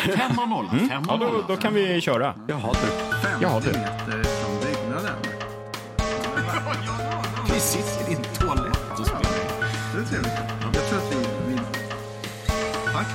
Femma 0.00 0.46
noll. 0.46 0.68
Femma 0.68 0.80
Mm. 0.80 1.02
Ja, 1.08 1.16
då, 1.16 1.54
då 1.54 1.56
kan 1.56 1.74
vi 1.74 2.00
köra. 2.00 2.34
Jaha 2.46 2.72
du. 2.72 2.88
Jaha, 3.40 3.60
du. 3.60 3.66
meter 3.66 4.22
från 4.24 4.60
byggnaden. 4.60 5.16
Vi 7.54 7.60
sitter 7.60 8.10
i 8.10 8.14
din 8.14 8.24
toalett 8.24 8.98
och 9.00 9.06
spelar. 9.06 9.22
Det 9.94 10.00
är 10.00 10.04
trevligt. 10.04 10.32
Jag 10.74 10.88
tror 10.88 10.98
att 10.98 11.12
vi... 11.12 11.16
vi... 11.48 11.58
Tack. 12.92 13.06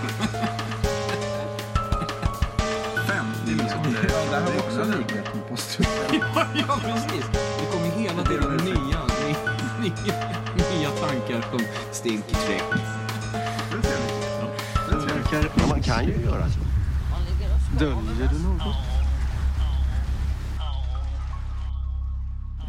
Fem 3.08 3.26
meter. 3.46 4.10
Ja, 4.10 4.32
där 4.32 4.42
har 4.42 4.52
vi 4.52 4.60
också 4.60 4.84
likhet 4.98 5.36
med 5.36 5.50
posthuset. 5.50 5.92
Ja, 6.68 6.80
precis. 6.82 7.26
Det 7.32 7.66
kommer 7.72 7.88
hela 7.88 8.24
tiden 8.24 8.58
nya, 8.66 9.00
nya, 9.82 10.16
nya 10.56 10.90
tankar 10.90 11.46
som 11.52 11.60
stinker 11.92 12.36
träck. 12.36 12.64
Det 13.72 13.78
är 13.78 13.82
trevligt. 13.82 14.50
Det 14.90 14.96
är 14.96 15.24
trevligt. 15.30 15.52
Ja, 15.58 15.68
man 15.68 15.82
kan 15.82 16.06
ju 16.06 16.12
göra 16.26 16.50
så. 16.50 16.60
Döljer 17.80 18.30
du 18.32 18.44
något? 18.44 18.76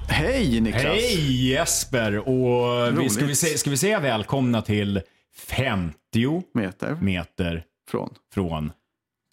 Hej 0.08 0.60
Niklas. 0.60 0.82
Hej 0.82 1.48
Jesper! 1.50 2.28
Och 2.28 3.00
vi, 3.00 3.08
ska, 3.10 3.24
vi 3.26 3.34
säga, 3.34 3.58
ska 3.58 3.70
vi 3.70 3.76
säga 3.76 4.00
välkomna 4.00 4.62
till 4.62 5.00
50 5.36 6.42
Meter 6.54 6.94
meter 6.94 7.64
från 7.90 8.14
från 8.34 8.72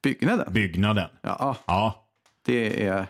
byggnaden. 0.04 0.54
byggnaden. 0.54 1.10
Ja, 1.22 1.56
Ja, 1.66 2.06
det 2.46 2.86
är 2.88 3.08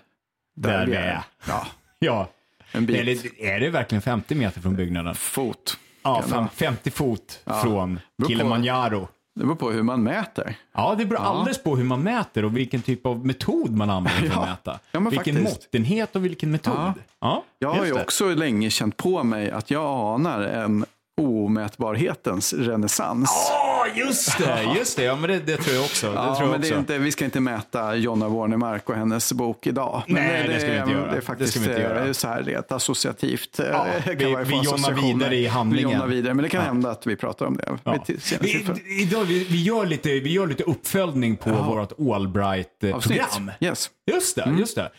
Där 0.55 0.85
vi 0.87 0.95
är. 0.95 1.23
Ja, 1.47 1.67
ja. 1.99 2.29
en 2.71 2.85
bit. 2.85 2.95
Eller, 2.99 3.41
är 3.43 3.59
det 3.59 3.69
verkligen 3.69 4.01
50 4.01 4.35
meter 4.35 4.61
från 4.61 4.75
byggnaden? 4.75 5.15
Fot. 5.15 5.77
Ja, 6.03 6.21
Kan 6.21 6.29
fem, 6.29 6.43
det- 6.43 6.49
50 6.65 6.91
fot 6.91 7.41
från 7.63 7.99
på- 8.21 8.27
Kilimanjaro. 8.27 9.07
Det 9.35 9.45
beror 9.45 9.55
på 9.55 9.71
hur 9.71 9.83
man 9.83 10.03
mäter. 10.03 10.55
Ja, 10.73 10.95
det 10.97 11.05
beror 11.05 11.19
alldeles 11.21 11.63
på 11.63 11.75
hur 11.75 11.83
man 11.83 12.01
mäter 12.03 12.45
och 12.45 12.57
vilken 12.57 12.81
typ 12.81 13.05
av 13.05 13.25
metod 13.25 13.71
man 13.71 13.89
använder 13.89 14.19
för 14.21 14.27
att 14.27 14.33
Ja. 14.35 14.45
mäta. 14.45 14.79
Ja, 14.91 14.99
vilken 14.99 15.35
faktiskt. 15.35 15.43
måttenhet 15.63 16.15
och 16.15 16.25
vilken 16.25 16.51
metod. 16.51 16.73
Ja. 16.77 16.93
Ja, 17.19 17.43
Jag 17.59 17.73
har 17.73 17.85
ju 17.85 18.01
också 18.01 18.29
länge 18.35 18.69
känt 18.69 18.97
på 18.97 19.23
mig 19.23 19.51
att 19.51 19.71
jag 19.71 20.15
anar 20.15 20.41
en 20.41 20.85
omätbarhetens 21.21 22.53
renässans. 22.53 23.51
Ja, 23.95 24.05
just 24.05 24.37
det! 24.37 24.63
Just 24.77 24.97
det, 24.97 25.03
ja, 25.03 25.15
men 25.15 25.29
det, 25.29 25.39
det 25.39 25.57
tror 25.57 25.75
jag 25.75 25.83
också. 25.85 26.07
Det 26.07 26.13
Ja, 26.15 26.35
tror 26.35 26.47
jag 26.47 26.51
men 26.51 26.61
det 26.61 26.67
också. 26.67 26.75
är 26.75 26.79
inte, 26.79 26.97
vi 26.97 27.11
ska 27.11 27.25
inte 27.25 27.39
mäta 27.39 27.95
Jonna 27.95 28.27
Warnemark 28.27 28.89
och 28.89 28.95
hennes 28.95 29.33
bok 29.33 29.67
idag. 29.67 30.03
Men 30.07 30.15
Nej, 30.23 30.47
det 30.47 30.59
ska 30.59 30.71
vi 30.71 30.77
inte 30.77 30.91
göra. 30.91 31.05
Det 31.05 31.11
är 31.11 31.15
Det 31.15 31.21
faktiskt 31.21 31.51
ska 31.53 31.59
vi 31.59 31.65
inte 31.69 31.81
göra. 31.81 32.05
eh, 32.05 32.11
så 32.11 32.27
här 32.27 32.43
rent 32.43 32.71
associativt. 32.71 33.59
eh, 33.59 33.65
Ja, 33.65 33.85
kan 34.05 34.15
vi- 34.17 34.25
vi 34.25 34.31
jonna 34.31 34.59
associationer. 34.59 35.13
vidare 35.13 35.35
i 35.35 35.47
handlingen. 35.47 36.09
Vi 36.09 36.15
vidare, 36.15 36.33
men 36.33 36.43
det 36.43 36.49
kan 36.49 36.61
Ja. 36.61 36.67
hända 36.67 36.91
att 36.91 37.07
vi 37.07 37.15
pratar 37.15 37.45
om 37.45 37.57
det. 37.57 37.77
Ja. 37.83 38.03
Vi, 38.41 38.65
idag, 39.01 39.23
vi, 39.23 39.43
vi, 39.43 39.63
gör 39.63 39.85
lite, 39.85 40.09
vi 40.09 40.31
gör 40.31 40.47
lite 40.47 40.63
uppföljning 40.63 41.37
på 41.37 41.49
vårt 41.49 41.91
Avsnitt. 41.91 42.09
Allbright-program. 42.13 43.51
Yes. 43.59 43.89
Just 44.11 44.35
det, 44.35 44.55
just 44.59 44.75
det. 44.75 44.91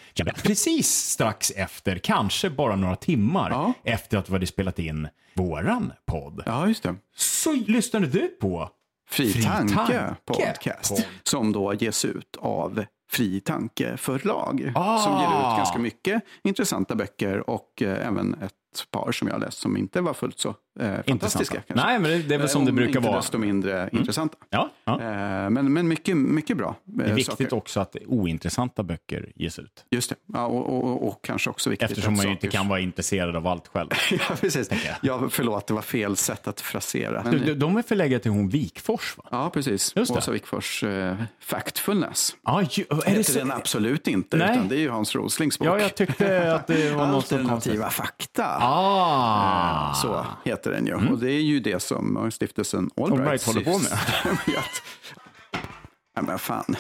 Precis 0.43 0.89
strax 0.89 1.51
efter, 1.57 1.99
kanske 1.99 2.51
bara 2.51 2.77
några 2.77 2.97
timmar 2.97 3.51
Ja. 3.51 3.73
efter 3.85 4.19
att 4.19 4.29
vi 4.29 4.33
hade 4.33 4.47
spelat 4.47 4.79
in 4.79 5.09
våran 5.35 5.93
podd, 6.07 6.43
Ja, 6.47 6.69
just 6.69 6.83
det. 6.83 6.95
så 7.17 7.53
lyssnade 7.53 8.07
du 8.07 8.29
på 8.41 8.69
Fri, 9.11 9.33
Fri 9.33 9.43
tanke, 9.43 9.75
Tanke 9.75 10.17
podcast. 10.25 10.89
Pod. 10.97 11.05
Som 11.23 11.53
då 11.53 11.75
ges 11.75 12.05
ut 12.05 12.37
av 12.39 12.85
Fri 13.13 13.41
Tanke 13.41 13.97
förlag. 13.97 14.73
Ah. 14.75 14.99
Som 14.99 15.13
ger 15.13 15.29
ut 15.29 15.57
ganska 15.57 15.79
mycket 15.79 16.23
intressanta 16.45 16.95
böcker 16.95 17.51
och 17.51 17.83
eh, 17.83 18.07
även 18.07 18.35
ett 18.35 18.53
par 18.91 19.13
som 19.13 19.29
jag 19.29 19.41
läst 19.41 19.59
som 19.59 19.77
inte 19.77 20.01
var 20.01 20.15
fullt 20.15 20.39
så 20.39 20.55
eh, 20.81 20.93
fantastiska. 21.07 21.55
Kanske. 21.67 21.87
Nej, 21.87 21.99
men 21.99 22.11
det, 22.11 22.19
det 22.19 22.35
är 22.35 22.39
väl 22.39 22.49
som 22.49 22.63
Eh, 22.63 22.65
det 22.65 22.71
om 22.71 22.77
brukar 22.77 22.97
inte 22.97 23.09
vara. 23.09 23.17
desto 23.21 23.39
mindre 23.39 23.89
intressanta. 23.93 24.37
Ja, 24.51 24.71
ja. 24.85 24.93
Eh, 24.93 25.51
men, 25.51 25.73
men 25.73 25.89
mycket, 25.89 26.17
mycket 26.17 26.57
bra 26.57 26.69
eh, 26.69 26.75
Det 26.85 27.05
är 27.05 27.15
viktigt 27.15 27.39
saker. 27.39 27.55
också 27.55 27.81
att 27.81 27.97
ointressanta 28.07 28.83
böcker 28.83 29.33
ges 29.35 29.59
ut. 29.59 29.85
Just 29.91 30.11
det. 30.11 30.17
Ja, 30.33 30.47
och, 30.47 30.67
och, 30.67 30.85
och, 30.85 31.09
och 31.09 31.25
kanske 31.25 31.51
också 31.51 31.71
viktigt 31.71 31.91
Eftersom 31.91 32.17
man 32.17 32.25
ju 32.27 32.31
inte 32.33 32.49
kan 32.49 32.69
vara 32.69 32.81
intresserad 32.81 33.37
av 33.37 33.47
allt 33.47 33.69
själv. 33.69 33.89
ja, 34.11 34.37
precis. 34.41 34.71
jag. 34.71 34.79
Ja, 35.03 35.29
förlåt, 35.31 35.67
det 35.67 35.75
var 35.75 35.83
fel 35.83 36.17
sätt 36.17 36.49
att 36.49 36.61
frasera. 36.61 37.23
Men, 37.25 37.45
De, 37.47 37.55
de 37.55 37.77
är 37.77 37.83
förläggare 37.83 38.21
till 38.21 38.31
hon 38.31 38.49
Wikfors, 38.49 39.15
va? 39.17 39.25
ja, 39.31 39.51
precis. 39.51 39.93
Just. 39.97 40.11
Åsa 40.11 40.31
Wikfors 40.31 40.83
eh, 40.85 41.17
Factfulness. 41.41 42.37
Ja, 42.45 42.63
ju, 42.71 42.85
är 42.91 42.97
det 43.05 43.11
heter 43.11 43.23
så? 43.23 43.39
den 43.39 43.53
absolut 43.53 44.09
inte, 44.09 44.37
Nej. 44.37 44.51
utan 44.53 44.69
det 44.69 44.77
är 44.77 44.81
ju 44.81 44.91
Hans 44.91 45.15
Roslings 45.15 45.59
bok. 45.59 45.69
Ja, 45.69 45.81
jag 45.81 45.95
tyckte 45.95 46.55
att 46.55 46.67
det 46.67 46.91
var 46.95 47.07
något. 47.13 47.33
Alternativa 47.33 47.91
fakta. 47.91 48.45
Ah! 48.65 49.95
Så 49.95 50.27
heter 50.45 50.71
den 50.71 50.87
ju. 50.87 50.95
Och 50.95 51.19
det 51.19 51.31
är 51.33 51.41
ju 51.41 51.61
det 51.61 51.81
som 51.83 52.31
stiftelsen 52.31 52.91
Allbright, 52.97 53.21
Allbright 53.21 53.43
håller 53.47 53.61
på 53.65 53.71
med. 53.79 53.91
med. 54.47 54.57
Ja, 56.17 56.23
men 56.23 56.39
fan. 56.39 56.77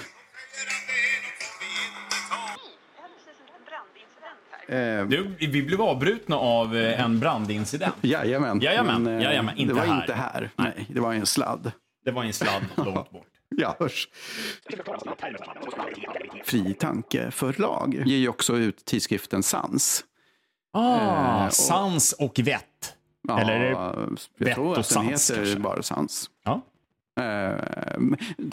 Eh, 4.68 5.06
Du, 5.06 5.34
vi 5.38 5.62
blev 5.62 5.82
avbrutna 5.82 6.36
av 6.36 6.76
eh, 6.76 7.00
en 7.00 7.20
brandincident. 7.20 7.94
jajamän. 8.02 8.60
Jajamän, 8.60 9.02
Men, 9.02 9.16
eh, 9.18 9.22
jajamän, 9.24 9.56
inte 9.58 9.74
det 9.74 9.80
var 9.80 9.86
här. 9.86 10.00
inte 10.00 10.12
här. 10.14 10.50
Nej, 10.56 10.86
det 10.88 11.00
var 11.00 11.12
en 11.14 11.26
sladd. 11.26 11.72
Det 12.04 12.10
var 12.10 12.24
en 12.24 12.32
sladd 12.32 12.62
långt 12.76 13.10
bort. 13.10 13.26
Ja, 13.56 13.76
hörs. 13.78 14.08
Fri 16.44 16.74
Tanke 16.74 17.30
förlag 17.30 18.02
ger 18.06 18.16
ju 18.16 18.28
också 18.28 18.56
ut 18.56 18.84
tidskriften 18.84 19.42
Sans. 19.42 20.04
Ah, 20.74 21.46
och- 21.46 21.52
sans 21.52 22.12
och 22.12 22.38
vett. 22.44 22.64
Ja, 23.28 23.40
Eller 23.40 23.52
är 23.52 23.60
det 23.60 23.68
jag 23.70 24.18
vett 24.38 24.54
tror 24.54 24.64
och 24.66 24.70
att 24.72 24.76
den 24.76 24.84
sans, 24.84 25.30
heter 25.30 25.42
kanske? 25.44 25.60
bara 25.60 25.82
Sans. 25.82 26.30
Ja. 26.44 26.60
Eh, 27.20 27.54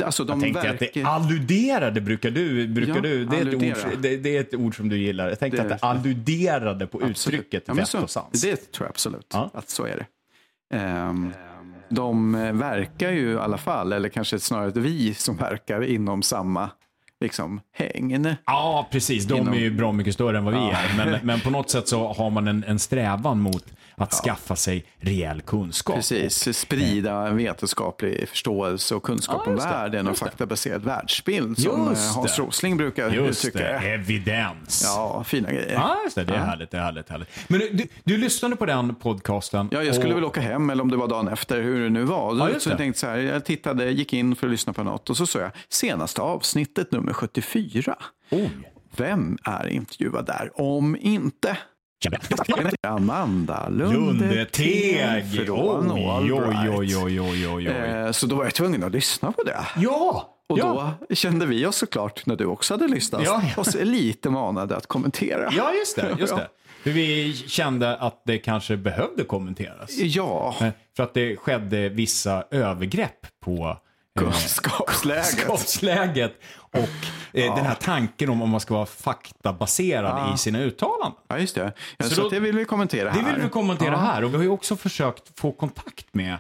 alltså 0.06 0.24
de 0.24 0.34
Jag 0.34 0.42
tänkte 0.42 0.60
att 0.60 0.82
verkar... 0.82 1.02
det 1.02 1.04
alluderade 1.04 2.02
brukar 2.02 2.32
du, 2.32 2.68
brukar 2.68 2.96
Ja, 2.96 3.02
du 3.02 3.26
det, 3.26 3.38
är 3.38 3.46
ett 3.48 3.56
ord, 3.86 3.98
det, 4.02 4.18
det 4.18 4.38
är 4.38 4.42
ett 4.42 4.56
ord 4.56 4.76
som 4.78 4.90
du 4.90 4.98
gillar. 4.98 5.30
Jag 5.30 5.40
tänkte 5.40 5.64
Det- 5.64 5.74
att 5.74 5.82
det 5.82 5.88
alluderade 5.88 6.88
på 6.88 6.98
Absolut. 6.98 7.18
uttrycket 7.40 7.64
Ja, 7.68 7.74
vett 7.74 7.88
så, 7.88 8.02
och 8.02 8.10
sans. 8.10 8.42
Det 8.42 8.56
tror 8.72 8.86
jag 8.86 8.90
absolut 8.90 9.28
Ja. 9.34 9.50
att 9.54 9.70
så 9.70 9.84
är 9.86 9.98
det. 9.98 10.06
Ehm, 10.78 11.34
de 11.90 12.36
eh, 12.36 12.54
verkar 12.54 13.12
ju 13.12 13.32
i 13.32 13.38
alla 13.38 13.58
fall, 13.58 13.94
eller 13.94 14.10
kanske 14.10 14.40
snarare 14.40 14.72
vi 14.80 15.14
som 15.14 15.38
verkar 15.38 15.82
inom 15.84 16.24
samma 16.24 16.70
liksom, 17.22 17.62
hängn. 17.74 18.36
Ja, 18.46 18.88
precis. 18.92 19.26
De 19.26 19.48
är 19.48 19.60
ju 19.60 19.72
bra 19.72 19.92
mycket 19.92 20.14
större 20.14 20.38
än 20.38 20.46
vad 20.46 20.54
vi 20.54 20.60
är. 20.60 20.98
Men, 20.98 21.20
men 21.24 21.40
på 21.40 21.50
något 21.50 21.70
sätt 21.70 21.88
så 21.88 22.14
har 22.14 22.30
man 22.30 22.48
en, 22.48 22.64
en 22.68 22.80
strävan 22.80 23.40
mot 23.40 23.66
att 24.02 24.14
skaffa 24.14 24.56
sig 24.56 24.86
rejäl 25.00 25.42
kunskap. 25.42 25.96
Precis, 25.96 26.58
sprida 26.58 27.32
vetenskaplig 27.32 28.30
förståelse 28.30 28.96
och 28.96 29.04
kunskap 29.04 29.42
Ja, 29.46 29.52
om 29.52 29.58
världen 29.58 30.08
och 30.08 30.18
faktabaserad 30.18 30.84
världsbild 30.84 31.60
som 31.60 31.90
Just 31.90 32.10
eh, 32.10 32.16
Hans. 32.16 32.40
Rosling 32.40 32.78
brukar 32.78 33.10
Just 33.10 33.46
uttrycka 33.46 33.68
det, 33.68 33.80
det. 33.80 33.94
evidens. 33.94 34.82
Ja, 34.86 35.24
fina 35.24 35.52
grejer. 35.52 35.74
Ja, 35.74 35.98
just 36.04 36.16
det. 36.16 36.24
Det 36.24 36.34
är 36.34 36.38
härligt, 36.38 36.72
det 36.72 36.78
är 36.78 36.82
härligt, 36.82 37.10
härligt. 37.10 37.30
Men 37.48 37.60
du, 37.60 37.88
du, 38.04 38.18
lyssnade 38.18 38.56
på 38.56 38.66
den 38.66 38.96
podcasten. 38.96 39.70
Ja, 39.72 39.84
jag 39.84 39.96
skulle 39.96 40.14
och, 40.14 40.18
väl 40.18 40.26
åka 40.26 40.42
hem, 40.42 40.70
eller 40.70 40.84
om 40.84 40.92
det 40.92 40.98
var 40.98 41.08
dagen 41.08 41.28
efter, 41.28 41.62
hur 41.62 41.84
det 41.84 41.90
nu 41.90 42.04
var. 42.04 42.38
Ja, 42.38 42.54
Då, 42.54 42.60
så 42.60 42.70
jag 42.70 42.78
tänkte 42.78 43.00
så 43.00 43.08
här, 43.08 43.18
jag 43.18 43.46
tittade, 43.46 43.92
gick 43.92 44.14
in 44.14 44.36
för 44.36 44.48
att 44.48 44.52
lyssna 44.52 44.74
på 44.74 44.84
något 44.84 45.10
och 45.10 45.18
så 45.18 45.26
såg 45.26 45.42
jag 45.42 45.52
senaste 45.70 46.22
avsnittet, 46.22 46.92
nummer 46.92 47.14
74. 47.14 47.96
Oj. 48.30 48.50
Vem 48.96 49.38
är 49.44 49.68
intervjuad 49.68 50.26
där? 50.26 50.52
Om 50.54 50.98
inte 51.00 51.58
Amanda 52.88 53.70
Lundeteg 53.70 55.26
från 55.46 55.92
Oj, 55.92 56.34
oj, 56.34 56.70
oj, 56.78 56.98
oj, 56.98 57.22
oj, 57.22 57.48
oj. 57.48 57.68
Eh, 57.68 58.12
Så 58.12 58.26
då 58.28 58.36
var 58.36 58.44
jag 58.44 58.54
tvungen 58.54 58.84
att 58.84 58.92
lyssna 58.92 59.32
på 59.32 59.44
det. 59.44 59.58
Ja! 59.78 60.28
Och 60.50 60.60
ja. 60.60 60.94
då 61.10 61.16
kände 61.16 61.46
vi 61.46 61.66
oss 61.66 61.76
såklart, 61.76 62.26
när 62.26 62.36
du 62.36 62.46
också 62.46 62.74
hade 62.74 62.88
lyssnat, 62.88 63.22
Ja, 63.26 63.42
oss 63.58 63.76
lite 63.82 64.30
manade 64.30 64.76
att 64.78 64.88
kommentera. 64.88 65.50
ja, 65.58 65.74
just 65.74 65.96
det. 65.96 66.16
Just 66.20 66.36
det. 66.36 66.48
För 66.84 66.90
vi 66.90 67.34
kände 67.34 67.96
att 67.98 68.22
det 68.26 68.38
kanske 68.38 68.78
behövde 68.78 69.24
kommenteras. 69.24 69.90
Ja, 69.98 70.56
Eh, 70.62 70.68
För 70.96 71.04
att 71.04 71.14
det 71.14 71.36
skedde 71.38 71.90
vissa 71.90 72.44
övergrepp 72.52 73.28
på 73.46 73.78
kunskapsläget. 74.20 75.36
kunskapsläget 75.38 76.34
och 76.72 76.80
eh, 77.34 77.56
den 77.56 77.66
här 77.66 77.76
tanken 77.76 78.30
om 78.30 78.42
om 78.42 78.50
man 78.50 78.60
ska 78.60 78.74
vara 78.74 78.86
faktabaserad 78.86 80.36
i 80.36 80.38
sina 80.38 80.60
uttalanden. 80.60 81.12
Ja, 81.28 81.38
just 81.38 81.56
det. 81.56 81.74
Ja, 81.98 82.06
Så 82.06 82.16
så 82.16 82.22
då- 82.22 82.30
det 82.30 82.40
vill 82.40 82.56
vi 82.58 82.66
kommentera 82.66 83.04
Det 83.14 83.20
här. 83.20 83.34
vill 83.34 83.42
vi 83.44 83.50
kommentera 83.50 83.92
Ja. 83.92 83.98
här 83.98 84.24
och 84.24 84.32
vi 84.34 84.36
har 84.38 84.44
ju 84.44 84.50
också 84.50 84.76
försökt 84.76 85.40
få 85.40 85.52
kontakt 85.52 86.06
med 86.14 86.34
eh, 86.34 86.40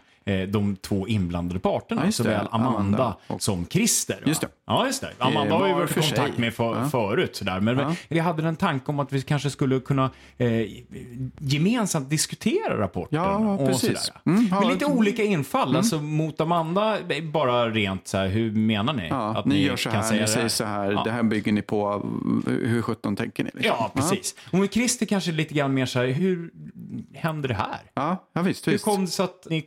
de 0.49 0.75
två 0.75 1.07
inblandade 1.07 1.59
parterna, 1.59 2.05
Ja, 2.05 2.11
såväl 2.11 2.47
Amanda, 2.51 2.77
Amanda 2.77 3.17
och- 3.27 3.41
som 3.41 3.65
Christer. 3.65 4.15
va? 4.15 4.21
Just 4.25 4.41
det. 4.41 4.47
Ja, 4.67 4.85
just 4.85 5.01
det. 5.01 5.11
Amanda 5.17 5.55
har 5.55 5.65
vi 5.65 5.71
var 5.71 5.79
varit 5.79 5.91
i 5.97 6.01
kontakt 6.01 6.37
med 6.37 6.53
för, 6.53 6.75
Ja. 6.75 6.89
förut. 6.89 7.35
Sådär. 7.35 7.59
Men 7.59 7.77
Ja. 7.77 7.95
jag 8.07 8.23
hade 8.23 8.47
en 8.47 8.55
tanke 8.55 8.85
om 8.91 8.99
att 8.99 9.13
vi 9.13 9.21
kanske 9.21 9.49
skulle 9.49 9.79
kunna 9.79 10.09
eh, 10.37 10.47
gemensamt 11.37 12.09
diskutera 12.09 12.79
rapporten. 12.79 13.19
Ja, 13.19 13.37
och 13.37 13.67
precis. 13.67 13.81
Sådär. 13.99 14.21
Mm, 14.25 14.47
ja, 14.51 14.59
Med 14.59 14.69
lite 14.69 14.85
mm. 14.85 14.97
olika 14.97 15.23
infall. 15.23 15.75
Alltså 15.75 16.01
mot 16.01 16.41
Amanda, 16.41 16.99
eh, 17.09 17.23
bara 17.23 17.69
rent 17.69 18.07
så 18.07 18.17
här, 18.17 18.27
hur 18.27 18.51
menar 18.51 18.93
ni? 18.93 19.07
Ja, 19.07 19.37
att 19.37 19.45
ni 19.45 19.63
gör 19.63 19.75
så 19.75 19.89
kan 19.89 20.01
här, 20.01 20.09
säga 20.09 20.21
ni 20.21 20.27
säger 20.27 20.47
så 20.47 20.63
här, 20.65 20.91
Ja. 20.91 21.03
det 21.03 21.11
här 21.11 21.23
bygger 21.23 21.51
ni 21.51 21.61
på, 21.61 22.05
hur 22.47 22.81
sjutton 22.81 23.15
tänker 23.15 23.43
ni? 23.43 23.49
Liksom? 23.53 23.75
Ja, 23.79 23.91
precis. 23.95 24.35
Och 24.51 24.59
med 24.59 24.73
Christer 24.73 25.05
kanske 25.05 25.31
lite 25.31 25.53
grann 25.53 25.73
mer 25.73 25.85
så 25.85 25.99
här, 25.99 26.07
hur 26.07 26.51
hände 27.13 27.47
det 27.47 27.53
här? 27.53 27.79
Ja, 27.93 28.27
ja 28.33 28.41
visst. 28.41 28.67
Hur 28.67 28.71
visst. 28.71 28.85
kom 28.85 29.01
det 29.05 29.11
sig 29.11 29.23
att 29.23 29.47
ni 29.49 29.65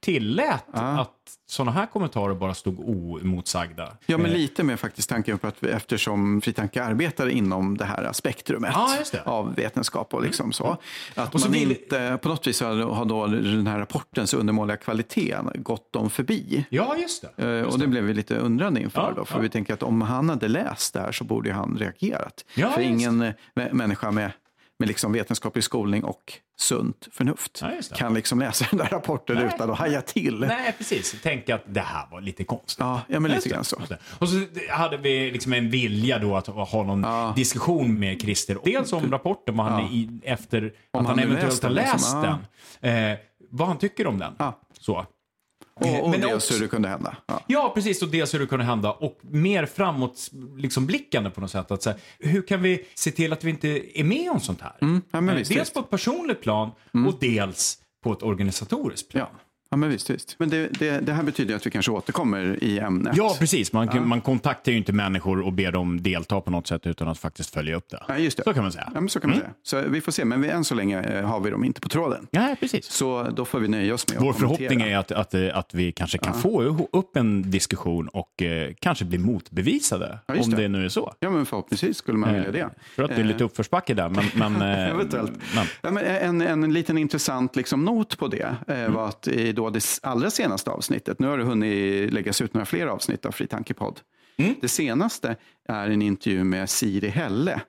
tillät 0.00 0.64
att 0.72 1.12
sådana 1.46 1.72
här 1.72 1.86
kommentarer 1.86 2.34
bara 2.34 2.54
stod 2.54 2.80
oemotsagda. 2.80 3.96
Ja, 4.06 4.18
men 4.18 4.26
Eh, 4.30 4.32
lite 4.36 4.62
med 4.64 4.80
faktiskt 4.80 5.08
tanken 5.08 5.38
på 5.38 5.46
att 5.46 5.56
vi, 5.60 5.68
eftersom 5.68 6.40
Fritanke 6.40 6.84
arbetar 6.84 7.28
inom 7.28 7.76
det 7.76 7.84
här 7.84 8.12
spektrumet 8.12 8.70
Ja, 8.74 8.96
just 8.98 9.12
det. 9.12 9.18
Mm. 9.18 9.30
av 9.32 9.54
vetenskap 9.54 10.14
och 10.14 10.22
liksom 10.22 10.52
så. 10.52 10.76
Att 11.14 11.34
Och 11.34 11.40
så 11.40 11.46
man 11.46 11.52
vill- 11.52 11.70
inte 11.70 12.18
på 12.22 12.28
något 12.28 12.46
vis 12.46 12.60
har, 12.60 13.04
då 13.04 13.26
den 13.26 13.66
här 13.66 13.78
rapportens 13.78 14.34
undermåliga 14.34 14.76
kvalitet 14.76 15.36
gått 15.54 15.92
dem 15.92 16.10
förbi. 16.10 16.64
Ja, 16.70 16.96
just 16.96 17.24
det. 17.36 17.58
Eh, 17.58 17.64
och 17.64 17.78
det 17.78 17.86
blev 17.86 18.04
vi 18.04 18.14
lite 18.14 18.36
undrande 18.36 18.80
inför 18.80 19.00
Ja, 19.00 19.12
då. 19.16 19.24
För 19.24 19.34
ja. 19.38 19.40
vi 19.42 19.48
tänker 19.48 19.74
att 19.74 19.82
om 19.82 20.02
han 20.02 20.28
hade 20.28 20.48
läst 20.48 20.94
det 20.94 21.00
här 21.00 21.12
så 21.12 21.24
borde 21.24 21.52
han 21.52 21.76
reagerat. 21.78 22.44
Ja, 22.54 22.70
för 22.70 22.80
just 22.80 22.90
ingen 22.90 23.22
mä- 23.54 23.72
människa 23.72 24.10
med, 24.10 24.32
med 24.78 24.88
liksom 24.88 25.12
vetenskaplig 25.12 25.64
skolning 25.64 26.04
och 26.04 26.32
sunt 26.58 27.08
förnuft 27.12 27.58
Ja, 27.62 27.96
kan 27.96 28.14
liksom 28.14 28.38
läsa 28.38 28.66
den 28.70 28.78
där 28.78 28.88
rapporten 28.88 29.36
Nej. 29.36 29.50
utan 29.54 29.70
att 29.70 29.78
haja 29.78 30.02
till. 30.02 30.40
Nej, 30.40 30.74
precis. 30.78 31.16
Tänk 31.22 31.50
att 31.50 31.62
det 31.66 31.80
här 31.80 32.06
var 32.10 32.20
lite 32.20 32.44
konstigt. 32.44 32.78
Ja, 32.78 33.00
ja, 33.08 33.20
men 33.20 33.30
lite 33.30 33.48
grann 33.48 33.64
så. 33.64 33.76
Och 34.18 34.28
så 34.28 34.40
hade 34.70 34.96
vi 34.96 35.30
liksom 35.30 35.52
en 35.52 35.70
vilja 35.70 36.18
då 36.18 36.36
att 36.36 36.46
ha 36.46 36.82
någon 36.82 37.34
diskussion 37.34 37.98
med 37.98 38.20
Christer. 38.20 38.58
Dels 38.64 38.92
om 38.92 39.10
rapporten, 39.10 39.56
vad 39.56 39.66
han 39.66 39.82
i, 39.82 40.20
efter 40.22 40.66
att 40.66 40.72
han 40.92 41.06
han 41.06 41.18
eventuellt 41.18 41.52
läst 41.52 41.62
har 41.62 41.70
den, 41.70 41.76
läst 41.76 41.92
liksom. 41.94 42.38
den. 42.80 43.12
Eh, 43.12 43.18
vad 43.50 43.68
han 43.68 43.78
tycker 43.78 44.06
om 44.06 44.18
den. 44.18 44.34
Ja. 44.38 44.60
Så. 44.80 45.06
Och, 45.80 46.02
och 46.04 46.10
Men 46.10 46.20
dels 46.20 46.32
också- 46.34 46.54
hur 46.54 46.60
det 46.60 46.68
kunde 46.68 46.88
hända. 46.88 47.16
Ja. 47.26 47.40
Ja, 47.46 47.72
precis. 47.74 48.02
Och 48.02 48.08
dels 48.08 48.34
hur 48.34 48.38
det 48.38 48.46
kunde 48.46 48.64
hända. 48.64 48.92
Och 48.92 49.18
mer 49.22 49.66
framåt 49.66 50.30
liksom, 50.56 50.86
blickande 50.86 51.30
på 51.30 51.40
något 51.40 51.50
sätt. 51.50 51.70
Att, 51.70 51.82
så 51.82 51.90
här, 51.90 51.98
hur 52.18 52.42
kan 52.42 52.62
vi 52.62 52.86
se 52.94 53.10
till 53.10 53.32
att 53.32 53.44
vi 53.44 53.50
inte 53.50 53.98
är 54.00 54.04
med 54.04 54.30
om 54.30 54.40
sånt 54.40 54.60
här? 54.60 54.72
Mm, 54.80 55.02
ja, 55.10 55.20
men 55.20 55.28
Eh, 55.34 55.38
visst, 55.38 55.50
dels 55.50 55.60
visst. 55.60 55.76
Mm. 55.76 55.82
på 55.82 55.86
ett 55.86 55.90
personligt 55.90 56.40
plan 56.42 56.70
och 57.08 57.14
dels 57.20 57.78
på 58.04 58.12
ett 58.12 58.22
organisatoriskt 58.22 59.08
plan. 59.10 59.26
Ja. 59.32 59.40
Ja, 59.70 59.76
men 59.76 59.88
visst. 59.90 60.10
visst. 60.10 60.36
Men 60.38 60.50
det, 60.50 60.68
det, 60.78 61.00
det 61.00 61.12
här 61.12 61.22
betyder 61.22 61.54
att 61.56 61.66
vi 61.66 61.70
kanske 61.70 61.90
återkommer 61.92 62.64
i 62.64 62.78
ämnet. 62.78 63.16
Ja, 63.16 63.36
precis. 63.38 63.72
Man, 63.72 64.08
man 64.08 64.20
kontaktar 64.20 64.72
ju 64.72 64.78
inte 64.78 64.92
människor 64.92 65.40
och 65.40 65.52
ber 65.52 65.72
dem 65.72 66.02
delta 66.02 66.40
på 66.40 66.50
något 66.50 66.66
sätt 66.66 66.86
utan 66.86 67.08
att 67.08 67.18
faktiskt 67.18 67.54
följa 67.54 67.76
upp 67.76 67.88
det. 67.90 68.02
Ja, 68.08 68.18
just 68.18 68.36
det. 68.36 68.42
Så 68.44 68.52
kan 68.54 68.62
man 68.62 68.72
säga. 68.72 68.90
Ja, 68.94 69.00
men 69.00 69.08
så 69.08 69.20
kan 69.20 69.30
man 69.30 69.38
säga. 69.38 69.50
Så 69.62 69.80
vi 69.88 70.00
får 70.00 70.12
se, 70.12 70.24
men 70.24 70.40
vi, 70.40 70.48
än 70.48 70.64
så 70.64 70.74
länge 70.74 71.02
eh, 71.02 71.24
har 71.26 71.40
vi 71.40 71.50
dem 71.50 71.64
inte 71.64 71.80
på 71.80 71.88
tråden. 71.88 72.26
Ja, 72.30 72.56
precis. 72.60 72.90
Så 72.90 73.22
då 73.22 73.44
får 73.44 73.60
vi 73.60 73.68
nöja 73.68 73.94
oss 73.94 74.06
med 74.12 74.20
Vår 74.20 74.30
att 74.30 74.36
kommentera. 74.36 74.56
förhoppning 74.68 74.88
är 74.92 74.98
att, 74.98 75.12
att, 75.12 75.34
eh, 75.34 75.58
att 75.58 75.74
vi 75.74 75.92
kanske 75.92 76.18
kan 76.18 76.34
få 76.34 76.88
upp 76.92 77.16
en 77.16 77.50
diskussion 77.50 78.08
och 78.08 78.42
eh, 78.42 78.72
kanske 78.80 79.04
bli 79.04 79.18
motbevisade. 79.18 80.18
Ja, 80.26 80.34
om 80.42 80.50
det. 80.50 80.56
det 80.56 80.68
nu 80.68 80.84
är 80.84 80.88
så. 80.88 81.14
Ja, 81.20 81.30
men 81.30 81.46
förhoppningsvis 81.46 81.96
skulle 81.96 82.18
man 82.18 82.34
vilja 82.34 82.50
det. 82.52 82.70
För 82.96 83.02
att 83.02 83.10
det 83.10 83.16
är 83.16 83.24
lite 83.24 83.44
uppförsbacke 83.44 83.94
där. 83.94 84.08
Men, 84.08 84.24
men, 84.52 84.62
eh, 84.70 84.88
Eventuellt. 84.90 85.32
men, 85.54 85.66
Ja, 85.82 85.90
men 85.90 86.04
en, 86.04 86.40
en 86.64 86.72
liten 86.72 86.98
intressant 86.98 87.56
liksom 87.56 87.84
not 87.84 88.18
på 88.18 88.28
det 88.28 88.56
eh, 88.68 88.78
Mm. 88.78 88.92
var 88.94 89.08
att 89.08 89.28
i 89.28 89.52
då 89.58 89.70
det 89.70 89.98
allra 90.02 90.30
senaste 90.30 90.70
avsnittet, 90.70 91.18
nu 91.18 91.26
har 91.26 91.38
det 91.38 91.44
hunnit 91.44 92.12
läggas 92.12 92.40
ut 92.40 92.54
några 92.54 92.64
fler 92.66 92.86
avsnitt 92.86 93.26
av 93.26 93.30
Fri 93.30 93.46
Tankepodd. 93.46 94.00
Mm. 94.36 94.54
Det 94.60 94.68
senaste 94.68 95.36
är 95.68 95.90
en 95.90 96.02
intervju 96.02 96.44
med 96.44 96.70
Siri 96.70 97.08
Helle 97.08 97.60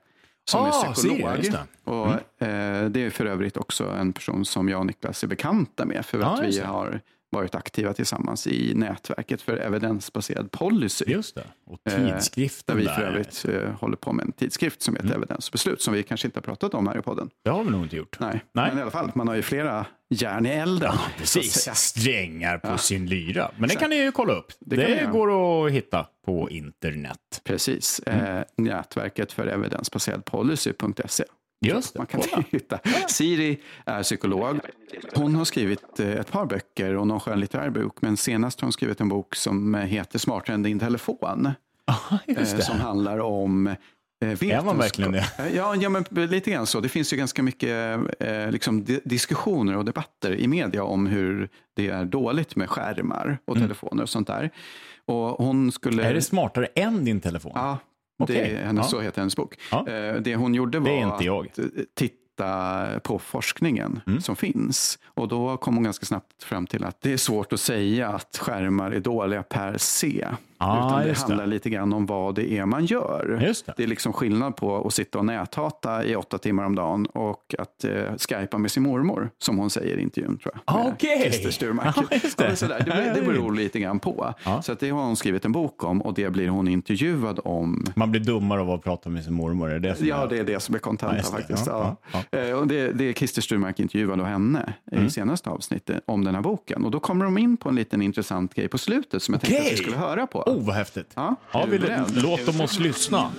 som 0.44 0.60
Ah, 0.64 0.88
är 0.88 0.92
psykolog. 0.92 1.36
Siri, 1.36 1.50
det. 1.50 1.90
Mm. 1.90 2.00
Och, 2.00 2.42
eh, 2.46 2.90
det 2.90 3.00
är 3.00 3.10
för 3.10 3.26
övrigt 3.26 3.56
också 3.56 3.84
en 3.84 4.12
person 4.12 4.44
som 4.44 4.68
jag 4.68 4.80
och 4.80 4.86
Niklas 4.86 5.22
är 5.22 5.26
bekanta 5.28 5.84
med 5.84 6.06
för 6.06 6.20
att 6.20 6.46
just 6.46 6.58
vi 6.58 6.62
har 6.62 7.00
varit 7.30 7.54
aktiva 7.54 7.92
tillsammans 7.92 8.46
i 8.46 8.74
nätverket 8.74 9.42
för 9.42 9.56
evidensbaserad 9.56 10.50
policy. 10.50 11.04
just 11.08 11.34
det. 11.34 11.44
Och 11.66 11.80
Eh, 11.84 12.12
tidskriften 12.14 12.76
Där 12.76 12.82
vi 12.82 12.88
för 12.88 13.02
övrigt 13.02 13.44
eh, 13.48 13.70
håller 13.80 13.96
på 13.96 14.12
med 14.12 14.26
en 14.26 14.32
tidskrift 14.32 14.82
som 14.82 14.94
heter 14.94 15.06
Mm. 15.08 15.18
Evidens 15.18 15.48
och 15.48 15.52
beslut 15.52 15.82
som 15.82 15.94
vi 15.94 16.02
kanske 16.02 16.28
inte 16.28 16.36
har 16.38 16.42
pratat 16.42 16.74
om 16.74 16.86
här 16.86 16.98
i 16.98 17.02
podden. 17.02 17.30
Det 17.44 17.50
har 17.50 17.64
vi 17.64 17.70
nog 17.70 17.82
inte 17.82 17.96
gjort. 17.96 18.16
Nej, 18.20 18.44
Nej. 18.52 18.68
men 18.68 18.78
i 18.78 18.82
alla 18.82 18.90
fall, 18.90 19.10
man 19.14 19.28
har 19.28 19.34
ju 19.34 19.42
flera 19.42 19.86
järn 20.08 20.46
i 20.46 20.50
elden. 20.50 20.92
Precis, 21.18 21.52
säga. 21.52 21.74
strängar 21.74 22.58
på 22.58 22.78
sin 22.78 23.06
lyra. 23.06 23.50
Men 23.56 23.68
det 23.68 23.74
kan 23.74 23.90
ni 23.90 23.96
ju 23.96 24.12
kolla 24.12 24.32
upp. 24.32 24.52
Det, 24.60 24.76
göra. 24.76 25.10
går 25.10 25.66
att 25.66 25.72
hitta 25.72 26.06
på 26.26 26.50
internet. 26.50 27.40
Precis, 27.44 28.00
Mm. 28.06 28.36
eh, 28.36 28.44
nätverket 28.56 29.32
för 29.32 29.46
evidensbaserad 29.46 30.24
policy.se. 30.24 31.24
Just. 31.66 31.98
Man 31.98 32.06
kan 32.06 32.22
hitta. 32.50 32.78
Siri 33.08 33.60
är 33.84 34.02
psykolog. 34.02 34.60
Hon 35.14 35.34
har 35.34 35.44
skrivit 35.44 36.00
eh, 36.00 36.10
ett 36.10 36.32
par 36.32 36.46
böcker 36.46 36.96
och 36.96 37.06
någon 37.06 37.20
skönlitterär 37.20 37.70
bok. 37.70 37.96
Men 38.02 38.16
senast 38.16 38.60
har 38.60 38.66
hon 38.66 38.72
skrivit 38.72 39.00
en 39.00 39.08
bok 39.08 39.34
som 39.36 39.74
eh, 39.74 39.80
heter 39.80 40.18
Smartare 40.18 40.54
än 40.54 40.62
din 40.62 40.78
telefon. 40.78 41.50
Just 42.26 42.54
eh. 42.54 42.60
Som 42.60 42.80
handlar 42.80 43.18
om 43.18 43.66
eh, 43.66 43.74
Är 44.22 44.64
man 44.64 44.78
verkligen 44.78 45.12
det? 45.12 45.26
Ja, 45.54 45.76
ja, 45.76 45.88
men 45.88 46.04
lite 46.10 46.50
grann 46.50 46.66
så. 46.66 46.80
Det 46.80 46.88
finns 46.88 47.12
ju 47.12 47.16
ganska 47.16 47.42
mycket 47.42 47.98
eh, 48.20 48.50
liksom, 48.50 48.84
di- 48.84 49.00
diskussioner 49.04 49.76
och 49.76 49.84
debatter 49.84 50.34
i 50.34 50.48
media 50.48 50.84
om 50.84 51.06
hur 51.06 51.48
det 51.76 51.88
är 51.88 52.04
dåligt 52.04 52.56
med 52.56 52.70
skärmar 52.70 53.38
och 53.44 53.56
telefoner 53.56 54.02
och 54.02 54.08
sånt 54.08 54.26
där. 54.26 54.50
Och 55.04 55.16
hon 55.46 55.72
skulle... 55.72 56.02
Mm. 56.02 56.10
Är 56.10 56.14
det 56.14 56.22
smartare 56.22 56.66
än 56.66 57.04
din 57.04 57.20
telefon? 57.20 57.52
Ja, 57.54 57.78
Okej. 58.22 58.36
det 58.36 58.56
är 58.56 58.64
hennes, 58.66 58.84
Ja. 58.84 58.88
så 58.90 59.00
heter 59.00 59.20
hennes 59.20 59.36
bok. 59.36 59.54
Ja. 59.70 59.88
Eh, 59.88 60.14
Det 60.14 60.36
hon 60.36 60.54
gjorde 60.54 60.78
var 60.78 61.02
att 61.04 61.58
eh, 61.58 61.64
titta 61.94 63.00
på 63.04 63.18
forskningen 63.18 64.00
Mm. 64.06 64.20
som 64.20 64.36
finns. 64.36 64.98
Och 65.04 65.28
då 65.28 65.56
kom 65.56 65.74
hon 65.74 65.84
ganska 65.84 66.06
snabbt 66.06 66.42
fram 66.42 66.66
till 66.66 66.84
att 66.84 67.00
det 67.00 67.12
är 67.12 67.16
svårt 67.16 67.52
att 67.52 67.60
säga 67.60 68.08
att 68.08 68.36
skärmar 68.40 68.90
är 68.90 69.00
dåliga 69.00 69.42
per 69.42 69.78
se. 69.78 70.26
Ah, 70.62 70.86
utan 70.86 71.00
det 71.02 71.08
just 71.08 71.26
det. 71.26 71.32
handlar 71.32 71.46
lite 71.46 71.70
grann 71.70 71.92
om 71.92 72.06
vad 72.06 72.34
det 72.34 72.52
är 72.52 72.66
man 72.66 72.84
gör. 72.86 73.40
Just 73.46 73.66
det. 73.76 73.82
är 73.82 73.86
liksom 73.86 74.12
skillnad 74.12 74.56
på 74.56 74.86
att 74.86 74.94
sitta 74.94 75.18
och 75.18 75.24
näthata 75.24 76.04
i 76.04 76.16
åtta 76.16 76.38
timmar 76.38 76.64
om 76.64 76.74
dagen 76.74 77.06
och 77.06 77.54
att 77.58 77.84
eh, 77.84 77.92
skypa 78.28 78.58
med 78.58 78.70
sin 78.70 78.82
mormor, 78.82 79.30
som 79.38 79.58
hon 79.58 79.70
säger 79.70 79.96
i 79.96 80.02
intervjun. 80.02 80.38
Tror 80.38 80.52
jag, 80.54 80.62
Ah, 80.64 80.88
okej. 80.94 81.20
Christer 81.22 81.50
Sturmark. 81.50 81.96
Just 82.24 82.38
det. 82.38 82.56
Det, 82.60 83.12
det 83.14 83.22
beror 83.26 83.54
lite 83.54 83.80
grann 83.80 83.98
på. 83.98 84.34
Ja. 84.44 84.62
Så 84.62 84.72
att 84.72 84.80
det 84.80 84.90
har 84.90 85.02
hon 85.02 85.16
skrivit 85.16 85.44
en 85.44 85.52
bok 85.52 85.84
om 85.84 86.02
och 86.02 86.14
det 86.14 86.30
blir 86.30 86.48
hon 86.48 86.68
intervjuad 86.68 87.40
om 87.44 87.84
Man 87.94 88.10
blir 88.10 88.20
dummare 88.20 88.60
av 88.60 88.70
att 88.70 88.82
prata 88.84 89.08
med 89.10 89.24
sin 89.24 89.34
mormor. 89.34 89.70
Är 89.70 89.78
det 89.78 89.94
som 89.94 90.06
Ja, 90.06 90.22
är... 90.24 90.28
det 90.28 90.38
är 90.38 90.44
det 90.44 90.60
som 90.60 90.74
är 90.74 90.78
Ja, 90.78 90.82
kontenta 90.82 91.16
just 91.16 91.30
det. 91.32 91.36
faktiskt. 91.38 91.66
Ja, 91.66 91.96
Ja, 92.12 92.38
Eh, 92.38 92.62
det, 92.66 92.92
det 92.92 93.04
är 93.04 93.12
Christer 93.12 93.42
Sturmark 93.42 93.80
intervjuade 93.80 94.24
henne 94.24 94.72
Mm. 94.92 95.06
i 95.06 95.10
senaste 95.10 95.50
avsnittet 95.50 96.02
om 96.06 96.24
den 96.24 96.34
här 96.34 96.42
boken. 96.42 96.84
Och 96.84 96.90
då 96.90 97.00
kommer 97.00 97.24
de 97.24 97.38
in 97.38 97.56
på 97.56 97.68
en 97.68 97.74
liten 97.74 98.02
intressant 98.02 98.54
grej 98.54 98.68
på 98.68 98.78
slutet 98.78 99.22
som 99.22 99.34
jag 99.34 99.40
tänkte 99.40 99.62
att 99.66 99.72
vi 99.72 99.76
skulle 99.76 99.96
höra 99.96 100.26
på. 100.26 100.42
Oh, 100.50 100.66
vad 100.66 100.74
häftigt. 100.74 101.12
Ja, 101.14 101.36
Ja, 101.52 101.66
vi, 101.68 101.78
låt 102.14 102.46
dem 102.46 102.60
oss 102.60 102.78
lyssna. 102.78 103.32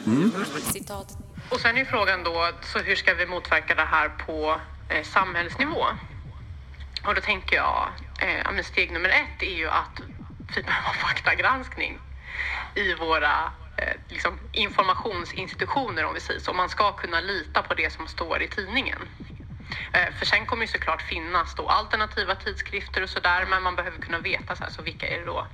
Citat. 0.73 1.17
Och 1.49 1.59
sen 1.59 1.77
är 1.77 1.85
frågan 1.85 2.23
då, 2.23 2.49
så 2.61 2.79
hur 2.79 2.95
ska 2.95 3.13
vi 3.13 3.25
motverka 3.25 3.75
det 3.75 3.85
här 3.85 4.09
på 4.09 4.61
eh, 4.89 5.03
samhällsnivå? 5.03 5.85
Och 7.05 7.15
då 7.15 7.21
tänker 7.21 7.55
jag, 7.55 7.89
eh, 8.21 8.61
steg 8.63 8.91
nummer 8.91 9.09
ett 9.09 9.43
är 9.43 9.55
ju 9.55 9.69
att 9.69 10.01
vi 10.55 10.63
behöver 10.63 10.87
ha 10.87 10.93
faktagranskning 10.93 11.99
i 12.75 12.93
våra 12.93 13.51
eh, 13.77 13.93
liksom, 14.09 14.39
informationsinstitutioner 14.51 16.05
om 16.05 16.13
vi 16.13 16.19
säger 16.19 16.39
så. 16.39 16.53
Man 16.53 16.69
ska 16.69 16.91
kunna 16.91 17.21
lita 17.21 17.61
på 17.61 17.73
det 17.73 17.93
som 17.93 18.07
står 18.07 18.41
i 18.41 18.47
tidningen. 18.47 19.01
Eh, 19.93 20.13
för 20.19 20.25
sen 20.25 20.45
kommer 20.45 20.63
ju 20.63 20.67
såklart 20.67 21.01
finnas 21.01 21.55
då 21.55 21.67
alternativa 21.67 22.35
tidskrifter 22.35 23.03
och 23.03 23.09
sådär, 23.09 23.45
men 23.49 23.63
man 23.63 23.75
behöver 23.75 23.97
kunna 23.97 24.19
veta 24.19 24.55
så, 24.55 24.63
här, 24.63 24.71
så 24.71 24.81
vilka 24.81 25.07
är 25.07 25.19
det 25.19 25.25
då 25.25 25.47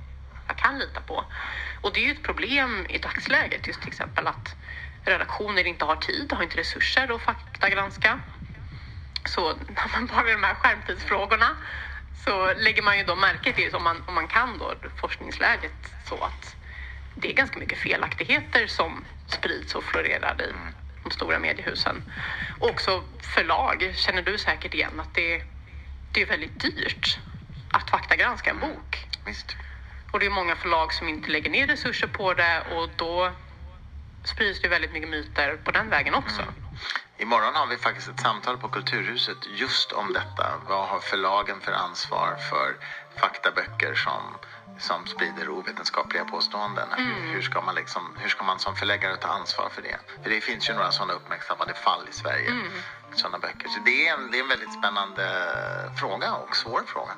kan 0.62 0.78
lita 0.78 1.00
på? 1.00 1.24
Och 1.80 1.92
det 1.92 2.00
är 2.00 2.04
ju 2.04 2.12
ett 2.12 2.22
problem 2.22 2.86
i 2.88 2.98
dagsläget, 2.98 3.66
just 3.66 3.80
till 3.80 3.88
exempel 3.88 4.26
att 4.26 4.56
redaktioner 5.04 5.66
inte 5.66 5.84
har 5.84 5.96
tid, 5.96 6.32
har 6.32 6.42
inte 6.42 6.56
resurser 6.56 7.14
att 7.14 7.22
faktagranska. 7.22 8.20
Så 9.24 9.52
när 9.52 9.92
man 9.92 10.06
bara 10.06 10.22
med 10.22 10.34
de 10.34 10.44
här 10.44 10.54
skärmtidsfrågorna 10.54 11.56
så 12.24 12.54
lägger 12.54 12.82
man 12.82 12.98
ju 12.98 13.04
då 13.04 13.14
märke 13.14 13.52
till, 13.52 13.74
om 13.74 13.84
man, 13.84 14.02
om 14.06 14.14
man 14.14 14.28
kan 14.28 14.58
då 14.58 14.74
forskningsläget, 14.96 15.94
så 16.08 16.14
att 16.24 16.56
det 17.14 17.28
är 17.28 17.32
ganska 17.32 17.58
mycket 17.58 17.78
felaktigheter 17.78 18.66
som 18.66 19.04
sprids 19.26 19.74
och 19.74 19.84
florerar 19.84 20.42
i 20.42 20.52
de 21.02 21.10
stora 21.10 21.38
mediehusen. 21.38 22.02
Och 22.58 22.70
också 22.70 23.04
förlag 23.20 23.92
känner 23.94 24.22
du 24.22 24.38
säkert 24.38 24.74
igen 24.74 25.00
att 25.00 25.14
det, 25.14 25.42
det 26.12 26.22
är 26.22 26.26
väldigt 26.26 26.60
dyrt 26.60 27.18
att 27.70 27.90
faktagranska 27.90 28.50
en 28.50 28.58
bok. 28.58 29.06
Visst. 29.24 29.56
Och 30.10 30.20
det 30.20 30.26
är 30.26 30.30
många 30.30 30.56
förlag 30.56 30.92
som 30.92 31.08
inte 31.08 31.30
lägger 31.30 31.50
ner 31.50 31.66
resurser 31.66 32.06
på 32.06 32.34
det 32.34 32.60
och 32.60 32.88
då 32.96 33.32
sprids 34.24 34.60
det 34.60 34.68
väldigt 34.68 34.92
mycket 34.92 35.08
myter 35.08 35.56
på 35.56 35.70
den 35.70 35.90
vägen 35.90 36.14
också. 36.14 36.42
Mm. 36.42 36.54
Imorgon 37.18 37.54
har 37.54 37.66
vi 37.66 37.76
faktiskt 37.76 38.08
ett 38.08 38.20
samtal 38.20 38.58
på 38.58 38.68
Kulturhuset 38.68 39.36
just 39.46 39.92
om 39.92 40.12
detta. 40.12 40.52
Vad 40.68 40.88
har 40.88 41.00
förlagen 41.00 41.60
för 41.60 41.72
ansvar 41.72 42.36
för 42.50 42.76
faktaböcker 43.20 43.94
som, 43.94 44.22
som 44.78 45.06
sprider 45.06 45.48
ovetenskapliga 45.48 46.24
påståenden? 46.24 46.88
Hur, 46.96 47.32
hur, 47.32 47.42
ska 47.42 47.60
man 47.60 47.74
liksom, 47.74 48.02
hur 48.18 48.28
ska 48.28 48.44
man 48.44 48.58
som 48.58 48.76
förläggare 48.76 49.16
ta 49.16 49.28
ansvar 49.28 49.68
för 49.74 49.82
det? 49.82 49.98
För 50.22 50.30
det 50.30 50.40
finns 50.40 50.68
ju 50.68 50.74
några 50.74 50.90
sådana 50.90 51.12
uppmärksammade 51.12 51.74
fall 51.74 52.08
i 52.10 52.12
Sverige. 52.12 52.52
Sådana 53.14 53.38
böcker. 53.38 53.68
Så 53.68 53.80
det 53.84 54.08
är, 54.08 54.14
en, 54.14 54.30
det 54.30 54.38
är 54.38 54.42
en 54.42 54.48
väldigt 54.48 54.72
spännande 54.72 55.24
fråga 56.00 56.34
och 56.34 56.56
svår 56.56 56.82
fråga. 56.86 57.12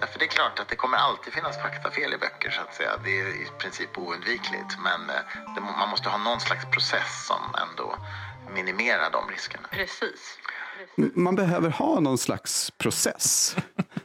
Därför 0.00 0.18
det 0.18 0.24
är 0.24 0.28
klart 0.28 0.58
att 0.58 0.68
det 0.68 0.76
kommer 0.76 0.96
alltid 0.96 1.32
finnas 1.32 1.62
faktafel 1.62 2.14
i 2.14 2.18
böcker 2.18 2.50
så 2.50 2.60
att 2.60 2.74
säga. 2.74 2.90
Det 3.04 3.20
är 3.20 3.28
i 3.28 3.46
princip 3.58 3.98
oundvikligt. 3.98 4.78
Men 4.82 5.10
eh, 5.10 5.22
det, 5.54 5.60
man 5.60 5.88
måste 5.88 6.08
ha 6.08 6.18
någon 6.18 6.40
slags 6.40 6.64
process 6.64 7.26
som 7.26 7.42
ändå 7.68 7.96
minimerar 8.54 9.10
de 9.10 9.30
riskerna. 9.30 9.68
Precis. 9.70 10.38
Man 11.14 11.34
behöver 11.34 11.70
ha 11.70 12.00
någon 12.00 12.18
slags 12.18 12.70
process. 12.70 13.56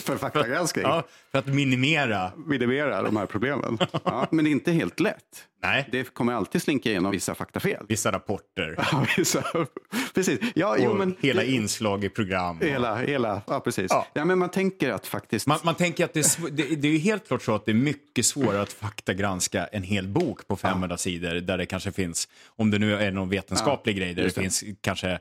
för 0.04 0.16
faktagranskning. 0.16 0.84
Ja, 0.84 1.02
för 1.32 1.38
att 1.38 1.46
minimera. 1.46 2.32
Minimera 2.46 3.02
de 3.02 3.16
här 3.16 3.26
problemen. 3.26 3.78
Ja, 4.04 4.26
men 4.30 4.44
det 4.44 4.50
är 4.50 4.52
inte 4.52 4.72
helt 4.72 5.00
lätt. 5.00 5.44
Nej. 5.62 5.88
Det 5.92 6.14
kommer 6.14 6.32
alltid 6.32 6.62
slinka 6.62 6.88
igenom 6.90 7.10
vissa 7.12 7.34
faktafel. 7.34 7.86
Vissa 7.88 8.12
rapporter. 8.12 8.74
Ja, 8.92 9.06
vissa- 9.16 9.66
Precis. 10.14 10.40
Ja, 10.54 10.76
jo, 10.78 10.90
och 10.90 10.96
men 10.96 11.16
hela 11.20 11.42
inslag 11.44 12.04
i 12.04 12.08
program. 12.08 12.58
och- 12.58 12.64
Hela, 12.64 12.96
hela, 12.96 13.42
ja 13.46 13.60
precis. 13.60 13.86
Ja. 13.90 14.06
Ja. 14.12 14.24
men 14.24 14.38
man 14.38 14.48
tänker 14.50 14.90
att 14.90 15.06
faktiskt... 15.06 15.46
Man, 15.46 15.58
man 15.64 15.74
tänker 15.74 16.04
att 16.04 16.12
det 16.12 16.20
är, 16.20 16.50
det, 16.50 16.62
det 16.76 16.88
är 16.88 16.98
helt 16.98 17.28
klart 17.28 17.42
så 17.42 17.54
att 17.54 17.64
det 17.64 17.72
är 17.72 17.74
mycket 17.74 18.26
svårare 18.26 18.62
att 18.62 18.72
faktagranska 18.72 19.66
en 19.66 19.82
hel 19.82 20.08
bok 20.08 20.48
på 20.48 20.56
500 20.56 20.96
sidor 20.96 21.34
där 21.34 21.58
det 21.58 21.66
kanske 21.66 21.92
finns, 21.92 22.28
om 22.46 22.70
det 22.70 22.78
nu 22.78 22.94
är 22.96 23.10
någon 23.10 23.28
vetenskaplig 23.28 23.96
grej, 23.96 24.14
där 24.14 24.22
det, 24.22 24.28
det. 24.28 24.40
finns 24.40 24.64
kanske 24.80 25.18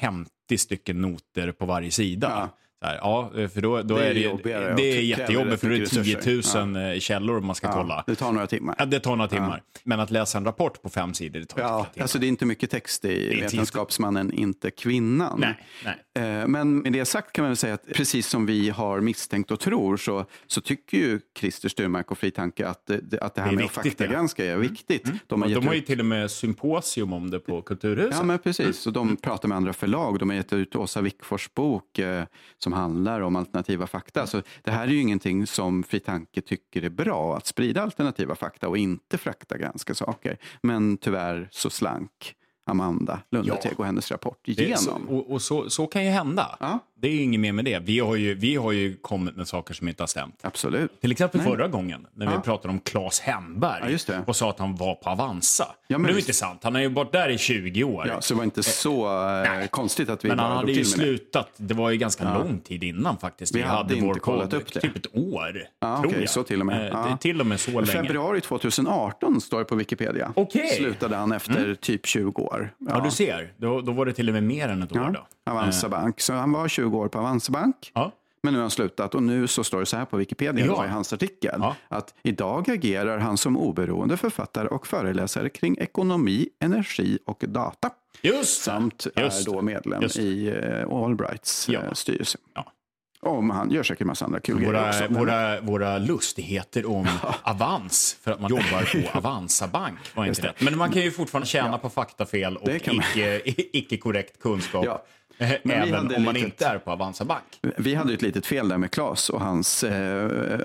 50 0.00 0.58
stycken 0.58 1.00
noter 1.00 1.52
på 1.52 1.66
varje 1.66 1.90
sida. 1.90 2.28
Ja. 2.30 2.58
Här, 2.82 2.94
ja, 2.96 3.30
för 3.54 3.60
då, 3.60 3.82
då 3.82 3.96
Det 3.96 4.04
är 4.04 4.10
är 4.10 4.14
det, 4.14 4.20
jobbigare 4.20 4.74
det 4.76 4.82
är 4.98 5.00
jättejobbigt 5.02 5.60
för 5.60 5.68
det 5.68 5.74
är 5.76 5.78
mycket 5.78 6.22
10 6.22 6.36
resurser. 6.38 6.66
000 6.90 7.00
källor 7.00 7.40
man 7.40 7.54
ska 7.54 7.66
ja, 7.66 7.72
kolla. 7.72 8.04
det 8.06 8.14
tar 8.14 8.32
några 8.32 8.46
timmar. 8.46 8.74
Ja, 8.78 8.84
det 8.86 9.00
tar 9.00 9.16
några 9.16 9.28
timmar. 9.28 9.62
Men 9.84 10.00
att 10.00 10.10
läsa 10.10 10.38
en 10.38 10.44
rapport 10.44 10.82
på 10.82 10.88
fem 10.88 11.14
sidor, 11.14 11.40
det 11.40 11.46
tar 11.46 11.60
Ja, 11.60 11.86
timmar. 11.92 12.02
alltså 12.02 12.18
det 12.18 12.26
är 12.26 12.28
inte 12.28 12.44
mycket 12.46 12.70
text 12.70 13.04
i 13.04 13.40
Vetenskapsmannen, 13.40 14.32
inte 14.32 14.70
kvinnan. 14.70 15.40
Nej, 15.40 15.54
nej. 15.84 15.94
Eh, 16.14 16.46
Men 16.48 16.78
med 16.78 16.92
det 16.92 17.04
sagt 17.04 17.32
kan 17.32 17.42
man 17.42 17.50
väl 17.50 17.56
säga 17.56 17.74
att 17.74 17.86
precis 17.94 18.26
som 18.26 18.46
vi 18.46 18.70
har 18.70 19.00
misstänkt 19.00 19.50
och 19.50 19.60
tror 19.60 19.96
så, 19.96 20.26
så 20.46 20.60
tycker 20.60 20.98
ju 20.98 21.20
Christer 21.38 21.68
Styrmark 21.68 22.10
och 22.10 22.18
Fri 22.18 22.30
Tanke 22.30 22.68
att 22.68 22.90
att 23.20 23.34
det 23.34 23.40
här 23.40 23.48
Det 23.48 23.54
är 23.54 23.56
med 23.56 23.64
att 23.64 23.70
faktagranska 23.70 24.44
är 24.44 24.56
viktigt. 24.56 25.10
De, 25.26 25.42
har 25.42 25.48
gett 25.48 25.64
har 25.64 25.72
ju 25.72 25.78
ut- 25.78 25.86
till 25.86 26.00
och 26.00 26.06
med 26.06 26.30
symposium 26.30 27.12
om 27.12 27.30
det 27.30 27.38
på 27.40 27.62
Kulturhuset. 27.62 28.14
Ja, 28.18 28.22
men 28.22 28.38
precis. 28.38 28.86
Och 28.86 28.92
de 28.92 29.16
pratar 29.16 29.48
med 29.48 29.56
andra 29.56 29.72
förlag. 29.72 30.18
De 30.18 30.28
har 30.30 30.36
gett 30.36 30.52
ut 30.52 30.76
Åsa 30.76 31.00
Wickfors 31.00 31.54
bok 31.54 31.98
eh, 31.98 32.24
som 32.58 32.72
handlar 32.72 33.20
om 33.20 33.36
alternativa 33.36 33.86
fakta. 33.86 34.26
Så 34.26 34.42
det 34.62 34.70
här 34.70 34.82
är 34.82 34.90
ju 34.90 35.00
ingenting 35.00 35.46
som 35.46 35.82
Fri 35.82 36.00
Tanke 36.00 36.40
tycker 36.40 36.82
är 36.82 36.90
bra, 36.90 37.36
att 37.36 37.46
sprida 37.46 37.82
alternativa 37.82 38.34
fakta 38.34 38.68
och 38.68 38.78
inte 38.78 39.18
faktagranska 39.18 39.94
saker. 39.94 40.36
Men 40.62 40.96
tyvärr 40.96 41.48
så 41.50 41.70
slank 41.70 42.34
Amanda 42.64 43.20
Lundeteg 43.30 43.80
och 43.80 43.86
hennes 43.86 44.10
rapport 44.10 44.48
är 44.48 44.54
så, 44.54 44.60
igenom. 44.62 45.08
och 45.08 45.30
och 45.30 45.42
så, 45.42 45.70
så 45.70 45.86
kan 45.86 46.04
ju 46.04 46.10
hända. 46.10 46.56
Ja. 46.60 46.78
Det 47.02 47.08
är 47.08 47.22
inget 47.22 47.40
mer 47.40 47.52
med 47.52 47.64
det. 47.64 47.78
Vi 47.78 47.98
har 47.98 48.16
ju, 48.16 48.34
vi 48.34 48.56
har 48.56 48.72
ju 48.72 48.96
kommit 48.96 49.36
med 49.36 49.48
saker 49.48 49.74
som 49.74 49.88
inte 49.88 50.02
har 50.02 50.08
stämt. 50.08 50.38
Absolut. 50.42 51.00
Till 51.00 51.12
exempel 51.12 51.40
Nej. 51.40 51.50
förra 51.50 51.68
gången 51.68 52.06
när 52.14 52.26
vi 52.26 52.32
Ja. 52.32 52.40
pratade 52.40 52.68
om 52.74 52.80
Claes 52.80 53.20
Hemberg 53.20 53.98
Ja, 54.08 54.14
och 54.26 54.36
sa 54.36 54.50
att 54.50 54.58
han 54.58 54.76
var 54.76 54.94
på 54.94 55.10
Avanza. 55.10 55.64
Ja, 55.64 55.98
men 55.98 56.02
men 56.02 56.10
det 56.12 56.16
är 56.16 56.20
inte 56.20 56.32
sant. 56.32 56.60
Han 56.62 56.74
har 56.74 56.82
ju 56.82 56.88
varit 56.88 57.12
där 57.12 57.28
i 57.28 57.38
20 57.38 57.84
år. 57.84 58.06
Ja, 58.08 58.20
så 58.20 58.34
det 58.34 58.38
var 58.38 58.44
inte 58.44 58.62
så 58.62 59.26
eh, 59.44 59.66
konstigt 59.66 60.08
att 60.08 60.24
vi 60.24 60.28
men 60.28 60.38
han 60.38 60.56
hade 60.56 60.72
ju 60.72 60.84
slutat. 60.84 61.48
Det 61.56 61.74
var 61.74 61.90
ju 61.90 61.96
ganska 61.96 62.34
lång 62.38 62.60
tid 62.60 62.84
innan 62.84 63.18
faktiskt. 63.18 63.54
Vi 63.54 63.62
hade 63.62 63.94
inte 63.96 64.20
kollat 64.20 64.52
upp 64.52 64.72
det. 64.72 64.80
Typ 64.80 64.96
ett 64.96 65.16
år, 65.16 65.64
Ja, 65.80 65.96
tror 66.00 66.06
okej, 66.10 66.20
jag. 66.20 66.30
så 66.30 66.42
till 66.42 66.60
och 66.60 66.66
med. 66.66 66.92
Eh, 66.92 67.16
Till 67.16 67.40
och 67.40 67.46
med 67.46 67.60
så 67.60 67.70
länge. 67.70 67.86
Februari 67.86 68.40
2018 68.40 69.40
står 69.40 69.58
det 69.58 69.64
på 69.64 69.74
Wikipedia. 69.74 70.32
Mm. 70.36 70.48
Slutade 70.76 71.16
han 71.16 71.32
efter 71.32 71.74
typ 71.74 72.06
20 72.06 72.42
år. 72.42 72.74
Ja, 72.78 73.00
du 73.04 73.10
ser. 73.10 73.52
Då, 73.56 73.80
då 73.80 73.92
var 73.92 74.06
det 74.06 74.12
till 74.12 74.28
och 74.28 74.34
med 74.34 74.42
mer 74.42 74.68
än 74.68 74.82
ett 74.82 74.92
år. 74.92 75.10
Då. 75.41 75.41
Avanza 75.50 75.88
Bank. 75.88 76.20
Så 76.20 76.32
han 76.32 76.52
var 76.52 76.68
20 76.68 76.98
år 76.98 77.08
på 77.08 77.18
Avanza 77.18 77.52
Bank. 77.52 77.90
Ja. 77.94 78.12
Men 78.42 78.52
nu 78.54 78.58
har 78.58 78.62
han 78.62 78.70
slutat 78.70 79.14
och 79.14 79.22
nu 79.22 79.46
så 79.46 79.64
står 79.64 79.80
det 79.80 79.86
så 79.86 79.96
här 79.96 80.04
på 80.04 80.16
Wikipedia, 80.16 80.66
Ja. 80.66 80.74
ja. 80.78 80.84
i 80.86 80.88
hans 80.88 81.12
artikel, 81.12 81.56
Ja. 81.58 81.76
att 81.88 82.14
idag 82.22 82.70
agerar 82.70 83.18
han 83.18 83.36
som 83.36 83.56
oberoende 83.56 84.16
författare 84.16 84.68
och 84.68 84.86
föreläsare 84.86 85.48
kring 85.48 85.76
ekonomi, 85.78 86.48
energi 86.60 87.18
och 87.24 87.44
data. 87.48 87.90
Just. 88.22 88.62
Samt 88.62 89.06
Just 89.16 89.48
är 89.48 89.52
då 89.52 89.62
medlem 89.62 90.02
Just 90.02 90.16
i 90.18 90.48
eh, 90.48 90.88
Allbrights 90.96 91.68
Ja. 91.68 91.80
eh, 91.82 91.92
styrelse. 91.92 92.38
Ja. 92.54 92.72
Om 93.20 93.50
han 93.50 93.70
gör 93.70 93.82
säkert 93.82 94.06
massa 94.06 94.24
andra 94.24 94.40
kul 94.40 94.56
grejer 94.58 94.72
Våra, 94.72 94.88
också. 94.88 95.02
men- 95.10 95.14
våra, 95.18 95.60
våra 95.60 95.98
lustigheter 95.98 96.90
om 96.90 97.08
Avans 97.42 98.16
för 98.22 98.30
att 98.32 98.40
man 98.40 98.50
jobbar 98.50 99.02
på 99.12 99.18
Avanza 99.18 99.68
Bank 99.68 99.98
var 100.14 100.26
inte 100.26 100.42
rätt. 100.42 100.60
Men 100.60 100.78
man 100.78 100.92
kan 100.92 101.02
ju 101.02 101.10
fortfarande 101.10 101.46
tjäna 101.48 101.78
på 101.78 101.90
faktafel 101.90 102.56
och 102.56 102.68
icke, 102.68 103.40
icke 103.78 103.96
korrekt 103.96 104.42
kunskap. 104.42 104.84
Ja. 104.84 105.02
Eh, 105.38 105.50
Men 105.64 105.82
vi 105.82 105.88
Även 105.88 106.14
om 106.16 106.24
man 106.24 106.34
litet- 106.34 106.48
inte 106.50 106.66
är 106.66 106.78
på 106.78 106.90
Avanza 106.90 107.24
Bank. 107.24 107.42
Vi 107.76 107.94
hade 107.94 108.10
ju 108.10 108.14
ett 108.16 108.22
litet 108.22 108.46
fel 108.46 108.68
där 108.68 108.78
med 108.78 108.90
Claes 108.90 109.30
och 109.30 109.40
hans 109.40 109.84
eh, 109.84 109.90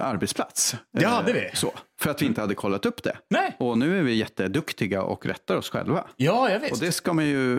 arbetsplats. 0.01 0.75
Det 0.93 1.05
hade 1.05 1.33
vi. 1.33 1.45
Eh, 1.45 1.51
Så, 1.53 1.73
för 1.99 2.09
att 2.09 2.21
vi 2.21 2.25
inte 2.25 2.41
hade 2.41 2.55
kollat 2.55 2.85
upp 2.85 3.03
det. 3.03 3.17
Nej. 3.29 3.55
Och 3.59 3.77
nu 3.77 3.99
är 3.99 4.03
vi 4.03 4.13
jätteduktiga 4.13 5.01
och 5.03 5.25
rättar 5.25 5.55
oss 5.55 5.69
själva. 5.69 6.07
Ja, 6.15 6.49
jag 6.51 6.59
visst. 6.59 6.73
Och 6.73 6.79
det 6.79 6.91
ska 6.91 7.13
man 7.13 7.25
ju, 7.25 7.53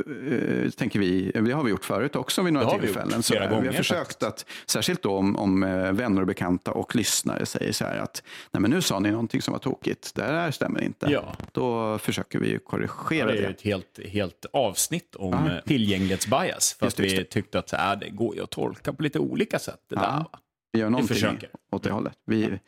eh, 0.64 0.70
tänker 0.70 0.98
vi, 1.00 1.30
det 1.34 1.52
har 1.52 1.64
vi 1.64 1.70
gjort 1.70 1.84
förut 1.84 2.16
också 2.16 2.42
vid 2.42 2.52
några 2.52 2.74
vi 2.74 2.80
tillfällen. 2.80 3.22
där. 3.30 3.40
vi 3.40 3.54
gånger 3.54 3.66
har 3.66 3.72
försökt 3.72 4.22
att, 4.22 4.44
särskilt 4.66 5.02
då 5.02 5.12
om, 5.16 5.36
om 5.36 5.62
eh, 5.62 5.92
vänner 5.92 6.20
och 6.20 6.26
bekanta 6.26 6.70
och 6.72 6.96
lyssnare 6.96 7.46
säger 7.46 7.72
så 7.72 7.84
här 7.84 7.98
att 7.98 8.22
nej 8.50 8.60
men 8.60 8.70
nu 8.70 8.82
sa 8.82 8.98
ni 8.98 9.10
någonting 9.10 9.42
som 9.42 9.52
var 9.52 9.58
tokigt, 9.58 10.14
det 10.14 10.22
här 10.22 10.50
stämmer 10.50 10.82
inte. 10.82 11.06
Ja. 11.10 11.34
Då 11.52 11.98
försöker 11.98 12.38
vi 12.38 12.48
ju 12.48 12.58
korrigera 12.58 13.26
det 13.26 13.32
är 13.32 13.36
ju 13.36 13.42
det. 13.42 13.48
ett 13.48 13.62
helt, 13.62 13.98
helt 14.08 14.46
avsnitt 14.52 15.16
om 15.16 15.34
eh, 15.34 15.58
tillgänglighetsbias. 15.66 16.76
För 16.78 16.86
Just 16.86 17.00
att 17.00 17.04
vi 17.04 17.14
just 17.16 17.30
tyckte 17.30 17.58
att 17.58 17.68
så 17.68 17.76
här, 17.76 17.96
det 17.96 18.08
går 18.08 18.34
ju 18.36 18.42
att 18.42 18.50
tolka 18.50 18.92
på 18.92 19.02
lite 19.02 19.18
olika 19.18 19.58
sätt. 19.58 19.80
Det 19.88 19.94
där, 19.94 20.02
Ja. 20.02 20.28
va? 20.32 20.38
Vi 20.78 20.82
gör 20.82 20.90
någonting 20.90 21.14
försöker. 21.14 21.50
åt 21.70 21.82
det 21.82 21.90
hållet. 21.90 22.18
Vi 22.26 22.58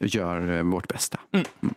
gör 0.00 0.52
eh, 0.58 0.62
vårt 0.62 0.88
bästa. 0.88 1.20
Mm. 1.32 1.46
Mm. 1.62 1.74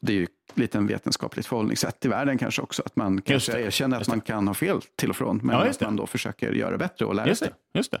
Det 0.00 0.12
är 0.12 0.16
ju 0.16 0.26
lite 0.54 0.78
en 0.78 0.86
vetenskapligt 0.86 1.46
förhållningssätt 1.46 2.04
i 2.04 2.08
världen 2.08 2.38
kanske 2.38 2.62
också. 2.62 2.82
Att 2.86 2.96
man 2.96 3.22
kanske 3.22 3.52
det, 3.52 3.60
erkänner 3.60 3.96
att 3.96 4.04
det. 4.04 4.10
man 4.10 4.20
kan 4.20 4.46
ha 4.46 4.54
fel 4.54 4.80
till 4.96 5.10
och 5.10 5.16
från. 5.16 5.40
Men 5.42 5.56
Ja, 5.56 5.64
att 5.68 5.78
det. 5.78 5.84
man 5.84 5.96
då 5.96 6.06
försöker 6.06 6.52
göra 6.52 6.78
bättre 6.78 7.04
och 7.04 7.14
lära 7.14 7.26
Just 7.28 7.38
sig. 7.38 7.50
det. 7.72 7.78
Just 7.78 7.94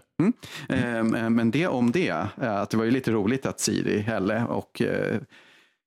det. 0.68 0.74
Eh, 0.76 1.02
Men 1.30 1.50
det 1.50 1.66
om 1.66 1.92
det, 1.92 2.08
eh, 2.08 2.54
att 2.56 2.70
det 2.70 2.76
var 2.76 2.84
ju 2.84 2.90
lite 2.90 3.10
roligt 3.12 3.46
att 3.46 3.60
Siri, 3.60 3.98
Helle 3.98 4.44
och 4.44 4.82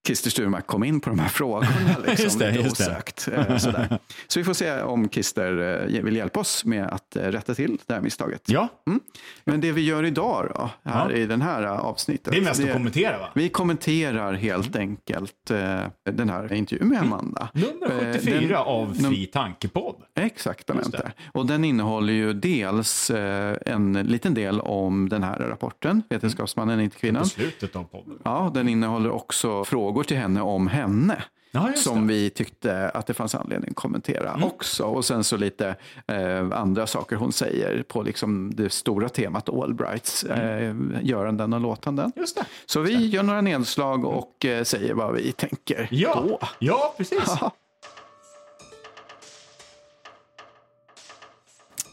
Christer 0.05 0.29
Sturmark 0.29 0.67
kom 0.67 0.83
in 0.83 0.99
på 0.99 1.09
de 1.09 1.19
här 1.19 1.27
frågorna. 1.29 1.67
Liksom, 2.07 2.23
Just 2.23 2.39
det, 2.39 2.51
lite 2.51 2.63
just 2.63 2.77
det. 2.77 2.83
osökt. 2.85 3.27
eh, 3.33 3.57
Sådär. 3.57 3.99
Så 4.27 4.39
vi 4.39 4.43
får 4.43 4.53
se 4.53 4.81
om 4.81 5.09
Christer 5.09 5.85
eh, 5.95 6.01
vill 6.03 6.15
hjälpa 6.15 6.39
oss 6.39 6.65
med 6.65 6.87
att 6.87 7.15
eh, 7.15 7.21
rätta 7.23 7.55
till 7.55 7.77
det 7.87 7.93
här 7.93 8.01
misstaget. 8.01 8.41
Ja, 8.45 8.67
Mm. 8.87 8.99
Men 9.45 9.61
det 9.61 9.71
vi 9.71 9.81
gör 9.81 10.03
idag 10.05 10.51
då, 10.55 10.69
här 10.91 11.09
Ja. 11.09 11.15
i 11.15 11.25
den 11.25 11.41
här 11.41 11.63
avsnittet. 11.63 12.33
det 12.33 12.37
är 12.39 12.41
mest 12.41 12.63
att 12.63 12.73
kommentera 12.73 13.17
va? 13.17 13.29
Vi 13.35 13.49
kommenterar 13.49 14.33
helt 14.33 14.75
enkelt 14.75 15.51
eh, 15.51 15.79
den 16.11 16.29
här 16.29 16.53
intervjun 16.53 16.89
med 16.89 17.01
Amanda. 17.01 17.49
Nummer 17.53 18.05
Eh, 18.07 18.13
74 18.13 18.39
den- 18.47 18.55
av 18.57 18.93
Fri 18.93 19.25
Tankepodd. 19.25 19.95
Exaktamente. 20.15 21.11
Och 21.33 21.45
den 21.45 21.63
innehåller 21.65 22.13
ju 22.13 22.33
dels 22.33 23.09
eh, 23.09 23.57
en 23.65 23.93
liten 23.93 24.33
del 24.33 24.59
om 24.61 25.09
den 25.09 25.23
här 25.23 25.39
rapporten, 25.39 26.03
Vetenskapsmannen, 26.09 26.79
inte 26.81 26.95
På 26.95 26.99
kvinnan. 26.99 27.25
slutet 27.25 27.75
av 27.75 27.83
podden. 27.83 28.17
Ja, 28.23 28.51
den 28.53 28.69
innehåller 28.69 29.09
också 29.11 29.65
frågor 29.65 29.94
till 30.03 30.17
henne 30.17 30.41
om 30.41 30.67
henne. 30.67 31.23
Ja, 31.51 31.69
just 31.69 31.83
som 31.83 32.07
det. 32.07 32.13
vi 32.13 32.29
tyckte 32.29 32.89
att 32.89 33.07
det 33.07 33.13
fanns 33.13 33.35
anledning 33.35 33.69
att 33.69 33.75
kommentera 33.75 34.29
Mm. 34.29 34.43
också. 34.43 34.83
Och 34.83 35.05
sen 35.05 35.23
så 35.23 35.37
lite 35.37 35.75
eh, 36.07 36.51
andra 36.51 36.87
saker 36.87 37.15
hon 37.15 37.31
säger 37.31 37.83
på 37.83 38.03
liksom 38.03 38.55
det 38.55 38.69
stora 38.69 39.09
temat 39.09 39.49
Allbrights 39.49 40.23
eh, 40.23 40.75
göranden 41.01 41.53
och 41.53 41.61
låtanden. 41.61 42.05
Mm. 42.05 42.13
Just 42.15 42.35
det. 42.35 42.45
Så 42.65 42.79
vi 42.81 43.07
gör 43.07 43.23
några 43.23 43.41
nedslag 43.41 44.05
och 44.05 44.45
eh, 44.45 44.63
säger 44.63 44.93
vad 44.93 45.13
vi 45.13 45.31
tänker 45.31 45.87
Ja, 45.91 46.23
då. 46.27 46.39
ja 46.59 46.93
precis. 46.97 47.19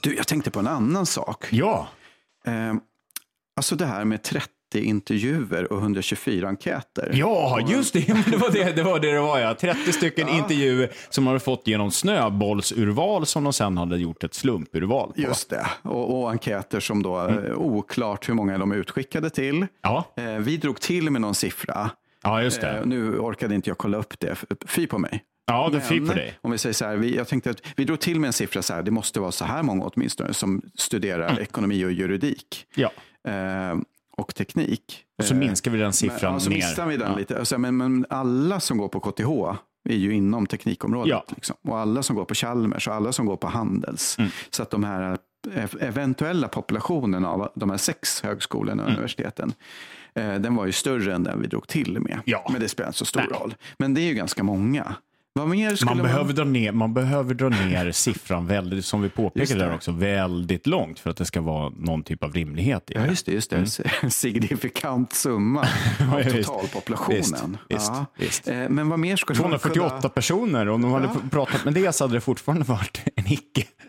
Du, 0.00 0.16
jag 0.16 0.26
tänkte 0.26 0.50
på 0.50 0.58
en 0.60 0.66
annan 0.66 1.06
sak. 1.06 1.46
Ja, 1.50 1.88
Eh, 2.44 2.74
alltså 3.56 3.76
det 3.76 3.86
här 3.86 4.04
med 4.04 4.22
30 4.22 4.46
intervjuer 4.80 5.72
och 5.72 5.78
124 5.78 6.48
enkäter. 6.48 7.10
ja 7.14 7.60
just 7.68 7.92
det. 7.92 8.00
Det 8.30 8.36
var 8.36 8.50
det 8.50 8.72
det 8.76 8.82
var, 8.82 9.00
det, 9.00 9.12
det 9.12 9.20
var 9.20 9.38
ja. 9.38 9.54
30 9.54 9.92
stycken 9.92 10.28
intervjuer 10.28 10.90
som 11.10 11.24
man 11.24 11.30
hade 11.32 11.44
fått 11.44 11.66
genom 11.66 11.90
snöbollsurval 11.90 13.26
som 13.26 13.44
de 13.44 13.52
sen 13.52 13.76
hade 13.78 13.96
gjort 13.98 14.24
ett 14.24 14.34
slumpurval 14.34 15.12
på. 15.12 15.20
Just 15.20 15.50
det, 15.50 15.66
och, 15.82 16.20
och 16.22 16.30
enkäter 16.30 16.80
som 16.80 17.02
då 17.02 17.28
eh, 17.28 17.52
oklart 17.56 18.28
hur 18.28 18.34
många 18.34 18.58
de 18.58 18.72
är 18.72 18.76
utskickade 18.76 19.30
till. 19.30 19.66
Ja, 19.82 20.04
Eh, 20.16 20.24
vi 20.38 20.56
drog 20.56 20.80
till 20.80 21.10
med 21.10 21.20
någon 21.22 21.34
siffra. 21.34 21.90
ja 22.22 22.42
just 22.42 22.60
det. 22.60 22.70
Eh, 22.78 22.86
nu 22.86 23.18
orkade 23.18 23.54
inte 23.54 23.70
jag 23.70 23.78
kolla 23.78 23.96
upp 23.98 24.20
det, 24.20 24.36
fy 24.66 24.86
på 24.86 24.98
mig. 24.98 25.22
Ja, 25.46 25.68
det 25.72 25.78
är 25.94 26.06
på 26.08 26.14
dig. 26.14 26.34
Om 26.42 26.50
vi 26.50 26.58
säger 26.58 26.72
så 26.74 26.84
här, 26.84 26.96
vi, 26.96 27.16
jag 27.16 27.28
tänkte 27.28 27.50
att 27.50 27.62
vi 27.76 27.84
drog 27.84 28.00
till 28.00 28.20
med 28.20 28.26
en 28.28 28.32
siffra 28.32 28.62
så 28.62 28.74
här, 28.74 28.82
det 28.82 28.90
måste 28.90 29.20
vara 29.20 29.32
så 29.32 29.44
här 29.44 29.62
många 29.62 29.84
åtminstone 29.84 30.34
som 30.34 30.62
studerar 30.74 31.28
Mm. 31.28 31.42
ekonomi 31.42 31.84
och 31.84 31.92
juridik 31.92 32.66
Ja. 32.74 32.90
eh, 33.28 33.74
och 34.16 34.34
teknik. 34.34 35.04
Och 35.18 35.24
så 35.24 35.34
Eh, 35.34 35.40
minskar 35.40 35.70
vi 35.70 35.78
den 35.78 35.92
siffran 35.92 36.18
men, 36.22 36.32
ja, 36.32 36.40
så 36.40 36.50
ner. 36.50 36.56
missar 36.56 36.86
vi 36.86 36.96
den 36.96 37.10
Ja. 37.10 37.18
lite. 37.18 37.38
Alltså, 37.38 37.58
men, 37.58 37.76
men 37.76 38.06
alla 38.10 38.60
som 38.60 38.78
går 38.78 38.88
på 38.88 39.00
KTH 39.00 39.58
är 39.88 39.96
ju 39.96 40.14
inom 40.14 40.46
teknikområdet. 40.46 41.10
Ja. 41.10 41.24
Liksom. 41.34 41.56
Och 41.68 41.78
alla 41.78 42.02
som 42.02 42.16
går 42.16 42.24
på 42.24 42.34
Chalmers 42.34 42.88
och 42.88 42.94
alla 42.94 43.12
som 43.12 43.26
går 43.26 43.36
på 43.36 43.46
Handels. 43.48 44.18
Mm. 44.18 44.30
Så 44.50 44.62
att 44.62 44.70
de 44.70 44.84
här 44.84 45.18
eh, 45.54 45.70
eventuella 45.80 46.48
populationen 46.48 47.24
av 47.24 47.48
de 47.54 47.70
här 47.70 47.76
sex 47.76 48.22
högskolorna 48.22 48.82
och 48.82 48.88
Mm. 48.88 48.96
universiteten, 48.98 49.52
eh, 50.14 50.34
den 50.34 50.54
var 50.54 50.66
ju 50.66 50.72
större 50.72 51.14
än 51.14 51.22
den 51.22 51.40
vi 51.40 51.46
drog 51.46 51.68
till 51.68 52.00
med. 52.00 52.20
Ja. 52.24 52.48
Men 52.52 52.60
det 52.60 52.68
spelar 52.68 52.88
inte 52.88 52.98
så 52.98 53.04
stor 53.04 53.20
Nej. 53.20 53.40
roll. 53.40 53.54
Men 53.78 53.94
det 53.94 54.00
är 54.00 54.06
ju 54.08 54.14
ganska 54.14 54.42
många. 54.42 54.94
Vad 55.34 55.48
mer 55.48 55.74
skulle 55.76 55.94
Man 55.94 56.02
behöver, 56.02 56.32
dra 56.32 56.44
ner, 56.44 56.72
man 56.72 56.94
behöver 56.94 57.34
dra 57.34 57.48
ner 57.48 57.92
siffran 57.92 58.46
väldigt, 58.46 58.84
som 58.84 59.02
vi 59.02 59.08
påpekade 59.08 59.60
där 59.60 59.74
också, 59.74 59.92
väldigt 59.92 60.66
långt 60.66 60.98
för 60.98 61.10
att 61.10 61.16
det 61.16 61.24
ska 61.24 61.40
vara 61.40 61.72
någon 61.76 62.02
typ 62.02 62.24
av 62.24 62.32
rimlighet 62.32 62.90
i 62.90 62.94
Ja, 62.94 63.00
det. 63.00 63.06
just 63.08 63.26
det. 63.26 63.32
Just 63.32 63.50
det. 63.50 64.10
Signifikant 64.10 65.12
summa 65.12 65.60
av 65.60 65.66
Ja, 66.20 66.30
visst. 66.32 66.48
totalpopulationen. 66.48 67.56
Visst, 67.68 67.92
Ja. 67.94 68.06
visst. 68.18 68.48
Eh, 68.48 68.68
Men 68.68 68.88
vad 68.88 68.98
mer 68.98 69.16
skulle 69.16 69.36
man 69.40 69.50
248 69.50 69.98
kunna... 70.00 70.08
personer, 70.08 70.68
om 70.68 70.82
de 70.82 70.92
hade 70.92 71.08
pratat 71.30 71.64
med 71.64 71.74
det 71.74 71.92
så 71.94 72.04
hade 72.04 72.14
det 72.14 72.20
fortfarande 72.20 72.64
varit 72.64 73.00
en 73.16 73.24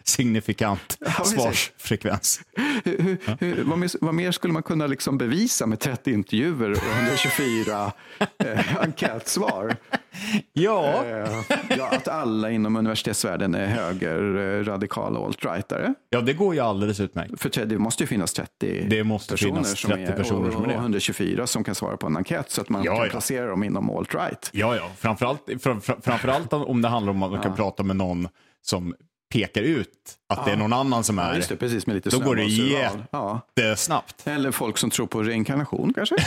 icke-signifikant 0.03 0.97
precis. 1.05 1.33
svarsfrekvens. 1.33 2.41
Hur, 2.83 3.17
hur, 3.39 3.63
vad, 3.63 3.77
mer, 3.77 3.91
vad 4.01 4.13
mer 4.13 4.31
skulle 4.31 4.53
man 4.53 4.63
kunna 4.63 4.87
liksom 4.87 5.17
bevisa 5.17 5.65
med 5.65 5.79
30 5.79 6.11
intervjuer 6.11 6.71
och 6.71 6.77
124 6.97 7.91
eh, 8.45 8.77
enkätsvar? 8.81 9.75
Ja, 10.53 11.03
Eh, 11.05 11.41
ja, 11.77 11.87
att 11.91 12.07
alla 12.07 12.51
inom 12.51 12.75
universitetsvärlden 12.75 13.55
är 13.55 13.65
högerradikala 13.67 15.19
alt-rightare. 15.19 15.93
ja, 16.09 16.21
det 16.21 16.33
går 16.33 16.53
ju 16.55 16.59
alldeles 16.59 16.99
utmärkt. 16.99 17.41
För 17.41 17.65
det 17.65 17.77
måste 17.77 18.03
ju 18.03 18.07
finnas 18.07 18.33
30 18.33 18.85
Det 18.89 19.03
måste 19.03 19.33
personer, 19.33 19.51
finnas 19.53 19.79
som 19.79 19.89
30 19.91 20.03
är, 20.11 20.15
personer 20.15 20.51
som 20.51 20.63
är 20.63 20.67
det. 20.67 20.73
och 20.75 20.79
124 20.81 21.47
som 21.47 21.63
kan 21.63 21.75
svara 21.75 21.97
på 21.97 22.07
en 22.07 22.17
enkät 22.17 22.49
så 22.51 22.61
att 22.61 22.69
man 22.69 22.83
Ja, 22.83 22.95
kan 22.95 23.03
ja. 23.05 23.09
placera 23.11 23.47
dem 23.47 23.63
inom 23.63 23.89
alt-right. 23.89 24.49
Ja, 24.51 24.75
ja. 24.75 24.91
Framförallt, 24.97 25.49
fram, 25.61 25.81
fram- 25.81 26.01
framförallt 26.01 26.53
om 26.53 26.81
det 26.81 26.87
handlar 26.87 27.11
om 27.13 27.23
att 27.23 27.31
man 27.31 27.41
kan 27.41 27.55
prata 27.55 27.83
med 27.83 27.95
någon 27.95 28.27
som 28.61 28.95
pekar 29.33 29.61
ut 29.61 29.89
att 30.29 30.45
det 30.45 30.51
är 30.51 30.55
någon 30.57 30.73
annan 30.73 31.03
som 31.03 31.17
Ja, 31.17 31.23
är 31.23 31.35
just 31.35 31.49
det, 31.49 31.55
precis 31.55 31.87
med 31.87 31.95
lite 31.95 32.09
Då 32.09 32.19
går 32.19 32.35
det 32.35 32.49
snöbollsurval. 32.49 33.03
Ja. 33.11 33.41
jättesnabbt. 33.55 34.27
Eller 34.27 34.51
folk 34.51 34.77
som 34.77 34.89
tror 34.89 35.07
på 35.07 35.23
reinkarnation 35.23 35.93
kanske? 35.93 36.15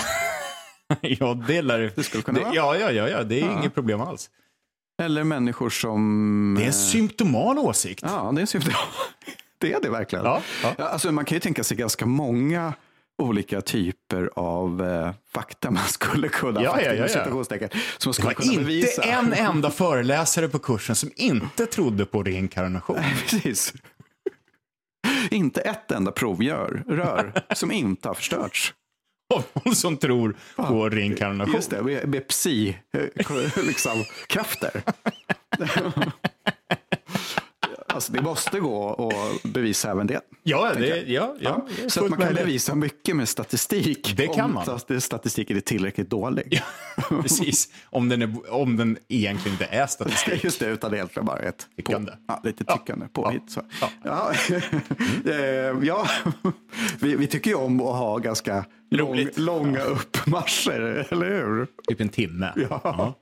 Ja, 1.01 1.35
det 1.49 1.63
lär 1.63 1.93
Det 1.97 2.03
skulle 2.03 2.23
kunna 2.23 2.39
det, 2.39 2.45
vara. 2.45 2.55
ja, 2.55 2.77
ja, 2.77 2.91
ja, 2.91 3.09
ja, 3.09 3.23
det 3.23 3.41
är 3.41 3.47
Ja. 3.47 3.59
inget 3.59 3.75
problem 3.75 4.01
alls. 4.01 4.31
Eller 5.03 5.25
människor 5.25 5.71
som... 5.71 6.55
Det 6.59 6.63
är 6.63 6.67
en 6.67 6.69
eh, 6.71 6.75
symptomal 6.75 7.59
åsikt. 7.59 8.03
Ja, 8.07 8.33
det 8.35 8.43
är 8.43 8.47
syfte. 8.47 8.71
Det 9.59 9.73
är 9.73 9.81
det 9.83 9.91
verkligen. 9.91 10.25
Ja, 10.25 10.43
ja. 10.63 10.85
alltså, 10.85 11.13
man 11.13 11.25
kan 11.25 11.37
ju 11.37 11.41
tänka 11.41 11.65
sig 11.65 11.77
ganska 11.77 12.07
många 12.07 12.73
olika 13.23 13.61
typer 13.61 14.31
av 14.37 14.83
eh, 14.85 15.13
fakta 15.33 15.71
man 15.71 15.85
skulle 15.89 16.29
kunna, 16.29 16.63
Ja, 16.63 16.71
fakta 16.73 16.95
ja, 16.95 17.07
ja, 17.09 17.59
ja. 17.61 17.69
som 17.99 18.15
skulle 18.15 18.35
kunna 18.35 18.53
inte 18.53 18.65
bevisa. 18.65 19.03
en 19.03 19.33
enda 19.37 19.71
föreläsare 19.71 20.49
på 20.49 20.59
kursen 20.59 20.97
som 20.97 21.11
inte 21.17 21.67
trodde 21.67 22.07
på 22.07 22.23
reinkarnation. 22.23 22.99
Precis. 23.29 23.75
Inte 25.31 25.61
ett 25.61 25.91
enda 25.91 26.13
provgör, 26.13 26.85
rör 26.89 27.33
som 27.55 27.73
inte 27.73 28.09
har 28.09 28.15
förstörts. 28.15 28.75
Av 29.35 29.45
någon 29.65 29.75
som 29.75 29.97
tror 29.97 30.37
på 30.57 30.89
reinkarnation. 30.89 31.55
Just 31.55 31.71
det, 31.71 31.83
med, 31.83 32.09
med 32.09 32.29
psi, 32.29 32.79
eh, 32.97 33.03
liksom. 33.67 34.05
Alltså, 37.97 38.13
det 38.13 38.23
måste 38.23 38.61
gå 38.61 39.09
att 39.13 39.43
bevisa 39.53 39.91
även 39.91 40.07
det. 40.07 40.21
Ja, 40.43 40.73
det, 40.77 41.05
ja, 41.07 41.35
ja, 41.41 41.67
är 41.85 41.89
Så 41.89 42.05
att 42.05 42.11
man 42.11 42.19
kan 42.19 42.35
bevisa 42.35 42.75
mycket 42.75 43.17
med 43.17 43.29
statistik. 43.29 44.15
Det 44.17 44.27
kan 44.27 44.45
om 44.45 44.55
man. 44.55 44.65
sta- 44.67 45.01
statistiken 45.01 45.57
är 45.57 45.61
tillräckligt 45.61 46.11
dålig. 46.11 46.63
Precis, 47.23 47.69
om 47.85 48.09
den, 48.09 48.23
är, 48.23 48.53
om 48.55 48.77
den 48.77 48.99
egentligen 49.09 49.55
inte 49.55 49.65
är 49.77 49.87
statistik. 49.87 50.45
Just 50.45 50.61
det, 50.61 50.67
utan 50.67 50.91
det 50.91 50.97
är 50.97 50.99
egentligen 50.99 51.27
bara 51.27 51.39
ett 51.39 51.67
Tyckande. 51.77 52.13
På, 52.13 52.19
ja, 52.29 52.41
lite 52.45 52.65
Ja. 52.67 52.77
tyckande 52.77 53.07
påhitt. 53.09 53.51
Så. 53.51 53.61
Ja. 53.81 53.91
Ja. 54.05 54.33
Eh, 55.31 55.35
ja. 55.83 56.09
vi, 57.01 57.17
vi 57.17 57.27
tycker 57.27 57.51
ju 57.51 57.57
om 57.57 57.81
att 57.81 57.87
ha 57.99 58.19
ganska 58.19 58.65
lång, 58.91 59.29
långa 59.37 59.81
uppmarscher, 59.83 61.07
eller 61.11 61.27
hur? 61.27 61.67
Typ 61.89 62.01
en 62.01 62.09
timme. 62.09 62.53
Ja. 62.71 63.15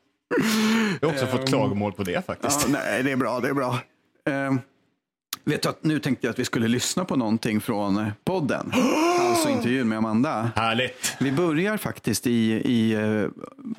Jag 1.01 1.09
har 1.09 1.15
också 1.15 1.27
fått 1.27 1.49
klagomål 1.49 1.93
på 1.93 2.03
det 2.03 2.13
Ja, 2.13 2.23
faktiskt. 2.23 2.69
nej, 2.69 3.03
det 3.03 3.11
är 3.13 3.17
bra. 3.17 3.41
Det 3.41 3.49
är 3.49 3.55
bra. 3.55 3.79
Eh, 4.31 4.55
vet 5.45 5.63
du 5.63 5.69
att 5.69 5.85
nu 5.85 5.99
tänkte 5.99 6.27
jag 6.27 6.33
att 6.33 6.39
vi 6.39 6.45
skulle 6.45 6.69
lyssna 6.69 7.05
på 7.05 7.17
någonting 7.17 7.61
från 7.61 7.99
eh, 7.99 8.09
podden. 8.25 8.73
Alltså 9.25 9.49
intervjun 9.49 9.89
med 9.89 9.99
Amanda. 9.99 10.51
Härligt. 10.57 11.17
Vi 11.21 11.33
börjar 11.33 11.77
faktiskt 11.77 12.27
i, 12.27 12.53
i, 12.53 12.93
eh, 12.93 13.29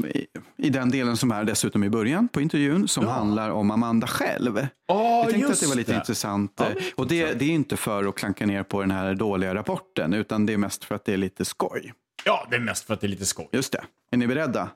i, 0.09 0.27
i 0.57 0.69
den 0.69 0.91
delen 0.91 1.17
som 1.17 1.31
är 1.31 1.43
dessutom 1.43 1.83
i 1.83 1.89
början 1.89 2.27
på 2.27 2.41
intervjun 2.41 2.87
som 2.87 3.07
handlar 3.07 3.49
om 3.49 3.71
Amanda 3.71 4.07
själv. 4.07 4.67
Ja, 4.87 5.19
jag 5.23 5.29
tänkte 5.29 5.51
att 5.51 5.59
det 5.59 5.67
var 5.67 5.75
lite 5.75 5.91
det. 5.91 5.95
intressant. 5.97 6.53
Ja, 6.55 6.65
eh, 6.65 6.73
det 6.73 6.93
och 6.95 7.07
det, 7.07 7.33
det 7.33 7.45
är 7.45 7.49
inte 7.49 7.77
för 7.77 8.03
att 8.09 8.15
klanka 8.15 8.45
ner 8.45 8.63
på 8.63 8.81
den 8.81 8.91
här 8.91 9.13
dåliga 9.13 9.55
rapporten 9.55 10.13
utan 10.13 10.45
det 10.45 10.53
är 10.53 10.57
mest 10.57 10.83
för 10.83 10.95
att 10.95 11.05
det 11.05 11.13
är 11.13 11.17
lite 11.17 11.45
skoj. 11.45 11.93
Ja, 12.25 12.47
det 12.49 12.55
är 12.55 12.59
mest 12.59 12.85
för 12.87 12.93
att 12.93 13.01
det 13.01 13.07
är 13.07 13.09
lite 13.09 13.25
skoj. 13.25 13.47
Just 13.51 13.71
det. 13.71 13.83
Är 14.11 14.17
ni 14.17 14.27
beredda? 14.27 14.69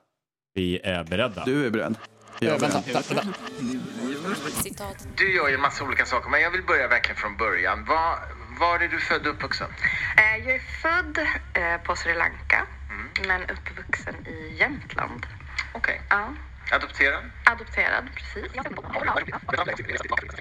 Vi 0.54 0.80
är 0.84 1.04
beredda. 1.04 1.44
Du 1.44 1.66
är 1.66 1.70
beredd? 1.70 1.94
Jag 2.40 2.54
är 2.54 2.58
vänta, 2.58 2.80
beredd. 2.80 2.94
vänta, 2.94 3.14
vänta. 3.14 3.99
Citat. 4.34 5.06
Du 5.16 5.32
gör 5.34 5.48
ju 5.48 5.54
en 5.54 5.60
massa 5.60 5.84
olika 5.84 6.06
saker, 6.06 6.30
men 6.30 6.40
jag 6.40 6.50
vill 6.50 6.62
börja 6.62 6.88
verkligen 6.88 7.16
från 7.16 7.36
början. 7.36 7.84
Var, 7.84 8.18
var 8.58 8.78
är 8.80 8.88
du 8.88 8.98
född 9.00 9.26
och 9.26 9.32
uppvuxen? 9.34 9.70
Eh, 10.16 10.36
Jag 10.46 10.54
är 10.54 10.58
född 10.82 11.18
eh, 11.54 11.76
på 11.82 11.96
Sri 11.96 12.14
Lanka, 12.14 12.66
men 13.26 13.42
uppvuxen 13.50 14.26
i 14.26 14.56
Jämtland. 14.58 15.26
Okej. 15.72 16.00
Ja, 16.10 16.28
Adopterad? 16.72 17.30
adopterad, 17.44 18.08
precis. 18.14 18.52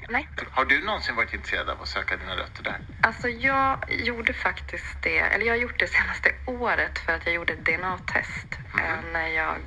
Nej, 0.10 0.28
Har 0.52 0.66
du 0.66 0.84
någonsin 0.86 1.16
varit 1.16 1.34
intresserad 1.34 1.70
av 1.70 1.82
att 1.82 1.88
söka 1.88 2.18
dina 2.18 2.36
rötter 2.36 2.64
där? 2.64 2.80
alltså 3.04 3.28
jag 3.30 3.78
gjorde 3.90 4.34
faktiskt 4.34 5.02
det, 5.04 5.20
eller 5.20 5.46
jag 5.46 5.54
har 5.54 5.58
gjort 5.60 5.80
det 5.80 5.88
senaste 5.88 6.32
året 6.46 7.00
för 7.00 7.14
att 7.14 7.26
jag 7.26 7.36
gjorde 7.36 7.54
ett 7.54 7.66
DNA-test 7.66 8.48
eh, 8.80 9.12
när 9.14 9.28
jag 9.28 9.58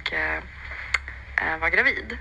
var 1.61 1.69
gravid. 1.69 2.19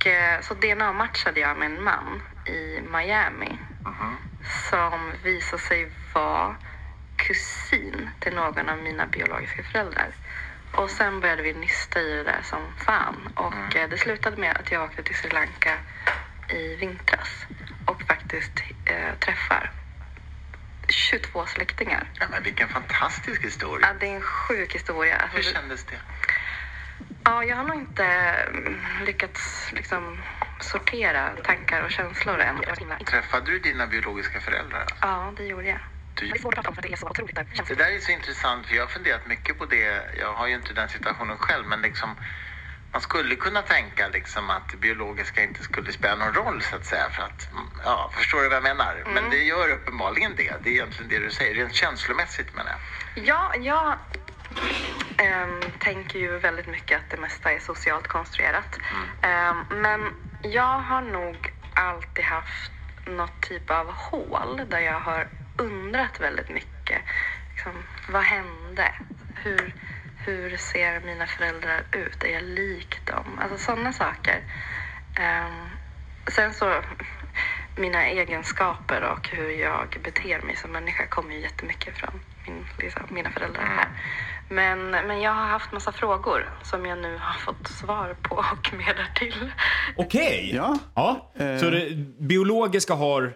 Och 0.00 0.06
eh, 0.06 0.40
så 0.40 0.54
DNA-matchade 0.54 1.40
jag 1.40 1.58
med 1.58 1.66
en 1.66 1.84
man 1.84 2.22
i 2.46 2.80
Miami 2.80 3.58
som 4.70 5.12
visade 5.22 5.62
sig 5.62 5.88
vara 6.14 6.56
kusin 7.16 8.10
till 8.18 8.34
någon 8.34 8.68
av 8.68 8.78
mina 8.78 9.06
biologiska 9.06 9.62
föräldrar. 9.62 10.08
Och 10.72 10.90
sen 10.90 11.20
började 11.20 11.42
vi 11.42 11.54
nysta 11.54 12.00
i 12.00 12.12
det 12.12 12.22
där 12.22 12.40
som 12.42 12.60
fan. 12.76 13.32
Och 13.34 13.76
eh, 13.76 13.88
det 13.88 13.98
slutade 13.98 14.36
med 14.36 14.56
att 14.56 14.72
jag 14.72 14.84
åkte 14.84 15.02
till 15.02 15.16
Sri 15.16 15.30
Lanka 15.30 15.78
i 16.48 16.74
vintras 16.76 17.46
och 17.84 18.02
faktiskt 18.02 18.62
eh, 18.84 19.14
träffar 19.18 19.70
22 20.88 21.46
släktingar. 21.46 22.10
Ja, 22.20 22.26
men 22.30 22.42
vilken 22.42 22.68
fantastisk 22.68 23.44
historia. 23.44 23.86
Ja, 23.86 23.94
det 24.00 24.06
är 24.06 24.14
en 24.14 24.22
sjuk 24.22 24.74
historia. 24.74 25.30
Hur 25.32 25.42
kändes 25.42 25.84
det? 25.84 25.96
Ja, 27.24 27.44
jag 27.44 27.56
har 27.56 27.64
nog 27.64 27.76
inte 27.76 28.04
mm, 28.04 28.80
lyckats 29.06 29.72
liksom 29.72 30.22
sortera 30.60 31.30
tankar 31.44 31.82
och 31.82 31.90
känslor 31.90 32.40
än. 32.40 32.60
Träffade 33.06 33.50
du 33.50 33.58
dina 33.58 33.86
biologiska 33.86 34.40
föräldrar? 34.40 34.84
Ja, 35.00 35.32
det 35.36 35.44
gjorde 35.44 35.68
jag. 35.68 35.78
Du, 36.14 36.26
Det 37.68 37.74
där 37.74 37.92
är 37.92 37.98
så 37.98 38.12
intressant, 38.12 38.66
för 38.66 38.74
jag 38.74 38.82
har 38.82 38.88
funderat 38.88 39.26
mycket 39.26 39.58
på 39.58 39.66
det. 39.66 40.10
Jag 40.18 40.34
har 40.34 40.46
ju 40.46 40.54
inte 40.54 40.72
den 40.72 40.88
situationen 40.88 41.38
själv, 41.38 41.66
men 41.66 41.82
liksom 41.82 42.16
man 42.92 43.00
skulle 43.00 43.36
kunna 43.36 43.62
tänka 43.62 44.08
liksom 44.08 44.50
att 44.50 44.68
det 44.68 44.76
biologiska 44.76 45.42
inte 45.42 45.62
skulle 45.62 45.92
spela 45.92 46.14
någon 46.14 46.34
roll 46.34 46.62
så 46.62 46.76
att 46.76 46.84
säga. 46.84 47.10
För 47.10 47.22
att, 47.22 47.48
mm, 47.52 47.64
ja, 47.84 48.10
förstår 48.14 48.42
du 48.42 48.48
vad 48.48 48.56
jag 48.56 48.62
menar? 48.62 49.02
Men 49.14 49.30
det 49.30 49.36
gör 49.44 49.68
uppenbarligen 49.68 50.32
det. 50.36 50.54
Det 50.62 50.70
är 50.70 50.72
egentligen 50.72 51.08
det 51.08 51.18
du 51.18 51.30
säger, 51.30 51.54
rent 51.54 51.74
känslomässigt 51.74 52.54
menar 52.54 52.70
jag. 52.70 53.24
Ja, 53.24 53.54
jag 53.56 53.98
ehm, 55.18 55.60
tänker 55.78 56.18
ju 56.18 56.38
väldigt 56.38 56.66
mycket 56.66 56.98
att 56.98 57.10
det 57.10 57.16
mesta 57.16 57.52
är 57.52 57.58
socialt 57.58 58.08
konstruerat. 58.08 58.78
Ehm, 59.22 59.64
men 59.70 60.14
jag 60.42 60.78
har 60.78 61.02
nog 61.02 61.52
alltid 61.74 62.24
haft 62.24 62.72
något 63.06 63.40
typ 63.40 63.70
av 63.70 63.92
hål 63.92 64.62
där 64.68 64.80
jag 64.80 65.00
har 65.00 65.28
undrat 65.56 66.20
väldigt 66.20 66.48
mycket. 66.48 67.02
Liksom, 67.52 67.72
vad 68.08 68.22
hände? 68.22 68.92
Hur, 69.34 69.74
hur 70.24 70.56
ser 70.56 71.00
mina 71.00 71.26
föräldrar 71.26 71.82
ut? 71.92 72.24
Är 72.24 72.28
jag 72.28 72.42
lik 72.42 73.06
dem? 73.06 73.38
Alltså 73.42 73.58
sådana 73.58 73.92
saker. 73.92 74.40
Ehm, 75.14 75.68
sen 76.26 76.54
så, 76.54 76.82
mina 77.76 78.06
egenskaper 78.06 79.02
och 79.02 79.28
hur 79.28 79.50
jag 79.50 79.96
beter 80.02 80.42
mig 80.42 80.56
som 80.56 80.72
människa 80.72 81.06
kommer 81.06 81.34
ju 81.34 81.40
jättemycket 81.40 81.98
från 81.98 82.20
min, 82.46 82.66
liksom, 82.78 83.02
mina 83.10 83.30
föräldrar 83.30 83.64
här. 83.64 83.88
Men, 84.50 84.90
men 84.90 85.20
jag 85.20 85.30
har 85.34 85.46
haft 85.46 85.72
massa 85.72 85.92
frågor 85.92 86.58
som 86.62 86.86
jag 86.86 86.98
nu 86.98 87.18
har 87.20 87.38
fått 87.38 87.68
svar 87.68 88.16
på 88.22 88.34
och 88.34 88.72
mer 88.78 88.94
därtill. 88.94 89.50
Okej. 89.96 90.52
Ja. 90.54 90.78
ja. 90.94 91.32
Eh. 91.34 91.58
Så 91.58 91.70
det 91.70 91.90
biologiska 92.20 92.94
har 92.94 93.26
i 93.26 93.32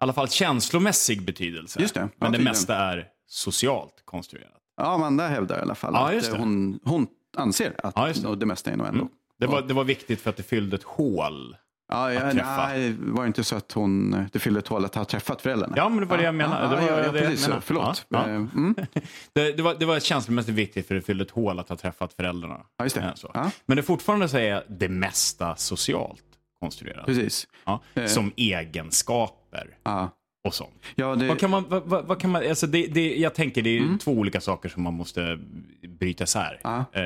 alla 0.00 0.12
fall 0.12 0.28
känslomässig 0.28 1.24
betydelse. 1.24 1.80
Just 1.80 1.94
det. 1.94 2.00
Ja, 2.00 2.08
Men 2.18 2.32
det 2.32 2.38
tydligen. 2.38 2.44
mesta 2.50 2.76
är 2.76 3.06
socialt 3.26 4.02
konstruerat. 4.04 4.52
Ja, 4.76 4.84
Amanda 4.84 5.28
hävdar 5.28 5.58
i 5.58 5.60
alla 5.62 5.74
fall 5.74 5.92
Ja, 5.94 6.08
att 6.08 6.14
just 6.14 6.32
eh, 6.32 6.38
hon, 6.38 6.80
hon 6.84 7.06
anser 7.36 7.72
att 7.82 7.92
Ja, 7.96 8.08
just 8.08 8.22
det. 8.22 8.36
det. 8.36 8.46
mesta 8.46 8.70
är 8.70 8.76
nog 8.76 8.86
ändå. 8.86 9.08
Det 9.40 9.46
var, 9.46 9.62
det 9.62 9.74
var 9.74 9.84
viktigt 9.84 10.20
för 10.20 10.30
att 10.30 10.36
det 10.36 10.42
fyllde 10.42 10.76
ett 10.76 10.82
hål 10.82 11.56
Ja, 11.90 12.12
ja, 12.12 12.32
nej, 12.32 12.94
var 12.98 13.22
det 13.22 13.26
inte 13.26 13.44
så 13.44 13.56
att 13.56 13.72
hon, 13.72 14.26
det 14.32 14.38
fyllde 14.38 14.60
ett 14.60 14.68
hål 14.68 14.84
att 14.84 14.94
ha 14.94 15.04
träffat 15.04 15.42
föräldrarna? 15.42 15.74
Ja, 15.76 15.88
men 15.88 16.00
det 16.00 16.06
var 16.06 16.16
det 16.18 16.24
jag 16.24 16.34
menade. 16.34 16.62
Ja, 16.64 16.70
Det 16.70 16.76
var 16.76 16.82
ja, 16.82 17.04
ja, 17.06 17.12
det 17.12 17.18
jag 17.18 17.28
precis. 17.28 17.46
menade. 17.46 17.62
Förlåt. 17.62 18.06
Ja. 18.08 18.28
Eh, 18.28 18.34
Mm, 18.34 18.74
Det, 19.32 19.52
det, 19.52 19.62
var, 19.62 19.74
det 19.78 19.86
var 19.86 20.00
känslomässigt 20.00 20.54
viktigt 20.54 20.86
för 20.88 20.94
det 20.94 21.02
fyllde 21.02 21.24
ett 21.24 21.30
hål 21.30 21.58
att 21.58 21.68
ha 21.68 21.76
träffat 21.76 22.12
föräldrarna. 22.12 22.60
Ja, 22.76 22.84
just 22.84 22.94
det. 22.96 23.14
Eh. 23.34 23.48
Men 23.66 23.76
det 23.76 23.82
fortfarande 23.82 24.28
så 24.28 24.38
är 24.38 24.64
det 24.68 24.88
mesta 24.88 25.56
socialt 25.56 26.22
konstruerat. 26.60 27.06
precis. 27.06 27.46
Ja. 27.66 27.80
Som 28.06 28.32
egenskaper 28.36 29.76
och 30.48 30.54
sånt. 30.54 30.74
Ja, 30.94 31.14
det, 31.14 31.28
Vad 31.28 31.38
kan 31.38 31.50
man, 31.50 31.64
vad, 31.68 31.82
vad, 31.84 32.04
vad 32.06 32.20
kan 32.20 32.30
man, 32.30 32.48
alltså 32.48 32.66
det, 32.66 32.86
det, 32.86 33.16
jag 33.16 33.34
tänker 33.34 33.62
det 33.62 33.70
är 33.70 33.80
Mm. 33.82 33.98
två 33.98 34.12
olika 34.12 34.40
saker 34.40 34.68
som 34.68 34.82
man 34.82 34.94
måste 34.94 35.38
bryta 35.88 36.24
isär. 36.24 36.60
Eh, 36.92 37.04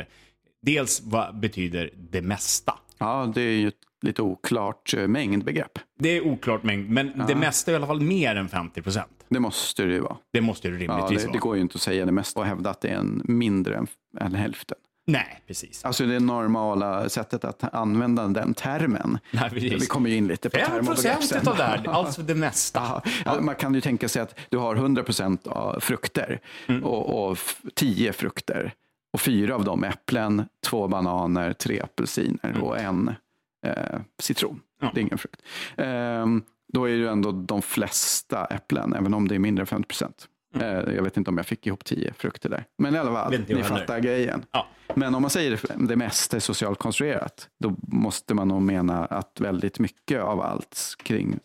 dels 0.63 1.03
vad 1.05 1.39
betyder 1.39 1.91
det 1.97 2.23
mesta? 2.23 2.75
ja, 2.99 3.33
det 3.35 3.41
är 3.43 3.53
ju 3.57 3.69
ett 3.69 3.75
lite 4.03 4.23
oklart 4.23 4.95
eh, 4.95 5.09
mängdbegrepp. 5.09 5.79
Det 5.99 6.09
är 6.17 6.27
oklart 6.27 6.63
mängd, 6.63 6.91
men 6.91 7.23
det 7.29 7.35
mesta 7.35 7.71
är 7.71 7.73
i 7.73 7.77
alla 7.77 7.87
fall 7.87 8.01
mer 8.01 8.37
än 8.37 8.49
50 8.49 8.83
procent. 8.83 9.25
Det 9.29 9.41
måste 9.41 9.83
det 9.83 9.93
ju 9.93 10.01
vara. 10.01 10.17
Det 10.33 10.41
måste 10.41 10.69
det 10.69 10.75
Ja, 10.75 10.81
rimligtvis 10.81 11.21
det, 11.21 11.27
det 11.27 11.31
vara. 11.31 11.39
går 11.39 11.57
ju 11.57 11.63
inte 11.63 11.75
att 11.77 11.83
säga 11.83 12.07
det 12.07 12.13
mesta 12.13 12.41
och 12.41 12.47
hävda 12.47 12.71
att 12.71 12.81
det 12.81 12.89
är 12.89 12.97
en 12.97 13.23
mindre 13.25 13.77
än, 13.77 13.87
än 14.21 14.35
hälften. 14.35 14.79
Nej, 15.07 15.41
precis. 15.47 15.85
Alltså 15.85 16.07
det 16.07 16.21
normala 16.21 17.09
sättet 17.09 17.45
att 17.45 17.75
använda 17.75 18.27
den 18.29 18.55
termen. 18.55 19.19
Nej. 19.31 19.51
Vi 19.53 19.87
kommer 19.87 20.11
ju 20.11 20.17
in 20.17 20.27
lite 20.27 20.51
på 20.51 20.59
5 20.59 20.71
term 20.71 20.87
procent 20.87 21.33
utav 21.43 21.57
det 21.57 21.63
här, 21.65 21.89
alltså 21.89 22.23
det 22.23 22.35
mesta. 22.35 22.81
Ja, 22.81 23.03
ja, 23.25 23.41
man 23.41 23.55
kan 23.55 23.75
ju 23.75 23.81
tänka 23.81 24.09
sig 24.09 24.23
att 24.23 24.39
du 24.49 24.59
har 24.59 24.77
100 24.77 25.03
procent 25.03 25.47
av 25.47 25.81
frukter 25.81 26.41
Mm. 26.69 26.85
och, 26.85 27.25
och 27.27 27.33
f- 27.33 27.61
10 27.75 28.13
frukter. 28.13 28.73
Och 29.15 29.21
fyra 29.21 29.55
av 29.55 29.65
dem 29.65 29.85
äpplen, 29.85 30.45
två 30.67 30.89
bananer, 30.89 31.53
tre 31.53 31.81
apelsiner 31.81 32.61
och 32.63 32.79
en 32.79 33.11
eh, 33.67 34.01
citron. 34.23 34.51
Mm. 34.51 34.63
Ja. 34.81 34.91
Det 34.95 35.01
är 35.01 35.03
ingen 35.03 35.19
frukt. 35.19 35.43
Ehm, 35.77 36.43
då 36.73 36.85
är 36.85 36.93
ju 36.93 37.09
ändå 37.09 37.33
de 37.33 37.63
flesta 37.63 38.45
äpplen, 38.45 38.95
även 38.95 39.15
om 39.15 39.29
det 39.29 39.35
är 39.35 39.39
mindre 39.39 39.63
än 39.63 39.67
50 39.67 39.89
procent. 39.89 40.29
Eh, 40.57 40.67
jag 40.69 41.03
vet 41.03 41.17
inte 41.17 41.31
om 41.31 41.37
jag 41.37 41.47
fick 41.47 41.67
ihop 41.67 41.85
10 41.85 42.13
frukter 42.19 42.49
där. 42.49 42.65
Men 42.79 42.95
i 42.95 42.99
alla 42.99 43.13
fall, 43.13 43.35
Mm. 43.35 43.47
Ni 43.49 43.55
heller. 43.55 43.69
fattar 43.69 43.99
grejen. 44.01 44.45
Ja. 44.53 44.67
Men 44.95 45.15
om 45.15 45.23
man 45.23 45.31
säger 45.31 45.51
det, 45.51 45.87
det 45.87 45.97
mesta 45.97 46.37
är 46.37 46.41
socialt 46.41 46.79
konstruerat, 46.79 47.49
då 47.61 47.77
måste 47.83 48.35
man 48.35 48.49
nog 48.49 48.63
mena 48.63 49.05
att 49.05 49.41
väldigt 49.41 49.79
mycket 49.79 50.21
av 50.23 50.41
allt 50.41 50.95
kring 51.03 51.39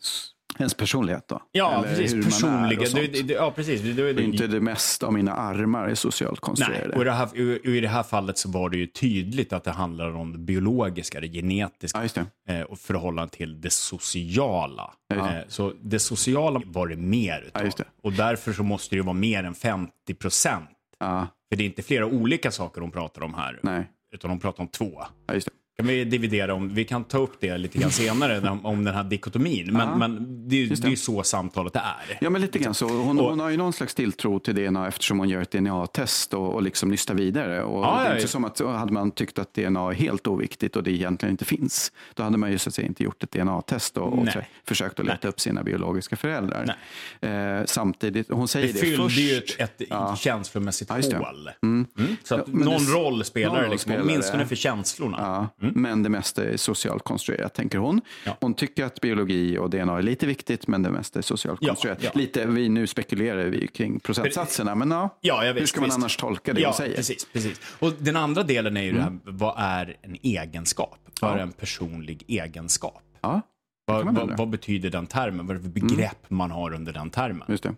ens 0.59 0.73
personlighet 0.73 1.27
då. 1.27 1.41
Ja, 1.51 1.85
Eller 1.85 1.95
precis. 1.95 2.25
Personliga. 2.25 2.79
och 2.81 2.87
det, 2.93 3.21
det, 3.21 3.33
ja, 3.33 3.51
precis. 3.51 3.81
Det 3.81 3.89
är 4.09 4.13
det, 4.13 4.23
inte 4.23 4.47
det 4.47 4.59
mesta 4.61 5.07
av 5.07 5.13
mina 5.13 5.33
armar 5.33 5.87
är 5.87 5.95
socialt 5.95 6.31
Nej, 6.33 6.39
konstruerade. 6.41 6.95
och 6.95 7.01
i 7.01 7.05
det, 7.05 7.11
här, 7.11 7.25
och 7.67 7.75
i 7.75 7.79
det 7.79 7.87
här 7.87 8.03
fallet 8.03 8.37
så 8.37 8.51
var 8.51 8.69
det 8.69 8.77
ju 8.77 8.87
tydligt 8.87 9.53
att 9.53 9.63
det 9.63 9.71
handlar 9.71 10.15
om 10.15 10.31
det 10.31 10.37
biologiska, 10.39 11.19
det 11.21 11.27
genetiska 11.27 12.03
Ja, 12.15 12.23
det. 12.47 12.53
eh, 12.59 12.61
och 12.61 12.79
förhållande 12.79 13.33
till 13.33 13.61
det 13.61 13.69
sociala. 13.73 14.93
Ja. 15.07 15.15
Eh, 15.35 15.43
så 15.47 15.73
det 15.81 15.99
sociala 15.99 16.61
var 16.65 16.87
det 16.87 16.95
mer 16.95 17.41
utav. 17.47 17.65
Ja, 17.65 17.71
det. 17.77 17.83
Och 18.03 18.13
därför 18.13 18.53
så 18.53 18.63
måste 18.63 18.95
det 18.95 18.97
ju 18.97 19.03
vara 19.03 19.13
mer 19.13 19.43
än 19.43 19.55
50 19.55 20.13
procent. 20.19 20.69
Ja, 20.99 21.27
För 21.49 21.55
det 21.55 21.63
är 21.63 21.65
inte 21.65 21.81
flera 21.83 22.05
olika 22.05 22.51
saker 22.51 22.81
de 22.81 22.91
pratar 22.91 23.21
om 23.23 23.33
här. 23.33 23.59
nej. 23.63 23.87
Utan 24.13 24.29
de 24.29 24.39
pratar 24.39 24.63
om 24.63 24.67
två. 24.67 25.03
Ja. 25.27 25.33
Kan 25.79 25.87
vi 25.87 26.03
dividera 26.05 26.53
om, 26.53 26.73
vi 26.73 26.83
kan 26.85 27.03
ta 27.03 27.17
upp 27.17 27.33
det 27.39 27.57
lite 27.57 27.77
grann 27.77 27.91
senare 27.91 28.49
om, 28.49 28.65
om 28.65 28.83
den 28.83 28.93
här 28.95 29.03
dikotomin. 29.03 29.73
Men, 29.73 29.99
men 29.99 30.15
det, 30.49 30.65
det 30.65 30.81
det. 30.81 30.91
är 30.91 30.95
så 30.95 31.23
samtalet 31.23 31.75
är. 31.75 32.17
Ja, 32.21 32.29
men 32.29 32.41
lite 32.41 32.59
grann 32.59 32.73
så. 32.73 32.87
Hon, 32.87 33.19
Och- 33.19 33.29
hon 33.29 33.39
har 33.39 33.49
ju 33.49 33.57
någon 33.57 33.73
slags 33.73 33.95
tilltro 33.95 34.39
till 34.39 34.55
DNA 34.55 34.87
eftersom 34.87 35.19
hon 35.19 35.29
gör 35.29 35.41
ett 35.41 35.51
DNA-test 35.51 36.33
och, 36.33 36.53
och 36.53 36.61
liksom 36.61 36.89
nystar 36.89 37.13
vidare. 37.15 37.63
Och 37.63 37.83
Ja, 37.83 37.99
det 38.03 38.09
är 38.09 38.15
inte 38.15 38.27
som 38.27 38.45
att 38.45 38.59
hade 38.59 38.91
man 38.93 39.11
tyckt 39.11 39.39
att 39.39 39.53
DNA 39.53 39.89
är 39.89 39.93
helt 39.93 40.27
oviktigt 40.27 40.75
och 40.75 40.83
det 40.83 40.91
egentligen 40.91 41.31
inte 41.33 41.45
finns, 41.45 41.91
då 42.13 42.23
hade 42.23 42.37
man 42.37 42.51
ju 42.51 42.57
så 42.57 42.69
att 42.69 42.73
säga 42.73 42.87
inte 42.87 43.03
gjort 43.03 43.23
ett 43.23 43.31
DNA-test 43.31 43.97
och, 43.97 44.13
och 44.13 44.25
Nej. 44.25 44.49
försökt 44.65 44.99
att 44.99 45.05
leta 45.05 45.27
upp 45.27 45.39
sina 45.39 45.63
biologiska 45.63 46.15
föräldrar. 46.15 46.75
Nej. 47.21 47.31
Eh, 47.59 47.65
samtidigt, 47.65 48.29
hon 48.31 48.47
säger 48.47 48.67
Det 48.67 48.73
det, 48.73 48.79
fyllde 48.79 49.03
först. 49.03 49.17
ju 49.19 49.37
ett, 49.37 49.59
ett 49.79 49.87
Ja. 49.89 50.15
känslomässigt 50.15 50.89
Ja, 51.11 51.17
hål. 51.17 51.49
Mm. 51.63 51.85
Så 52.23 52.35
att 52.35 52.43
Ja, 52.47 52.53
någon 52.53 52.85
det- 52.85 52.91
roll 52.91 53.23
spelar 53.23 53.63
det, 53.63 53.69
liksom, 53.69 53.93
åtminstone 54.01 54.45
för 54.45 54.55
känslorna. 54.55 55.17
Ja, 55.61 55.66
Men 55.75 56.03
det 56.03 56.09
mesta 56.09 56.43
är 56.45 56.57
socialt 56.57 57.03
konstruerat, 57.03 57.53
tänker 57.53 57.77
hon. 57.77 58.01
Ja. 58.25 58.37
Hon 58.41 58.53
tycker 58.53 58.85
att 58.85 59.01
biologi 59.01 59.57
och 59.57 59.69
DNA 59.69 59.97
är 59.97 60.01
lite 60.01 60.27
viktigt, 60.27 60.67
men 60.67 60.83
det 60.83 60.89
mesta 60.91 61.19
är 61.19 61.23
socialt 61.23 61.59
Ja, 61.61 61.67
konstruerat. 61.69 62.03
ja. 62.03 62.11
Lite, 62.15 62.45
vi, 62.45 62.69
nu 62.69 62.87
spekulerar 62.87 63.45
vi 63.45 63.67
kring 63.67 63.99
procentsatserna, 63.99 64.75
men 64.75 64.91
ja, 64.91 65.17
Ja, 65.21 65.45
jag 65.45 65.53
vet, 65.53 65.61
hur 65.61 65.67
ska 65.67 65.79
man 65.81 65.87
visst. 65.87 65.97
annars 65.97 66.17
tolka 66.17 66.53
det 66.53 66.61
ja, 66.61 66.67
hon 66.67 66.73
säger? 66.73 66.89
Mm. 66.89 66.95
Precis, 66.95 67.27
precis. 67.33 67.61
Och 67.79 67.93
den 67.99 68.15
andra 68.15 68.43
delen 68.43 68.77
är 68.77 68.81
ju 68.83 68.91
det 68.91 69.01
här, 69.01 69.17
vad 69.23 69.53
är 69.57 69.97
en 70.01 70.17
egenskap? 70.23 70.99
Vad 71.21 71.31
är 71.33 71.37
en 71.37 71.51
personlig 71.51 72.23
egenskap? 72.27 73.03
Ja, 73.21 73.41
Vad, 73.85 74.15
vad, 74.15 74.37
vad 74.37 74.49
betyder 74.49 74.89
den 74.89 75.07
termen? 75.07 75.47
Vad 75.47 75.55
är 75.55 75.59
det 75.59 75.63
för 75.63 75.87
begrepp 75.87 76.29
man 76.29 76.51
har 76.51 76.73
under 76.73 76.93
den 76.93 77.09
termen? 77.09 77.47
just 77.47 77.63
det. 77.63 77.75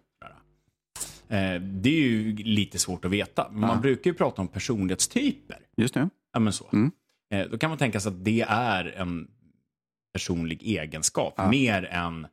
Eh, 1.31 1.61
det 1.61 1.89
är 1.89 1.93
ju 2.09 2.35
lite 2.35 2.79
svårt 2.79 3.05
att 3.05 3.11
veta. 3.11 3.47
Man 3.51 3.81
brukar 3.81 4.11
ju 4.11 4.17
prata 4.17 4.41
om 4.41 4.47
personlighetstyper. 4.47 5.57
Just 5.77 5.93
det. 5.93 6.09
Ja, 6.33 6.39
men 6.39 6.53
så. 6.53 6.65
Mm. 6.73 6.91
Eh, 7.33 7.45
då 7.51 7.57
kan 7.57 7.69
man 7.69 7.77
tänka 7.79 7.99
sig 7.99 8.09
att 8.09 8.25
det 8.25 8.41
är 8.49 8.85
en 8.85 9.27
personlig 10.13 10.63
egenskap. 10.63 11.49
Mer 11.49 11.85
än 11.85 12.27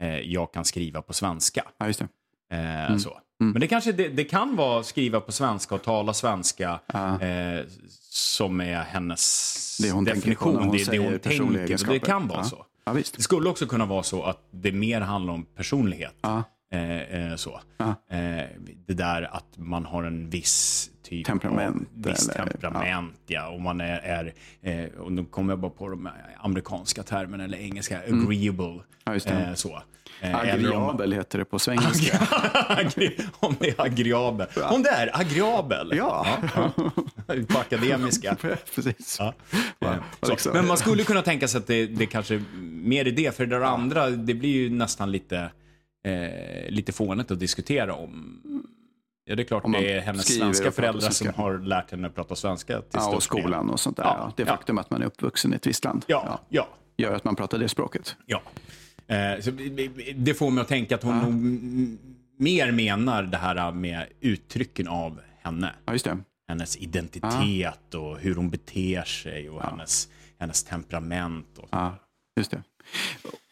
eh, 0.00 0.20
jag 0.20 0.52
kan 0.52 0.64
skriva 0.64 1.02
på 1.02 1.12
svenska. 1.12 1.64
Ja, 1.78 1.86
just 1.86 2.02
det. 2.50 2.56
Eh, 2.56 2.96
så. 2.96 3.18
Men 3.38 3.60
det 3.60 3.66
kanske 3.66 3.92
det, 3.92 4.08
det 4.08 4.24
kan 4.24 4.56
vara 4.56 4.82
skriva 4.82 5.20
på 5.20 5.32
svenska 5.32 5.74
och 5.74 5.82
tala 5.82 6.14
svenska 6.14 6.80
eh, 6.94 7.66
som 8.10 8.60
är 8.60 8.82
hennes 8.82 9.78
Det 9.82 9.92
på 9.92 10.00
definition. 10.00 10.54
när 10.54 10.60
hon 10.62 10.76
det 10.76 10.90
det 10.90 10.98
hon 10.98 11.18
tänker. 11.18 11.86
Det 11.92 11.98
kan 11.98 12.28
vara 12.28 12.38
Ja. 12.38 12.44
så. 12.44 12.66
Ja. 12.84 12.92
Det 12.92 13.22
skulle 13.22 13.48
också 13.48 13.66
kunna 13.66 13.86
vara 13.86 14.02
så 14.02 14.22
att 14.22 14.48
det 14.50 14.72
mer 14.72 15.00
handlar 15.00 15.32
om 15.34 15.44
personlighet. 15.44 16.14
Ja. 16.20 16.42
Eh, 16.72 17.00
eh, 17.00 17.36
så. 17.36 17.60
Ja. 17.76 17.94
Det 18.86 18.94
där 18.94 19.22
att 19.22 19.46
man 19.58 19.84
har 19.86 20.02
en 20.04 20.30
viss 20.30 20.90
typ 21.18 21.26
Temperament, 21.26 21.76
av 21.76 22.10
viss 22.12 22.28
eller- 22.28 22.46
temperament. 22.50 23.14
Ja. 23.26 23.48
Och 23.48 23.60
man 23.60 23.80
är, 23.80 23.98
är 23.98 24.32
eh, 24.62 24.84
och 25.00 25.12
nu 25.12 25.24
kommer 25.24 25.52
jag 25.52 25.58
bara 25.60 25.70
på 25.70 25.88
de 25.88 26.08
amerikanska 26.40 27.02
termerna 27.02 27.44
eller 27.44 27.58
engelska, 27.58 27.98
agreeable. 27.98 28.64
Mm. 28.66 28.82
Ja. 29.04 29.12
Eh, 29.14 29.54
så. 29.54 29.82
Eh, 30.20 30.48
eller 30.48 30.72
om- 30.76 31.12
heter 31.12 31.38
det 31.38 31.44
på 31.44 31.58
svengelska. 31.58 32.18
Om 33.40 33.56
det 33.60 33.68
är 33.68 33.80
agreabel. 33.80 34.46
Om 34.70 34.82
det 34.82 34.88
är 34.88 35.20
agreabel. 35.20 35.92
Ja. 35.96 36.26
På 37.48 37.58
akademiska. 37.58 38.36
Precis. 38.74 39.16
Ja. 39.18 39.34
Eh, 39.80 39.94
Så. 40.22 40.30
liksom- 40.30 40.52
Men 40.52 40.66
man 40.66 40.76
skulle 40.76 41.04
kunna 41.04 41.22
tänka 41.22 41.48
sig 41.48 41.58
att 41.58 41.66
det, 41.66 41.86
det 41.86 42.06
kanske 42.06 42.42
mer 42.62 43.06
är 43.08 43.10
det. 43.12 43.36
För 43.36 43.46
det 43.46 43.58
där 43.58 43.64
andra, 43.64 44.10
det 44.10 44.34
blir 44.34 44.50
ju 44.50 44.70
nästan 44.70 45.12
lite, 45.12 45.50
eh, 46.06 46.68
lite 46.70 46.92
fånigt 46.92 47.30
att 47.30 47.40
diskutera 47.40 47.94
om. 47.94 48.40
Ja, 49.24 49.36
det 49.36 49.42
är 49.42 49.44
klart 49.44 49.64
det 49.72 49.92
är 49.92 50.00
hennes 50.00 50.36
svenska 50.38 50.72
föräldrar 50.72 51.00
som 51.00 51.12
svenska. 51.12 51.42
har 51.42 51.58
lärt 51.58 51.90
henne 51.90 52.06
att 52.08 52.14
prata 52.14 52.34
svenska. 52.36 52.80
Till 52.80 52.88
Ja, 52.92 53.06
och 53.06 53.12
del. 53.12 53.20
skolan 53.20 53.70
och 53.70 53.80
sånt 53.80 53.96
där. 53.96 54.04
Ja, 54.04 54.16
Ja. 54.18 54.32
Det 54.36 54.42
ja. 54.42 54.48
faktum 54.48 54.78
att 54.78 54.90
man 54.90 55.02
är 55.02 55.06
uppvuxen 55.06 55.52
i 55.52 55.56
ett 55.56 55.66
visst 55.66 55.84
land 55.84 56.04
Ja, 56.08 56.40
ja, 56.48 56.68
gör 56.96 57.14
att 57.14 57.24
man 57.24 57.36
pratar 57.36 57.58
det 57.58 57.68
språket. 57.68 58.16
ja. 58.26 58.42
Eh, 59.06 59.40
så 59.40 59.50
det 60.16 60.34
får 60.34 60.50
mig 60.50 60.62
att 60.62 60.68
tänka 60.68 60.94
att 60.94 61.02
hon 61.02 61.18
nog 61.18 61.28
m- 61.28 61.98
mer 62.38 62.72
menar 62.72 63.22
det 63.22 63.36
här 63.36 63.72
med 63.72 64.06
uttrycken 64.20 64.88
av 64.88 65.20
henne. 65.42 65.72
Ja, 65.84 65.92
just 65.92 66.04
det. 66.04 66.18
hennes 66.48 66.76
identitet 66.76 67.94
och 67.94 68.18
hur 68.18 68.34
hon 68.34 68.50
beter 68.50 69.02
sig 69.02 69.50
och 69.50 69.62
hennes, 69.62 70.08
hennes 70.38 70.64
temperament. 70.64 71.58
Och 71.58 71.68
Ja, 71.70 71.94
just 72.36 72.50
det. 72.50 72.62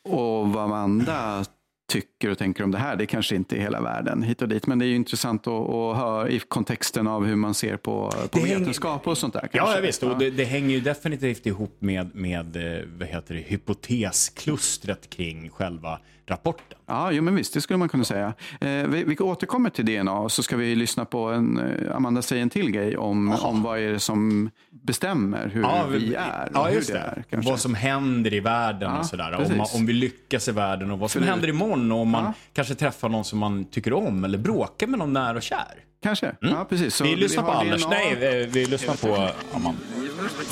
Och 0.03 0.49
vad 0.49 0.65
Amanda 0.65 1.45
tycker 1.91 2.31
och 2.31 2.39
tänker 2.39 2.65
om 2.65 2.71
det 2.71 2.79
här, 2.79 2.97
det 2.97 3.07
kanske 3.07 3.37
inte 3.37 3.57
är 3.57 3.61
hela 3.61 3.81
världen 3.81 4.23
hit 4.23 4.43
och 4.43 4.49
dit. 4.49 4.67
Men 4.67 4.79
det 4.79 4.85
är 4.85 4.87
ju 4.87 4.95
intressant 4.97 5.47
att, 5.47 5.71
att 5.71 5.97
höra 5.97 6.29
i 6.29 6.39
kontexten 6.49 7.07
av 7.07 7.25
hur 7.27 7.37
man 7.37 7.55
ser 7.55 7.77
på, 7.77 8.11
på 8.11 8.29
Det 8.33 8.39
hänger- 8.41 8.59
vetenskap 8.59 9.07
och 9.09 9.19
sånt 9.19 9.35
där. 9.35 9.41
Ja, 9.43 9.49
kanske. 9.59 9.75
ja, 9.77 9.81
visst. 9.83 10.03
Och 10.03 10.19
det, 10.19 10.31
det 10.31 10.45
hänger 10.45 10.71
ju 10.75 10.81
definitivt 10.81 11.47
ihop 11.47 11.77
med, 11.79 12.15
med 12.15 12.57
eh, 12.57 12.85
vad 12.99 13.09
heter 13.09 13.35
det, 13.35 13.41
hypotesklustret 13.41 15.11
kring 15.11 15.51
själva 15.51 15.99
rapporten. 16.31 16.79
Ja, 16.87 17.11
jo, 17.13 17.23
men 17.23 17.35
visst, 17.35 17.55
det 17.55 17.61
skulle 17.61 17.77
man 17.77 17.89
kunna 17.89 18.05
säga. 18.05 18.33
Eh, 18.61 18.69
vi, 18.71 19.05
vi 19.05 19.19
återkommer 19.19 19.71
till 19.71 19.87
DNA 19.87 20.13
och 20.13 20.33
så 20.33 20.43
ska 20.43 20.57
vi 20.57 20.75
lyssna 20.75 21.05
på 21.05 21.19
en, 21.29 21.59
eh, 21.59 21.97
Amanda 21.97 22.23
säger 22.23 22.43
en 22.43 22.51
till 22.51 22.71
grej 22.71 22.97
om, 22.97 23.33
om 23.43 23.63
vad 23.63 23.79
är 23.79 23.93
det 23.93 24.01
som 24.01 24.51
bestämmer 24.71 25.49
hur 25.49 25.63
vi 25.99 26.15
är. 26.15 26.45
och 26.45 26.51
Ja, 26.55 26.65
hur 26.67 26.75
just 26.75 26.89
det 26.89 27.25
det. 27.31 27.37
är, 27.37 27.43
vad 27.43 27.61
som 27.61 27.75
händer 27.75 28.35
i 28.35 28.41
världen 28.41 28.91
Ja, 28.93 28.99
och 28.99 29.07
sådär. 29.07 29.47
Om, 29.51 29.57
man, 29.57 29.67
om 29.75 29.87
vi 29.87 29.93
lyckas 29.93 30.49
i 30.49 30.53
världen 30.53 30.91
och 30.91 30.99
vad 30.99 31.11
som 31.11 31.23
För- 31.23 31.29
händer 31.29 31.49
imorgon 31.49 31.93
och 31.93 31.99
om 31.99 32.09
man 32.09 32.25
Ja. 32.25 32.33
kanske 32.53 32.75
träffar 32.75 33.09
någon 33.09 33.25
som 33.25 33.39
man 33.39 33.65
tycker 33.65 33.93
om 33.93 34.25
eller 34.25 34.39
bråkar 34.39 34.87
med 34.87 34.99
någon 34.99 35.13
nära 35.13 35.37
och 35.37 35.43
kär. 35.43 35.75
Kanske, 36.03 36.33
ja 36.41 36.67
precis. 36.69 36.95
Så 36.95 37.05
vi 37.05 37.17
lyssnar 37.17 37.43
på 37.43 37.51
har 37.51 37.61
Anders. 37.65 37.83
DNA. 37.85 37.91
Nej, 37.91 38.43
eh, 38.43 38.49
vi 38.49 38.67
lyssnar 38.67 38.95
på 38.95 39.29
Amanda. 39.55 39.81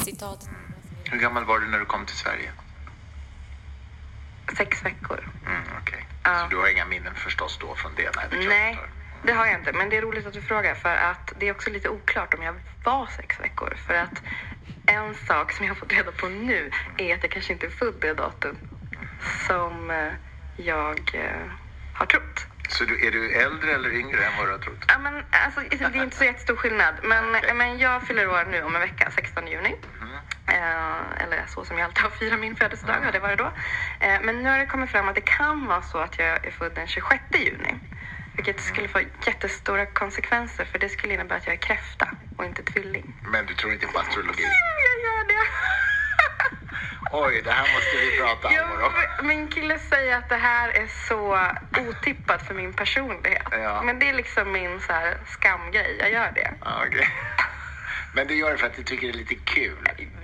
Citat. 0.04 0.48
Hur 1.04 1.18
gammal 1.18 1.44
var 1.44 1.58
du 1.58 1.68
när 1.70 1.78
du 1.78 1.84
kom 1.84 2.06
till 2.06 2.16
Sverige? 2.16 2.50
Sex 4.56 4.84
veckor. 4.84 5.28
Mm, 5.46 5.62
Okej. 5.80 6.06
Ja. 6.22 6.38
Så 6.38 6.46
du 6.50 6.56
har 6.56 6.68
inga 6.68 6.84
minnen 6.84 7.14
förstås 7.14 7.58
då 7.60 7.74
från 7.74 7.94
det? 7.94 8.16
När 8.16 8.38
vi 8.38 8.46
Nej. 8.46 8.78
det 9.22 9.32
har 9.32 9.46
jag 9.46 9.54
inte. 9.54 9.72
Men 9.72 9.88
det 9.88 9.96
är 9.96 10.02
roligt 10.02 10.26
att 10.26 10.32
du 10.32 10.42
frågar 10.42 10.74
för 10.74 10.96
att 10.96 11.32
det 11.38 11.48
är 11.48 11.50
också 11.50 11.70
lite 11.70 11.88
oklart 11.88 12.34
om 12.34 12.42
jag 12.42 12.54
var 12.84 13.06
sex 13.06 13.40
veckor. 13.40 13.74
För 13.86 13.94
att 13.94 14.22
en 14.86 15.14
sak 15.14 15.52
som 15.52 15.66
jag 15.66 15.70
har 15.74 15.78
fått 15.78 15.92
reda 15.92 16.12
på 16.12 16.28
nu 16.28 16.70
är 16.96 17.14
att 17.14 17.22
jag 17.22 17.30
kanske 17.30 17.52
inte 17.52 17.66
är 17.66 17.70
född 17.70 17.94
det 18.00 18.14
datum 18.14 18.56
som 19.46 19.90
eh, 19.90 20.12
jag 20.56 21.10
eh, 21.14 21.50
har 21.94 22.06
trott. 22.06 22.46
Så 22.68 22.84
du, 22.84 23.06
är 23.06 23.10
du 23.10 23.32
äldre 23.32 23.74
eller 23.74 23.90
yngre 23.90 24.24
än 24.24 24.32
vad 24.38 24.46
du 24.46 24.52
har 24.52 24.58
trott? 24.58 24.84
Ja, 24.88 24.98
men, 24.98 25.24
alltså, 25.30 25.60
det 25.60 25.98
är 25.98 26.02
inte 26.02 26.16
så 26.16 26.24
jättestor 26.24 26.56
skillnad. 26.56 26.94
Men, 27.02 27.56
men 27.56 27.78
jag 27.78 28.02
fyller 28.02 28.28
år 28.28 28.44
nu 28.50 28.62
om 28.62 28.74
en 28.74 28.80
vecka, 28.80 29.10
16 29.14 29.46
juni. 29.46 29.76
Eh, 30.48 31.22
eller 31.22 31.46
så 31.46 31.64
som 31.64 31.78
jag 31.78 31.84
alltid 31.84 32.02
har 32.02 32.10
firat 32.10 32.40
min 32.40 32.56
födelsedag, 32.56 33.00
har 33.04 33.12
det 33.12 33.18
varit 33.18 33.38
då. 33.38 33.52
Eh, 34.00 34.20
men 34.22 34.42
nu 34.42 34.48
har 34.50 34.58
det 34.58 34.66
kommit 34.66 34.90
fram 34.90 35.08
att 35.08 35.14
det 35.14 35.20
kan 35.20 35.66
vara 35.66 35.82
så 35.82 35.98
att 35.98 36.18
jag 36.18 36.46
är 36.46 36.50
född 36.50 36.72
den 36.74 36.86
26 36.86 37.22
juni. 37.34 37.74
Vilket 38.36 38.60
skulle 38.60 38.88
få 38.88 39.00
jättestora 39.26 39.86
konsekvenser 39.86 40.64
för 40.64 40.78
det 40.78 40.88
skulle 40.88 41.14
innebära 41.14 41.38
att 41.38 41.46
jag 41.46 41.52
är 41.52 41.60
kräfta 41.60 42.08
och 42.36 42.44
inte 42.44 42.62
tvilling. 42.62 43.14
Men 43.24 43.46
du 43.46 43.54
tror 43.54 43.72
inte 43.72 43.86
på 43.86 43.98
astrologi? 43.98 44.42
Jag 44.42 44.98
gör 45.06 45.28
det! 45.28 45.44
Oj, 47.10 47.42
det 47.44 47.50
här 47.50 47.74
måste 47.74 47.96
vi 47.96 48.18
prata 48.20 48.48
om. 48.48 49.26
Min 49.26 49.48
kille 49.48 49.78
säger 49.78 50.16
att 50.16 50.28
det 50.28 50.36
här 50.36 50.68
är 50.68 50.86
så 51.08 51.38
otippat 51.88 52.42
för 52.42 52.54
min 52.54 52.72
personlighet. 52.72 53.48
Ja. 53.50 53.82
Men 53.82 53.98
det 53.98 54.08
är 54.08 54.14
liksom 54.14 54.52
min 54.52 54.80
så 54.80 54.92
här, 54.92 55.18
skamgrej. 55.26 55.96
Jag 56.00 56.10
gör 56.10 56.32
det. 56.34 56.54
Okej. 56.60 57.08
Men 58.14 58.26
du 58.26 58.34
gör 58.38 58.50
det 58.50 58.58
för 58.58 58.66
att 58.66 58.76
du 58.76 58.82
tycker 58.82 59.06
det 59.06 59.12
är 59.12 59.18
lite 59.18 59.34
kul. 59.34 59.78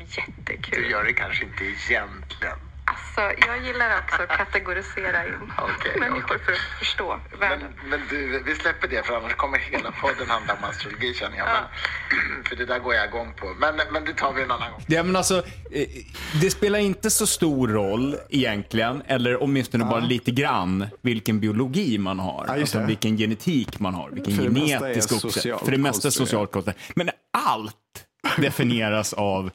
Jättekul. 0.06 0.82
Du 0.82 0.90
gör 0.90 1.04
det 1.04 1.12
kanske 1.12 1.44
inte 1.44 1.64
egentligen. 1.64 2.58
Alltså, 2.86 3.46
jag 3.48 3.66
gillar 3.66 3.98
också 3.98 4.22
att 4.22 4.28
kategorisera 4.28 5.26
in 5.26 5.34
Okej, 5.58 6.00
människor 6.00 6.24
okej. 6.24 6.38
för 6.44 6.52
att 6.52 6.78
förstå 6.78 7.20
Men, 7.30 7.40
världen. 7.40 7.68
men 7.88 8.00
du, 8.10 8.42
vi 8.46 8.54
släpper 8.54 8.88
det 8.88 9.06
för 9.06 9.16
annars 9.16 9.34
kommer 9.34 9.58
hela 9.58 9.90
podden 9.90 10.28
handla 10.28 10.52
om 10.54 10.64
astrologi 10.64 11.14
känner 11.14 11.36
jag. 11.36 11.46
Men, 11.46 12.44
för 12.48 12.56
det 12.56 12.64
där 12.66 12.78
går 12.78 12.94
jag 12.94 13.08
igång 13.08 13.32
på. 13.36 13.54
Men, 13.58 13.80
men 13.92 14.04
det 14.04 14.12
tar 14.12 14.32
vi 14.32 14.42
en 14.42 14.50
annan 14.50 14.70
gång. 14.72 14.82
Ja, 14.86 15.02
men 15.02 15.16
alltså, 15.16 15.38
eh, 15.70 15.88
det 16.40 16.50
spelar 16.50 16.78
inte 16.78 17.10
så 17.10 17.26
stor 17.26 17.68
roll 17.68 18.16
egentligen, 18.30 19.02
eller 19.06 19.42
åtminstone 19.42 19.84
bara 19.84 20.00
lite 20.00 20.30
grann, 20.30 20.86
vilken 21.02 21.40
biologi 21.40 21.98
man 21.98 22.18
har. 22.18 22.44
Ja, 22.48 22.60
alltså 22.60 22.80
vilken 22.80 23.16
genetik 23.16 23.80
man 23.80 23.94
har, 23.94 24.10
vilken 24.10 24.36
För 24.36 24.42
genetisk 24.42 25.12
uppsättning. 25.24 25.58
För 25.58 25.70
det 25.70 25.78
mesta 25.78 26.08
är 26.08 26.12
socialt 26.12 26.52
konstruerat. 26.52 26.80
Men 26.94 27.10
allt 27.46 27.76
definieras 28.38 29.12
av 29.12 29.50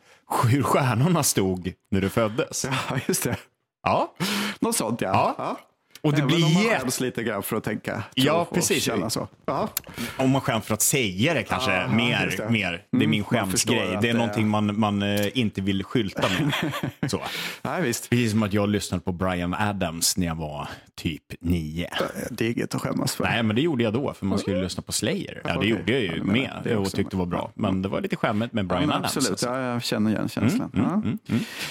hur 0.47 0.63
stjärnorna 0.63 1.23
stod 1.23 1.73
när 1.91 2.02
du 2.02 2.10
föddes. 2.10 2.65
Ja, 2.89 2.97
just 3.08 3.23
det. 3.23 3.36
Ja, 3.84 4.13
Något 4.60 4.75
sånt 4.75 5.02
ja. 5.02 5.36
Ja. 5.38 5.58
och 6.02 6.12
det 6.12 6.17
Även 6.17 6.28
blir 6.28 6.45
om 6.45 6.54
man 6.54 6.63
skäms 6.63 6.99
lite 6.99 7.23
grann 7.23 7.43
för 7.43 7.56
att 7.56 7.63
tänka. 7.63 8.04
Ja, 8.13 8.47
precis. 8.54 8.84
Känna 8.84 9.10
så. 9.10 9.28
Ja. 9.45 9.69
Om 10.17 10.30
man 10.30 10.41
skäms 10.41 10.65
för 10.65 10.73
att 10.73 10.82
säga 10.82 11.34
det 11.34 11.43
kanske 11.43 11.71
Ja, 11.75 11.88
mer. 11.88 12.36
det. 12.38 12.49
mer. 12.49 12.71
Det 12.71 12.97
är 12.97 12.97
Mm, 12.97 13.10
min 13.10 13.23
skämsgrej. 13.23 13.97
Det 14.02 14.10
är 14.10 14.13
någonting 14.13 14.47
man, 14.49 14.80
man 14.80 15.02
eh, 15.02 15.38
inte 15.38 15.62
vill 15.62 15.84
skylta 15.84 16.21
med. 16.39 16.71
Så. 17.12 17.21
Nej, 17.62 17.82
visst. 17.82 18.10
Precis 18.10 18.32
som 18.32 18.43
att 18.43 18.54
jag 18.54 18.69
lyssnade 18.69 19.04
på 19.04 19.12
Brian 19.12 19.54
Adams 19.54 20.17
när 20.17 20.28
jag 20.28 20.36
var 20.36 20.67
typ 20.99 21.23
nio. 21.39 21.89
Det 22.31 22.45
är 22.47 22.51
inget 22.51 22.75
att 22.75 22.81
skämmas 22.81 23.15
för. 23.15 23.23
Nej, 23.23 23.43
men 23.43 23.55
det 23.55 23.62
gjorde 23.62 23.83
jag 23.83 23.93
då, 23.93 24.13
för 24.13 24.25
man 24.25 24.39
skulle 24.39 24.62
lyssna 24.62 24.83
på 24.83 24.91
Slayer. 24.91 25.41
Ja, 25.45 25.59
det 25.59 25.67
gjorde 25.67 25.91
jag 25.91 26.01
Ja, 26.03 26.12
ju 26.12 26.17
jag. 26.17 26.25
med 26.25 26.51
Det 26.63 26.75
och 26.75 26.91
tyckte 26.91 27.15
det 27.15 27.17
var 27.19 27.25
bra. 27.25 27.51
Men 27.55 27.81
det 27.81 27.89
var 27.89 28.01
lite 28.01 28.15
skämmigt 28.15 28.53
med 28.53 28.63
Ja, 28.63 28.67
Brian 28.67 28.81
men 28.81 28.91
Adams. 28.91 29.05
absolut, 29.17 29.29
alltså. 29.31 29.47
ja, 29.49 29.59
jag 29.62 29.83
känner 29.83 30.12
igen 30.12 30.29
känslan. 30.29 30.71
ja. 30.73 31.01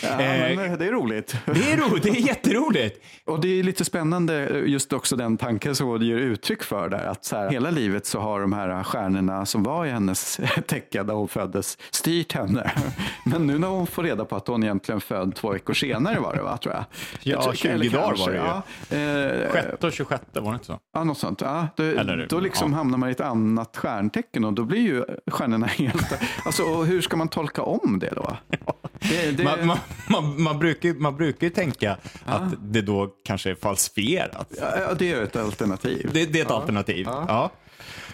Ja, 0.02 0.08
Eh, 0.20 0.56
men 0.56 0.78
det 0.78 0.86
är 0.86 0.92
roligt. 0.92 1.36
Det 1.46 1.72
är 1.72 1.76
roligt, 1.76 2.02
det 2.02 2.08
är 2.10 2.14
jätteroligt. 2.26 3.04
Och 3.24 3.40
det 3.40 3.48
är 3.48 3.62
lite 3.62 3.84
spännande 3.84 4.62
just 4.66 4.92
också 4.92 5.16
den 5.16 5.36
tanken 5.36 5.74
som 5.74 5.86
hon 5.88 6.02
ger 6.02 6.16
uttryck 6.16 6.62
för 6.62 6.88
där. 6.88 7.04
Att 7.06 7.24
så 7.24 7.36
här, 7.36 7.50
hela 7.50 7.70
livet 7.70 8.06
så 8.06 8.20
har 8.20 8.40
de 8.40 8.52
här 8.52 8.82
stjärnorna 8.82 9.46
som 9.46 9.62
var 9.62 9.86
i 9.86 9.90
hennes 9.90 10.40
tecken 10.66 11.06
när 11.06 11.14
hon 11.14 11.28
föddes 11.28 11.78
styrt 11.90 12.32
henne. 12.32 12.70
Men 13.24 13.46
nu 13.46 13.58
när 13.58 13.68
hon 13.68 13.86
får 13.86 14.02
reda 14.02 14.24
på 14.24 14.36
att 14.36 14.46
hon 14.48 14.62
egentligen 14.64 15.00
född 15.00 15.34
två 15.34 15.50
veckor 15.52 15.74
senare 15.74 16.20
var 16.20 16.34
det 16.36 16.42
va, 16.42 16.56
tror 16.56 16.74
jag. 16.74 16.84
Ja, 17.22 17.32
jag 17.32 17.42
tror- 17.42 17.52
20 17.54 17.68
eller 17.68 17.90
dagar 17.90 18.16
var 18.16 18.30
det 18.30 18.36
ju. 18.36 18.42
Ja, 18.42 18.62
eh, 18.96 19.17
Sjätte 19.50 19.86
och 19.86 19.92
26, 19.92 20.22
var 20.32 20.50
det 20.50 20.54
inte 20.54 20.66
så? 20.66 20.78
Ja, 20.94 21.04
något 21.04 21.18
sånt. 21.18 21.40
Ja, 21.40 21.68
då, 21.76 21.82
Eller, 21.82 22.26
då 22.30 22.40
liksom 22.40 22.72
ja. 22.72 22.76
hamnar 22.78 22.98
man 22.98 23.08
i 23.08 23.12
ett 23.12 23.20
annat 23.20 23.76
stjärntecken 23.76 24.44
och 24.44 24.52
då 24.52 24.64
blir 24.64 24.80
ju 24.80 25.04
stjärnorna 25.30 25.66
helt... 25.78 26.12
Alltså, 26.44 26.62
och 26.62 26.86
hur 26.86 27.00
ska 27.00 27.16
man 27.16 27.28
tolka 27.28 27.62
om 27.62 27.98
det 27.98 28.12
då? 28.16 28.36
Det, 29.00 29.30
det, 29.30 29.44
Man, 29.44 29.66
man, 29.66 29.78
man, 30.08 30.42
man, 30.42 30.58
brukar, 30.58 30.94
man 30.94 31.16
brukar 31.16 31.46
ju 31.46 31.50
tänka 31.50 31.96
att 32.24 32.52
det 32.60 32.82
då 32.82 33.08
kanske 33.24 33.50
är 33.50 33.54
falsifierat. 33.54 34.52
ja, 34.60 34.94
det 34.98 35.12
är 35.12 35.22
ett 35.22 35.36
alternativ. 35.36 36.10
Det, 36.12 36.26
det 36.26 36.40
är 36.40 36.44
ett 36.44 36.50
alternativ. 36.50 37.06
Ja. 37.06 37.50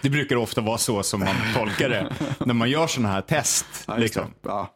Det 0.01 0.09
brukar 0.09 0.35
ofta 0.35 0.61
vara 0.61 0.77
så 0.77 1.03
som 1.03 1.19
man 1.19 1.35
tolkar 1.55 1.89
det 1.89 2.13
när 2.45 2.53
man 2.53 2.69
gör 2.69 2.87
sådana 2.87 3.13
här 3.13 3.21
test. 3.21 3.65
Ja, 3.87 3.93
det. 3.93 3.99
liksom. 3.99 4.23
Ja. 4.41 4.69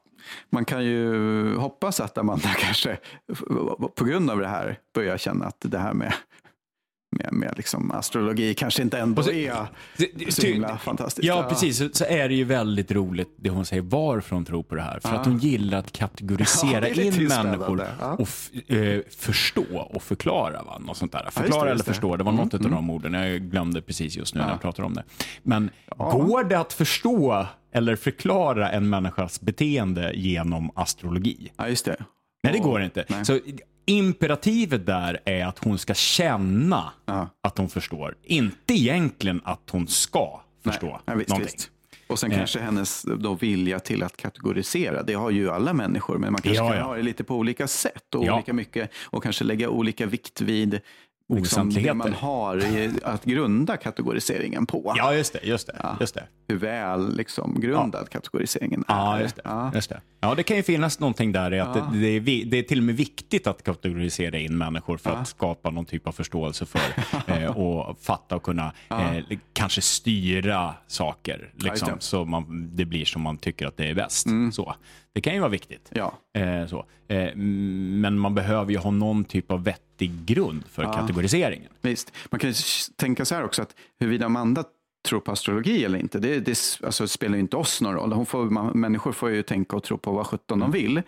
Man 0.49 0.65
kan 0.65 0.85
ju 0.85 1.55
hoppas 1.55 1.99
att 1.99 2.17
Amanda 2.17 2.49
kanske 2.59 2.97
på 3.95 4.05
grund 4.05 4.29
av 4.29 4.39
det 4.39 4.47
här 4.47 4.79
börjar 4.93 5.17
känna 5.17 5.45
att 5.45 5.57
det 5.59 5.77
här 5.77 5.93
med, 5.93 6.13
med, 7.11 7.33
med 7.33 7.53
liksom 7.57 7.91
astrologi 7.91 8.53
kanske 8.53 8.81
inte 8.81 8.99
ändå 8.99 9.23
så- 9.23 9.31
är 9.31 9.53
Det- 9.97 10.09
det- 10.15 10.31
så 10.31 10.47
himla 10.47 10.77
fantastiskt. 10.77 11.27
Ja, 11.27 11.45
precis. 11.49 11.77
Så, 11.77 11.89
så 11.93 12.05
är 12.05 12.29
det 12.29 12.35
ju 12.35 12.43
väldigt 12.43 12.91
roligt 12.91 13.35
det 13.37 13.49
hon 13.49 13.65
säger 13.65 13.81
varför 13.81 14.35
hon 14.35 14.45
tror 14.45 14.63
på 14.63 14.75
det 14.75 14.81
här. 14.81 14.99
För 14.99 15.15
att 15.15 15.25
hon 15.25 15.37
gillar 15.37 15.77
att 15.79 15.85
Ja, 15.99 16.07
kategorisera 16.07 16.79
lite 16.79 17.01
in 17.23 17.27
människor 17.27 17.87
Ja. 17.99 18.13
och 18.13 18.29
eh, 18.75 19.01
förstå 19.17 19.63
och 19.93 20.03
förklara. 20.03 20.63
Va? 20.63 20.79
Något 20.79 20.97
sånt 20.97 21.11
där. 21.11 21.27
Förklara 21.31 21.65
det, 21.65 21.71
eller 21.71 21.83
förstå, 21.83 22.15
det 22.15 22.23
var 22.23 22.31
något 22.31 22.53
av 22.53 22.59
de 22.61 22.89
orden. 22.89 23.13
Jag 23.13 23.41
glömde 23.41 23.81
precis 23.81 24.17
just 24.17 24.35
nu 24.35 24.41
när 24.41 24.47
Ja. 24.47 24.53
jag 24.53 24.61
pratade 24.61 24.85
om 24.85 24.93
det. 24.93 25.03
Men 25.43 25.69
går 25.97 26.43
det 26.43 26.59
att 26.59 26.73
förstå 26.73 27.45
eller 27.73 27.95
förklara 27.95 28.71
en 28.71 28.89
människas 28.89 29.41
beteende 29.41 30.11
genom 30.15 30.71
astrologi? 30.75 31.51
Ja, 31.57 31.67
just 31.67 31.85
det. 31.85 31.97
Nej, 32.43 32.53
det 32.53 32.59
går 32.59 32.81
inte. 32.81 33.05
nej. 33.09 33.25
Så 33.25 33.39
imperativet 33.89 34.85
där 34.85 35.19
är 35.25 35.45
att 35.45 35.59
hon 35.63 35.77
ska 35.77 35.93
känna 35.93 36.91
Ja. 37.05 37.29
att 37.43 37.57
hon 37.57 37.69
förstår. 37.69 38.15
Inte 38.23 38.73
egentligen 38.73 39.41
att 39.43 39.69
hon 39.71 39.87
ska 39.87 40.41
förstå 40.63 40.87
Nej, 40.87 40.99
ja, 41.05 41.13
visst, 41.15 41.29
någonting. 41.29 41.53
visst. 41.55 41.69
Och 42.07 42.19
sen 42.19 42.31
kanske 42.31 42.59
hennes 42.59 43.01
då 43.01 43.33
vilja 43.33 43.79
till 43.79 44.03
att 44.03 44.17
kategorisera, 44.17 45.03
det 45.03 45.13
har 45.13 45.29
ju 45.29 45.49
alla 45.49 45.73
människor, 45.73 46.17
men 46.17 46.31
man 46.31 46.41
kanske 46.41 46.63
Ja, 46.63 46.69
kan 46.69 46.77
ja. 46.77 46.83
ha 46.83 46.95
det 46.95 47.01
lite 47.01 47.23
på 47.23 47.35
olika 47.35 47.67
sätt 47.67 48.15
och 48.15 48.25
Ja. 48.25 48.33
olika 48.35 48.53
mycket 48.53 48.91
och 49.03 49.23
kanske 49.23 49.43
lägga 49.43 49.69
olika 49.69 50.05
vikt 50.05 50.41
vid 50.41 50.79
liksom, 51.33 51.69
det 51.69 51.93
man 51.93 52.13
har 52.13 52.63
att 53.03 53.25
grunda 53.25 53.77
kategoriseringen 53.77 54.65
på. 54.65 54.93
Ja, 54.97 55.13
just 55.13 55.33
det. 55.33 55.39
Just 55.43 55.67
det, 55.67 55.95
just 55.99 56.15
det. 56.15 56.23
Hur 56.49 56.57
väl 56.57 57.15
liksom, 57.15 57.59
grundad 57.59 58.09
kategoriseringen 58.09 58.83
är. 58.87 58.95
Ja, 58.95 59.21
just. 59.21 59.39
Ja. 59.43 59.71
Just 59.73 59.89
det. 59.89 60.01
Ja, 60.19 60.35
det 60.35 60.43
kan 60.43 60.57
ju 60.57 60.63
finnas 60.63 60.99
någonting 60.99 61.31
där 61.31 61.53
i 61.53 61.59
att 61.59 61.73
det, 61.73 61.99
det, 61.99 62.07
är, 62.07 62.45
det 62.45 62.59
är 62.59 62.63
till 62.63 62.77
och 62.77 62.83
med 62.83 62.95
viktigt 62.95 63.47
att 63.47 63.63
kategorisera 63.63 64.37
in 64.37 64.57
människor 64.57 64.97
för 64.97 65.09
att 65.09 65.27
skapa 65.27 65.69
någon 65.69 65.85
typ 65.85 66.07
av 66.07 66.11
förståelse 66.11 66.65
för 66.65 66.81
eh, 67.27 67.57
och 67.57 67.99
fatta 67.99 68.35
och 68.35 68.43
kunna 68.43 68.73
eh, 68.89 69.37
kanske 69.53 69.81
styra 69.81 70.73
saker 70.87 71.51
liksom, 71.55 71.89
så 71.99 72.25
man, 72.25 72.69
det 72.73 72.85
blir 72.85 73.05
som 73.05 73.21
man 73.21 73.37
tycker 73.37 73.67
att 73.67 73.77
det 73.77 73.89
är 73.89 73.93
bäst. 73.93 74.27
Så. 74.53 74.75
Det 75.13 75.21
kan 75.21 75.33
ju 75.33 75.39
vara 75.39 75.49
viktigt. 75.49 75.91
Ja. 75.93 76.13
Eh, 76.33 76.67
så. 76.67 76.85
Eh, 77.07 77.17
mm, 77.17 78.01
men 78.01 78.19
man 78.19 78.35
behöver 78.35 78.71
ju 78.71 78.77
ha 78.77 78.91
någon 78.91 79.23
typ 79.23 79.51
av 79.51 79.63
vettig 79.63 80.25
grund 80.25 80.63
för 80.67 80.83
kategoriseringen. 80.83 81.71
Visst. 81.81 82.11
Man 82.29 82.39
kan 82.39 82.49
ju 82.49 82.55
tänka 82.95 83.25
så 83.25 83.35
här 83.35 83.43
också 83.43 83.61
att 83.61 83.75
huruvida 83.99 84.25
Amanda 84.25 84.63
tror 85.07 85.19
på 85.19 85.31
astrologi 85.31 85.85
eller 85.85 85.99
inte, 85.99 86.19
det, 86.19 86.39
det 86.39 86.79
alltså, 86.83 87.07
spelar 87.07 87.35
ju 87.35 87.39
inte 87.39 87.57
oss 87.57 87.81
någon 87.81 87.93
roll. 87.93 88.13
Hon 88.13 88.25
får, 88.25 88.43
man, 88.45 88.79
människor 88.79 89.11
får 89.11 89.29
ju 89.29 89.43
tänka 89.43 89.75
och 89.75 89.83
tro 89.83 89.97
på 89.97 90.11
vad 90.11 90.27
sjutton 90.27 90.59
Mm. 90.61 90.71
de 90.71 90.77
vill. 90.77 90.97
Eh, 90.97 91.03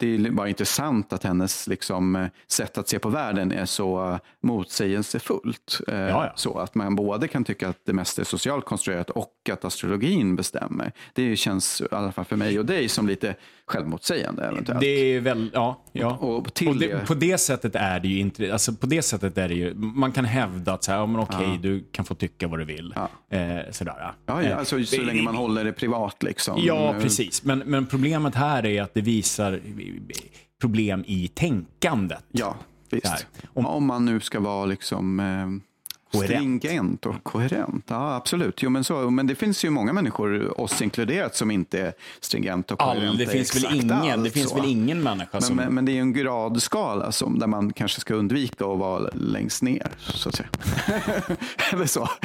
det 0.00 0.14
är 0.14 0.30
bara 0.30 0.48
intressant 0.48 1.12
att 1.12 1.24
hennes 1.24 1.66
liksom, 1.66 2.28
sätt 2.48 2.78
att 2.78 2.88
se 2.88 2.98
på 2.98 3.08
världen 3.08 3.52
är 3.52 3.66
så 3.66 4.18
motsägelsefullt. 4.42 5.80
Eh, 5.88 5.94
ja. 5.98 6.32
Så 6.36 6.58
att 6.58 6.74
man 6.74 6.96
både 6.96 7.28
kan 7.28 7.44
tycka 7.44 7.68
att 7.68 7.78
det 7.86 7.92
mesta 7.92 8.22
är 8.22 8.24
socialt 8.24 8.64
konstruerat 8.64 9.10
och 9.10 9.32
att 9.52 9.64
astrologin 9.64 10.36
bestämmer. 10.36 10.92
Det 11.14 11.36
känns 11.36 11.80
i 11.80 11.94
alla 11.94 12.12
fall 12.12 12.24
för 12.24 12.36
mig 12.36 12.58
och 12.58 12.66
dig 12.66 12.88
som 12.88 13.06
lite 13.06 13.34
självmotsägande 13.66 14.42
eventuellt. 14.44 14.80
Det 14.80 14.86
är 14.86 15.20
väl, 15.20 15.50
ja. 15.54 15.84
ja. 15.92 16.16
Och 16.16 16.54
till 16.54 16.68
Och 16.68 16.76
det, 16.76 17.06
på 17.06 17.14
det 17.14 17.38
sättet 17.38 17.74
är 17.74 18.00
det 18.00 18.08
ju 18.08 18.18
inte, 18.18 18.52
alltså 18.52 18.72
på 18.72 18.86
det 18.86 19.02
sättet 19.02 19.38
är 19.38 19.48
det 19.48 19.54
ju, 19.54 19.74
man 19.74 20.12
kan 20.12 20.24
hävda 20.24 20.72
att 20.72 20.84
så 20.84 20.92
här, 20.92 20.98
ja, 20.98 21.06
men 21.06 21.20
okej, 21.20 21.58
du 21.62 21.84
kan 21.92 22.04
få 22.04 22.14
tycka 22.14 22.48
vad 22.48 22.58
du 22.58 22.64
vill. 22.64 22.79
Eh, 23.30 23.70
sådär. 23.70 23.94
Ja, 23.98 24.14
ja, 24.26 24.42
Eh, 24.42 24.58
alltså, 24.58 24.84
så 24.84 25.02
länge 25.02 25.22
man 25.22 25.34
håller 25.34 25.64
det 25.64 25.72
privat 25.72 26.22
liksom. 26.22 26.60
Ja, 26.62 26.94
Eh, 26.94 27.00
precis. 27.00 27.44
Men, 27.44 27.58
men 27.58 27.86
problemet 27.86 28.34
här 28.34 28.66
är 28.66 28.82
att 28.82 28.94
det 28.94 29.00
visar 29.00 29.60
problem 30.60 31.04
i 31.06 31.28
tänkandet. 31.28 32.24
Ja, 32.32 32.56
visst. 32.90 33.26
Om, 33.54 33.66
om 33.66 33.86
man 33.86 34.04
nu 34.04 34.20
ska 34.20 34.40
vara 34.40 34.64
liksom, 34.66 35.20
eh, 35.20 35.69
Koherent. 36.12 36.62
Stringent 36.62 37.06
och 37.06 37.24
koherent. 37.24 37.84
Ja, 37.88 38.14
absolut. 38.14 38.62
Jo, 38.62 38.70
men, 38.70 38.84
så, 38.84 39.10
men 39.10 39.26
det 39.26 39.34
finns 39.34 39.64
ju 39.64 39.70
många 39.70 39.92
människor, 39.92 40.60
oss 40.60 40.82
inkluderat, 40.82 41.36
som 41.36 41.50
inte 41.50 41.80
är 41.80 41.92
stringent 42.20 42.70
och 42.70 42.78
koherenta 42.78 43.08
All, 43.10 43.16
det 43.18 43.26
finns 43.26 43.56
väl 43.56 43.74
ingen, 43.74 44.22
det 44.22 44.30
finns 44.30 44.50
så. 44.50 44.56
väl 44.56 44.64
ingen 44.70 45.02
människa 45.02 45.28
Men, 45.32 45.42
som... 45.42 45.56
men, 45.56 45.74
men 45.74 45.84
det 45.84 45.92
är 45.92 45.94
ju 45.94 46.00
en 46.00 46.12
gradskala 46.12 47.12
som, 47.12 47.38
där 47.38 47.46
man 47.46 47.72
kanske 47.72 48.00
ska 48.00 48.14
undvika 48.14 48.64
att 48.64 48.78
vara 48.78 49.10
längst 49.14 49.62
ner, 49.62 49.86
så 49.98 50.28
att 50.28 50.34
säga. 50.34 50.48
Eller 51.72 51.86
så. 51.86 52.08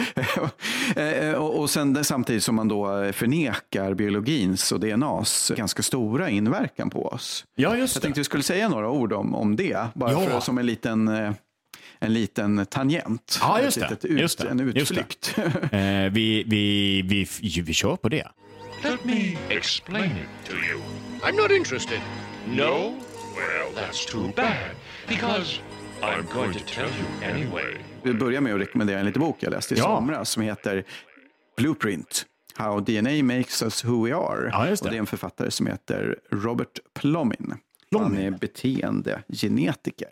Eh, 0.95 1.31
och, 1.33 1.59
och 1.59 1.69
sen 1.69 2.03
samtidigt 2.03 2.43
som 2.43 2.55
man 2.55 2.67
då 2.67 3.11
förnekar 3.13 3.93
biologins 3.93 4.71
och 4.71 4.79
DNAs 4.79 5.51
ganska 5.57 5.83
stora 5.83 6.29
inverkan 6.29 6.89
på 6.89 7.07
oss. 7.07 7.45
ja, 7.55 7.77
just 7.77 7.95
Jag 7.95 8.01
det. 8.01 8.05
tänkte 8.05 8.19
vi 8.19 8.23
skulle 8.23 8.43
säga 8.43 8.69
några 8.69 8.89
ord 8.89 9.13
om, 9.13 9.35
om 9.35 9.55
det, 9.55 9.87
bara 9.95 10.11
Ja. 10.11 10.19
för, 10.19 10.39
som 10.39 10.57
en 10.57 10.65
liten, 10.65 11.07
eh, 11.07 11.31
en 12.05 12.13
liten 12.13 12.65
tangent. 12.65 13.37
Ja, 13.41 13.61
just 13.61 13.77
Ett 13.77 14.01
det. 14.01 14.07
Ut, 14.07 14.19
Just 14.19 14.37
det. 14.39 14.49
En 14.49 14.59
Just 14.59 14.73
det. 14.75 14.81
utflykt. 14.81 15.35
Eh, 15.37 15.79
vi, 16.11 16.43
vi, 16.47 17.01
vi, 17.01 17.27
vi, 17.41 17.61
vi 17.61 17.73
kör 17.73 17.95
på 17.95 18.09
det. 18.09 18.27
Let 18.83 19.05
me 19.05 19.37
explain 19.49 20.05
it 20.11 20.49
to 20.49 20.53
you. 20.55 20.81
I'm 21.23 21.35
not 21.41 21.51
interested. 21.51 21.99
No? 22.47 22.93
Well, 23.35 23.73
that's 23.75 24.11
too 24.11 24.31
bad, 24.35 24.69
because 25.07 25.59
I'm 26.01 26.23
going 26.33 26.53
to 26.53 26.59
tell 26.59 26.87
you 26.89 27.31
anyway. 27.33 27.75
Vi 28.03 28.13
börjar 28.13 28.41
med 28.41 28.53
att 28.53 28.59
rekommendera 28.61 28.99
en 28.99 29.05
liten 29.05 29.21
bok 29.21 29.37
jag 29.39 29.51
läste 29.51 29.75
i 29.75 29.77
Ja. 29.77 29.83
somras 29.83 30.29
som 30.29 30.43
heter 30.43 30.83
Blueprint. 31.57 32.25
How 32.57 32.79
DNA 32.79 33.23
makes 33.23 33.63
us 33.63 33.85
who 33.85 34.05
we 34.05 34.15
are. 34.15 34.49
Ja, 34.51 34.65
det. 34.65 34.81
Och 34.81 34.89
det 34.89 34.95
är 34.95 34.99
en 34.99 35.05
författare 35.05 35.51
som 35.51 35.67
heter 35.67 36.15
Robert 36.31 36.79
Plomin. 36.93 37.53
Han 37.91 38.17
är 38.17 38.31
beteendegenetiker. 38.31 40.07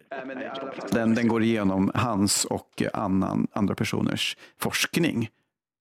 Den, 0.92 1.16
den 1.16 1.28
går 1.28 1.44
igenom 1.44 1.92
hans 1.96 2.46
och 2.46 2.84
annan, 2.94 3.48
andra 3.52 3.76
personers 3.76 4.38
forskning 4.60 5.30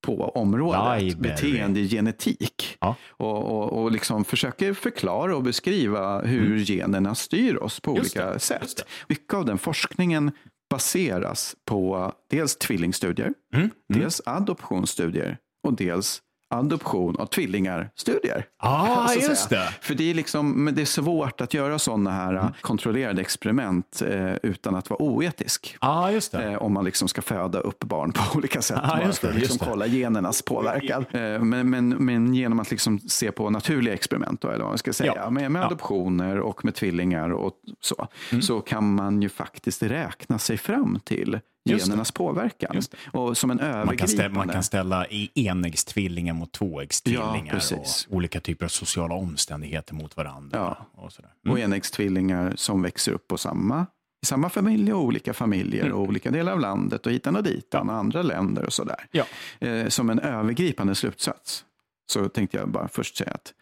på 0.06 0.24
området 0.28 1.02
Library. 1.02 1.14
beteendegenetik. 1.34 2.76
Ja. 2.80 2.96
Och, 3.10 3.44
och, 3.44 3.82
och 3.82 3.92
liksom 3.92 4.24
försöker 4.24 4.74
förklara 4.74 5.36
och 5.36 5.42
beskriva 5.42 6.20
hur 6.22 6.58
generna 6.58 7.14
styr 7.14 7.56
oss 7.56 7.80
på 7.80 7.90
Mm. 7.90 8.02
Just 8.02 8.16
olika 8.16 8.32
det, 8.32 8.38
sätt. 8.38 8.86
Mycket 9.08 9.34
av 9.34 9.44
den 9.44 9.58
forskningen 9.58 10.30
baseras 10.70 11.56
på 11.64 12.12
dels 12.30 12.56
tvillingstudier, 12.56 13.32
Mm. 13.54 13.70
dels 13.88 14.20
adoptionsstudier 14.26 15.38
och 15.66 15.74
dels 15.74 16.22
adoption 16.52 17.16
av 17.16 17.26
tvillingar-studier. 17.26 18.44
Ah, 18.58 19.12
just 19.14 19.50
det. 19.50 19.68
För 19.80 19.94
det 19.94 20.10
är, 20.10 20.14
liksom, 20.14 20.64
men 20.64 20.74
det 20.74 20.80
är 20.82 20.86
svårt 20.86 21.40
att 21.40 21.54
göra 21.54 21.78
sådana 21.78 22.10
här 22.10 22.32
Mm. 22.32 22.52
kontrollerade 22.60 23.20
experiment 23.20 24.02
eh, 24.08 24.32
utan 24.42 24.74
att 24.74 24.90
vara 24.90 25.02
oetisk. 25.02 25.76
Ja, 25.80 26.10
just. 26.10 26.34
Eh, 26.34 26.54
om 26.54 26.72
man 26.72 26.84
liksom 26.84 27.08
ska 27.08 27.22
föda 27.22 27.58
upp 27.60 27.84
barn 27.84 28.12
på 28.12 28.20
olika 28.38 28.62
sätt. 28.62 28.78
Ja, 28.82 28.88
bara 28.88 29.02
just 29.06 29.18
för 29.18 29.28
det, 29.28 29.34
att 29.34 29.40
liksom 29.40 29.58
kolla 29.58 29.86
genernas 29.86 30.42
påverkan. 30.42 31.04
Eh, 31.12 31.38
men, 31.42 31.70
men, 31.70 31.88
men 31.88 32.34
genom 32.34 32.60
att 32.60 32.70
liksom 32.70 32.98
se 32.98 33.32
på 33.32 33.50
naturliga 33.50 33.94
experiment, 33.94 34.40
då, 34.40 34.48
eller 34.48 34.58
vad 34.58 34.68
man 34.68 34.78
ska 34.78 34.92
säga, 34.92 35.12
Ja. 35.16 35.30
med, 35.30 35.50
med 35.50 35.60
Ja. 35.60 35.64
Mm. 35.64 35.66
adoptioner 35.66 36.40
och 36.40 36.64
med 36.64 36.74
tvillingar 36.74 37.30
och 37.32 37.52
så, 37.80 38.08
så 38.42 38.60
kan 38.60 38.94
man 38.94 39.22
ju 39.22 39.28
faktiskt 39.28 39.82
räkna 39.82 40.38
sig 40.38 40.56
fram 40.58 41.00
till. 41.04 41.40
Genernas 41.64 42.10
påverkan. 42.12 42.82
Och 43.12 43.38
som 43.38 43.50
en 43.50 43.56
Man 43.56 43.66
kan, 43.66 43.74
övergripande... 43.80 44.08
ställa, 44.08 44.34
man 44.34 44.48
kan 44.48 44.62
ställa 44.62 45.06
i 45.06 45.30
enäggstvillingar 45.34 46.34
mot 46.34 46.52
tvåäggstvillingar 46.52 47.62
Ja, 47.70 47.76
och 47.76 47.86
olika 48.16 48.40
typer 48.40 48.64
av 48.64 48.68
sociala 48.68 49.14
omständigheter 49.14 49.94
mot 49.94 50.16
varandra. 50.16 50.58
Ja. 50.58 51.02
Och 51.02 51.12
sådär. 51.12 51.30
och 51.48 51.58
enäggstvillingar 51.60 52.52
som 52.56 52.82
växer 52.82 53.12
upp 53.12 53.28
på 53.28 53.38
samma, 53.38 53.86
i 54.22 54.26
samma 54.26 54.48
familj 54.50 54.92
och 54.92 55.02
olika 55.04 55.34
familjer 55.34 55.84
Mm. 55.84 55.96
och 55.96 56.02
olika 56.02 56.30
delar 56.30 56.52
av 56.52 56.60
landet 56.60 57.06
och 57.06 57.12
hitan 57.12 57.36
och 57.36 57.42
ditan 57.42 57.88
och 57.90 57.96
andra 57.96 58.22
länder 58.22 58.66
och 58.66 58.72
sådär. 58.72 59.06
Ja. 59.10 59.24
Eh, 59.60 59.88
som 59.88 60.10
en 60.10 60.18
övergripande 60.18 60.94
slutsats 60.94 61.64
så 62.12 62.28
tänkte 62.28 62.56
jag 62.56 62.68
bara 62.68 62.88
först 62.88 63.16
säga 63.16 63.30
att 63.30 63.54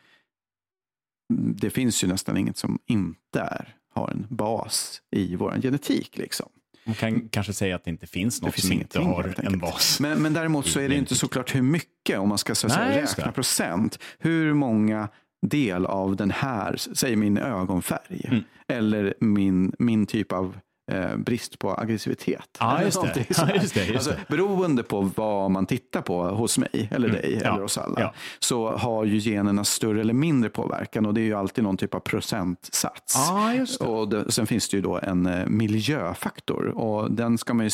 det 1.35 1.71
finns 1.71 2.05
ju 2.05 2.09
nästan 2.09 2.37
inget 2.37 2.57
som 2.57 2.79
inte 2.87 3.41
är, 3.41 3.77
har 3.95 4.09
en 4.11 4.27
bas 4.29 5.03
i 5.11 5.37
vår 5.37 5.59
genetik. 5.63 6.19
Liksom. 6.19 6.49
Man 6.85 6.95
kan 6.95 7.29
kanske 7.29 7.53
säga 7.53 7.77
att 7.77 7.85
det 7.85 7.91
inte 7.91 8.07
finns 8.07 8.43
något 8.43 8.55
finns 8.55 8.67
som 8.67 8.73
inte 8.73 9.01
har 9.01 9.35
en 9.39 9.59
bas. 9.59 10.01
Men, 10.01 10.23
men 10.23 10.33
däremot 10.33 10.67
så 10.67 10.81
är 10.81 10.89
det 10.89 10.95
inte 10.95 11.15
såklart 11.15 11.55
hur 11.55 11.63
mycket, 11.63 12.19
om 12.19 12.29
man 12.29 12.39
ska 12.39 12.55
så 12.55 12.67
att 12.67 12.77
Nej, 12.77 13.03
räkna 13.03 13.33
procent. 13.33 13.99
Hur 14.19 14.55
många 14.55 15.09
del 15.47 15.87
av 15.87 16.17
den 16.17 16.31
här, 16.31 16.77
säg 16.77 17.17
min 17.17 17.39
ögonfärg, 17.39 18.25
Mm. 18.29 18.43
eller 18.69 19.15
min, 19.21 19.73
min 19.79 20.07
typ 20.07 20.33
av 20.33 20.59
eh, 20.91 21.17
brist 21.17 21.59
på 21.59 21.75
aggressivitet. 21.81 22.59
Eller 22.61 22.83
just 22.85 23.03
det. 23.03 23.27
Ja, 23.39 23.55
just 23.55 23.75
det, 23.75 23.85
just 23.85 23.95
alltså, 23.95 24.11
det. 24.11 24.17
Mm. 24.17 24.27
beroende 24.29 24.83
på 24.83 25.01
vad 25.17 25.51
man 25.51 25.67
tittar 25.67 26.03
på 26.03 26.23
hos 26.29 26.59
mig, 26.59 26.89
eller 26.91 27.09
dig, 27.09 27.41
Ja, 27.45 27.53
eller 27.53 27.63
hos 27.63 27.79
alla, 27.79 28.01
ja. 28.01 28.15
så 28.39 28.71
har 28.77 29.05
ju 29.05 29.19
generna 29.19 29.65
större 29.65 30.01
eller 30.01 30.15
mindre 30.15 30.51
påverkan 30.51 31.07
och 31.07 31.15
det 31.15 31.21
är 31.21 31.25
ju 31.25 31.35
alltid 31.35 31.65
någon 31.65 31.77
typ 31.77 31.95
av 31.95 32.01
procentsats. 32.01 33.15
Ja, 33.15 33.55
just 33.55 33.79
det. 33.81 33.87
Och 33.87 34.09
det, 34.09 34.33
sen 34.33 34.47
finns 34.47 34.69
det 34.69 34.77
ju 34.77 34.83
då 34.83 34.99
en 35.03 35.27
eh, 35.27 35.47
miljöfaktor 35.47 36.67
och 36.67 37.11
den 37.13 37.39
ska 37.39 37.55
man 37.55 37.67
ju 37.67 37.71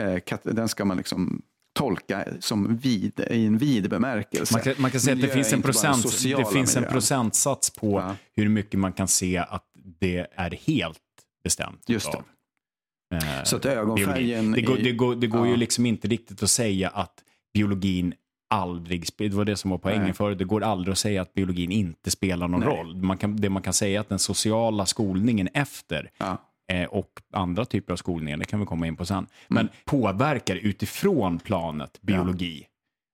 eh, 0.00 0.16
kat- 0.26 0.40
den 0.54 0.68
ska 0.68 0.84
man 0.84 0.96
liksom 0.96 1.42
tolka 1.78 2.24
som 2.40 2.76
vid, 2.76 3.20
i 3.30 3.46
en 3.46 3.58
vid 3.58 3.90
bemärkelse. 3.90 4.54
Man 4.54 4.62
kan, 4.62 4.74
man 4.78 4.90
kan 4.90 5.00
säga 5.00 5.14
att 5.14 5.20
det 5.22 5.28
finns, 5.28 5.52
en, 5.52 5.62
procent, 5.62 6.02
det 6.36 6.52
finns 6.52 6.76
en 6.76 6.84
procentsats 6.84 7.70
på 7.70 7.90
Ja. 8.00 8.14
hur 8.36 8.48
mycket 8.48 8.80
man 8.80 8.92
kan 8.92 9.08
se 9.08 9.38
att 9.38 9.64
det 10.00 10.26
är 10.34 10.50
helt 10.66 10.98
bestämt. 11.46 11.82
Just 11.88 12.12
det. 12.12 12.18
av, 12.18 12.24
eh, 13.22 13.42
Så 13.44 13.56
att 13.56 13.64
ögonfärgen 13.66 14.52
Det 14.52 14.60
går, 14.62 14.76
det 14.76 14.92
går, 14.92 15.14
det 15.16 15.26
går 15.26 15.46
ju 15.46 15.52
Ja. 15.52 15.56
liksom 15.56 15.86
inte 15.86 16.08
riktigt 16.08 16.42
att 16.42 16.50
säga 16.50 16.88
att 16.88 17.14
biologin 17.54 18.14
aldrig, 18.54 19.04
det 19.18 19.28
var 19.34 19.44
det 19.44 19.56
som 19.56 19.70
var 19.70 19.78
poängen 19.78 20.14
förut, 20.14 20.38
det 20.38 20.44
går 20.44 20.62
aldrig 20.62 20.92
att 20.92 20.98
säga 20.98 21.22
att 21.22 21.34
biologin 21.34 21.72
inte 21.72 22.10
spelar 22.10 22.48
någon 22.48 22.60
Nej. 22.60 22.68
roll. 22.68 22.96
Man 22.96 23.18
kan, 23.18 23.36
det 23.36 23.50
man 23.50 23.62
kan 23.62 23.72
säga 23.72 23.96
är 23.96 24.00
att 24.00 24.08
den 24.08 24.18
sociala 24.18 24.86
skolningen 24.86 25.48
efter 25.54 26.10
Ja. 26.18 26.36
eh, 26.72 26.84
och 26.84 27.10
andra 27.32 27.64
typer 27.64 27.92
av 27.92 27.96
skolningar, 27.96 28.36
det 28.36 28.44
kan 28.44 28.60
vi 28.60 28.66
komma 28.66 28.86
in 28.86 28.96
på 28.96 29.06
sen, 29.06 29.16
Mm. 29.16 29.26
men 29.48 29.68
påverkar 29.84 30.56
utifrån 30.56 31.38
planet 31.38 31.98
biologi 32.02 32.66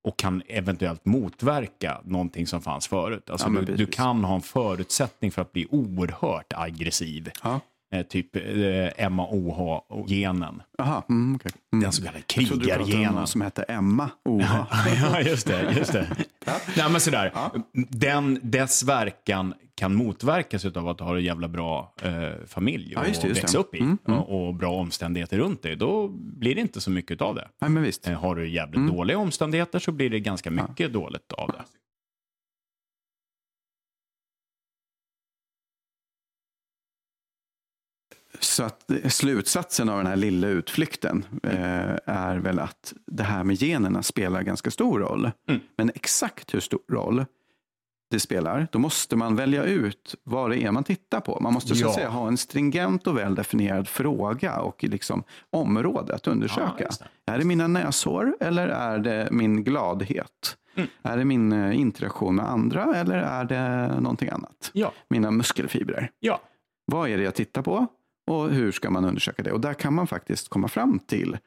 och 0.08 0.18
kan 0.18 0.42
eventuellt 0.48 1.04
motverka 1.04 2.00
någonting 2.04 2.46
som 2.46 2.62
fanns 2.62 2.88
förut. 2.88 3.30
Alltså 3.30 3.48
Ja, 3.54 3.60
du, 3.60 3.76
du 3.76 3.86
kan 3.86 4.24
ha 4.24 4.34
en 4.34 4.40
förutsättning 4.42 5.30
för 5.30 5.42
att 5.42 5.52
bli 5.52 5.66
oerhört 5.70 6.52
aggressiv. 6.56 7.30
Ja. 7.42 7.60
Eh, 7.92 8.02
typ 8.02 8.36
eh, 8.36 9.10
MAOH-genen. 9.10 10.62
Aha, 10.78 11.04
mm, 11.08 11.34
okej. 11.36 11.52
mm. 11.72 11.82
Den 11.82 11.92
så 11.92 12.02
kallade 12.02 12.24
Jag 12.36 12.46
trodde 12.46 12.64
du 12.64 12.84
krigargenen. 12.84 13.26
som 13.26 13.40
hette 13.40 13.62
Emma 13.62 14.10
Oha. 14.24 14.66
ja, 15.02 15.20
just 15.20 15.46
det. 15.46 15.72
Just 15.78 15.92
det. 15.92 16.06
Nej, 16.76 16.90
men 16.90 17.00
sådär. 17.00 17.32
Den, 17.72 18.38
dess 18.42 18.82
verkan 18.84 19.54
kan 19.74 19.94
motverkas 19.94 20.64
av 20.64 20.88
att 20.88 20.98
du 20.98 21.04
har 21.04 21.16
en 21.16 21.24
jävla 21.24 21.48
bra 21.48 21.94
eh, 22.02 22.12
familj 22.46 22.92
Ja, 22.96 23.06
just 23.06 23.22
det, 23.22 23.26
att 23.26 23.28
just 23.28 23.40
det. 23.40 23.44
växa 23.46 23.58
upp 23.58 23.74
i 23.74 23.80
Mm, 23.80 23.98
mm. 24.08 24.18
Och, 24.20 24.46
och 24.48 24.54
bra 24.54 24.72
omständigheter 24.72 25.38
runt 25.38 25.62
dig. 25.62 25.76
Då 25.76 26.08
blir 26.12 26.54
det 26.54 26.60
inte 26.60 26.80
så 26.80 26.90
mycket 26.90 27.20
av 27.22 27.34
det. 27.34 27.48
Nej, 27.60 27.70
men 27.70 27.82
visst. 27.82 28.08
Eh, 28.08 28.20
har 28.20 28.34
du 28.36 28.48
jävligt 28.48 28.76
Mm. 28.76 28.94
dåliga 28.96 29.18
omständigheter 29.18 29.78
så 29.78 29.92
blir 29.92 30.10
det 30.10 30.20
ganska 30.20 30.50
mycket 30.50 30.92
dåligt 30.92 31.32
av 31.32 31.48
det. 31.48 31.62
Så 38.42 38.62
att 38.64 38.90
slutsatsen 39.08 39.88
av 39.88 39.96
den 39.98 40.06
här 40.06 40.16
lilla 40.16 40.48
utflykten 40.48 41.24
eh, 41.42 41.96
är 42.06 42.36
väl 42.36 42.58
att 42.58 42.92
det 43.06 43.22
här 43.22 43.44
med 43.44 43.56
generna 43.62 44.02
spelar 44.02 44.42
ganska 44.42 44.70
stor 44.70 45.00
roll. 45.00 45.30
Mm. 45.48 45.60
Men 45.76 45.90
exakt 45.94 46.54
hur 46.54 46.60
stor 46.60 46.80
roll 46.92 47.24
det 48.10 48.20
spelar, 48.20 48.68
då 48.72 48.78
måste 48.78 49.16
man 49.16 49.36
välja 49.36 49.64
ut 49.64 50.14
vad 50.24 50.50
det 50.50 50.62
är 50.64 50.70
man 50.72 50.84
tittar 50.84 51.20
på. 51.20 51.38
Man 51.40 51.52
måste 51.54 51.74
så 51.74 51.86
att 51.86 51.90
Ja. 51.90 51.94
säga 51.94 52.08
ha 52.08 52.28
en 52.28 52.36
stringent 52.36 53.06
och 53.06 53.18
väl 53.18 53.34
definierad 53.34 53.88
fråga 53.88 54.60
och 54.60 54.84
liksom 54.84 55.24
område 55.50 56.14
att 56.14 56.26
Ja, 56.26 56.32
undersöka. 56.32 56.84
just 56.84 57.00
det. 57.24 57.32
är 57.32 57.38
det 57.38 57.44
mina 57.44 57.66
näshår 57.66 58.36
eller 58.40 58.68
är 58.68 58.98
det 58.98 59.28
min 59.30 59.64
gladhet? 59.64 60.56
Mm. 60.74 60.88
Är 61.02 61.16
det 61.16 61.24
min 61.24 61.52
eh, 61.52 61.80
interaktion 61.80 62.34
med 62.36 62.48
andra 62.48 62.94
eller 62.96 63.14
är 63.18 63.44
det 63.44 63.88
någonting 64.00 64.28
annat? 64.28 64.70
Ja. 64.72 64.92
Mina 65.08 65.30
muskelfibrer. 65.30 66.10
ja. 66.20 66.40
Vad 66.84 67.08
är 67.10 67.16
det 67.18 67.24
jag 67.24 67.34
tittar 67.34 67.62
på 67.62 67.86
och 68.32 68.50
hur 68.50 68.72
ska 68.72 68.90
man 68.90 69.04
undersöka 69.04 69.42
det? 69.42 69.52
Och 69.52 69.60
där 69.60 69.74
kan 69.74 69.94
man 69.94 70.06
faktiskt 70.06 70.48
komma 70.48 70.68
fram 70.68 70.98
till 70.98 71.38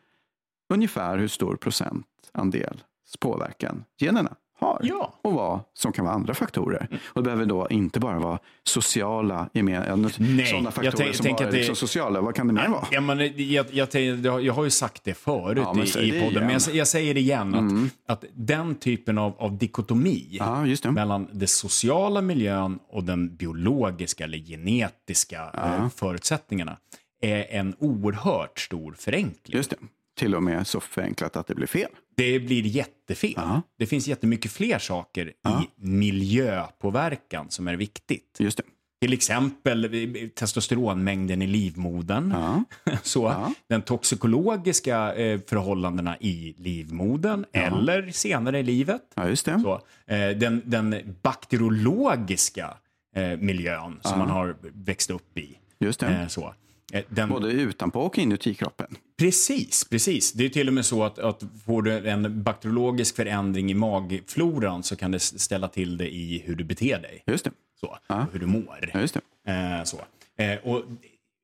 ungefär 0.73 1.17
hur 1.17 1.27
stor 1.27 1.55
procentandels 1.55 2.83
påverkan 3.19 3.83
generna 3.97 4.35
har. 4.65 4.79
Ja. 4.83 5.13
Och 5.21 5.33
vad 5.33 5.59
som 5.73 5.91
kan 5.91 6.05
vara 6.05 6.15
andra 6.15 6.33
faktorer. 6.33 6.87
Och 7.07 7.21
det 7.23 7.25
behöver 7.25 7.45
då 7.45 7.67
inte 7.69 7.99
bara 7.99 8.19
vara 8.19 8.39
sociala 8.63 9.49
gemen, 9.53 10.09
sådana 10.09 10.39
jag 10.65 10.73
faktorer 10.73 11.13
som 11.13 11.25
bara 11.33 11.47
är 11.47 11.51
det- 11.51 11.57
liksom 11.57 11.75
sociala. 11.75 12.21
Vad 12.21 12.35
kan 12.35 12.47
det 12.47 12.53
mer 12.53 12.67
vara? 12.67 12.87
Ja, 12.91 13.01
men 13.01 13.19
jag, 13.51 13.65
jag, 13.71 13.91
tänker- 13.91 14.39
jag 14.39 14.53
har 14.53 14.63
ju 14.63 14.69
sagt 14.69 15.03
det 15.03 15.13
förut 15.13 15.63
Ja, 15.93 16.01
i, 16.01 16.07
i 16.17 16.21
podden, 16.21 16.43
men 16.43 16.53
jag, 16.53 16.61
igen. 16.61 16.77
jag 16.77 16.87
säger 16.87 17.13
det 17.13 17.19
igen. 17.19 17.53
Att, 17.55 17.59
Mm. 17.61 17.89
att 18.07 18.23
den 18.33 18.75
typen 18.75 19.17
av, 19.17 19.33
av 19.37 19.57
dikotomi 19.57 20.27
Ja, 20.31 20.65
det. 20.83 20.91
mellan 20.91 21.27
den 21.31 21.47
sociala 21.47 22.21
miljön 22.21 22.79
och 22.89 23.03
den 23.03 23.35
biologiska 23.35 24.23
eller 24.23 24.37
genetiska 24.37 25.51
eh, 25.53 25.89
förutsättningarna 25.95 26.77
är 27.21 27.45
en 27.49 27.75
oerhört 27.79 28.59
stor 28.59 28.95
förenkling. 28.99 29.57
Just 29.57 29.69
det. 29.69 29.75
till 30.17 30.35
och 30.35 30.43
med 30.43 30.67
så 30.67 30.79
förenklat 30.79 31.35
att 31.35 31.47
det 31.47 31.55
blir 31.55 31.67
fel. 31.67 31.89
Det 32.15 32.39
blir 32.39 32.65
jättefel. 32.65 33.33
Ja. 33.35 33.61
Det 33.79 33.85
finns 33.85 34.07
jättemycket 34.07 34.51
fler 34.51 34.79
saker 34.79 35.27
i 35.27 35.67
miljöpåverkan 35.75 37.49
som 37.49 37.67
är 37.67 37.75
viktigt. 37.75 38.35
Just 38.39 38.57
det. 38.57 38.63
Till 39.01 39.13
exempel 39.13 39.85
eh, 39.85 40.29
testosteronmängden 40.29 41.41
i 41.41 41.47
livmodern. 41.47 42.31
Ja. 42.31 42.63
Så, 43.03 43.53
Den 43.69 43.81
toxikologiska 43.81 45.15
eh, 45.15 45.39
förhållandena 45.47 46.17
i 46.17 46.55
livmodern 46.57 47.45
eller 47.51 48.11
senare 48.11 48.59
i 48.59 48.63
livet. 48.63 49.01
Ja. 49.15 49.35
Så, 49.35 49.81
eh, 50.07 50.29
den, 50.29 50.61
den 50.65 51.15
bakteriologiska 51.21 52.77
eh, 53.15 53.37
miljön 53.37 53.99
som 54.01 54.19
man 54.19 54.29
har 54.29 54.55
växt 54.61 55.09
upp 55.09 55.37
i. 55.37 55.57
Just 55.79 55.99
det. 55.99 56.07
Eh, 56.07 56.27
så. 56.27 56.53
Eh, 56.93 57.03
Den, 57.09 57.29
Både 57.29 57.51
utanpå 57.51 58.01
och 58.01 58.17
inuti 58.17 58.53
kroppen. 58.53 58.97
Precis, 59.17 59.83
precis. 59.89 60.33
Det 60.33 60.45
är 60.45 60.49
till 60.49 60.67
och 60.67 60.73
med 60.73 60.85
så 60.85 61.03
att, 61.03 61.19
att 61.19 61.43
får 61.65 61.81
du 61.81 62.09
en 62.09 62.43
bakteriologisk 62.43 63.15
förändring 63.15 63.71
i 63.71 63.73
magfloran 63.73 64.83
så 64.83 64.95
kan 64.95 65.11
det 65.11 65.19
ställa 65.19 65.67
till 65.67 65.97
det 65.97 66.15
i 66.15 66.43
hur 66.45 66.55
du 66.55 66.63
beter 66.63 66.99
dig. 66.99 67.23
Just 67.27 67.45
det. 67.45 67.51
Så, 67.79 67.97
hur 68.31 68.39
du 68.39 68.45
mår. 68.45 68.89
Ja, 68.93 68.99
just 68.99 69.17
det. 69.43 69.51
Eh, 69.51 69.83
så. 69.83 69.97
Eh, 70.37 70.57
och 70.63 70.83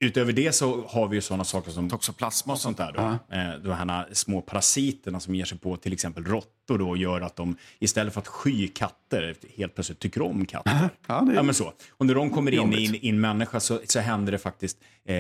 utöver 0.01 0.33
det 0.33 0.51
så 0.51 0.85
har 0.87 1.07
vi 1.07 1.15
ju 1.15 1.21
sådana 1.21 1.43
saker 1.43 1.71
som 1.71 1.89
toxoplasma 1.89 2.53
och 2.53 2.59
sånt 2.59 2.77
där. 2.77 2.91
Då. 2.91 2.99
Eh, 3.35 3.55
de 3.63 3.71
här 3.89 4.07
små 4.13 4.41
parasiterna 4.41 5.19
som 5.19 5.35
ger 5.35 5.45
sig 5.45 5.57
på 5.57 5.77
till 5.77 5.93
exempel 5.93 6.23
råttor 6.25 6.77
då 6.77 6.89
och 6.89 6.97
gör 6.97 7.21
att 7.21 7.35
de 7.35 7.55
istället 7.79 8.13
för 8.13 8.21
att 8.21 8.27
sky 8.27 8.67
katter 8.67 9.35
helt 9.57 9.75
plötsligt 9.75 9.99
tycker 9.99 10.21
om 10.21 10.45
katter. 10.45 10.89
Ja, 11.07 11.21
det 11.21 11.31
är- 11.31 11.35
Ja, 11.35 11.43
men 11.43 11.53
så. 11.55 11.73
Och 11.91 12.05
när 12.05 12.15
de 12.15 12.29
kommer 12.29 12.51
in 12.51 12.95
i 13.01 13.09
en 13.09 13.21
människa 13.21 13.59
så, 13.59 13.79
så 13.85 13.99
händer 13.99 14.31
det 14.31 14.37
faktiskt 14.37 14.77
eh, 15.05 15.15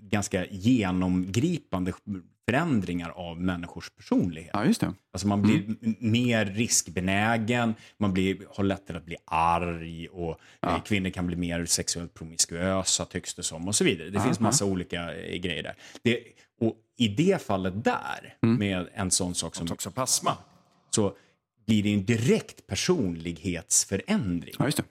ganska 0.00 0.44
genomgripande 0.46 1.92
förändringar 2.48 3.10
av 3.10 3.40
människors 3.40 3.90
personlighet. 3.90 4.50
Ja, 4.52 4.64
just 4.64 4.80
det. 4.80 4.94
Alltså 5.12 5.26
man 5.28 5.42
blir 5.42 5.64
m- 5.82 5.94
mer 6.00 6.46
riskbenägen, 6.46 7.74
man 7.98 8.12
blir, 8.12 8.36
har 8.50 8.64
lättare 8.64 8.96
att 8.96 9.04
bli 9.06 9.16
arg 9.24 10.08
och 10.08 10.40
eh, 10.76 10.82
kvinnor 10.82 11.10
kan 11.10 11.26
bli 11.26 11.36
mer 11.36 11.64
sexuellt 11.66 12.14
promiskuösa 12.14 13.04
tycks 13.04 13.34
det 13.34 13.42
som 13.42 13.68
och 13.68 13.74
så 13.74 13.84
vidare. 13.84 14.10
Det 14.10 14.20
finns 14.20 14.40
massa 14.40 14.64
olika 14.64 15.14
eh, 15.14 15.36
grejer 15.38 15.62
där. 15.62 15.74
Det, 16.02 16.18
och 16.60 16.76
i 16.98 17.08
det 17.08 17.42
fallet 17.42 17.84
där, 17.84 18.36
med 18.58 18.88
en 18.94 19.10
sån 19.10 19.34
sak 19.34 19.54
som 19.56 19.66
toxoplasma, 19.66 20.36
så 20.90 21.16
blir 21.66 21.82
det 21.82 21.94
en 21.94 22.04
direkt 22.04 22.66
personlighetsförändring. 22.66 24.54
Ja, 24.58 24.64
just 24.64 24.76
det. 24.76 24.84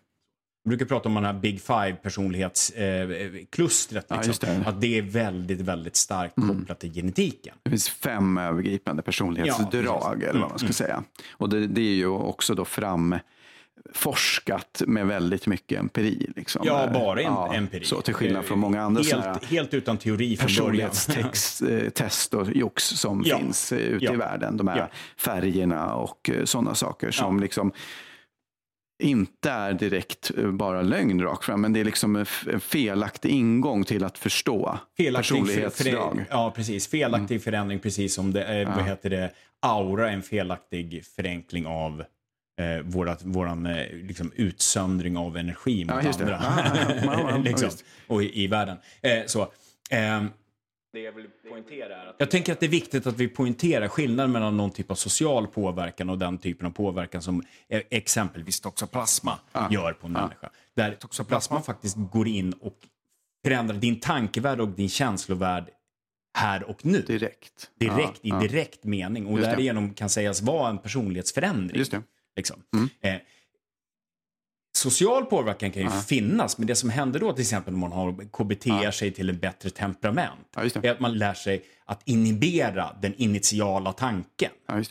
Vi 0.66 0.70
brukar 0.70 0.86
prata 0.86 1.10
om 1.10 1.16
den 1.16 1.26
här 1.26 1.34
Big 1.34 1.62
Five 1.62 1.94
personlighetsklustret. 2.04 4.06
Ja, 4.10 4.22
Liksom, 4.26 4.50
det. 4.50 4.64
Att 4.70 4.82
det 4.82 4.98
är 4.98 5.02
väldigt, 5.02 5.62
väldigt 5.62 5.96
starkt 5.96 6.36
kopplat 6.36 6.80
till 6.80 6.94
genetiken. 6.94 7.56
Det 7.64 7.70
finns 7.70 7.90
fem 7.90 8.38
övergripande 8.38 9.00
Ja, 9.00 9.04
personlighetsdrag, 9.06 9.72
precis. 9.72 10.30
eller 10.30 10.40
vad 10.40 10.50
man 10.50 10.60
ska 10.60 10.74
säga. 10.74 11.04
Och 11.32 11.50
det, 11.50 11.68
det 11.68 11.82
är 11.82 11.96
ju 11.96 12.08
också 12.08 12.56
då 12.56 12.66
framforskat 12.66 14.82
med 14.88 15.08
väldigt 15.08 15.48
mycket 15.48 15.80
empiri. 15.80 16.32
Liksom. 16.36 16.62
Ja, 16.66 16.90
bara 16.94 17.20
en, 17.20 17.26
Ja, 17.26 17.54
empiri. 17.54 17.86
Så 17.86 18.02
till 18.02 18.14
skillnad 18.14 18.46
från 18.46 18.60
många 18.60 18.82
andra 18.82 19.04
sådana 19.04 19.24
här 19.26 19.32
helt, 19.34 19.46
helt 19.46 19.74
utan 19.74 19.98
teori 19.98 20.38
från 20.38 20.66
början. 20.66 20.90
personlighetstest 20.90 22.34
och 22.34 22.48
jox 22.56 22.84
som 22.84 23.24
Ja. 23.26 23.38
finns 23.38 23.72
eh, 23.72 23.78
ute 23.80 24.06
Ja. 24.06 24.14
i 24.14 24.16
världen. 24.16 24.58
De 24.58 24.68
här 24.68 24.78
Ja. 24.78 24.88
färgerna 25.18 25.94
och 25.96 26.30
sådana 26.44 26.76
saker 26.76 27.12
som 27.12 27.40
liksom 27.40 27.72
inte 29.00 29.50
är 29.52 29.74
direkt 29.74 30.32
eh, 30.38 30.52
bara 30.52 30.82
lögn 30.82 31.22
rakt 31.22 31.44
fram, 31.46 31.62
men 31.62 31.74
det 31.74 31.80
är 31.80 31.86
liksom 31.86 32.16
en 32.16 32.60
felaktig 32.60 33.30
ingång 33.30 33.84
till 33.84 34.04
att 34.04 34.18
förstå 34.18 34.80
Felaktig 34.98 35.38
personlighetsdrag. 35.38 36.26
ja, 36.30 36.54
precis. 36.56 36.88
Felaktig 36.88 37.44
förändring, 37.44 37.80
precis 37.80 38.14
som 38.16 38.34
det 38.34 38.44
är, 38.44 38.66
vad 38.66 38.84
heter 38.86 39.10
det, 39.10 39.32
aura 39.62 40.12
en 40.12 40.22
felaktig 40.22 41.06
förenkling 41.16 41.66
av 41.68 42.04
eh, 42.62 42.84
vårat, 42.84 43.24
våran 43.24 43.66
eh, 43.66 43.88
liksom, 43.94 44.32
utsöndring 44.36 45.18
av 45.18 45.38
energi 45.38 45.86
mot 45.86 46.04
Ja, 46.04 46.12
andra. 46.20 46.42
Ja, 46.44 46.64
ja, 46.76 46.82
ja. 46.88 47.02
Ja, 47.04 47.30
ja, 47.32 47.38
liksom, 47.38 47.70
och 48.08 48.24
i, 48.24 48.44
i 48.44 48.48
världen. 48.48 48.78
Eh, 49.02 49.20
så, 49.26 49.52
ehm, 49.90 50.30
det 50.94 51.00
jag 51.00 51.12
vill 51.12 51.28
poängtera 51.50 51.96
är 52.02 52.06
att... 52.08 52.16
Jag 52.18 52.32
tänker 52.32 52.54
att 52.54 52.60
det 52.60 52.66
är 52.66 52.70
viktigt 52.70 53.08
att 53.08 53.18
vi 53.20 53.28
poängterar 53.28 53.88
skillnaden 53.88 54.32
mellan 54.32 54.58
någon 54.58 54.72
typ 54.72 54.92
av 54.92 54.96
social 54.96 55.48
påverkan 55.48 56.10
och 56.10 56.18
den 56.18 56.38
typen 56.38 56.68
av 56.68 56.72
påverkan 56.72 57.22
som 57.22 57.44
exempelvis 57.70 58.60
toxoplasma 58.62 59.40
gör 59.72 59.94
på 59.94 60.08
en 60.08 60.14
människa. 60.14 60.50
Där 60.76 60.92
toxoplasma 60.92 61.62
faktiskt 61.62 61.96
går 61.98 62.28
in 62.28 62.54
och 62.54 62.78
förändrar 63.46 63.76
din 63.76 64.00
tankevärld 64.00 64.60
och 64.62 64.68
din 64.68 64.90
känslovärld 64.90 65.66
här 66.38 66.64
och 66.64 66.86
nu. 66.86 67.02
Direkt. 67.02 67.72
Direkt, 67.80 68.20
Ja, 68.22 68.44
i 68.44 68.48
direkt 68.48 68.84
mening. 68.84 69.26
Och 69.28 69.38
Just 69.38 69.46
det. 69.46 69.52
därigenom 69.52 69.94
kan 69.94 70.10
sägas 70.10 70.42
vara 70.42 70.70
en 70.70 70.78
personlighetsförändring. 70.78 71.80
Just 71.80 71.92
det. 71.92 72.02
Liksom. 72.36 72.64
Eh, 73.02 73.16
social 74.76 75.26
påverkan 75.26 75.72
kan 75.72 75.84
ju 75.84 75.90
finnas, 75.90 76.58
men 76.58 76.68
det 76.68 76.76
som 76.76 76.90
händer 76.90 77.20
då 77.20 77.34
till 77.34 77.42
exempel 77.42 77.74
om 77.74 77.80
man 77.80 77.92
har 77.92 78.14
KBT 78.32 78.68
sig 78.92 79.12
till 79.12 79.30
en 79.30 79.38
bättre 79.38 79.70
temperament, 79.70 80.48
Ja, 80.56 80.62
är 80.62 80.92
att 80.92 81.00
man 81.00 81.18
lär 81.18 81.34
sig 81.34 81.64
att 81.86 82.02
inhibera 82.06 82.96
den 83.02 83.14
initiala 83.16 83.94
tanken. 83.94 84.52
Ja. 84.68 84.84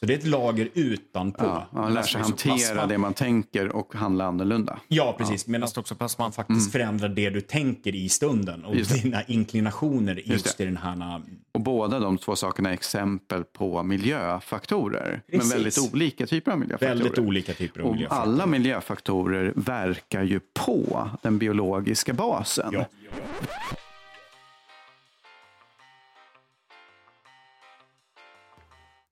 Så 0.00 0.06
det 0.06 0.14
är 0.14 0.18
ett 0.18 0.26
lager 0.26 0.68
utanpå. 0.74 1.44
Ja, 1.44 1.66
man 1.70 1.94
lär 1.94 2.02
sig 2.02 2.20
hantera 2.20 2.86
det 2.86 2.98
man 2.98 3.14
tänker 3.14 3.76
och 3.76 3.94
handla 3.94 4.24
annorlunda. 4.26 4.78
Ja, 4.88 5.14
precis. 5.18 5.46
Medan 5.46 5.68
toxoplasman 5.68 6.32
faktiskt 6.32 6.72
förändrar 6.72 7.08
det 7.08 7.30
du 7.30 7.40
tänker 7.40 7.94
i 7.94 8.08
stunden 8.08 8.64
och 8.64 8.66
Mm. 8.66 8.78
Just 8.78 8.90
det. 8.94 9.00
dina 9.02 9.22
inklinationer 9.22 10.14
just, 10.14 10.28
Just 10.46 10.60
i 10.60 10.64
den 10.64 10.76
här... 10.76 11.22
Och 11.52 11.60
båda 11.60 11.98
de 11.98 12.18
två 12.18 12.36
sakerna 12.36 12.68
är 12.70 12.74
exempel 12.74 13.44
på 13.44 13.82
miljöfaktorer. 13.82 15.22
Men 15.26 15.40
Precis. 15.40 15.54
väldigt 15.54 15.92
olika 15.94 16.26
typer 16.26 16.52
av 16.52 16.58
miljöfaktorer. 16.58 16.94
Väldigt 16.94 17.18
olika 17.18 17.52
typer 17.54 17.80
av 17.80 17.86
och 17.86 17.92
miljöfaktorer. 17.92 18.32
alla 18.32 18.46
miljöfaktorer 18.46 19.52
verkar 19.56 20.22
ju 20.22 20.40
på 20.66 21.10
den 21.22 21.38
biologiska 21.38 22.12
basen. 22.12 22.70
Ja. 22.72 22.86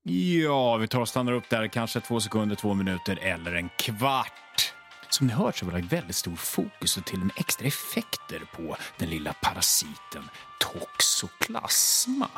Ja, 0.07 0.77
vi 0.77 0.87
tar 0.87 1.01
och 1.01 1.09
stannar 1.09 1.31
upp 1.31 1.49
där 1.49 1.67
kanske 1.67 2.01
två 2.01 2.19
sekunder, 2.19 2.55
två 2.55 2.73
minuter 2.73 3.19
eller 3.21 3.55
en 3.55 3.69
kvart. 3.77 4.73
Som 5.09 5.27
ni 5.27 5.33
hör 5.33 5.51
så 5.51 5.65
var 5.65 5.73
det 5.73 5.81
väldigt 5.81 6.15
stor 6.15 6.35
fokus 6.35 6.97
och 6.97 7.05
till 7.05 7.19
och 7.19 7.25
med 7.25 7.35
extra 7.37 7.67
effekter 7.67 8.41
på 8.55 8.77
den 8.97 9.09
lilla 9.09 9.33
parasiten 9.33 10.29
toxoplasma. 10.59 12.29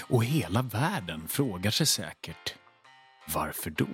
Och 0.00 0.24
hela 0.24 0.62
världen 0.62 1.28
frågar 1.28 1.70
sig 1.70 1.86
säkert 1.86 2.54
varför 3.34 3.70
då? 3.70 3.86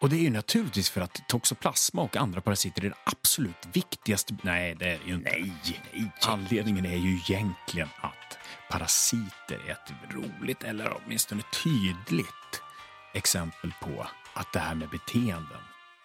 Och 0.00 0.08
det 0.08 0.16
är 0.16 0.20
ju 0.20 0.30
naturligtvis 0.30 0.90
för 0.90 1.00
att 1.00 1.28
toxoplasma 1.28 2.02
och 2.02 2.16
andra 2.16 2.40
parasiter 2.40 2.84
är 2.84 2.88
det 2.88 2.96
absolut 3.04 3.68
viktigaste... 3.72 4.36
Nej, 4.42 4.74
det 4.74 4.84
är 4.84 4.98
det 4.98 5.08
ju 5.08 5.14
inte. 5.14 5.30
Nej, 5.30 5.52
nej. 5.92 6.10
Anledningen 6.26 6.86
är 6.86 6.96
ju 6.96 7.16
egentligen 7.16 7.88
att 8.00 8.38
parasiter 8.70 9.60
är 9.66 9.72
ett 9.72 9.92
roligt, 10.10 10.62
eller 10.62 10.96
åtminstone 10.96 11.42
tydligt, 11.62 12.62
exempel 13.14 13.72
på 13.80 14.06
att 14.34 14.52
det 14.52 14.58
här 14.58 14.74
med 14.74 14.88
beteenden 14.88 15.62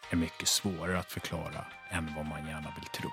är 0.10 0.16
mycket 0.16 0.48
svårare 0.48 1.00
att 1.00 1.12
förklara 1.12 1.66
än 1.90 2.16
vad 2.16 2.26
man 2.26 2.48
gärna 2.48 2.74
vill 2.76 2.86
tro. 2.86 3.12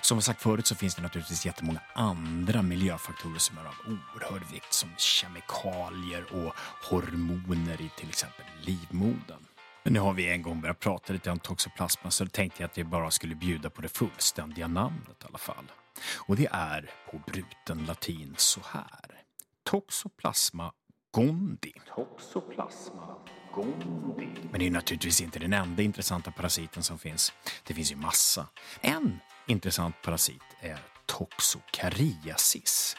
Som 0.00 0.16
jag 0.16 0.24
sagt 0.24 0.42
förut 0.42 0.66
så 0.66 0.74
finns 0.74 0.94
det 0.94 1.02
naturligtvis 1.02 1.46
jättemånga 1.46 1.80
andra 1.94 2.62
miljöfaktorer 2.62 3.38
som 3.38 3.58
är 3.58 3.64
av 3.64 3.74
oerhörd 3.86 4.42
vikt 4.52 4.72
som 4.72 4.90
kemikalier 4.96 6.24
och 6.32 6.54
hormoner 6.90 7.80
i 7.82 7.90
till 7.96 8.08
exempel 8.08 8.46
livmodern. 8.60 9.44
Men 9.82 9.92
nu 9.92 10.00
har 10.00 10.12
vi 10.12 10.28
en 10.28 10.42
gång 10.42 10.60
börjat 10.60 10.80
prata 10.80 11.12
lite 11.12 11.30
om 11.30 11.38
toxoplasma 11.38 12.10
så 12.10 12.24
då 12.24 12.30
tänkte 12.30 12.62
jag 12.62 12.68
att 12.68 12.76
jag 12.76 12.86
bara 12.86 13.10
skulle 13.10 13.34
bjuda 13.34 13.70
på 13.70 13.82
det 13.82 13.88
fullständiga 13.88 14.68
namnet 14.68 15.22
i 15.22 15.26
alla 15.28 15.38
fall. 15.38 15.64
Och 16.04 16.36
det 16.36 16.48
är 16.52 16.90
på 17.10 17.20
bruten 17.26 17.86
latin 17.86 18.34
så 18.36 18.60
här. 18.64 19.22
Toxoplasma 19.64 20.72
gondii. 21.10 21.74
Toxoplasma 21.94 23.16
gondii. 23.54 24.48
Men 24.50 24.60
det 24.60 24.66
är 24.66 24.70
naturligtvis 24.70 25.20
inte 25.20 25.38
den 25.38 25.52
enda 25.52 25.82
intressanta 25.82 26.30
parasiten 26.30 26.82
som 26.82 26.98
finns. 26.98 27.32
Det 27.66 27.74
finns 27.74 27.92
ju 27.92 27.96
massa. 27.96 28.46
En 28.80 29.18
intressant 29.46 29.94
parasit 30.02 30.42
är 30.60 30.78
toxokariasis. 31.06 32.96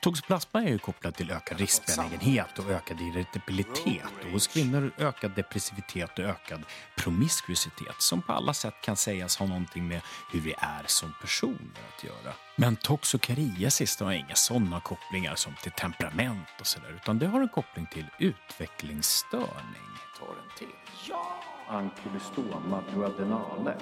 Toxoplasma 0.00 0.62
är 0.62 0.68
ju 0.68 0.78
kopplad 0.78 1.14
till 1.14 1.30
ökad 1.30 1.60
riskbenägenhet 1.60 2.58
och 2.58 2.70
ökad 2.70 3.00
irritabilitet 3.00 4.04
och 4.24 4.30
hos 4.30 4.46
kvinnor 4.46 4.92
ökad 4.98 5.30
depressivitet 5.30 6.18
och 6.18 6.24
ökad 6.24 6.62
promiskuositet 6.96 7.94
som 7.98 8.22
på 8.22 8.32
alla 8.32 8.54
sätt 8.54 8.74
kan 8.82 8.96
sägas 8.96 9.36
ha 9.36 9.46
någonting 9.46 9.88
med 9.88 10.00
hur 10.32 10.40
vi 10.40 10.54
är 10.58 10.84
som 10.86 11.12
personer 11.20 11.80
att 11.96 12.04
göra. 12.04 12.34
Men 12.56 12.76
toxokariasis 12.76 14.00
har 14.00 14.12
inga 14.12 14.34
sådana 14.34 14.80
kopplingar 14.80 15.34
som 15.34 15.54
till 15.62 15.72
temperament 15.72 16.48
och 16.60 16.66
sådär 16.66 17.00
utan 17.02 17.18
det 17.18 17.26
har 17.26 17.40
en 17.40 17.48
koppling 17.48 17.86
till 17.86 18.06
utvecklingsstörning. 18.18 19.92
Tar 20.18 20.26
den 20.26 20.58
till. 20.58 20.76
Ja! 21.08 21.42
Ankylostoma 21.68 22.82
duodenale. 22.94 23.76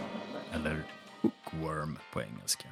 Eller 0.52 0.82
hookworm 1.20 1.98
på 2.12 2.22
engelska 2.22 2.68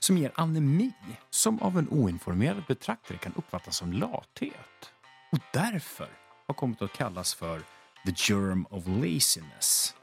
som 0.00 0.18
ger 0.18 0.32
anemi 0.34 0.92
som 1.30 1.62
av 1.62 1.78
en 1.78 1.88
oinformerad 1.88 2.64
betraktare 2.68 3.18
kan 3.18 3.32
uppfattas 3.36 3.76
som 3.76 3.92
lathet 3.92 4.92
och 5.32 5.38
därför 5.52 6.08
har 6.46 6.54
kommit 6.54 6.82
att 6.82 6.92
kallas 6.92 7.34
för 7.34 7.58
the 8.06 8.12
germ 8.16 8.66
of 8.70 8.86
laziness. 8.86 9.94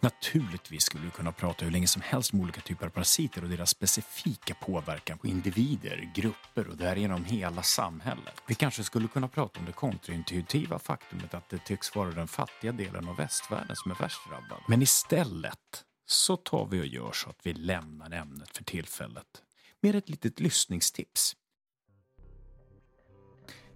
Naturligtvis 0.00 0.82
skulle 0.82 1.04
vi 1.04 1.10
kunna 1.10 1.32
prata 1.32 1.64
hur 1.64 1.72
länge 1.72 1.86
som 1.86 2.02
helst 2.02 2.32
om 2.32 2.40
olika 2.40 2.60
typer 2.60 2.86
av 2.86 2.90
parasiter 2.90 3.42
och 3.42 3.50
deras 3.50 3.70
specifika 3.70 4.54
påverkan 4.54 5.18
på 5.18 5.26
individer, 5.26 6.10
grupper 6.14 6.68
och 6.68 6.76
därigenom 6.76 7.24
hela 7.24 7.62
samhället. 7.62 8.42
Vi 8.46 8.54
kanske 8.54 8.84
skulle 8.84 9.08
kunna 9.08 9.28
prata 9.28 9.60
om 9.60 9.66
det 9.66 9.72
kontraintuitiva 9.72 10.78
faktumet 10.78 11.34
att 11.34 11.48
det 11.48 11.58
tycks 11.58 11.94
vara 11.94 12.10
den 12.10 12.28
fattiga 12.28 12.72
delen 12.72 13.08
av 13.08 13.16
västvärlden 13.16 13.76
som 13.76 13.90
är 13.90 13.96
värst 13.96 14.28
drabbad. 14.28 14.62
Men 14.68 14.82
istället 14.82 15.84
så 16.12 16.36
tar 16.36 16.66
vi 16.66 16.80
och 16.80 16.86
gör 16.86 17.12
så 17.12 17.30
att 17.30 17.40
vi 17.42 17.52
lämnar 17.52 18.10
ämnet 18.10 18.56
för 18.56 18.64
tillfället 18.64 19.42
med 19.80 19.94
ett 19.94 20.08
litet 20.08 20.40
lyssningstips. 20.40 21.36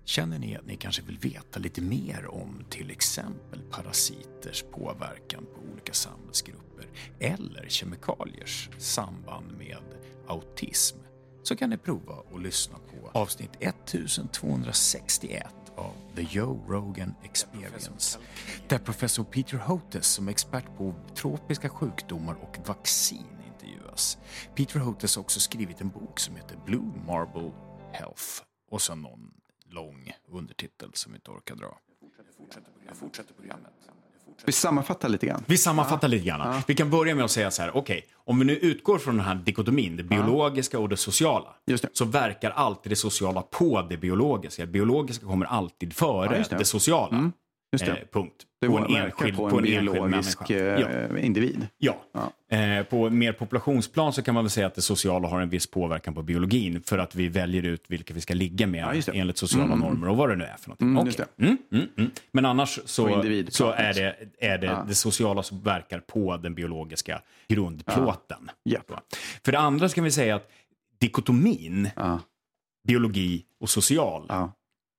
Känner 0.04 0.38
ni 0.38 0.56
att 0.56 0.66
ni 0.66 0.76
kanske 0.76 1.02
vill 1.02 1.18
veta 1.18 1.58
lite 1.58 1.82
mer 1.82 2.26
om 2.26 2.64
till 2.70 2.90
exempel 2.90 3.62
parasiters 3.70 4.64
påverkan 4.72 5.46
på 5.54 5.72
olika 5.72 5.92
samhällsgrupper 5.92 6.88
eller 7.20 7.68
kemikaliers 7.68 8.70
samband 8.78 9.58
med 9.58 9.84
autism 10.28 10.96
så 11.42 11.56
kan 11.56 11.70
ni 11.70 11.78
prova 11.78 12.14
att 12.34 12.42
lyssna 12.42 12.78
på 12.78 13.18
avsnitt 13.18 13.56
1261 13.60 15.65
av 15.76 15.94
The 16.16 16.22
Joe 16.22 16.60
Rogan 16.68 17.14
Experience 17.22 18.18
där 18.68 18.78
professor 18.78 19.24
Peter 19.24 19.58
Hotes 19.58 20.06
som 20.06 20.28
expert 20.28 20.76
på 20.76 20.94
tropiska 21.14 21.68
sjukdomar 21.68 22.34
och 22.34 22.58
vaccin 22.66 23.26
intervjuas. 23.46 24.18
Peter 24.54 24.80
Hotes 24.80 25.16
har 25.16 25.22
också 25.22 25.40
skrivit 25.40 25.80
en 25.80 25.88
bok 25.88 26.20
som 26.20 26.36
heter 26.36 26.58
Blue 26.66 26.92
Marble 27.06 27.52
Health 27.92 28.42
och 28.70 28.82
så 28.82 28.94
någon 28.94 29.34
lång 29.64 30.12
undertitel 30.26 30.90
som 30.92 31.12
vi 31.12 31.16
inte 31.16 31.30
orkar 31.30 31.54
dra. 31.54 31.78
Jag 32.86 32.96
fortsätter 32.96 33.34
programmet. 33.34 33.72
Vi 34.44 34.52
sammanfattar 34.52 35.08
lite 35.08 35.26
grann. 35.26 35.42
Vi 35.46 35.58
sammanfattar 35.58 36.08
lite 36.08 36.26
grann. 36.26 36.62
Vi 36.66 36.74
kan 36.74 36.90
börja 36.90 37.14
med 37.14 37.24
att 37.24 37.30
säga 37.30 37.50
så 37.50 37.62
här, 37.62 37.76
okej, 37.76 38.04
om 38.24 38.38
vi 38.38 38.44
nu 38.44 38.56
utgår 38.56 38.98
från 38.98 39.16
den 39.16 39.26
här 39.26 39.34
dikotomin, 39.34 39.96
det 39.96 40.02
biologiska 40.02 40.78
och 40.78 40.88
det 40.88 40.96
sociala, 40.96 41.46
Just 41.66 41.82
det. 41.82 41.88
så 41.92 42.04
verkar 42.04 42.50
alltid 42.50 42.92
det 42.92 42.96
sociala 42.96 43.42
på 43.42 43.86
det 43.90 43.96
biologiska. 43.96 44.62
Det 44.66 44.72
biologiska 44.72 45.26
kommer 45.26 45.46
alltid 45.46 45.92
före 45.92 46.36
Ja, 46.38 46.44
det. 46.50 46.56
det. 46.58 46.64
sociala. 46.64 47.30
Just 47.72 47.84
det. 47.86 47.92
Eh, 47.92 47.98
punkt. 48.12 48.42
Det 48.60 48.66
på 48.68 48.78
en 48.78 48.96
enskild, 48.96 49.36
på 49.36 49.44
en, 49.44 49.50
på 49.50 49.56
en 49.58 49.62
biologisk 49.64 50.40
människa. 50.40 50.54
Ja. 50.80 50.88
eh, 51.16 51.24
individ. 51.26 51.66
Ja. 51.78 51.96
Eh, 52.50 52.82
på 52.84 53.10
mer 53.10 53.32
populationsplan 53.32 54.12
så 54.12 54.22
kan 54.22 54.34
man 54.34 54.44
väl 54.44 54.50
säga 54.50 54.66
att 54.66 54.74
det 54.74 54.82
sociala 54.82 55.28
har 55.28 55.40
en 55.40 55.48
viss 55.48 55.66
påverkan 55.70 56.14
på 56.14 56.22
biologin 56.22 56.82
för 56.82 56.98
att 56.98 57.14
vi 57.14 57.28
väljer 57.28 57.62
ut 57.62 57.84
vilka 57.88 58.14
vi 58.14 58.20
ska 58.20 58.34
ligga 58.34 58.66
med 58.66 59.02
Ja, 59.06 59.12
enligt 59.12 59.38
sociala 59.38 59.74
normer 59.74 60.08
och 60.08 60.16
vad 60.16 60.28
det 60.28 60.36
nu 60.36 60.44
är 60.44 60.56
för 60.56 60.68
någonting. 60.68 60.88
Mm, 60.88 61.06
just 61.06 61.20
Mm, 61.38 61.58
mm, 61.72 61.88
mm. 61.98 62.10
Men 62.32 62.44
annars 62.44 62.80
så, 62.84 63.08
individplanet. 63.08 63.54
så 63.54 63.70
är 63.72 63.94
det, 63.94 64.16
är 64.38 64.58
det 64.58 64.66
Ja. 64.66 64.84
det 64.88 64.94
sociala 64.94 65.42
som 65.42 65.60
verkar 65.62 66.00
på 66.00 66.36
den 66.36 66.54
biologiska 66.54 67.20
grundplåten. 67.48 68.50
Så. 68.88 68.98
För 69.44 69.52
det 69.52 69.58
andra 69.58 69.88
ska 69.88 70.02
vi 70.02 70.10
säga 70.10 70.36
att 70.36 70.50
dikotomin, 70.98 71.90
Ja. 71.96 72.20
biologi 72.88 73.44
och 73.60 73.70
social, 73.70 74.26
Ja. 74.28 74.52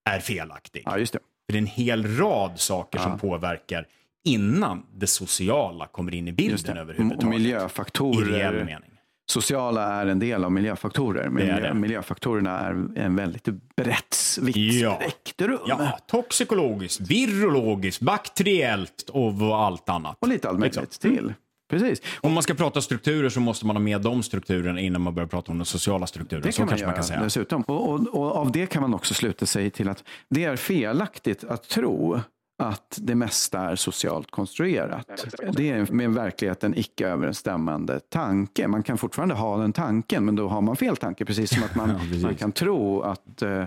är 0.09 0.19
felaktig. 0.19 0.81
ja, 0.85 0.97
just 0.97 1.13
det. 1.13 1.19
För 1.47 1.53
det 1.53 1.57
är 1.57 1.61
en 1.61 1.67
hel 1.67 2.17
rad 2.17 2.59
saker 2.59 2.99
som 2.99 3.19
påverkar 3.19 3.87
innan 4.25 4.83
det 4.95 5.07
sociala 5.07 5.87
kommer 5.87 6.15
in 6.15 6.27
i 6.27 6.31
bilden 6.31 6.77
överhuvudtaget. 6.77 7.23
Och 7.27 7.33
I 7.33 7.37
reell 7.37 7.39
miljöfaktorer. 7.43 8.53
mening. 8.65 8.89
Sociala 9.29 9.83
är 9.93 10.05
en 10.05 10.19
del 10.19 10.43
av 10.43 10.51
miljöfaktorer. 10.51 11.29
Men 11.29 11.35
Det 11.45 11.51
är 11.51 11.55
miljö, 11.55 11.67
det. 11.67 11.73
miljöfaktorerna 11.79 12.59
är 12.59 12.87
en 12.95 13.15
väldigt 13.15 13.47
brett, 13.75 14.15
vitt 14.41 14.55
Ja. 14.57 14.95
spektrum. 15.01 15.59
Ja, 15.67 15.99
toxikologiskt, 16.07 17.01
virologiskt, 17.11 18.01
bakteriellt 18.01 19.09
och 19.09 19.55
allt 19.57 19.89
annat. 19.89 20.17
Och 20.19 20.27
lite 20.27 20.49
allt 20.49 20.59
möjligt 20.59 20.77
Liksom. 20.81 21.09
till. 21.11 21.33
Precis. 21.69 22.01
Om 22.21 22.33
man 22.33 22.43
ska 22.43 22.53
prata 22.53 22.81
strukturer 22.81 23.29
så 23.29 23.39
måste 23.39 23.65
man 23.65 23.75
ha 23.75 23.83
med 23.83 24.01
de 24.01 24.23
strukturerna 24.23 24.79
innan 24.79 25.01
man 25.01 25.15
börjar 25.15 25.27
prata 25.27 25.51
om 25.51 25.57
den 25.57 25.65
sociala 25.65 26.07
strukturen. 26.07 26.43
Det 26.43 26.51
så 26.51 26.57
kan 26.57 26.65
man 26.65 26.69
kanske 26.69 26.83
göra 26.83 26.91
man 26.91 26.95
kan 26.95 27.03
säga. 27.03 27.23
dessutom. 27.23 27.61
Och, 27.61 27.89
och, 27.89 28.07
och 28.07 28.35
av 28.35 28.51
det 28.51 28.65
kan 28.65 28.81
man 28.81 28.93
också 28.93 29.13
sluta 29.13 29.45
sig 29.45 29.69
till 29.69 29.89
att 29.89 30.03
det 30.29 30.43
är 30.43 30.55
felaktigt 30.55 31.43
att 31.43 31.69
tro 31.69 32.19
att 32.59 32.99
det 33.01 33.15
mesta 33.15 33.59
är 33.59 33.75
socialt 33.75 34.31
konstruerat. 34.31 35.25
Det 35.51 35.69
är 35.69 35.91
med 35.91 36.13
verkligheten 36.13 36.77
icke 36.77 37.07
överensstämmande 37.07 37.99
tanke. 37.99 38.67
Man 38.67 38.83
kan 38.83 38.97
fortfarande 38.97 39.35
ha 39.35 39.57
den 39.57 39.73
tanken, 39.73 40.25
men 40.25 40.35
då 40.35 40.47
har 40.47 40.61
man 40.61 40.75
fel 40.75 40.97
tanke. 40.97 41.25
Precis 41.25 41.49
som 41.49 41.63
att 41.63 41.75
man, 41.75 41.99
precis. 41.99 42.23
man 42.23 42.35
kan 42.35 42.51
tro 42.51 43.01
att 43.01 43.41
eh, 43.41 43.63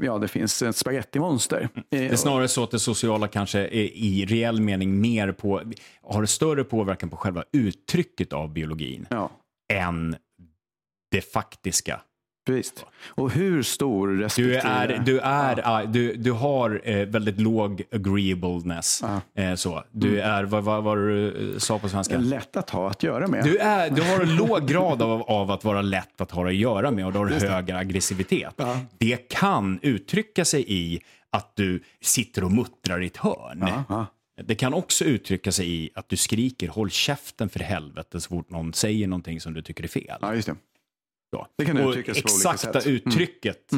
ja, 0.00 0.18
det 0.18 0.28
finns 0.28 0.62
ett 0.62 0.76
spagettimonster. 0.76 1.68
Eh, 1.74 1.80
Det 1.90 2.06
är 2.06 2.16
snarare 2.16 2.48
så 2.48 2.62
att 2.64 2.70
det 2.70 2.78
sociala 2.78 3.28
kanske 3.28 3.58
är 3.60 3.74
i 3.96 4.24
reell 4.28 4.60
mening 4.60 5.00
mer 5.00 5.32
på, 5.32 5.62
har 6.02 6.26
större 6.26 6.64
påverkan 6.64 7.10
på 7.10 7.16
själva 7.16 7.44
uttrycket 7.52 8.32
av 8.32 8.52
biologin 8.52 9.06
Ja, 9.10 9.30
än 9.72 10.16
det 11.10 11.20
faktiska. 11.32 12.00
Precis. 12.46 12.74
Och 13.06 13.30
hur 13.30 13.62
stor 13.62 14.08
respektive... 14.08 14.52
Du, 14.52 14.58
är, 14.58 15.02
du, 15.04 15.20
är, 15.20 15.60
ah, 15.64 15.84
du, 15.84 16.16
du 16.16 16.32
har 16.32 16.80
eh, 16.84 17.06
väldigt 17.06 17.40
låg 17.40 17.82
agreeableness. 17.92 19.02
Eh, 19.34 19.54
så. 19.54 19.84
Du 19.90 20.20
är, 20.20 20.44
vad 20.44 20.64
vad 20.64 20.84
var 20.84 20.96
det 20.96 21.06
du 21.06 21.52
eh, 21.52 21.58
sa 21.58 21.78
på 21.78 21.88
svenska? 21.88 22.18
lätt 22.18 22.56
att 22.56 22.70
ha 22.70 22.90
att 22.90 23.02
göra 23.02 23.26
med. 23.26 23.44
Du, 23.44 23.58
är, 23.58 23.90
du 23.90 24.02
har 24.02 24.20
en 24.20 24.36
låg 24.36 24.68
grad 24.68 25.02
av, 25.02 25.22
av 25.22 25.50
att 25.50 25.64
vara 25.64 25.82
lätt 25.82 26.20
att 26.20 26.30
ha 26.30 26.48
att 26.48 26.54
göra 26.54 26.90
med 26.90 27.06
och 27.06 27.12
du 27.12 27.18
har 27.18 27.26
hög 27.26 27.70
aggressivitet. 27.70 28.60
Det 28.98 29.28
kan 29.28 29.78
uttrycka 29.82 30.44
sig 30.44 30.64
i 30.68 31.00
att 31.30 31.56
du 31.56 31.82
sitter 32.00 32.44
och 32.44 32.52
muttrar 32.52 33.02
i 33.02 33.06
ett 33.06 33.16
hörn. 33.16 33.58
Ja, 33.60 33.84
ja. 33.88 34.06
Det 34.44 34.54
kan 34.54 34.74
också 34.74 35.04
uttrycka 35.04 35.52
sig 35.52 35.70
i 35.70 35.90
att 35.94 36.08
du 36.08 36.16
skriker 36.16 36.68
håll 36.68 36.90
käften 36.90 37.48
för 37.48 37.60
helvete 37.60 38.20
så 38.20 38.28
fort 38.28 38.50
någon 38.50 38.72
säger 38.72 39.08
någonting 39.08 39.40
som 39.40 39.54
du 39.54 39.62
tycker 39.62 39.84
är 39.84 39.88
fel. 39.88 40.18
ja, 40.20 40.34
just 41.38 41.50
det. 41.56 41.64
Det 41.64 41.78
kan 41.78 41.86
och 41.86 41.96
exakta. 42.08 42.80
Mm. 42.80 42.94
uttrycket 42.94 43.70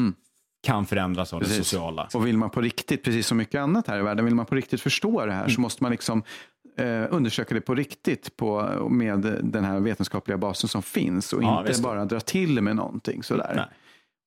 kan 0.63 0.87
förändras 0.87 1.33
av 1.33 1.41
det 1.41 1.47
Precis. 1.47 1.67
sociala. 1.67 2.09
Och 2.15 2.27
vill 2.27 2.39
man 2.39 2.51
på 2.51 2.61
riktigt, 2.61 3.03
precis 3.05 3.27
som 3.27 3.39
mycket 3.39 3.61
annat 3.61 3.87
här 3.87 3.99
i 3.99 4.03
världen, 4.03 4.25
vill 4.25 4.35
man 4.35 4.47
på 4.47 4.55
riktigt 4.55 4.81
förstå 4.81 5.27
det 5.27 5.33
här 5.33 5.41
Mm. 5.43 5.51
så 5.55 5.61
måste 5.61 5.83
man 5.83 5.93
liksom 5.93 6.23
eh, 6.77 7.05
undersöka 7.11 7.55
det 7.55 7.61
på 7.61 7.75
riktigt 7.75 8.37
på, 8.37 8.63
med 8.91 9.39
den 9.43 9.65
här 9.65 9.81
vetenskapliga 9.81 10.39
basen 10.39 10.69
som 10.69 10.83
finns 10.83 11.33
och 11.33 11.43
Ja, 11.43 11.67
inte 11.69 11.83
bara 11.83 12.05
dra 12.05 12.21
till 12.21 12.63
med 12.63 12.77
någonting 12.77 13.23
sådär. 13.23 13.53
Nej. 13.57 13.65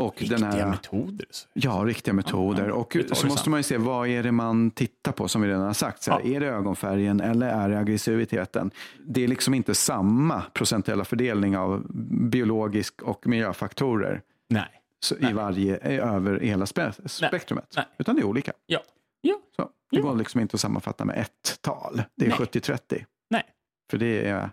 Och 0.02 0.22
Riktiga 0.22 0.38
den 0.38 0.52
här, 0.52 0.70
metoder. 0.70 1.26
Ja, 1.54 1.72
riktiga 1.86 2.14
metoder. 2.14 2.68
ja. 2.68 2.74
Och 2.74 2.97
så 3.14 3.28
måste 3.28 3.49
man 3.49 3.60
ju 3.60 3.64
se 3.64 3.78
vad 3.78 4.08
är 4.08 4.24
det 4.24 4.32
man 4.32 4.72
tittar 4.72 5.12
på 5.12 5.28
som 5.28 5.41
vi 5.41 5.47
redan 5.47 5.62
har 5.62 5.74
sagt. 5.74 6.04
Så 6.04 6.12
här, 6.12 6.22
Ja. 6.24 6.36
Är 6.36 6.39
det 6.39 6.47
ögonfärgen 6.47 7.22
eller 7.22 7.47
är 7.47 7.70
det 7.70 7.80
aggressiviteten? 7.80 8.72
Det 9.06 9.24
är 9.24 9.28
liksom 9.28 9.54
inte 9.54 9.76
samma 9.76 10.41
procentuella 10.54 11.06
fördelning 11.06 11.58
av 11.58 11.86
biologisk 12.30 13.02
och 13.02 13.28
miljöfaktorer 13.28 14.22
Nej. 14.49 14.70
så 14.99 15.16
i 15.18 15.34
varje, 15.34 15.78
över 16.02 16.39
hela 16.39 16.66
spe, 16.66 16.91
spektrumet. 17.06 17.74
Nej. 17.76 17.86
Utan 17.97 18.16
det 18.16 18.22
är 18.22 18.26
olika. 18.26 18.54
Ja. 18.66 18.80
ja. 19.22 19.36
Så, 19.56 19.70
det 19.91 20.02
går 20.02 20.16
liksom 20.16 20.41
inte 20.41 20.56
att 20.56 20.62
sammanfatta 20.62 21.06
med 21.06 21.18
ett 21.18 21.58
tal. 21.62 22.02
Det 22.16 22.26
är 22.26 22.30
Nej. 22.30 22.38
70-30. 22.38 23.06
Nej. 23.30 23.43
För 23.91 23.97
det 23.97 24.28
är 24.28 24.49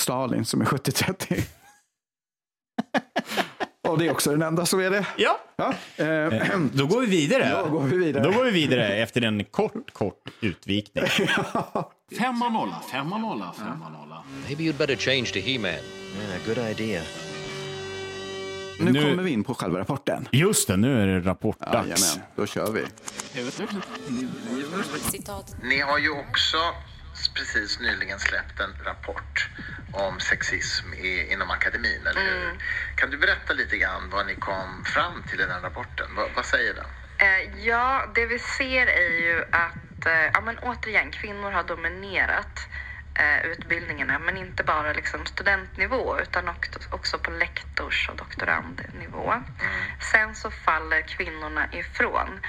Stalin 0.00 0.44
som 0.44 0.60
är 0.60 0.64
70-30. 0.64 1.48
Och 3.88 3.98
det 3.98 4.06
är 4.06 4.10
också 4.10 4.30
den 4.30 4.42
enda 4.42 4.66
som 4.66 4.80
är 4.80 4.90
det. 4.90 5.06
Ja. 5.16 5.40
Ja. 5.56 5.74
Eh, 6.04 6.58
Då 6.72 6.86
går 6.86 7.00
vi 7.00 7.06
vidare. 7.06 7.62
Då 7.64 7.70
går 7.70 7.82
vi 7.82 7.96
vidare. 7.96 8.24
Då 8.24 8.30
går 8.30 8.44
vi 8.44 8.50
vidare 8.50 8.88
efter 8.96 9.22
en 9.22 9.44
kort, 9.44 9.92
kort 9.92 10.28
utvikning. 10.40 11.04
Femma 12.18 12.48
nolla, 12.48 12.80
femma 12.90 13.18
nolla, 13.18 13.52
femma 13.58 13.88
nolla. 13.88 14.22
Maybe 14.46 14.62
you'd 14.64 14.76
better 14.78 14.96
change 14.96 15.24
to 15.26 15.38
He-Man. 15.38 15.70
Yeah, 15.70 16.46
good 16.46 16.58
idea. 16.80 17.02
nu, 18.80 18.92
Nu- 18.92 19.10
kommer 19.10 19.22
vi 19.22 19.30
in 19.30 19.44
på 19.44 19.54
själva 19.54 19.78
rapporten. 19.78 20.28
Just 20.32 20.68
det, 20.68 20.76
nu 20.76 21.02
är 21.02 21.06
det 21.06 21.20
rapportdags. 21.20 21.74
Jajamän, 21.74 22.26
då 22.36 22.46
kör 22.46 22.72
vi. 22.72 22.84
Citat. 25.10 25.56
Ni 25.62 25.80
har 25.80 25.98
ju 25.98 26.10
också 26.10 26.56
precis 27.34 27.80
nyligen 27.80 28.18
släppt 28.18 28.60
en 28.60 28.74
rapport 28.84 29.50
om 29.90 30.20
sexism 30.20 30.94
i, 30.94 31.32
inom 31.32 31.50
akademin, 31.50 32.06
eller 32.06 32.20
hur? 32.20 32.58
Kan 32.94 33.10
du 33.10 33.16
berätta 33.16 33.52
lite 33.52 33.76
grann 33.76 34.10
vad 34.10 34.26
ni 34.26 34.34
kom 34.34 34.84
fram 34.84 35.22
till 35.22 35.40
i 35.40 35.44
den 35.44 35.62
rapporten? 35.62 36.06
Vad, 36.16 36.28
vad 36.34 36.46
säger 36.46 36.74
den? 36.74 36.84
Eh, 37.18 37.64
ja, 37.66 38.06
det 38.14 38.26
vi 38.26 38.38
ser 38.38 38.86
är 38.86 39.20
ju 39.20 39.44
att, 39.52 40.06
eh, 40.06 40.24
ja 40.34 40.40
men 40.40 40.58
återigen, 40.58 41.10
kvinnor 41.10 41.50
har 41.50 41.62
dominerat 41.62 42.68
eh, 43.14 43.46
utbildningarna, 43.46 44.18
men 44.18 44.36
inte 44.36 44.64
bara 44.64 44.92
liksom 44.92 45.26
studentnivå 45.26 46.20
utan 46.20 46.48
också, 46.90 47.18
på 47.18 47.30
lektors 47.30 48.08
och 48.08 48.16
doktorandnivå. 48.16 49.42
Sen 50.12 50.34
så 50.34 50.50
faller 50.50 51.00
kvinnorna 51.00 51.68
ifrån 51.72 52.40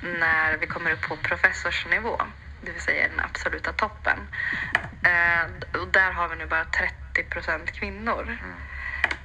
när 0.00 0.56
vi 0.56 0.66
kommer 0.66 0.90
upp 0.90 1.08
på 1.08 1.16
professorsnivå, 1.16 2.22
det 2.64 2.72
vill 2.72 2.80
säga 2.80 3.08
den 3.08 3.20
absoluta 3.20 3.72
toppen. 3.72 4.18
Eh, 5.02 5.80
och 5.80 5.88
där 5.92 6.12
har 6.12 6.28
vi 6.28 6.36
nu 6.36 6.46
bara 6.46 6.64
30 6.64 7.30
procent 7.30 7.72
kvinnor. 7.72 8.38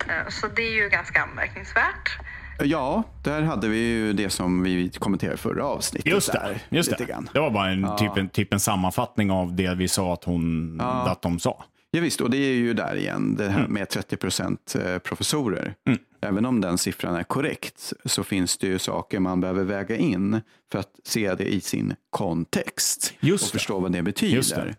Eh, 0.10 0.30
Så 0.30 0.48
det 0.48 0.62
är 0.62 0.74
ju 0.84 0.90
ganska 0.90 1.22
anmärkningsvärt. 1.24 2.18
Ja, 2.64 3.04
där 3.24 3.42
hade 3.42 3.68
vi 3.68 3.78
ju 3.78 4.14
det 4.14 4.30
som 4.30 4.64
vi 4.64 4.90
kommenterade 5.00 5.38
förra 5.38 5.66
avsnittet. 5.66 6.12
Just 6.14 6.32
där, 6.32 6.60
det. 6.70 6.76
Just 6.78 6.92
lite 6.92 7.04
det. 7.06 7.12
Grann. 7.12 7.30
det 7.34 7.40
var 7.40 7.50
bara 7.52 7.70
en, 7.70 7.98
typ, 7.98 8.18
en, 8.18 8.30
typ 8.30 8.54
en 8.54 8.60
sammanfattning 8.60 9.32
av 9.32 9.56
det 9.56 9.76
vi 9.76 9.88
sa 9.88 10.14
att, 10.14 10.24
hon, 10.24 10.82
att 10.82 11.22
de 11.22 11.40
sa. 11.40 11.66
Ja, 11.92 12.02
visst, 12.02 12.22
och 12.22 12.30
det 12.30 12.38
är 12.38 12.54
ju 12.54 12.74
där 12.74 12.96
igen, 12.96 13.36
det 13.36 13.50
här 13.50 13.60
Mm. 13.60 13.72
med 13.74 13.90
30 13.90 14.18
procent 14.18 14.76
professorer. 15.04 15.74
Även 16.22 16.46
om 16.46 16.62
den 16.62 16.78
siffran 16.78 17.16
är 17.16 17.24
korrekt 17.24 17.94
så 18.06 18.24
finns 18.24 18.58
det 18.58 18.68
ju 18.68 18.80
saker 18.80 19.20
man 19.20 19.42
behöver 19.42 19.64
väga 19.64 19.96
in 19.96 20.42
för 20.72 20.80
att 20.80 21.00
se 21.04 21.36
det 21.36 21.54
i 21.54 21.62
sin 21.62 21.96
kontext 22.10 23.14
Just 23.20 23.44
och 23.44 23.48
det. 23.48 23.52
förstå 23.60 23.80
vad 23.80 23.92
det 23.92 24.02
betyder. 24.02 24.66
det. 24.66 24.76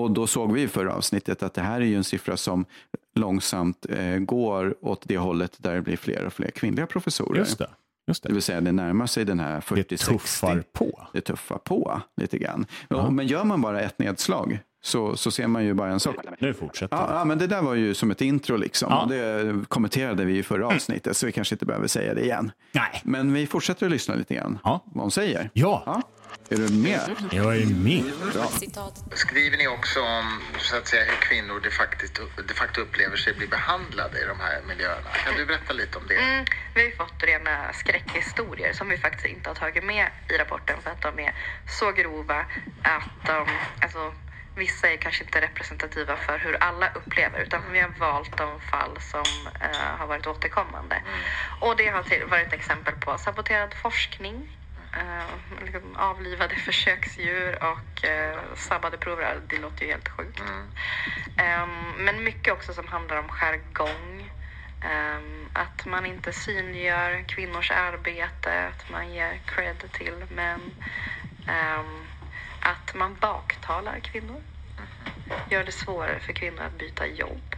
Och 0.00 0.10
då 0.10 0.26
såg 0.26 0.52
vi 0.52 0.62
i 0.62 0.68
förra 0.68 0.94
avsnittet 0.94 1.42
att 1.42 1.54
det 1.54 1.62
här 1.62 1.80
är 1.80 1.84
ju 1.84 1.96
en 1.96 2.04
siffra 2.04 2.36
som 2.36 2.64
långsamt 3.14 3.86
eh, 3.90 4.16
går 4.18 4.74
åt 4.80 5.02
det 5.04 5.18
hållet 5.18 5.56
där 5.58 5.74
det 5.74 5.82
blir 5.82 5.96
fler 5.96 6.24
och 6.26 6.32
fler 6.32 6.50
kvinnliga 6.50 6.86
professorer. 6.86 7.38
Just 7.38 7.58
det. 7.58 7.70
Just 8.06 8.22
Det 8.22 8.28
det. 8.28 8.32
vill 8.32 8.42
säga 8.42 8.60
det 8.60 8.72
närmar 8.72 9.06
sig 9.06 9.24
den 9.24 9.40
här 9.40 9.60
40-60. 9.60 9.84
Det 9.88 9.96
tuffar 9.96 10.64
på. 10.72 11.06
Det 11.12 11.20
tuffar 11.20 11.58
på 11.58 12.00
lite 12.16 12.38
grann. 12.38 12.66
Ja, 12.88 13.10
Men 13.10 13.26
gör 13.26 13.44
man 13.44 13.60
bara 13.60 13.80
ett 13.80 13.98
nedslag 13.98 14.58
så, 14.84 15.16
så 15.16 15.30
ser 15.30 15.46
man 15.46 15.64
ju 15.64 15.74
bara 15.74 15.90
en 15.92 16.00
sak. 16.00 16.16
Nu 16.38 16.54
fortsätter 16.54 16.96
Ja, 16.96 17.06
ja, 17.10 17.24
men 17.24 17.38
det 17.38 17.46
där 17.46 17.62
var 17.62 17.74
ju 17.74 17.94
som 17.94 18.10
ett 18.10 18.20
intro 18.20 18.56
liksom. 18.56 18.88
Ja. 18.90 19.06
Det 19.08 19.54
kommenterade 19.68 20.24
vi 20.24 20.38
i 20.38 20.42
förra 20.42 20.66
avsnittet 20.66 21.16
så 21.16 21.26
vi 21.26 21.32
kanske 21.32 21.54
inte 21.54 21.66
behöver 21.66 21.86
säga 21.86 22.14
det 22.14 22.20
igen. 22.20 22.52
Nej. 22.72 23.00
Men 23.04 23.32
vi 23.32 23.46
fortsätter 23.46 23.86
att 23.86 23.92
lyssna 23.92 24.14
lite 24.14 24.34
grann 24.34 24.58
Ja. 24.64 24.84
vad 24.86 25.02
hon 25.04 25.10
säger. 25.10 25.50
Ja, 25.52 26.02
Är 26.48 26.56
du 26.56 26.68
med? 26.74 27.00
jag 27.32 27.56
är 27.56 27.66
med. 27.66 28.04
Citat. 28.50 29.04
Skriver 29.14 29.56
ni 29.56 29.68
också 29.68 30.00
om 30.00 30.40
så 30.58 30.76
att 30.76 30.86
säga, 30.88 31.04
hur 31.04 31.16
kvinnor 31.28 31.60
de 31.64 31.70
facto, 31.70 32.22
de 32.48 32.54
facto 32.54 32.80
upplever 32.80 33.16
sig 33.16 33.34
bli 33.34 33.46
behandlade 33.46 34.18
i 34.22 34.24
de 34.24 34.40
här 34.40 34.62
miljöerna? 34.68 35.10
Kan 35.24 35.34
du 35.36 35.46
berätta 35.46 35.72
lite 35.72 35.98
om 35.98 36.04
det? 36.08 36.14
Mm, 36.14 36.44
vi 36.74 36.80
har 36.80 36.88
ju 36.88 36.96
fått 36.96 37.22
rena 37.22 37.72
skräckhistorier 37.72 38.72
som 38.72 38.88
vi 38.88 38.98
faktiskt 38.98 39.26
inte 39.26 39.50
har 39.50 39.54
tagit 39.54 39.84
med 39.84 40.06
i 40.28 40.32
rapporten 40.38 40.76
för 40.82 40.90
att 40.90 41.02
de 41.02 41.18
är 41.22 41.34
så 41.80 41.92
grova 41.92 42.38
att 42.94 43.26
de, 43.26 43.46
alltså, 43.84 44.12
vissa 44.54 44.90
är 44.90 44.96
kanske 44.96 45.24
inte 45.24 45.40
representativa 45.40 46.16
för 46.16 46.38
hur 46.38 46.56
alla 46.62 46.88
upplever 46.94 47.40
utan 47.40 47.72
vi 47.72 47.80
har 47.80 47.88
valt 47.98 48.36
de 48.36 48.60
fall 48.60 48.98
som 49.00 49.48
eh, 49.60 49.98
har 49.98 50.06
varit 50.06 50.26
återkommande. 50.26 51.02
Och 51.60 51.76
det 51.76 51.86
har 51.86 52.02
till, 52.02 52.24
varit 52.26 52.52
exempel 52.52 52.94
på 52.94 53.18
saboterad 53.18 53.74
forskning, 53.74 54.48
eh, 54.92 55.64
liksom 55.64 55.96
avlivade 55.96 56.54
försöksdjur 56.66 57.58
och 57.64 58.04
eh, 58.04 58.38
sabbade 58.54 58.96
prover. 58.96 59.40
Det 59.48 59.58
låter 59.58 59.84
ju 59.84 59.90
helt 59.90 60.08
sjukt. 60.08 60.42
Ehm, 61.36 61.92
men 61.98 62.24
mycket 62.24 62.52
också 62.52 62.72
som 62.72 62.88
handlar 62.88 63.16
om 63.16 63.28
jargong. 63.28 64.30
Ehm, 64.80 65.48
att 65.52 65.86
man 65.86 66.06
inte 66.06 66.32
synliggör 66.32 67.24
kvinnors 67.28 67.70
arbete, 67.70 68.66
att 68.66 68.90
man 68.90 69.12
ger 69.12 69.40
cred 69.46 69.92
till 69.92 70.24
män. 70.28 70.60
Ehm, 71.48 72.03
att 72.64 72.94
man 72.94 73.14
baktalar 73.20 74.00
kvinnor. 74.00 74.40
Gör 75.50 75.64
det 75.64 75.72
svårare 75.72 76.20
för 76.20 76.32
kvinnor 76.32 76.62
att 76.62 76.78
byta 76.78 77.06
jobb. 77.06 77.56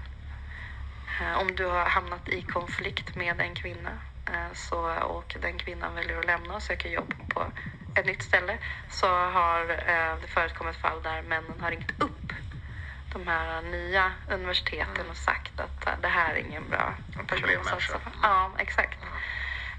Eh, 1.20 1.38
Om 1.38 1.54
du 1.56 1.64
har 1.66 1.84
hamnat 1.84 2.28
i 2.28 2.42
konflikt 2.42 3.16
med 3.16 3.40
en 3.40 3.54
kvinna 3.54 3.90
eh, 4.32 4.52
så, 4.54 4.78
och 4.98 5.36
den 5.40 5.58
kvinnan 5.58 5.94
väljer 5.94 6.18
att 6.18 6.24
lämna 6.26 6.54
och 6.54 6.62
söka 6.62 6.88
jobb 6.88 7.14
på 7.28 7.46
ett 7.94 8.06
nytt 8.06 8.22
ställe 8.22 8.58
så 8.90 9.06
har 9.08 9.60
eh, 9.70 10.16
det 10.20 10.26
förekommit 10.28 10.76
fall 10.76 11.02
där 11.02 11.22
männen 11.22 11.60
har 11.60 11.70
ringt 11.70 11.92
upp 12.02 12.32
de 13.12 13.26
här 13.26 13.62
nya 13.62 14.12
universiteten 14.28 15.10
och 15.10 15.16
sagt 15.16 15.60
att 15.60 16.02
det 16.02 16.08
här 16.08 16.34
är 16.34 16.38
ingen 16.38 16.68
bra 16.68 16.94
person 17.26 17.60
att 17.60 17.66
satsa 17.66 17.98
på. 17.98 18.10
Ja, 18.22 18.50
exakt. 18.58 18.98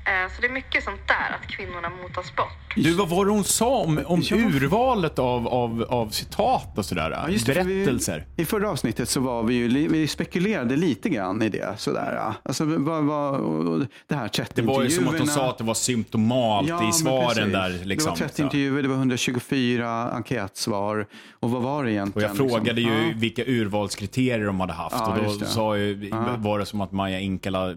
Eh, 0.07 0.31
Så 0.35 0.41
det 0.41 0.47
är 0.47 0.51
mycket 0.51 0.83
sånt 0.83 1.07
där, 1.07 1.35
att 1.35 1.47
kvinnorna 1.47 1.89
motas 1.89 2.35
bort. 2.35 2.73
Du, 2.75 2.93
vad 2.93 3.09
var 3.09 3.25
det 3.25 3.31
hon 3.31 3.43
sa 3.43 3.77
om, 3.77 3.99
om 4.05 4.19
urvalet 4.31 5.19
av, 5.19 5.47
av, 5.47 5.85
av 5.89 6.09
citat 6.09 6.77
och 6.77 6.85
sådär? 6.85 7.11
Ja, 7.11 7.29
just 7.29 7.45
det, 7.45 7.53
för 7.53 7.63
Berättelser. 7.63 8.25
Vi, 8.35 8.43
I 8.43 8.45
förra 8.45 8.69
avsnittet 8.69 9.09
så 9.09 9.19
var 9.19 9.43
vi 9.43 9.53
ju, 9.53 9.87
vi 9.87 10.07
spekulerade 10.07 10.75
lite 10.75 11.09
grann 11.09 11.41
i 11.41 11.49
det. 11.49 11.73
Sådär, 11.77 12.33
alltså, 12.43 12.65
vad, 12.65 13.03
vad, 13.03 13.35
och 13.39 13.85
det 14.07 14.15
här 14.15 14.31
Det 14.55 14.61
var 14.61 14.83
ju 14.83 14.89
som 14.89 15.07
att 15.07 15.19
hon 15.19 15.27
sa 15.27 15.49
att 15.49 15.57
det 15.57 15.63
var 15.63 15.73
symptomalt 15.73 16.69
Ja, 16.69 16.89
i 16.89 16.93
svaren 16.93 17.51
där. 17.51 17.85
Liksom. 17.85 18.13
Det 18.13 18.21
var 18.21 18.27
30 18.27 18.41
intervjuer, 18.41 18.81
det 18.83 18.89
var 18.89 18.95
124 18.95 20.09
enkätsvar. 20.11 21.07
Och 21.39 21.51
vad 21.51 21.61
var 21.61 21.83
det 21.83 21.87
Och 21.89 21.91
egentligen? 21.91 22.27
jag 22.27 22.37
frågade 22.37 22.73
liksom? 22.73 22.93
ju 22.93 23.07
Ja. 23.07 23.13
vilka 23.15 23.43
urvalskriterier 23.45 24.45
de 24.45 24.59
hade 24.59 24.73
haft 24.73 24.95
Ja, 24.99 25.17
och 25.17 25.39
då 25.39 25.45
sa 25.45 25.77
ju, 25.77 26.09
var 26.37 26.59
det 26.59 26.65
som 26.65 26.81
att 26.81 26.91
Maja 26.91 27.19
Inkala 27.19 27.73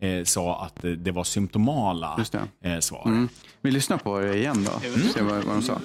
eh, 0.00 0.24
sa 0.24 0.64
att 0.64 0.84
det, 0.98 1.10
var 1.10 1.24
symptomala 1.24 2.14
Just 2.18 2.32
det. 2.32 2.70
eh, 2.70 2.78
svar. 2.78 3.02
Mm. 3.06 3.28
Vi 3.60 3.70
lyssnar 3.70 3.98
på 3.98 4.20
det 4.20 4.36
igen 4.36 4.64
då. 4.64 4.80
Se 5.14 5.22
vad, 5.22 5.44
vad 5.44 5.54
de 5.56 5.62
sa. 5.62 5.80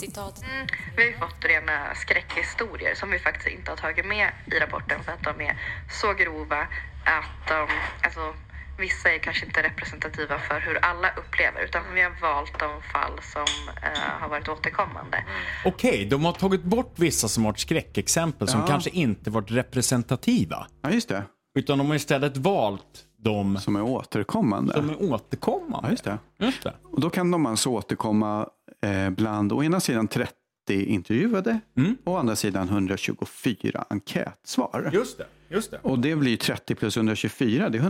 Citat. 0.00 0.42
Mm, 0.42 0.66
vi 0.96 1.02
har 1.02 1.10
ju 1.10 1.18
fått 1.18 1.44
rena 1.44 1.94
skräckhistorier 1.94 2.94
som 2.94 3.10
vi 3.10 3.18
faktiskt 3.18 3.48
inte 3.58 3.70
har 3.70 3.76
tagit 3.76 4.06
med 4.06 4.28
i 4.46 4.58
rapporten 4.58 5.04
för 5.04 5.12
att 5.12 5.22
de 5.24 5.44
är 5.44 5.56
så 6.02 6.12
grova 6.12 6.60
att 7.04 7.48
de, 7.48 7.68
alltså, 8.02 8.34
vissa 8.78 9.12
är 9.14 9.18
kanske 9.18 9.46
inte 9.46 9.62
representativa 9.62 10.38
för 10.38 10.60
hur 10.60 10.76
alla 10.84 11.08
upplever 11.10 11.64
utan 11.64 11.82
vi 11.94 12.02
har 12.02 12.20
valt 12.20 12.58
de 12.58 12.82
fall 12.92 13.20
som 13.32 13.68
eh, 13.82 14.20
har 14.20 14.28
varit 14.28 14.48
återkommande. 14.48 15.24
Okej, 15.64 16.06
de 16.10 16.24
har 16.24 16.32
tagit 16.32 16.62
bort 16.62 16.92
vissa 16.96 17.28
som 17.28 17.44
varit 17.44 17.58
skräckexempel 17.58 18.48
som 18.48 18.60
Ja. 18.60 18.66
kanske 18.66 18.90
inte 18.90 19.30
varit 19.30 19.50
representativa. 19.50 20.66
Ja, 20.82 20.90
just 20.90 21.08
det. 21.08 21.22
Utan 21.58 21.78
de 21.78 21.88
har 21.88 21.94
istället 21.94 22.36
valt 22.36 23.04
de 23.22 23.56
Som 23.58 23.76
är 23.76 23.82
återkommande. 23.82 24.72
som 24.74 24.90
är 24.90 25.12
återkommande. 25.12 25.88
Ja, 25.88 25.90
just 25.90 26.04
det. 26.04 26.18
Just 26.38 26.62
det. 26.62 26.74
Och 26.82 27.00
då 27.00 27.10
kan 27.10 27.30
de 27.30 27.46
alltså 27.46 27.68
återkomma 27.70 28.48
eh, 28.82 29.10
bland 29.10 29.52
å 29.52 29.62
ena 29.64 29.80
sidan 29.80 30.08
30 30.08 30.32
intervjuade 30.70 31.60
Mm. 31.76 31.96
och 32.04 32.12
å 32.12 32.16
andra 32.16 32.36
sidan 32.36 32.68
124 32.68 33.84
enkätsvar. 33.90 34.90
Just 34.92 35.18
det. 35.18 35.26
Just 35.48 35.70
det. 35.70 35.78
Och 35.82 35.98
det 35.98 36.16
blir 36.16 36.36
30 36.36 36.74
plus 36.74 36.96
124, 36.96 37.68
det 37.68 37.78
är 37.78 37.82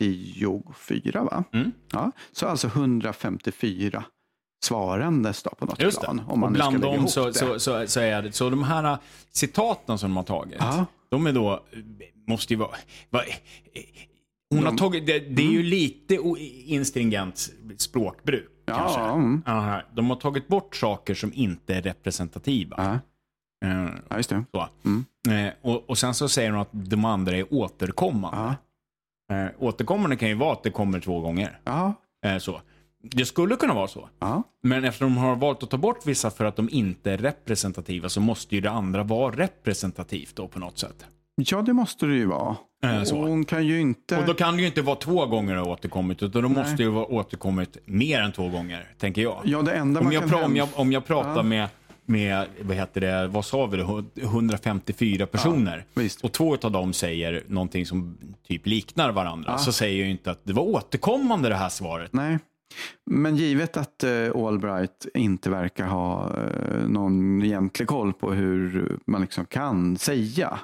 154 0.00 1.22
va? 1.24 1.44
Mm. 1.52 1.72
Ja, 1.92 2.12
så 2.32 2.46
alltså 2.46 2.66
154 2.66 4.04
svarandes 4.64 5.42
då 5.42 5.50
på 5.50 5.66
något 5.66 5.80
Just 5.82 6.00
plan. 6.00 6.22
Om 6.28 6.40
man 6.40 6.46
och 6.48 6.52
bland 6.52 6.80
dem 6.80 7.08
så, 7.08 7.32
så, 7.32 7.58
så, 7.60 7.86
så 7.86 8.00
är 8.00 8.22
det, 8.22 8.32
så 8.32 8.50
de 8.50 8.62
här 8.62 8.84
äh, 8.84 8.98
citaten 9.30 9.98
som 9.98 10.10
de 10.10 10.16
har 10.16 10.24
tagit, 10.24 10.56
Ja. 10.58 10.86
de 11.08 11.26
är 11.26 11.32
då, 11.32 11.52
äh, 11.52 11.58
måste 12.26 12.52
ju 12.52 12.58
vara, 12.58 12.76
va, 13.10 13.20
hon 14.56 14.64
har 14.64 14.72
De- 14.72 14.78
tagit, 14.78 15.06
det, 15.06 15.18
det 15.18 15.42
är 15.42 15.50
ju 15.52 15.62
lite 15.62 16.18
o- 16.18 16.36
instringent 16.66 17.48
språkbruk. 17.76 18.48
kanske. 18.66 19.00
Ja, 19.00 19.14
mm. 19.14 19.42
Aha. 19.46 19.82
De 19.94 20.10
har 20.10 20.16
tagit 20.16 20.48
bort 20.48 20.76
saker 20.76 21.14
som 21.14 21.32
inte 21.34 21.74
är 21.74 21.82
representativa. 21.82 22.76
ja, 22.78 22.98
Eh, 23.68 23.88
ja, 24.08 24.16
just 24.16 24.30
det. 24.30 24.44
så. 24.52 24.68
Mm. 24.84 25.46
Eh, 25.46 25.52
och, 25.62 25.90
och 25.90 25.98
sen 25.98 26.14
så 26.14 26.28
säger 26.28 26.50
hon 26.50 26.60
att 26.60 26.68
de 26.72 27.04
andra 27.04 27.36
är 27.36 27.54
återkommande. 27.54 28.54
Eh, 29.32 29.46
återkommande 29.58 30.16
kan 30.16 30.28
ju 30.28 30.34
vara 30.34 30.52
att 30.52 30.62
det 30.62 30.70
kommer 30.70 31.00
två 31.00 31.20
gånger. 31.20 31.58
Så. 32.40 32.60
Det 33.02 33.24
skulle 33.24 33.56
kunna 33.56 33.74
vara 33.74 33.88
så. 33.88 34.08
Men 34.62 34.84
eftersom 34.84 35.14
de 35.14 35.16
har 35.20 35.36
valt 35.36 35.62
att 35.62 35.70
ta 35.70 35.76
bort 35.78 36.06
vissa 36.06 36.30
för 36.30 36.44
att 36.44 36.56
de 36.56 36.68
inte 36.72 37.12
är 37.12 37.18
representativa 37.18 38.08
så 38.08 38.20
måste 38.20 38.54
ju 38.54 38.60
det 38.60 38.70
andra 38.70 39.02
vara 39.02 39.36
representativt 39.36 40.36
då 40.36 40.48
på 40.48 40.58
något 40.58 40.78
sätt. 40.78 41.04
Ja, 41.36 41.62
det 41.62 41.72
måste 41.72 42.06
det 42.06 42.14
ju 42.14 42.26
vara. 42.26 42.56
Så. 43.04 43.16
Och 43.18 43.28
hon 43.28 43.44
kan 43.44 43.66
ju 43.66 43.80
inte... 43.80 44.16
Och 44.16 44.26
då 44.26 44.34
kan 44.34 44.54
det 44.56 44.60
ju 44.60 44.66
inte 44.66 44.82
vara 44.82 44.96
två 44.96 45.26
gånger 45.26 45.56
ha 45.56 45.64
återkommit 45.66 46.22
utan 46.22 46.42
då 46.42 46.48
måste 46.48 46.76
det 46.76 46.82
ju 46.82 46.88
vara 46.88 47.04
återkommit 47.04 47.76
mer 47.84 48.20
än 48.20 48.32
två 48.32 48.48
gånger, 48.48 48.90
tänker 48.98 49.22
jag. 49.22 49.40
Ja, 49.44 49.62
det 49.62 49.72
enda 49.72 50.00
om, 50.00 50.12
jag 50.12 50.22
kan 50.22 50.30
pra- 50.30 50.44
om, 50.44 50.56
jag, 50.56 50.68
om 50.74 50.92
jag 50.92 51.06
pratar 51.06 51.36
Ja. 51.36 51.42
med, 51.42 51.68
med, 52.06 52.46
vad 52.62 52.76
heter 52.76 53.00
det, 53.00 53.26
vad 53.26 53.44
sa 53.44 53.66
vi 53.66 53.76
det, 53.76 53.82
154 54.22 55.26
personer 55.26 55.84
visst. 55.94 56.24
och 56.24 56.32
två 56.32 56.56
av 56.62 56.72
dem 56.72 56.92
säger 56.92 57.42
någonting 57.46 57.86
som 57.86 58.18
typ 58.48 58.66
liknar 58.66 59.12
varandra 59.12 59.50
Ja. 59.52 59.58
så 59.58 59.72
säger 59.72 59.98
jag 59.98 60.04
ju 60.04 60.10
inte 60.10 60.30
att 60.30 60.40
det 60.44 60.52
var 60.52 60.62
återkommande 60.62 61.48
det 61.48 61.54
här 61.56 61.68
svaret. 61.68 62.12
Nej. 62.12 62.38
Men 63.10 63.36
givet 63.36 63.76
att 63.76 64.04
uh, 64.06 64.46
Albright 64.46 65.06
inte 65.14 65.50
verkar 65.50 65.86
ha 65.86 66.24
eh, 66.36 66.88
någon 66.88 67.42
egentlig 67.42 67.88
koll 67.88 68.12
på 68.12 68.32
hur 68.32 68.96
man 69.06 69.20
liksom 69.20 69.44
kan 69.46 69.96
säga 69.98 70.58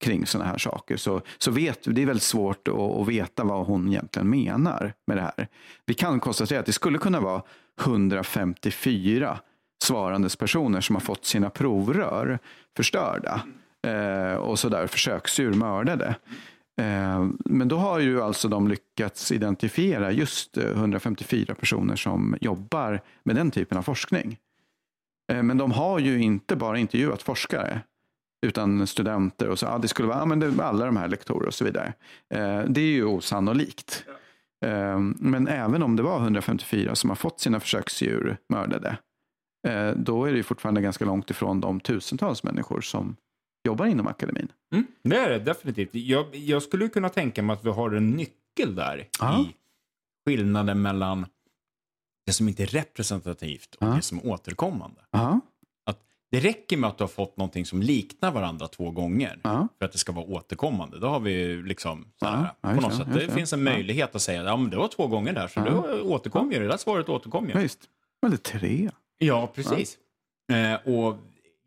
kring 0.00 0.26
sådana 0.26 0.50
här 0.50 0.58
saker 0.58 0.96
så, 0.96 1.20
så 1.38 1.50
vet 1.50 1.94
det 1.94 2.02
är 2.02 2.06
väldigt 2.06 2.22
svårt 2.22 2.68
att, 2.68 2.74
att 2.74 3.08
veta 3.08 3.44
vad 3.44 3.66
hon 3.66 3.88
egentligen 3.88 4.30
menar 4.30 4.92
med 5.06 5.16
det 5.16 5.22
här. 5.22 5.48
Vi 5.86 5.94
kan 5.94 6.20
konstatera 6.20 6.60
att 6.60 6.66
det 6.66 6.72
skulle 6.72 6.98
kunna 6.98 7.20
vara 7.20 7.42
154 7.80 9.38
svarandes 9.82 10.36
personer 10.36 10.80
som 10.80 10.96
har 10.96 11.00
fått 11.00 11.24
sina 11.24 11.50
provrör 11.50 12.38
förstörda 12.76 13.40
eh, 13.86 14.34
och 14.34 14.58
sådär 14.58 14.86
försöksdjur 14.86 15.52
mördade. 15.52 16.16
Eh, 16.80 17.26
Men 17.44 17.68
då 17.68 17.76
har 17.76 17.98
ju 17.98 18.22
alltså 18.22 18.48
de 18.48 18.68
lyckats 18.68 19.32
identifiera 19.32 20.12
just 20.12 20.56
eh, 20.56 20.64
154 20.70 21.54
personer 21.54 21.96
som 21.96 22.36
jobbar 22.40 23.00
med 23.22 23.36
den 23.36 23.50
typen 23.50 23.78
av 23.78 23.82
forskning. 23.82 24.38
Eh, 25.32 25.42
Men 25.42 25.58
de 25.58 25.72
har 25.72 25.98
ju 25.98 26.18
inte 26.18 26.56
bara 26.56 26.78
intervjuat 26.78 27.22
forskare 27.22 27.80
utan 28.46 28.86
studenter 28.86 29.48
och 29.48 29.58
så, 29.58 29.66
ja, 29.66 29.78
det 29.78 29.88
skulle 29.88 30.08
vara 30.08 30.18
ja, 30.18 30.24
men 30.24 30.40
det, 30.40 30.64
alla 30.64 30.86
de 30.86 30.96
här 30.96 31.08
lektorer 31.08 31.46
och 31.46 31.54
så 31.54 31.64
vidare. 31.64 31.92
Eh, 32.34 32.60
det 32.68 32.80
är 32.80 32.92
ju 32.92 33.04
osannolikt. 33.04 34.04
Eh, 34.66 34.98
men 35.16 35.48
även 35.48 35.82
om 35.82 35.96
det 35.96 36.02
var 36.02 36.20
154 36.20 36.94
som 36.94 37.10
har 37.10 37.14
fått 37.14 37.40
sina 37.40 37.60
försöksdjur 37.60 38.36
mördade, 38.48 38.98
eh, 39.68 39.90
då 39.90 40.24
är 40.24 40.30
det 40.30 40.36
ju 40.36 40.42
fortfarande 40.42 40.80
ganska 40.80 41.04
långt 41.04 41.30
ifrån 41.30 41.60
de 41.60 41.80
tusentals 41.80 42.42
människor 42.42 42.80
som 42.80 43.16
jobbar 43.66 43.86
inom 43.86 44.06
akademin. 44.06 44.48
Mm, 44.72 44.86
det 45.02 45.16
är 45.16 45.30
det 45.30 45.38
definitivt. 45.38 45.90
Jag, 45.94 46.34
jag 46.36 46.62
skulle 46.62 46.88
kunna 46.88 47.08
tänka 47.08 47.42
mig 47.42 47.54
att 47.54 47.64
vi 47.64 47.70
har 47.70 47.90
en 47.90 48.10
nyckel 48.10 48.74
där 48.74 49.08
Ja. 49.20 49.40
i 49.40 49.54
skillnaden 50.28 50.82
mellan 50.82 51.26
det 52.26 52.32
som 52.32 52.48
inte 52.48 52.62
är 52.62 52.66
representativt 52.66 53.74
och 53.74 53.86
Ja. 53.86 53.90
det 53.94 54.02
som 54.02 54.18
är 54.18 54.26
återkommande. 54.26 55.00
Att 55.10 55.40
det 56.30 56.40
räcker 56.40 56.76
med 56.76 56.88
att 56.90 56.98
du 56.98 57.04
har 57.04 57.08
fått 57.08 57.36
någonting 57.36 57.66
som 57.66 57.82
liknar 57.82 58.30
varandra 58.30 58.68
två 58.68 58.90
gånger 58.90 59.38
ja, 59.42 59.68
för 59.78 59.84
att 59.86 59.92
det 59.92 59.98
ska 59.98 60.12
vara 60.12 60.24
återkommande. 60.26 60.98
Då 60.98 61.06
har 61.08 61.20
vi 61.20 61.32
ju 61.32 61.66
liksom 61.66 62.02
så 62.02 62.08
Ja, 62.26 62.56
ja, 62.60 62.68
på 62.74 62.80
något 62.80 62.90
det, 62.90 62.96
sätt. 62.96 63.14
Det 63.14 63.34
finns 63.34 63.52
en 63.52 63.66
Ja. 63.66 63.72
möjlighet 63.72 64.14
att 64.14 64.22
säga 64.22 64.42
ja, 64.44 64.56
men 64.56 64.70
det 64.70 64.76
var 64.76 64.88
två 64.88 65.06
gånger 65.06 65.32
där 65.32 65.48
så 65.48 65.60
Ja. 65.60 65.64
det 65.64 66.00
återkom 66.02 66.52
ju. 66.52 66.58
Det 66.58 66.68
där 66.68 66.76
svaret 66.76 67.08
återkom 67.08 67.48
ju. 67.48 67.58
visst. 67.58 67.80
Eller 68.26 68.36
tre. 68.36 68.90
Ja, 69.18 69.52
precis. 69.54 69.98
Eh, 70.52 70.94
och 70.94 71.16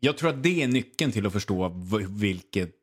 jag 0.00 0.16
tror 0.18 0.30
att 0.30 0.42
det 0.42 0.62
är 0.62 0.68
nyckeln 0.68 1.12
till 1.12 1.26
att 1.26 1.32
förstå 1.32 1.68
vilket, 2.08 2.74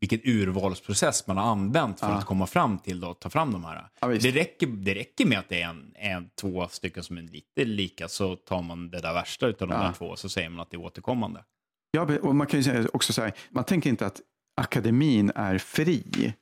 vilket 0.00 0.20
urvalsprocess 0.26 1.26
man 1.26 1.36
har 1.36 1.44
använt 1.50 2.00
för 2.00 2.06
Ja. 2.08 2.14
att 2.14 2.24
komma 2.24 2.46
fram 2.46 2.78
till 2.78 3.04
att 3.04 3.20
ta 3.20 3.30
fram 3.30 3.52
de 3.52 3.64
här. 3.64 3.88
Ja, 4.00 4.08
det, 4.08 4.30
räcker, 4.30 4.66
det 4.66 4.94
räcker 4.94 5.26
med 5.26 5.38
att 5.38 5.48
det 5.48 5.62
är 5.62 5.68
en, 5.68 5.92
en, 5.94 6.30
två 6.40 6.68
stycken 6.68 7.02
som 7.02 7.18
är 7.18 7.22
lite 7.22 7.64
lika 7.64 8.08
så 8.08 8.36
tar 8.36 8.62
man 8.62 8.90
det 8.90 9.00
där 9.00 9.14
värsta 9.14 9.46
utav 9.46 9.68
de 9.68 9.74
Ja. 9.74 9.82
där 9.82 9.92
två 9.92 10.06
och 10.06 10.18
så 10.18 10.28
säger 10.28 10.48
man 10.48 10.60
att 10.60 10.70
det 10.70 10.76
är 10.76 10.80
återkommande. 10.80 11.44
Ja, 11.90 12.02
och 12.22 12.34
man 12.34 12.46
kan 12.46 12.60
ju 12.60 12.64
säga 12.64 12.88
också 12.92 13.12
så 13.12 13.22
här, 13.22 13.32
man 13.50 13.64
tänker 13.64 13.90
inte 13.90 14.06
att 14.06 14.20
akademin 14.56 15.32
är 15.34 15.58
fri 15.58 16.34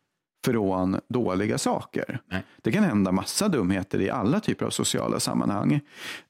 från 0.44 1.00
dåliga 1.08 1.58
saker. 1.58 2.20
Nej. 2.30 2.42
Det 2.62 2.72
kan 2.72 2.84
hända 2.84 3.12
massa 3.12 3.48
dumheter 3.48 4.00
i 4.00 4.10
alla 4.10 4.40
typer 4.40 4.66
av 4.66 4.70
sociala 4.70 5.20
sammanhang. 5.20 5.80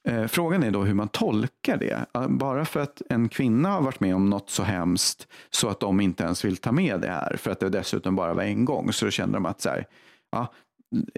Eh, 0.07 0.27
frågan 0.27 0.63
är 0.63 0.71
då 0.71 0.83
hur 0.83 0.93
man 0.93 1.07
tolkar 1.07 1.77
det. 1.77 2.05
Bara 2.29 2.65
för 2.65 2.79
att 2.79 3.01
en 3.09 3.29
kvinna 3.29 3.69
har 3.69 3.81
varit 3.81 3.99
med 3.99 4.15
om 4.15 4.29
något 4.29 4.49
så 4.49 4.63
hemskt 4.63 5.27
så 5.49 5.69
att 5.69 5.79
de 5.79 5.99
inte 5.99 6.23
ens 6.23 6.45
vill 6.45 6.57
ta 6.57 6.71
med 6.71 7.01
det 7.01 7.07
här 7.07 7.37
för 7.37 7.51
att 7.51 7.59
det 7.59 7.69
dessutom 7.69 8.15
bara 8.15 8.33
var 8.33 8.43
en 8.43 8.65
gång 8.65 8.93
så 8.93 9.05
då 9.05 9.11
känner 9.11 9.33
de 9.33 9.45
att 9.45 9.61
så 9.61 9.69
här, 9.69 9.85
ja, 10.31 10.53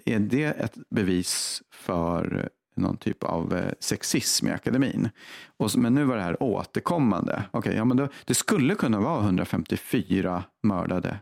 är 0.06 0.20
det 0.20 0.44
ett 0.46 0.78
bevis 0.90 1.62
för 1.72 2.50
någon 2.76 2.98
typ 2.98 3.24
av 3.24 3.56
eh, 3.56 3.72
sexism 3.80 4.48
i 4.48 4.52
akademin? 4.52 5.10
Och, 5.58 5.78
men 5.78 5.94
nu 5.94 6.04
var 6.04 6.16
det 6.16 6.24
här 6.24 6.44
återkommande. 6.44 7.44
Okej, 7.52 7.76
ja, 7.76 7.86
men 7.86 7.98
då, 7.98 8.08
det 8.26 8.34
skulle 8.34 8.76
kunna 8.76 9.00
vara 9.00 9.24
154 9.24 10.44
mördade 10.64 11.18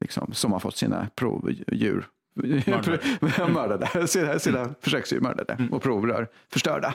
liksom, 0.00 0.32
som 0.32 0.52
har 0.52 0.60
fått 0.60 0.76
sina 0.76 1.08
provdjur 1.14 2.06
mördade, 3.48 4.06
sina, 4.08 4.38
sina 4.38 4.74
försöksdjur 4.80 5.20
mördade 5.20 5.68
och 5.70 5.82
provrör 5.82 6.28
förstörda. 6.52 6.94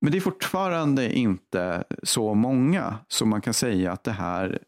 Men 0.00 0.12
det 0.12 0.18
är 0.18 0.20
fortfarande 0.20 1.12
inte 1.12 1.84
så 2.02 2.34
många 2.34 2.98
som 3.08 3.28
man 3.28 3.40
kan 3.40 3.54
säga 3.54 3.92
att 3.92 4.04
det 4.04 4.12
här 4.12 4.58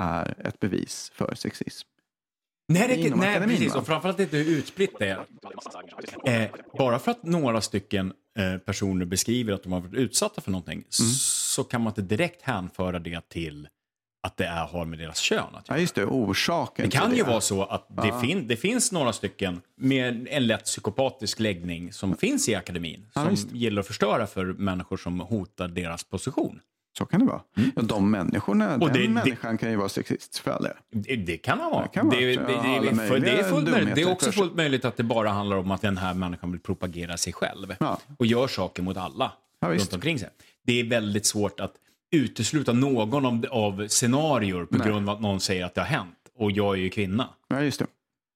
är 0.00 0.46
ett 0.46 0.60
bevis 0.60 1.12
för 1.14 1.34
sexism. 1.34 1.88
Nej, 2.68 2.88
det, 2.88 2.96
Inom 2.96 3.18
nej 3.18 3.28
akademin, 3.28 3.56
precis. 3.56 3.74
va? 3.74 3.80
Och 3.80 3.86
framförallt 3.86 4.20
inte 4.20 4.36
hur 4.36 4.58
utspritt 4.58 4.98
det 4.98 5.08
är. 6.26 6.42
Eh, 6.42 6.50
bara 6.78 6.98
för 6.98 7.10
att 7.10 7.22
några 7.22 7.60
stycken 7.60 8.12
eh, 8.38 8.58
personer 8.58 9.04
beskriver 9.04 9.52
att 9.52 9.62
de 9.62 9.72
har 9.72 9.80
varit 9.80 9.94
utsatta 9.94 10.40
för 10.40 10.50
någonting 10.50 10.84
så 10.88 11.64
kan 11.64 11.80
man 11.80 11.90
inte 11.90 12.02
direkt 12.02 12.42
hänföra 12.42 12.98
det 12.98 13.28
till 13.28 13.68
att 14.22 14.36
det 14.36 14.44
är, 14.46 14.66
har 14.66 14.84
med 14.84 14.98
deras 14.98 15.18
kön 15.18 15.38
att 15.38 15.52
göra. 15.52 15.62
Ja, 15.68 15.78
just 15.78 15.94
det, 15.94 16.04
orsaken 16.04 16.84
Det 16.90 16.96
kan 16.96 17.16
ju 17.16 17.22
vara 17.22 17.40
så 17.40 17.62
att 17.64 17.86
det, 17.88 18.06
Ja. 18.08 18.20
fin- 18.20 18.46
det 18.48 18.56
finns 18.56 18.92
några 18.92 19.12
stycken 19.12 19.60
med 19.76 20.28
en 20.30 20.46
lätt 20.46 20.64
psykopatisk 20.64 21.40
läggning 21.40 21.92
som 21.92 22.16
finns 22.16 22.48
i 22.48 22.54
akademin. 22.54 23.06
Ja, 23.14 23.20
Som 23.20 23.30
visst. 23.30 23.52
gillar 23.52 23.80
att 23.80 23.86
förstöra 23.86 24.26
för 24.26 24.44
människor 24.44 24.96
som 24.96 25.20
hotar 25.20 25.68
deras 25.68 26.04
position. 26.04 26.60
Så 26.98 27.06
kan 27.06 27.20
det 27.20 27.26
vara. 27.26 27.40
Ja, 27.76 27.82
de 27.82 28.10
människorna, 28.10 28.68
Mm. 28.68 28.82
Och 28.82 28.88
den 28.88 28.96
det- 28.96 29.02
det- 29.06 29.08
människan 29.12 29.58
kan 29.58 29.70
ju 29.70 29.76
vara 29.76 29.88
sexist 29.88 30.38
för 30.38 30.50
all. 30.50 30.66
Det, 30.92 31.16
det 31.16 31.36
kan 31.36 31.60
han 31.60 31.70
vara. 31.70 31.82
Det 31.82 31.88
kan 31.88 32.06
vara. 32.08 32.18
det, 32.20 32.26
det, 32.26 32.32
det, 32.36 32.46
det, 32.46 33.18
det, 33.20 33.30
är 33.30 33.42
fullt 33.42 33.70
möjligt. 33.70 33.94
det 33.94 34.02
är 34.02 34.10
också 34.12 34.32
fullt 34.32 34.54
möjligt 34.54 34.84
att 34.84 34.96
det 34.96 35.02
bara 35.02 35.28
handlar 35.30 35.56
om 35.56 35.70
att 35.70 35.82
den 35.82 35.96
här 35.96 36.14
människan 36.14 36.50
vill 36.52 36.60
propagera 36.60 37.16
sig 37.16 37.32
själv. 37.32 37.74
Ja. 37.80 37.98
Och 38.18 38.26
gör 38.26 38.48
saker 38.48 38.82
mot 38.82 38.96
alla 38.96 39.32
Ja, 39.60 39.68
runt 39.68 39.92
omkring 39.92 40.18
sig. 40.18 40.28
Det 40.66 40.80
är 40.80 40.84
väldigt 40.84 41.26
svårt 41.26 41.60
att 41.60 41.72
utesluta 42.10 42.72
någon 42.72 43.26
av, 43.26 43.46
av 43.50 43.88
scenarior 43.88 44.64
på 44.64 44.76
Nej. 44.78 44.86
grund 44.88 45.08
av 45.08 45.14
att 45.16 45.20
någon 45.22 45.40
säger 45.40 45.64
att 45.64 45.74
det 45.74 45.80
har 45.80 45.88
hänt. 45.88 46.16
Och 46.34 46.50
jag 46.52 46.74
är 46.74 46.80
ju 46.80 46.90
kvinna. 46.90 47.28
Ja, 47.48 47.60
just 47.62 47.78
det. 47.78 47.86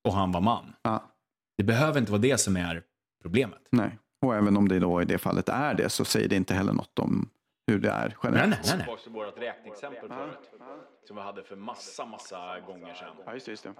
Och 0.04 0.12
han 0.14 0.32
var 0.32 0.40
man. 0.40 0.64
Ja, 0.82 1.10
Det 1.58 1.64
behöver 1.64 1.98
inte 2.00 2.12
vara 2.12 2.22
det 2.22 2.38
som 2.40 2.56
är 2.56 2.82
problemet. 3.22 3.58
nej. 3.70 3.98
Och 4.22 4.34
även 4.34 4.56
om 4.56 4.68
det 4.68 4.78
då 4.78 5.02
i 5.02 5.04
det 5.04 5.18
fallet 5.18 5.48
är 5.48 5.74
det 5.74 5.88
så 5.90 6.04
säger 6.04 6.28
det 6.28 6.36
inte 6.36 6.54
heller 6.54 6.72
något 6.72 6.98
om 6.98 7.28
hur 7.66 7.78
det 7.78 7.90
är 7.90 8.16
generellt. 8.22 8.50
nej, 8.64 8.74
nej. 8.78 8.86
nej. 8.88 8.96
Vårt 9.14 9.38
räkneexempel 9.38 10.08
förut. 10.08 10.38
Som 11.06 11.16
vi 11.16 11.22
hade 11.22 11.42
för 11.42 11.56
massa, 11.56 12.04
massa 12.04 12.60
gånger 12.66 12.94
sedan. 12.94 13.08
Ja, 13.26 13.32
just 13.34 13.46
det. 13.46 13.52
Just 13.52 13.62
det. 13.64 13.70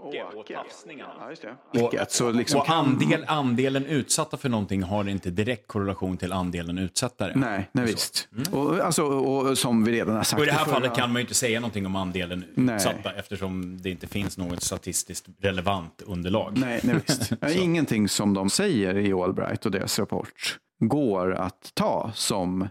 Åke 0.00 0.24
och 0.24 0.46
tafsningarna. 0.46 1.12
Ja, 1.20 1.30
just 1.30 1.42
det. 1.42 1.56
Vilket, 1.72 2.12
så 2.12 2.32
liksom 2.32 2.60
och 2.60 2.66
kan- 2.66 2.76
andel, 2.86 3.24
andelen 3.28 3.86
utsatta 3.86 4.36
för 4.36 4.48
någonting 4.48 4.82
har 4.82 5.08
inte 5.08 5.30
direkt 5.30 5.66
korrelation 5.68 6.16
till 6.16 6.32
andelen 6.32 6.78
utsattare. 6.78 7.32
Nej, 7.36 7.68
nej 7.72 7.84
visst. 7.86 8.28
Och, 8.52 8.78
alltså, 8.78 9.02
och 9.04 9.58
som 9.58 9.84
vi 9.84 9.92
redan 9.92 10.16
har 10.16 10.22
sagt 10.22 10.40
Och 10.40 10.46
i 10.46 10.50
det 10.50 10.54
här 10.54 10.64
förra- 10.64 10.74
fallet 10.74 10.94
kan 10.94 11.08
man 11.12 11.16
ju 11.16 11.20
inte 11.20 11.34
säga 11.34 11.60
någonting 11.60 11.86
om 11.86 11.96
andelen 11.96 12.44
Nej. 12.54 12.74
utsatta 12.76 13.12
eftersom 13.12 13.80
det 13.82 13.90
inte 13.90 14.06
finns 14.06 14.38
något 14.38 14.62
statistiskt 14.62 15.26
relevant 15.40 16.02
underlag. 16.06 16.52
Nej, 16.58 16.80
nej 16.82 16.96
visst. 17.06 17.32
Ja, 17.40 17.50
Ingenting 17.50 18.08
som 18.08 18.34
de 18.34 18.50
säger 18.50 18.96
i 18.96 19.12
Allbright 19.12 19.66
och 19.66 19.72
deras 19.72 19.98
rapport 19.98 20.58
går 20.84 21.34
att 21.34 21.70
ta 21.74 22.10
som 22.14 22.68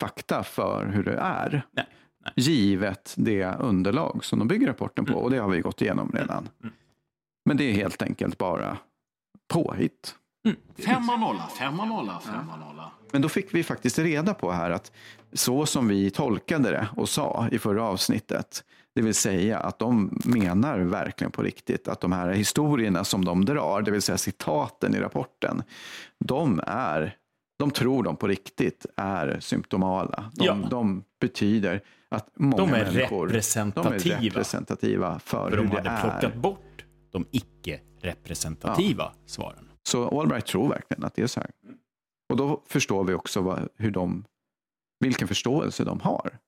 fakta 0.00 0.42
för 0.42 0.86
hur 0.86 1.04
det 1.04 1.16
är. 1.16 1.62
Nej, 1.72 1.86
nej. 2.24 2.32
Givet 2.36 3.14
det 3.16 3.44
underlag 3.44 4.24
som 4.24 4.38
de 4.38 4.48
bygger 4.48 4.66
rapporten 4.66 5.04
på. 5.04 5.14
Och 5.14 5.30
det 5.30 5.38
har 5.38 5.48
vi 5.48 5.60
gått 5.60 5.82
igenom 5.82 6.12
redan. 6.14 6.48
Men 7.44 7.56
det 7.56 7.64
är 7.64 7.72
helt 7.72 8.02
enkelt 8.02 8.38
bara 8.38 8.78
påhitt. 9.48 10.14
Femma 10.78 11.16
nolla, 11.16 11.46
femma 11.58 11.84
nolla, 11.84 12.20
femma 12.20 12.56
nolla. 12.56 12.90
Men 13.12 13.22
då 13.22 13.28
fick 13.28 13.54
vi 13.54 13.64
faktiskt 13.64 13.98
reda 13.98 14.34
på 14.34 14.52
här 14.52 14.70
att 14.70 14.92
så 15.32 15.66
som 15.66 15.88
vi 15.88 16.10
tolkade 16.10 16.70
det 16.70 16.88
och 16.96 17.08
sa 17.08 17.48
i 17.52 17.58
förra 17.58 17.84
avsnittet, 17.84 18.64
det 18.94 19.02
vill 19.02 19.14
säga 19.14 19.58
att 19.58 19.78
de 19.78 20.20
menar 20.24 20.78
verkligen 20.78 21.30
på 21.30 21.42
riktigt 21.42 21.88
att 21.88 22.00
de 22.00 22.12
här 22.12 22.28
historierna 22.28 23.04
som 23.04 23.24
de 23.24 23.44
drar, 23.44 23.82
det 23.82 23.90
vill 23.90 24.02
säga 24.02 24.18
citaten 24.18 24.94
i 24.94 24.98
rapporten, 24.98 25.62
de 26.24 26.60
är, 26.66 27.16
de 27.58 27.70
tror 27.70 28.02
de 28.02 28.16
på 28.16 28.26
riktigt 28.28 28.86
är 28.96 29.40
symptomala. 29.40 30.30
De, 30.34 30.44
Ja. 30.44 30.54
de 30.70 31.04
betyder 31.20 31.82
att 32.08 32.28
många 32.36 32.56
De 32.56 32.68
är 32.74 32.84
människor 32.92 33.26
representativa. 33.28 33.90
de 33.98 34.10
är 34.12 34.20
representativa 34.20 35.18
för, 35.18 35.50
För 35.50 35.56
hur 35.56 35.64
de 35.64 35.70
det 35.70 35.76
hade 35.76 35.90
är. 35.90 36.00
plockat 36.20 36.34
bort 36.34 36.84
de 37.12 37.26
icke-representativa 37.30 39.12
svaren. 39.26 39.68
Så 39.88 40.20
Allbright 40.20 40.46
tror 40.46 40.68
verkligen 40.68 41.04
att 41.04 41.14
det 41.14 41.22
är 41.22 41.26
så 41.26 41.40
här. 41.40 41.50
Och 42.30 42.36
då 42.36 42.62
förstår 42.66 43.04
vi 43.04 43.14
också 43.14 43.40
vad, 43.40 43.68
hur 43.76 43.90
de, 43.90 44.24
vilken 45.00 45.28
förståelse 45.28 45.84
de 45.84 46.00
har 46.00 46.38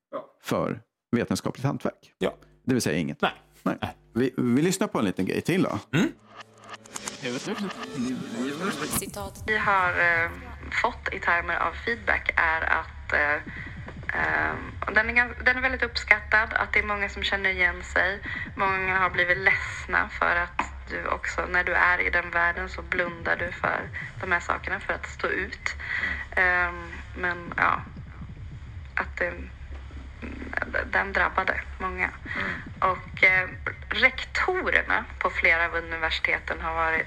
för 0.43 0.81
vetenskapligt 1.17 1.65
hantverk. 1.65 2.13
Ja. 2.19 2.35
Det 2.65 2.73
vill 2.75 2.83
säga 2.83 2.99
inget. 2.99 3.23
Nej. 3.23 3.33
Nej. 3.63 3.79
Vi, 4.15 4.35
vi 4.37 4.63
lyssnar 4.63 4.87
på 4.87 4.99
en 4.99 5.05
liten 5.05 5.27
grej 5.27 5.41
till 5.41 5.63
då. 5.63 5.79
citat, 8.99 9.45
vi 9.47 9.57
har 9.59 9.91
eh, 9.91 10.31
fått 10.75 11.09
i 11.13 11.19
termer 11.19 11.57
av 11.57 11.73
feedback 11.73 12.31
är 12.37 12.63
att 12.63 13.13
eh, 13.13 13.35
eh, 14.21 14.55
den, 14.95 15.19
är, 15.19 15.45
den 15.45 15.57
är 15.57 15.61
väldigt 15.61 15.83
uppskattad, 15.83 16.55
att 16.55 16.73
det 16.73 16.79
är 16.79 16.85
många 16.85 17.09
som 17.09 17.23
känner 17.23 17.51
igen 17.51 17.83
sig. 17.83 18.21
Många 18.55 18.99
har 18.99 19.11
blivit 19.11 19.39
ledsna 19.39 20.09
för 20.09 20.37
att 20.37 20.73
du 20.91 21.07
också, 21.07 21.47
när 21.47 21.65
du 21.65 21.75
är 21.75 21.99
i 22.01 22.11
den 22.11 22.31
världen 22.31 22.69
så 22.69 22.83
blundar 22.83 23.37
du 23.37 23.53
för 23.53 23.89
de 24.21 24.33
här 24.33 24.41
sakerna 24.41 24.81
för 24.81 24.93
att 24.93 25.07
stå 25.07 25.27
ut. 25.27 25.77
Eh, 26.31 26.73
men 27.15 27.55
ja, 27.57 27.81
att 28.95 29.17
det, 29.17 29.33
den 30.93 31.13
drabbade 31.13 31.61
många. 31.79 32.11
Och 32.79 33.25
eh, 33.25 33.49
rektorerna 33.89 35.05
på 35.19 35.31
flera 35.31 35.65
av 35.65 35.75
universiteten 35.75 36.61
har 36.61 36.75
varit 36.75 37.07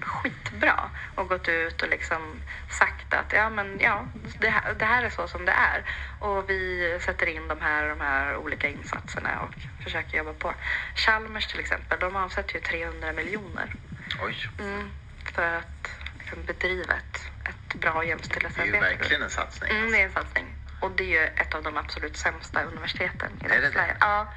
skitbra 0.00 0.90
och 1.14 1.28
gått 1.28 1.48
ut 1.48 1.82
och 1.82 1.88
liksom 1.88 2.40
sagt 2.70 3.14
att 3.14 3.32
ja, 3.32 3.50
men 3.50 3.78
ja, 3.80 4.06
det, 4.38 4.48
här, 4.48 4.74
det 4.74 4.84
här 4.84 5.04
är 5.04 5.10
så 5.10 5.28
som 5.28 5.44
det 5.44 5.52
är. 5.52 5.82
Och 6.18 6.50
vi 6.50 6.98
sätter 7.00 7.26
in 7.26 7.48
de 7.48 7.60
här, 7.60 7.88
de 7.88 8.00
här 8.00 8.36
olika 8.36 8.68
insatserna 8.68 9.40
och 9.40 9.82
försöker 9.84 10.18
jobba 10.18 10.32
på. 10.32 10.54
Chalmers 10.94 11.46
till 11.46 11.60
exempel, 11.60 11.98
de 12.00 12.16
avsätter 12.16 12.54
ju 12.54 12.60
300 12.60 13.12
miljoner 13.12 13.74
Oj, 14.22 14.48
mm, 14.58 14.90
för 15.34 15.54
att 15.54 15.88
liksom, 16.18 16.38
bedriva 16.46 16.94
ett, 16.94 17.30
ett 17.48 17.74
bra 17.74 17.92
det 17.92 17.98
är 17.98 18.02
ju 18.02 18.08
jämställdhetsarbete. 18.08 18.80
verkligen 18.80 19.22
en 19.22 19.30
satsning. 19.30 19.70
Mm, 19.70 19.82
alltså. 19.82 19.96
det 19.96 20.02
är 20.02 20.06
en 20.06 20.12
satsning. 20.12 20.46
Och 20.80 20.90
det 20.90 21.04
är 21.04 21.22
ju 21.22 21.24
ett 21.24 21.54
av 21.54 21.62
de 21.62 21.76
absolut 21.76 22.16
sämsta 22.16 22.62
universiteten 22.62 23.30
i 23.44 23.48
Sverige. 23.72 23.96
Ja. 24.00 24.32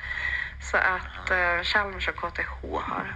Så 0.61 0.77
att 0.77 1.31
eh, 1.31 1.61
Chalmers 1.63 2.07
och 2.07 2.15
KTH 2.15 2.49
har, 2.61 3.15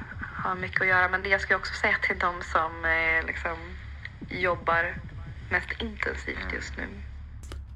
har 0.50 0.56
mycket 0.56 0.82
att 0.82 0.88
göra. 0.88 1.10
Men 1.10 1.24
det 1.24 1.30
jag 1.30 1.42
ska 1.42 1.56
också 1.56 1.74
säga 1.82 1.96
till 2.08 2.20
de 2.20 2.34
som 2.52 2.72
eh, 2.86 3.28
liksom 3.28 3.56
jobbar 4.42 4.96
mest 5.52 5.70
intensivt 5.82 6.54
just 6.54 6.78
nu. 6.78 6.84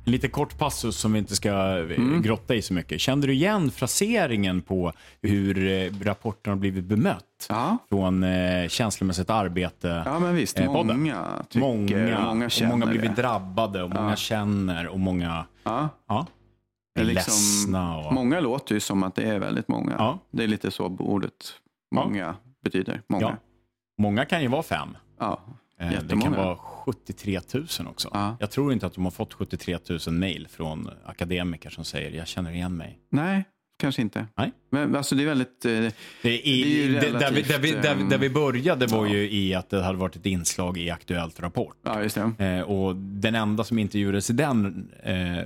En 0.05 0.11
lite 0.11 0.27
kort 0.27 0.57
passus 0.57 0.95
som 0.97 1.13
vi 1.13 1.19
inte 1.19 1.35
ska 1.35 1.49
eh, 1.49 1.79
Mm. 1.97 2.21
grotta 2.21 2.55
i 2.55 2.61
så 2.61 2.73
mycket. 2.73 3.01
Kände 3.01 3.27
du 3.27 3.33
igen 3.33 3.71
fraseringen 3.71 4.61
på 4.61 4.93
hur 5.21 5.67
eh, 5.67 5.91
rapporten 6.03 6.51
har 6.51 6.57
blivit 6.57 6.83
bemött? 6.83 7.45
Ja. 7.49 7.77
Från 7.89 8.23
eh, 8.23 8.67
känslomässigt 8.67 9.29
arbete? 9.29 10.03
Ja, 10.05 10.19
men 10.19 10.35
visst. 10.35 10.59
eh? 10.59 10.65
Många 10.71 11.43
tycker, 11.49 11.59
många, 11.59 12.17
och 12.17 12.23
många 12.25 12.45
och 12.45 12.51
känner 12.51 12.71
många 12.71 12.85
har 12.85 12.91
blivit 12.91 13.15
det. 13.15 13.21
drabbade 13.21 13.83
och 13.83 13.89
många 13.89 14.15
känner 14.15 14.87
och 14.87 14.99
många 14.99 15.45
Ja. 15.63 15.89
ja, 16.07 16.27
är 16.99 17.03
Det 17.05 17.11
är 17.11 17.13
liksom- 17.13 17.33
ledsna. 17.33 17.97
Och, 17.97 18.13
Många 18.13 18.39
låter 18.39 18.73
ju 18.75 18.79
som 18.79 19.03
att 19.03 19.15
det 19.15 19.23
är 19.23 19.39
väldigt 19.39 19.67
många. 19.67 19.95
Ja. 19.97 20.19
Det 20.31 20.43
är 20.43 20.47
lite 20.47 20.71
så 20.71 20.85
ordet 20.99 21.33
många 21.95 22.35
betyder. 22.63 23.01
Många. 23.09 23.21
Ja. 23.25 23.37
Många 23.97 24.25
kan 24.25 24.41
ju 24.41 24.47
vara 24.47 24.63
fem. 24.63 24.97
Ja. 25.19 25.41
Eh, 25.79 25.89
Det 26.03 26.21
kan 26.21 26.31
vara 26.33 26.55
73 26.55 27.39
000 27.53 27.65
också. 27.87 28.09
Ja. 28.13 28.37
Jag 28.39 28.51
tror 28.51 28.73
inte 28.73 28.85
att 28.85 28.93
de 28.93 29.03
har 29.03 29.11
fått 29.11 29.33
73 29.33 29.77
000 30.07 30.15
mejl 30.15 30.47
från 30.47 30.89
akademiker 31.05 31.69
som 31.69 31.85
säger 31.85 32.17
jag 32.17 32.27
känner 32.27 32.51
igen 32.51 32.77
mig. 32.77 32.99
Nej, 33.09 33.43
kanske 33.79 34.01
inte. 34.01 34.27
Nej. 34.37 34.51
Men 34.69 34.95
alltså 34.95 35.15
det 35.15 35.23
är 35.23 35.27
väldigt... 35.27 35.61
Det 35.61 35.69
är 35.77 35.91
Det 36.21 36.47
i, 36.47 36.81
är 36.81 36.87
ju 36.87 36.93
det, 36.93 36.99
där, 36.99 37.01
vi, 37.09 37.11
relativt, 37.11 37.47
där, 37.47 37.59
vi, 37.59 37.71
där, 37.71 37.95
vi- 37.95 38.03
där 38.09 38.17
vi 38.17 38.29
började 38.29 38.87
var 38.87 39.05
ja. 39.05 39.13
ju 39.13 39.31
i 39.31 39.53
att 39.53 39.69
det 39.69 39.83
hade 39.83 39.97
varit 39.97 40.15
ett 40.15 40.25
inslag 40.25 40.77
i 40.77 40.89
Aktuellt 40.89 41.39
Rapport. 41.39 41.75
Ja, 41.83 42.01
just 42.03 42.17
det. 42.37 42.45
Eh, 42.45 42.61
och 42.61 42.95
den 42.95 43.35
enda 43.35 43.63
som 43.63 43.79
intervjuades 43.79 44.29
i 44.29 44.33
den, 44.33 44.91
eh, 45.03 45.39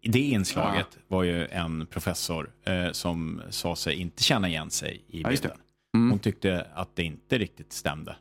i 0.00 0.08
det 0.08 0.18
inslaget 0.20 0.98
var 1.08 1.22
ju 1.22 1.46
en 1.46 1.86
professor 1.86 2.50
eh, 2.66 2.92
som 2.92 3.42
sa 3.50 3.76
sig 3.76 3.94
inte 3.96 4.22
känna 4.22 4.48
igen 4.48 4.70
sig 4.70 5.04
i 5.08 5.22
Ja, 5.22 5.28
bilden. 5.28 5.50
Mm. 5.96 6.10
Hon 6.10 6.18
tyckte 6.18 6.66
att 6.74 6.96
det 6.96 7.02
inte 7.02 7.38
riktigt 7.38 7.72
stämde. 7.72 8.16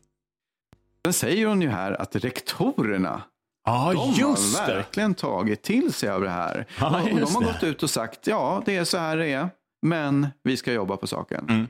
Sen 1.06 1.14
säger 1.14 1.48
hon 1.48 1.62
ju 1.62 1.70
här 1.70 2.02
att 2.02 2.16
rektorerna, 2.16 3.22
Ja, 3.66 3.94
de 3.94 4.12
just 4.12 4.60
har 4.60 4.68
det! 4.68 4.74
verkligen 4.76 5.14
tagit 5.16 5.62
till 5.64 5.94
sig 5.94 6.10
av 6.10 6.22
det 6.22 6.30
här. 6.30 6.66
Ja, 6.80 7.02
och 7.02 7.10
de 7.10 7.22
har 7.36 7.42
det. 7.42 7.48
gått 7.48 7.64
ut 7.64 7.84
och 7.84 7.90
sagt, 7.90 8.28
ja, 8.28 8.64
det 8.66 8.76
är 8.76 8.84
så 8.84 8.98
här 8.98 9.18
det 9.18 9.28
är, 9.32 9.50
men 9.82 10.28
vi 10.44 10.58
ska 10.58 10.74
jobba 10.74 10.98
på 10.98 11.08
saken. 11.08 11.46
Mm. 11.50 11.68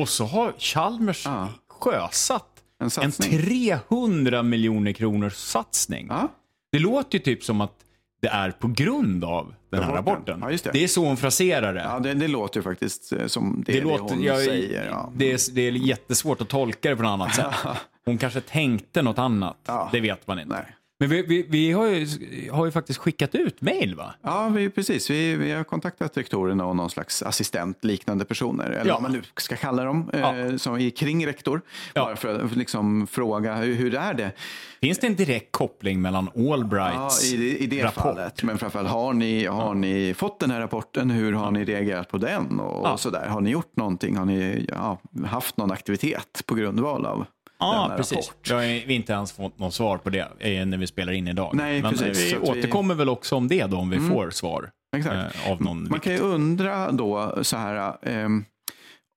Och 0.00 0.08
så 0.08 0.24
har 0.24 0.52
Chalmers 0.58 1.26
Ja. 1.26 1.48
sjösatt 1.68 2.62
En 2.78 2.84
en 2.84 2.90
satsning. 2.90 3.30
300 3.42 4.42
miljoner 4.42 4.92
kronors 4.92 5.34
satsning. 5.34 6.06
Ja, 6.10 6.28
Det 6.72 6.78
låter 6.78 7.18
ju 7.18 7.24
typ 7.24 7.44
som 7.44 7.60
att 7.60 7.83
det 8.24 8.30
är 8.30 8.50
på 8.50 8.68
grund 8.68 9.24
av 9.24 9.54
den 9.70 9.82
här 9.82 9.92
Rapporten. 9.92 10.14
rapporten. 10.14 10.40
Ja, 10.42 10.50
just 10.50 10.72
det. 10.72 10.84
är 10.84 10.88
så 10.88 11.04
hon 11.04 11.16
fraserar 11.16 11.74
det. 11.74 11.80
ja 11.80 11.98
det, 11.98 12.14
det 12.14 12.28
låter 12.28 12.62
faktiskt 12.62 13.12
eh, 13.12 13.26
som 13.26 13.62
det, 13.66 13.72
det, 13.72 13.78
det, 13.78 13.84
låter, 13.84 14.14
hon 14.14 14.22
jag, 14.22 14.38
säger. 14.38 14.86
Ja. 14.90 15.12
det, 15.16 15.32
är, 15.32 15.54
det 15.54 15.62
är 15.62 15.72
jättesvårt 15.72 16.40
att 16.40 16.48
tolka 16.48 16.90
det 16.90 16.96
på 16.96 17.02
något 17.02 17.10
annat 17.10 17.34
sätt. 17.34 17.54
Hon 18.06 18.18
kanske 18.18 18.40
tänkte 18.40 19.02
något 19.02 19.18
annat. 19.18 19.56
Ja. 19.66 19.88
Det 19.92 20.00
vet 20.00 20.26
man 20.26 20.38
inte. 20.38 20.54
Nej. 20.54 20.76
Men 21.04 21.10
vi, 21.10 21.22
vi, 21.22 21.46
vi 21.48 21.72
har, 21.72 21.86
ju, 21.86 22.06
har 22.50 22.64
ju 22.66 22.70
faktiskt 22.72 22.98
skickat 22.98 23.34
ut 23.34 23.60
mejl 23.60 23.94
va? 23.94 24.14
Ja, 24.22 24.48
vi, 24.48 24.70
precis. 24.70 25.10
Vi, 25.10 25.36
vi 25.36 25.52
har 25.52 25.64
kontaktat 25.64 26.16
rektorerna 26.16 26.66
och 26.66 26.76
någon 26.76 26.90
slags 26.90 27.22
assistent 27.22 27.84
liknande 27.84 28.24
personer, 28.24 28.64
eller 28.70 28.86
Ja. 28.86 28.94
vad 28.94 29.02
man 29.02 29.12
nu 29.12 29.22
ska 29.36 29.56
kalla 29.56 29.84
dem, 29.84 30.10
Ja. 30.12 30.36
eh, 30.36 30.56
som 30.56 30.74
är 30.74 30.90
kring 30.90 31.26
rektor. 31.26 31.60
Ja. 31.94 32.04
Bara 32.04 32.16
för 32.16 32.44
att 32.44 32.56
liksom 32.56 33.06
fråga 33.06 33.54
hur, 33.56 33.74
hur 33.74 33.94
är 33.94 34.14
det 34.14 34.32
Finns 34.80 34.98
det 34.98 35.06
en 35.06 35.14
direkt 35.16 35.52
koppling 35.52 36.02
mellan 36.02 36.30
ja, 36.34 36.52
Allbrights 36.54 37.32
i, 37.32 37.36
det- 37.36 37.58
i 37.58 37.66
det 37.66 37.84
rapport? 37.84 38.02
fallet. 38.02 38.42
Men 38.42 38.58
framförallt, 38.58 38.88
har 38.88 39.12
ni, 39.12 39.44
har 39.46 39.74
ni 39.74 40.14
fått 40.14 40.40
den 40.40 40.50
här 40.50 40.60
rapporten? 40.60 41.10
Hur 41.10 41.32
har 41.32 41.50
ni 41.50 41.64
reagerat 41.64 42.08
på 42.08 42.18
den? 42.18 42.60
Och, 42.60 42.86
Ja. 42.86 42.92
och 42.92 43.00
sådär. 43.00 43.26
Har 43.28 43.40
ni 43.40 43.50
gjort 43.50 43.76
någonting? 43.76 44.16
Har 44.16 44.24
ni 44.24 44.66
ja, 44.68 44.98
haft 45.26 45.56
någon 45.56 45.70
aktivitet 45.72 46.42
på 46.46 46.54
grundval 46.54 47.06
av 47.06 47.24
Ja, 47.64 47.82
denna 47.82 47.96
precis. 47.96 48.16
rapport? 48.28 48.50
Vi 48.50 48.54
har 48.54 48.62
ju 48.62 48.92
inte 48.94 49.12
ens 49.12 49.32
fått 49.32 49.58
något 49.58 49.74
svar 49.74 49.98
på 49.98 50.10
det 50.10 50.28
eh, 50.38 50.66
när 50.66 50.78
vi 50.78 50.86
spelar 50.86 51.12
in 51.12 51.28
idag. 51.28 51.50
Nej, 51.54 51.82
Men 51.82 51.90
precis. 51.90 52.08
vi 52.18 52.30
Så 52.30 52.36
att 52.36 52.42
vi- 52.42 52.48
Mm. 52.48 52.58
återkommer 52.58 52.94
väl 52.94 53.08
också 53.08 53.36
om 53.36 53.48
det 53.48 53.66
då, 53.66 53.76
om 53.76 53.90
vi 53.90 53.98
får 54.00 54.30
svar 54.30 54.70
Exakt. 54.96 55.36
eh, 55.36 55.50
av 55.52 55.62
någon 55.62 55.88
Man 55.90 56.00
kan 56.00 56.12
ju 56.12 56.18
undra 56.18 56.92
då 56.92 57.38
så 57.44 57.56
här, 57.56 57.96
ehm, 58.02 58.44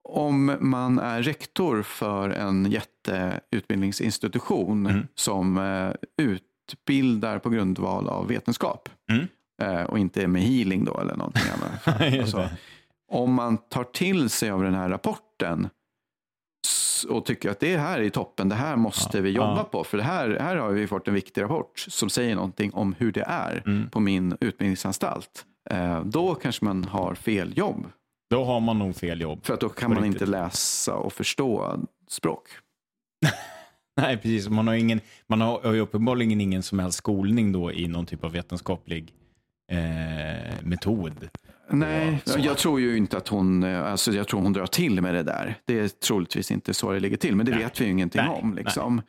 om 0.09 0.55
man 0.59 0.99
är 0.99 1.21
rektor 1.23 1.81
för 1.83 2.29
en 2.29 2.71
jätteutbildningsinstitution 3.57 4.85
Mm. 4.87 5.07
som 5.15 5.57
eh, 5.57 5.91
utbildar 6.21 7.39
på 7.39 7.49
grundval 7.49 8.09
av 8.09 8.27
vetenskap 8.27 8.89
Mm. 9.11 9.27
eh, 9.61 9.81
och 9.83 9.99
inte 9.99 10.27
med 10.27 10.41
healing 10.41 10.85
då 10.85 10.99
eller 10.99 11.15
någonting 11.15 11.43
annat. 11.53 12.01
Just 12.13 12.21
Alltså, 12.21 12.37
det. 12.37 12.49
om 13.11 13.33
man 13.33 13.57
tar 13.57 13.83
till 13.83 14.29
sig 14.29 14.49
av 14.51 14.63
den 14.63 14.73
här 14.75 14.89
rapporten 14.89 15.69
och 17.09 17.25
tycker 17.25 17.49
att 17.49 17.59
det 17.59 17.77
här 17.77 17.99
är 17.99 18.09
toppen, 18.09 18.49
det 18.49 18.55
här 18.55 18.75
måste 18.75 19.17
Ja. 19.17 19.21
vi 19.23 19.29
jobba 19.29 19.57
Ja. 19.57 19.63
på. 19.63 19.83
För 19.83 19.97
det 19.97 20.03
här, 20.03 20.37
här 20.41 20.55
har 20.55 20.69
vi 20.69 20.87
fått 20.87 21.07
en 21.07 21.13
viktig 21.13 21.41
rapport 21.41 21.79
som 21.79 22.09
säger 22.09 22.35
någonting 22.35 22.73
om 22.73 22.95
hur 22.97 23.11
det 23.11 23.23
är 23.27 23.63
Mm. 23.65 23.89
på 23.89 23.99
min 23.99 24.37
utbildningsanstalt. 24.41 25.45
Eh, 25.69 26.03
då 26.05 26.35
kanske 26.35 26.65
man 26.65 26.83
har 26.83 27.15
fel 27.15 27.57
jobb. 27.57 27.87
Då 28.29 28.43
har 28.43 28.59
man 28.59 28.79
nog 28.79 28.95
fel 28.95 29.21
jobb. 29.21 29.45
För 29.45 29.53
att 29.53 29.59
då 29.59 29.69
kan 29.69 29.93
man 29.93 30.03
riktigt. 30.03 30.21
inte 30.21 30.31
läsa 30.31 30.95
och 30.95 31.13
förstå 31.13 31.79
språk. 32.09 32.47
Nej, 34.01 34.17
precis. 34.17 34.49
Man 34.49 34.67
har, 34.67 34.73
ingen, 34.75 35.01
man 35.27 35.41
har 35.41 35.73
ju 35.73 35.79
uppenbarligen 35.79 36.41
ingen 36.41 36.63
som 36.63 36.79
helst 36.79 36.97
skolning 36.97 37.51
då 37.51 37.71
i 37.71 37.87
någon 37.87 38.05
typ 38.05 38.23
av 38.23 38.31
vetenskaplig 38.31 39.13
eh, 39.71 40.55
metod. 40.63 41.29
Nej, 41.69 42.19
så. 42.25 42.39
jag 42.39 42.57
tror 42.57 42.79
ju 42.79 42.97
inte 42.97 43.17
att 43.17 43.27
hon, 43.27 43.63
eh, 43.63 43.91
alltså 43.91 44.11
jag 44.11 44.27
tror 44.27 44.41
hon 44.41 44.53
drar 44.53 44.65
till 44.65 45.01
med 45.01 45.13
det 45.15 45.23
där. 45.23 45.55
Det 45.65 45.79
är 45.79 45.87
troligtvis 45.87 46.51
inte 46.51 46.73
så 46.73 46.91
det 46.91 46.99
ligger 46.99 47.17
till, 47.17 47.35
men 47.35 47.45
det 47.45 47.51
Nej. 47.51 47.63
vet 47.63 47.81
vi 47.81 47.85
ju 47.85 47.91
ingenting 47.91 48.21
Nej, 48.21 48.39
om. 48.41 48.53
Liksom. 48.55 49.01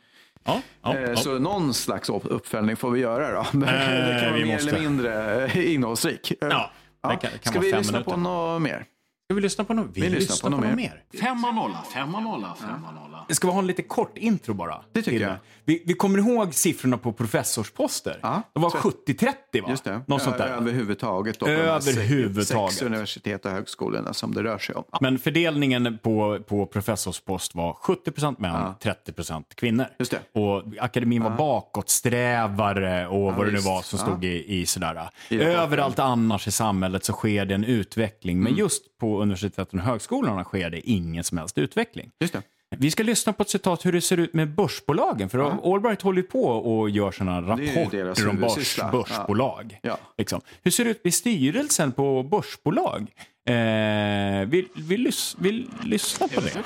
Ja, 0.45 0.61
ja, 0.83 0.95
Eh, 0.97 1.01
ja. 1.03 1.17
Så 1.17 1.39
någon 1.39 1.75
slags 1.75 2.11
upp- 2.11 2.23
uppföljning 2.25 2.77
får 2.77 2.91
vi 2.91 3.01
göra 3.01 3.33
då. 3.33 3.47
Men 3.59 3.61
det 3.61 4.19
kan 4.21 4.31
vara 4.31 4.41
vi 4.41 4.45
mer 4.45 4.53
måste. 4.55 4.71
eller 4.71 4.81
mindre 4.81 5.45
eh, 5.45 5.75
innehållsrik. 5.75 6.31
Eh, 6.43 6.49
Ja, 6.51 6.71
det 7.03 7.09
kan- 7.09 7.19
kan 7.19 7.31
Ska 7.53 7.61
vi 7.61 7.73
lyssna 7.73 7.93
minuter. 7.93 8.11
på 8.11 8.17
något 8.17 8.63
mer? 8.63 8.85
Ska 9.31 9.35
vi 9.35 9.41
lyssna 9.41 9.65
på 9.65 9.75
något? 9.75 9.87
Vi, 9.95 10.09
lyssnar 10.11 10.51
på 10.51 10.57
något 10.57 10.75
mer. 10.77 11.03
Femma 11.21 11.53
nolla, 11.53 11.83
femma 11.95 12.21
nolla, 12.21 12.55
femma 12.61 12.91
nolla. 12.93 13.27
Ska 13.31 13.47
vi 13.47 13.53
ha 13.53 13.59
en 13.61 13.67
lite 13.67 13.83
kort 13.83 14.19
intro 14.19 14.55
bara? 14.55 14.81
Det 14.93 15.03
tycker 15.03 15.21
jag. 15.21 15.35
Vi, 15.65 15.83
vi 15.87 15.95
kommer 15.95 16.19
ihåg 16.19 16.55
siffrorna 16.55 16.99
på 16.99 17.13
professorsposter. 17.13 18.19
Ja, 18.23 18.43
De 18.53 18.63
var 18.63 18.71
så- 18.71 18.77
70-30 18.79 19.63
va? 19.63 19.71
Just 19.71 19.85
det. 19.85 20.01
Något 20.07 20.23
sånt 20.23 20.39
där. 20.39 20.47
Överhuvudtaget. 20.49 21.39
Då, 21.41 21.47
på 21.47 21.53
Överhuvudtaget. 21.53 22.73
Sex, 22.73 22.83
universitet 22.83 23.45
och 23.45 23.51
högskolorna 23.51 24.13
som 24.15 24.35
det 24.35 24.43
rör 24.43 24.59
sig 24.59 24.75
om. 24.75 24.85
Men 25.01 25.19
fördelningen 25.19 25.99
på, 26.03 26.39
på 26.49 26.67
professorspost 26.67 27.55
var 27.55 27.73
70% 27.73 28.37
män, 28.39 28.75
Ja. 28.83 28.95
30% 29.09 29.45
kvinnor. 29.55 29.87
Just 29.99 30.11
det. 30.33 30.41
Och 30.41 30.63
akademin 30.81 31.23
var 31.23 31.31
bakåtsträvare 31.31 33.07
och 33.07 33.35
vad 33.35 33.47
det 33.47 33.53
nu 33.53 33.59
var 33.59 33.83
som 33.83 33.99
Ja. 33.99 34.05
stod 34.07 34.25
i, 34.25 34.61
i 34.61 34.67
sådär. 34.67 35.11
I. 35.29 35.41
Överallt 35.41 35.99
annars 35.99 36.49
i 36.49 36.51
samhället 36.51 37.05
så 37.05 37.13
sker 37.13 37.45
det 37.45 37.55
en 37.55 37.65
utveckling. 37.65 38.37
Mm. 38.37 38.45
Men 38.45 38.55
just 38.59 38.99
på 38.99 39.18
universiteten 39.23 39.79
och 39.79 39.85
högskolorna 39.85 40.45
sker 40.45 40.71
det 40.71 40.91
ingen 40.91 41.25
som 41.25 41.39
helst 41.39 41.59
utveckling. 41.59 42.11
Just 42.21 42.33
det. 42.33 42.43
Vi 42.77 42.91
ska 42.91 43.03
lyssna 43.03 43.33
på 43.33 43.43
ett 43.43 43.49
citat 43.49 43.87
hur 43.87 43.93
det 43.93 44.01
ser 44.01 44.17
ut 44.17 44.35
med 44.35 44.55
börsbolagen. 44.55 45.29
För 45.29 45.75
Allbright 45.75 46.03
håller 46.03 46.23
ju 46.23 46.29
på 46.29 46.45
och 46.45 46.91
gör 46.91 47.11
sådana 47.11 47.43
rapporter 47.43 48.29
om 48.29 48.37
börs, 48.37 48.79
börsbolag. 48.93 49.79
Ja. 49.83 49.99
Liksom. 50.19 50.41
Hur 50.63 50.71
ser 50.71 50.85
det 50.85 50.91
ut 50.91 51.05
med 51.05 51.15
styrelsen 51.15 51.93
på 51.93 52.23
börsbolag? 52.23 53.11
Eh, 53.49 54.47
vi, 54.47 54.69
vi, 54.75 54.97
lys, 54.97 55.37
vi 55.39 55.71
lyssnar 55.83 56.29
på 56.29 56.41
det. 56.41 56.63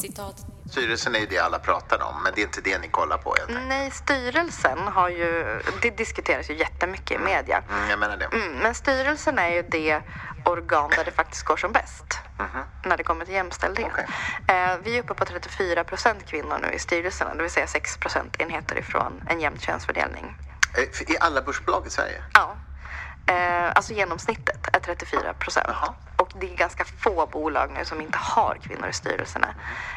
Citat. 0.00 0.46
Styrelsen 0.70 1.14
är 1.14 1.18
ju 1.18 1.26
det 1.26 1.38
alla 1.38 1.58
pratar 1.58 2.02
om, 2.02 2.22
men 2.22 2.32
det 2.34 2.40
är 2.40 2.44
inte 2.44 2.60
det 2.60 2.78
ni 2.78 2.88
kollar 2.88 3.18
på. 3.18 3.36
enkelt. 3.40 3.58
Nej, 3.68 3.90
styrelsen 3.90 4.78
har 4.78 5.08
ju, 5.08 5.60
det 5.82 5.96
diskuteras 5.96 6.50
ju 6.50 6.58
jättemycket 6.58 7.10
i 7.10 7.24
media. 7.24 7.62
Mm, 7.70 7.90
jag 7.90 7.98
menar 7.98 8.16
det. 8.16 8.24
Mm, 8.24 8.52
men 8.52 8.74
styrelsen 8.74 9.38
är 9.38 9.48
ju 9.48 9.62
det 9.62 10.02
organ 10.44 10.90
där 10.96 11.04
det 11.04 11.10
faktiskt 11.10 11.42
går 11.44 11.56
som 11.56 11.72
bäst 11.72 12.18
när 12.84 12.96
det 12.96 13.02
kommer 13.02 13.24
till 13.24 13.34
jämställdhet. 13.34 13.92
Okej. 13.92 14.06
Eh, 14.56 14.76
vi 14.84 14.96
är 14.96 15.02
uppe 15.02 15.14
på 15.14 15.24
34 15.24 15.84
procent 15.84 16.26
kvinnor 16.26 16.58
nu 16.62 16.72
i 16.72 16.78
styrelserna, 16.78 17.34
det 17.34 17.42
vill 17.42 17.50
säga 17.50 17.66
6 17.66 17.96
procentenheter 17.96 18.78
ifrån 18.78 19.22
en 19.28 19.40
jämn 19.40 19.58
könsfördelning. 19.58 20.36
Eh, 20.76 21.12
I 21.12 21.18
alla 21.20 21.42
börsbolag 21.42 21.86
i 21.86 21.90
Sverige? 21.90 22.22
Ja. 22.34 22.56
Eh, 23.26 23.70
alltså 23.74 23.92
genomsnittet 23.92 24.68
är 24.72 24.80
34 24.80 25.34
procent. 25.34 25.66
Jaha. 25.68 25.94
Och 26.16 26.32
det 26.34 26.52
är 26.52 26.56
ganska 26.56 26.84
få 26.84 27.26
bolag 27.26 27.70
nu 27.78 27.84
som 27.84 28.00
inte 28.00 28.18
har 28.18 28.56
kvinnor 28.62 28.88
i 28.88 28.92
styrelserna. 28.92 29.54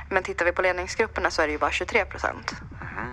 Men 0.10 0.24
tittar 0.24 0.46
vi 0.46 0.52
på 0.52 0.62
ledningsgrupperna 0.62 1.32
så 1.32 1.42
är 1.42 1.48
det 1.48 1.52
ju 1.52 1.60
bara 1.60 1.72
23 1.72 2.06
procent. 2.06 2.54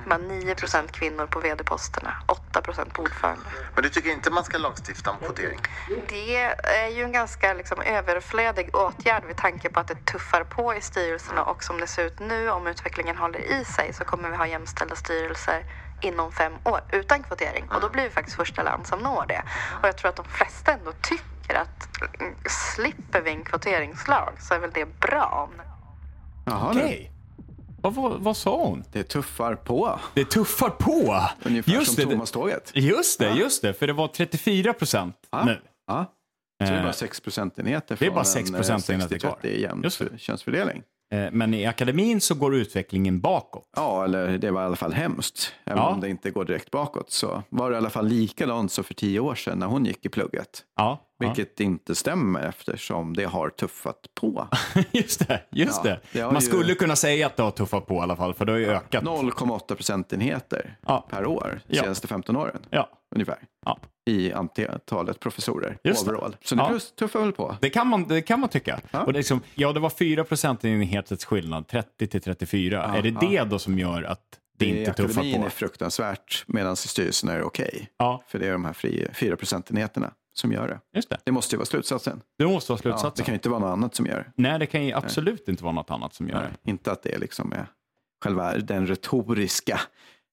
Bara 0.06 0.18
9 0.18 0.54
procent 0.54 0.92
kvinnor 0.92 1.26
på 1.26 1.40
vd-posterna. 1.40 2.16
8 2.26 2.60
procent 2.60 2.94
på 2.94 3.02
ordförande. 3.02 3.44
Men 3.74 3.82
du 3.82 3.88
tycker 3.88 4.10
inte 4.10 4.30
man 4.30 4.44
ska 4.44 4.58
lagstifta 4.58 5.10
om 5.10 5.16
kvotering? 5.18 5.60
Det 6.08 6.36
är 6.64 6.88
ju 6.88 7.02
en 7.02 7.12
ganska 7.12 7.54
liksom, 7.54 7.80
överflödig 7.82 8.76
åtgärd 8.76 9.24
med 9.24 9.36
tanke 9.36 9.68
på 9.68 9.80
att 9.80 9.88
det 9.88 10.04
tuffar 10.04 10.44
på 10.44 10.74
i 10.74 10.80
styrelserna 10.80 11.44
och 11.44 11.64
som 11.64 11.80
det 11.80 11.86
ser 11.86 12.04
ut 12.04 12.18
nu 12.20 12.50
om 12.50 12.66
utvecklingen 12.66 13.16
håller 13.16 13.38
i 13.38 13.64
sig 13.64 13.92
så 13.92 14.04
kommer 14.04 14.30
vi 14.30 14.36
ha 14.36 14.46
jämställda 14.46 14.96
styrelser 14.96 15.64
inom 16.02 16.32
fem 16.32 16.52
år 16.64 16.80
utan 16.92 17.22
kvotering 17.22 17.64
och 17.74 17.80
då 17.80 17.88
blir 17.88 18.02
vi 18.02 18.10
faktiskt 18.10 18.36
första 18.36 18.62
land 18.62 18.86
som 18.86 18.98
når 18.98 19.24
det. 19.28 19.42
Och 19.82 19.88
jag 19.88 19.96
tror 19.96 20.08
att 20.08 20.16
de 20.16 20.24
flesta 20.24 20.72
ändå 20.72 20.92
tycker 21.02 21.54
att 21.54 22.02
mm, 22.20 22.34
slipper 22.74 23.20
vi 23.20 23.30
en 23.30 23.44
kvoteringslag 23.44 24.32
så 24.40 24.54
är 24.54 24.58
väl 24.58 24.70
det 24.74 25.00
bra. 25.00 25.50
Jaha, 26.46 26.70
Okej. 26.70 27.08
Vad, 27.82 27.94
vad, 27.94 28.20
vad 28.20 28.36
sa 28.36 28.56
hon? 28.64 28.84
Det 28.92 29.02
tuffar 29.02 29.54
på. 29.54 30.00
Det 30.14 30.24
tuffar 30.24 30.70
på. 30.70 31.20
Ungefär 31.42 31.72
Just 31.72 31.94
som 31.94 32.04
det, 32.04 32.10
Thomas-tåget. 32.10 32.70
Just 32.74 33.18
det, 33.18 33.30
just 33.30 33.62
det. 33.62 33.74
För 33.74 33.86
det 33.86 33.92
var 33.92 34.08
34 34.08 34.72
procent 34.72 35.16
Ja. 35.30 35.44
nu. 35.44 35.62
Ja. 35.86 36.04
Så 36.58 36.68
det 36.68 36.74
är 36.74 36.78
Eh, 36.78 36.82
bara 36.82 36.92
6 36.92 37.20
procentenheter 37.20 37.96
det 37.98 38.04
är 38.04 38.06
från 38.06 38.14
bara 38.14 38.24
sex 38.24 38.48
en, 38.48 38.54
eh, 38.54 38.58
procentenheter 38.60 39.18
kvar. 39.18 39.38
60-30 39.42 39.60
jämn 39.60 39.82
Just 39.82 39.98
det. 39.98 40.08
för- 40.08 40.18
könsfördelning. 40.18 40.82
Eh, 41.12 41.28
Men 41.32 41.54
i 41.54 41.66
akademin 41.66 42.20
så 42.20 42.34
går 42.34 42.54
utvecklingen 42.54 43.20
bakåt. 43.20 43.68
Ja, 43.76 44.04
eller 44.04 44.38
det 44.38 44.50
var 44.50 44.62
i 44.62 44.64
alla 44.64 44.76
fall 44.76 44.92
hemskt. 44.92 45.52
Även 45.64 45.78
Ja. 45.78 45.88
om 45.88 46.00
det 46.00 46.08
inte 46.08 46.30
går 46.30 46.44
direkt 46.44 46.70
bakåt 46.70 47.10
så 47.10 47.42
var 47.48 47.70
det 47.70 47.74
i 47.74 47.76
alla 47.76 47.90
fall 47.90 48.06
likadant 48.08 48.72
som 48.72 48.84
för 48.84 48.94
tio 48.94 49.20
år 49.20 49.34
sedan 49.34 49.58
när 49.58 49.66
hon 49.66 49.84
gick 49.84 50.06
i 50.06 50.08
plugget. 50.08 50.62
Ja, 50.76 51.00
Vilket 51.18 51.60
inte 51.60 51.94
stämmer 51.94 52.42
eftersom 52.48 53.16
det 53.16 53.24
har 53.24 53.48
tuffat 53.48 53.96
på. 54.20 54.48
ja. 54.50 54.58
just 54.92 55.28
det. 55.28 55.42
Just 55.50 55.84
Ja, 55.84 55.90
det. 55.90 56.00
det 56.18 56.24
Man 56.26 56.34
ju- 56.34 56.40
skulle 56.40 56.74
kunna 56.74 56.96
säga 56.96 57.26
att 57.26 57.36
det 57.36 57.42
har 57.42 57.50
tuffat 57.50 57.86
på 57.86 57.94
i 57.94 57.98
alla 57.98 58.16
fall, 58.16 58.34
för 58.34 58.44
det 58.44 58.52
har 58.52 58.58
ju 58.58 58.66
ökat. 58.70 59.04
0,8 59.04 59.74
procentenheter 59.74 60.76
Ja. 60.86 61.06
per 61.10 61.26
år 61.26 61.60
de 61.68 61.76
Ja. 61.76 61.82
senaste 61.82 62.06
15 62.08 62.36
åren 62.36 62.58
Ja. 62.70 62.88
Ungefär. 63.12 63.38
Ja. 63.66 63.78
I 64.10 64.32
antalet 64.32 65.20
professorer 65.20 65.78
Just 65.84 66.02
overall. 66.08 66.36
Så 66.44 66.54
det 66.54 66.62
Ja. 66.62 66.78
tuffar 66.98 67.20
väl 67.20 67.32
på. 67.32 67.56
Det 67.60 67.70
kan 67.70 67.86
man, 67.86 68.08
det 68.08 68.22
kan 68.22 68.40
man 68.40 68.48
tycka. 68.48 68.80
Ja. 68.90 69.00
Och 69.04 69.12
det 69.12 69.18
liksom, 69.18 69.40
ja, 69.54 69.72
det 69.72 69.80
var 69.80 69.90
4 69.90 70.24
procentenheters 70.24 71.24
skillnad, 71.24 71.68
30 71.68 72.06
till 72.06 72.20
34. 72.22 72.76
Ja, 72.76 72.96
är 72.98 73.02
det 73.02 73.08
ja. 73.08 73.20
det 73.44 73.50
då 73.50 73.58
som 73.58 73.78
gör 73.78 74.02
att 74.02 74.20
det 74.58 74.66
I 74.66 74.78
inte 74.78 74.92
tuffar 74.92 75.10
akademin 75.10 75.40
på? 75.40 75.46
är 75.46 75.50
fruktansvärt 75.50 76.44
medan 76.46 76.76
styrelsen 76.76 77.28
är 77.30 77.42
okej. 77.42 77.88
Ja, 77.98 78.22
För 78.28 78.38
det 78.38 78.46
är 78.48 78.52
de 78.52 78.64
här 78.64 78.72
fri- 78.72 79.08
4 79.14 79.36
procentenheterna 79.36 80.12
som 80.34 80.52
gör 80.52 80.68
det. 80.68 80.80
just 80.96 81.10
det. 81.10 81.18
Det 81.24 81.32
måste 81.32 81.54
ju 81.54 81.58
vara 81.58 81.66
slutsatsen. 81.66 82.20
Det 82.38 82.46
måste 82.46 82.72
vara 82.72 82.78
Ja, 82.78 82.82
slutsatsen. 82.82 83.12
det 83.16 83.22
kan 83.22 83.32
ju 83.32 83.36
inte 83.36 83.48
vara 83.48 83.60
något 83.60 83.72
annat 83.72 83.94
som 83.94 84.06
gör 84.06 84.16
det. 84.18 84.32
Nej, 84.42 84.58
det 84.58 84.66
kan 84.66 84.86
ju 84.86 84.92
absolut 84.92 85.48
inte 85.48 85.64
vara 85.64 85.72
något 85.74 85.90
annat 85.90 86.14
som 86.14 86.28
gör 86.28 86.40
Nej, 86.40 86.48
det. 86.62 86.70
Inte 86.70 86.92
att 86.92 87.02
det 87.02 87.18
liksom 87.18 87.52
är 87.52 87.66
själva 88.24 88.54
den 88.58 88.86
retoriska 88.86 89.80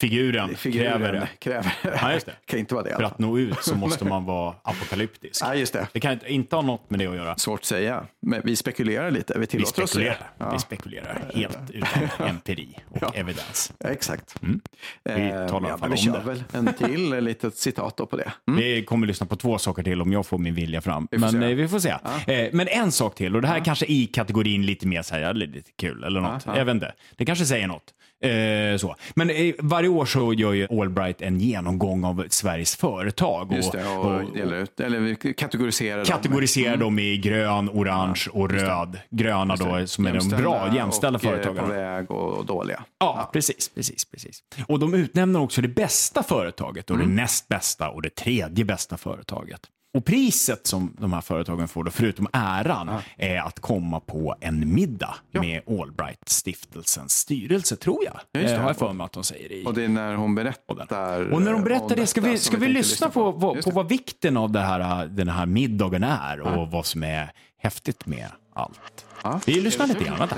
Figuren, 0.02 0.56
figuren 0.56 0.91
kräver 0.91 1.14
det. 1.14 1.28
kräver. 1.39 1.74
Ja, 2.02 2.14
just 2.14 2.26
det. 2.26 2.32
kan 2.45 2.60
inte 2.60 2.74
vara 2.76 2.84
det. 2.84 2.95
För 2.95 3.04
att 3.04 3.20
nå 3.20 3.38
ut 3.39 3.64
så 3.64 3.76
måste 3.76 4.06
man 4.10 4.26
vara 4.26 4.56
apokalyptisk. 4.62 5.41
Ja, 5.45 5.56
just 5.56 5.74
det. 5.74 5.88
Det 5.93 6.00
kan 6.00 6.12
inte- 6.14 6.34
inte 6.34 6.56
ha 6.56 6.64
något 6.64 6.89
med 6.89 7.00
det 7.00 7.08
att 7.08 7.16
göra. 7.16 7.36
Svårt 7.38 7.60
att 7.60 7.66
säga. 7.66 8.04
Men 8.22 8.41
vi 8.43 8.56
spekulerar 8.56 9.12
lite. 9.12 9.34
Vi 9.34 9.39
Vi 9.39 9.47
tillåter 9.47 9.84
oss 9.84 9.91
det. 9.91 9.95
spekulerar. 9.95 10.32
Ja. 10.38 10.52
Vi 10.54 10.60
spekulerar 10.60 11.22
helt 11.36 11.60
utan 11.74 11.89
empiri 12.30 12.78
och 12.89 12.97
Ja. 13.02 13.12
evidens. 13.16 13.74
Ja, 13.80 13.89
exakt. 13.89 14.36
Mm. 14.43 14.62
Vi 15.04 15.12
talar 15.12 15.30
i 15.41 15.52
alla 15.52 15.70
ja, 15.70 15.78
men 15.78 15.89
vi 15.89 15.95
om 15.95 15.97
kör 15.97 16.14
det. 16.14 16.26
väl 16.26 16.43
en 16.54 16.74
till 16.74 17.14
eh, 17.14 17.22
litet 17.22 17.58
citat 17.58 17.95
på 18.10 18.18
det. 18.18 18.32
Mm. 18.47 18.60
Vi 18.60 18.84
kommer 18.86 19.08
lyssna 19.08 19.26
på 19.28 19.36
två 19.36 19.58
saker 19.58 19.84
till 19.84 20.02
om 20.02 20.14
jag 20.14 20.26
får 20.26 20.38
min 20.38 20.56
vilja 20.56 20.82
fram. 20.82 21.08
Vi 21.12 21.18
Men 21.18 21.32
se. 21.32 21.38
eh, 21.38 21.43
vi 21.43 21.68
får 21.68 21.80
se. 21.80 21.89
Eh, 22.28 22.50
Men 22.54 22.68
en 22.68 22.91
sak 22.91 23.16
till, 23.16 23.36
och 23.36 23.41
det 23.41 23.47
här 23.47 23.60
är 23.60 23.64
kanske 23.66 23.86
i 23.86 24.06
kategorin 24.08 24.66
lite 24.66 24.88
mer 24.88 25.02
så 25.02 25.16
här, 25.16 25.22
ja, 25.22 25.32
lite 25.32 25.72
kul 25.78 26.04
eller 26.04 26.22
något. 26.22 26.43
Ja, 26.45 26.52
ja. 26.52 26.58
Jag 26.58 26.66
vet 26.66 26.74
inte. 26.76 26.93
Det 27.16 27.26
kanske 27.26 27.45
säger 27.45 27.68
något. 27.68 27.93
Eh, 28.22 28.78
så. 28.78 28.95
Men 29.15 29.30
eh, 29.30 29.53
varje 29.59 29.89
år 29.89 30.05
så 30.05 30.34
gör 30.34 30.53
ju 30.53 30.67
Allbright 30.82 31.22
en 31.22 31.39
genomgång 31.39 32.03
av 32.03 32.26
Sveriges 32.30 32.76
företag. 32.76 33.53
Just 33.53 33.72
det, 33.72 33.88
och, 33.88 34.34
delar 34.34 34.57
ut, 34.57 34.80
eller 34.80 35.34
kategoriserar 35.34 36.05
kategoriserar 36.05 36.72
dem. 36.72 36.80
dem 36.80 36.99
i 36.99 37.17
grön, 37.17 37.70
orange 37.70 38.26
och 38.32 38.51
röd. 38.51 38.97
Gröna 39.09 39.55
då 39.55 39.88
som 39.88 40.05
är 40.05 40.13
de 40.13 40.30
bra, 40.30 40.76
jämställda 40.76 41.20
och, 41.20 41.26
eh, 41.26 41.32
företagarna. 41.32 41.67
på 41.67 41.74
väg 41.74 42.11
och 42.11 42.45
dåliga. 42.45 42.84
Ja, 42.99 43.30
precis, 43.34 43.70
precis, 43.76 44.05
precis. 44.05 44.43
Och 44.67 44.80
de 44.80 44.93
utnämner 44.93 45.39
också 45.41 45.61
det 45.61 45.67
bästa 45.67 46.24
företaget 46.24 46.89
och 46.89 46.95
Mm. 46.95 47.07
det 47.09 47.15
näst 47.22 47.47
bästa 47.47 47.89
och 47.89 48.01
det 48.01 48.15
tredje 48.15 48.65
bästa 48.65 48.97
företaget. 48.97 49.61
Och 49.93 50.05
priset 50.05 50.67
som 50.67 50.95
de 50.99 51.13
här 51.13 51.21
företagen 51.21 51.67
får, 51.67 51.83
då, 51.83 51.91
förutom 51.91 52.27
äran, 52.33 52.89
är 53.17 53.39
att 53.39 53.59
komma 53.59 53.99
på 53.99 54.35
en 54.41 54.73
middag 54.73 55.15
med 55.31 55.61
Allbright-stiftelsens 55.67 57.09
styrelse, 57.09 57.75
tror 57.75 58.03
jag. 58.05 58.19
Ja, 58.31 58.39
just 58.39 58.53
det. 58.53 58.55
Eh, 58.55 58.61
har 58.61 58.69
jag 58.69 58.77
för 58.77 58.93
mig 58.93 59.05
att 59.05 59.13
de 59.13 59.23
säger 59.23 59.51
i... 59.51 59.65
Och 59.65 59.73
det 59.73 59.83
är 59.83 59.87
när 59.87 60.15
hon 60.15 60.35
berättar. 60.35 61.33
Och 61.33 61.41
när 61.41 61.53
de 61.53 61.63
berättar 61.63 61.95
det, 61.95 62.07
ska 62.07 62.21
vi, 62.21 62.37
ska 62.37 62.57
vi 62.57 62.65
tänkte 62.65 62.77
lyssna 62.79 63.09
på, 63.09 63.39
på 63.39 63.53
det. 63.53 63.71
vad 63.71 63.89
vikten 63.89 64.37
av 64.37 64.51
det 64.51 64.59
här, 64.59 65.05
den 65.05 65.29
här 65.29 65.45
middagen 65.45 66.03
är 66.03 66.39
och 66.41 66.71
vad 66.71 66.85
som 66.85 67.03
är 67.03 67.31
häftigt 67.57 68.05
med 68.05 68.27
allt. 68.53 69.05
Ja. 69.23 69.39
Vi 69.45 69.61
lyssnar 69.61 69.87
lite 69.87 70.03
grann. 70.03 70.19
Vänta. 70.19 70.35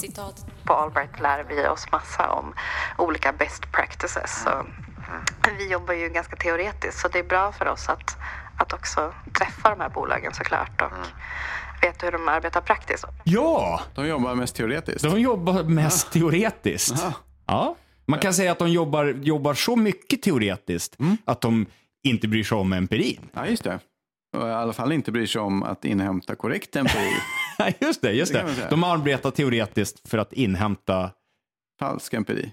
Citat. 0.00 0.46
På 0.64 0.72
Allbright 0.72 1.20
lär 1.20 1.44
vi 1.48 1.68
oss 1.68 1.86
massa 1.92 2.30
om 2.30 2.54
olika 2.98 3.32
best 3.32 3.72
practices. 3.72 4.42
Så 4.44 4.66
vi 5.58 5.72
jobbar 5.72 5.94
ju 5.94 6.08
ganska 6.08 6.36
teoretiskt 6.36 6.98
så 7.00 7.08
det 7.08 7.18
är 7.18 7.22
bra 7.24 7.52
för 7.52 7.68
oss 7.68 7.88
att, 7.88 8.16
att 8.58 8.72
också 8.72 9.14
träffa 9.38 9.70
de 9.70 9.80
här 9.80 9.88
bolagen 9.88 10.34
såklart 10.34 10.82
och 10.82 10.92
veta 11.82 12.06
hur 12.06 12.12
de 12.12 12.28
arbetar 12.28 12.60
praktiskt. 12.60 13.04
Ja, 13.24 13.80
De 13.94 14.06
jobbar 14.08 14.34
mest 14.34 14.56
teoretiskt. 14.56 15.02
de 15.02 15.20
jobbar 15.20 15.62
mest 15.62 16.12
teoretiskt. 16.12 17.02
Aha. 17.02 17.12
Ja. 17.46 17.76
Man 18.06 18.18
kan 18.18 18.34
säga 18.34 18.52
att 18.52 18.58
de 18.58 18.68
jobbar, 18.68 19.04
jobbar 19.22 19.54
så 19.54 19.76
mycket 19.76 20.22
teoretiskt 20.22 21.00
Mm. 21.00 21.16
att 21.24 21.40
de 21.40 21.66
inte 22.04 22.28
bryr 22.28 22.44
sig 22.44 22.58
om 22.58 22.72
empirin. 22.72 23.20
Ja, 23.32 23.46
just 23.46 23.64
det. 23.64 23.78
Och 24.36 24.48
i 24.48 24.52
alla 24.52 24.72
fall 24.72 24.92
inte 24.92 25.12
bryr 25.12 25.26
sig 25.26 25.40
om 25.40 25.62
att 25.62 25.84
inhämta 25.84 26.34
korrekt 26.36 26.76
empiri. 26.76 27.12
Just 27.80 28.02
det. 28.02 28.12
Just 28.12 28.32
Det 28.32 28.42
det. 28.42 28.66
De 28.70 28.84
arbetar 28.84 29.30
teoretiskt 29.30 30.08
för 30.08 30.18
att 30.18 30.32
inhämta... 30.32 31.10
Falsk 31.78 32.14
empiri. 32.14 32.52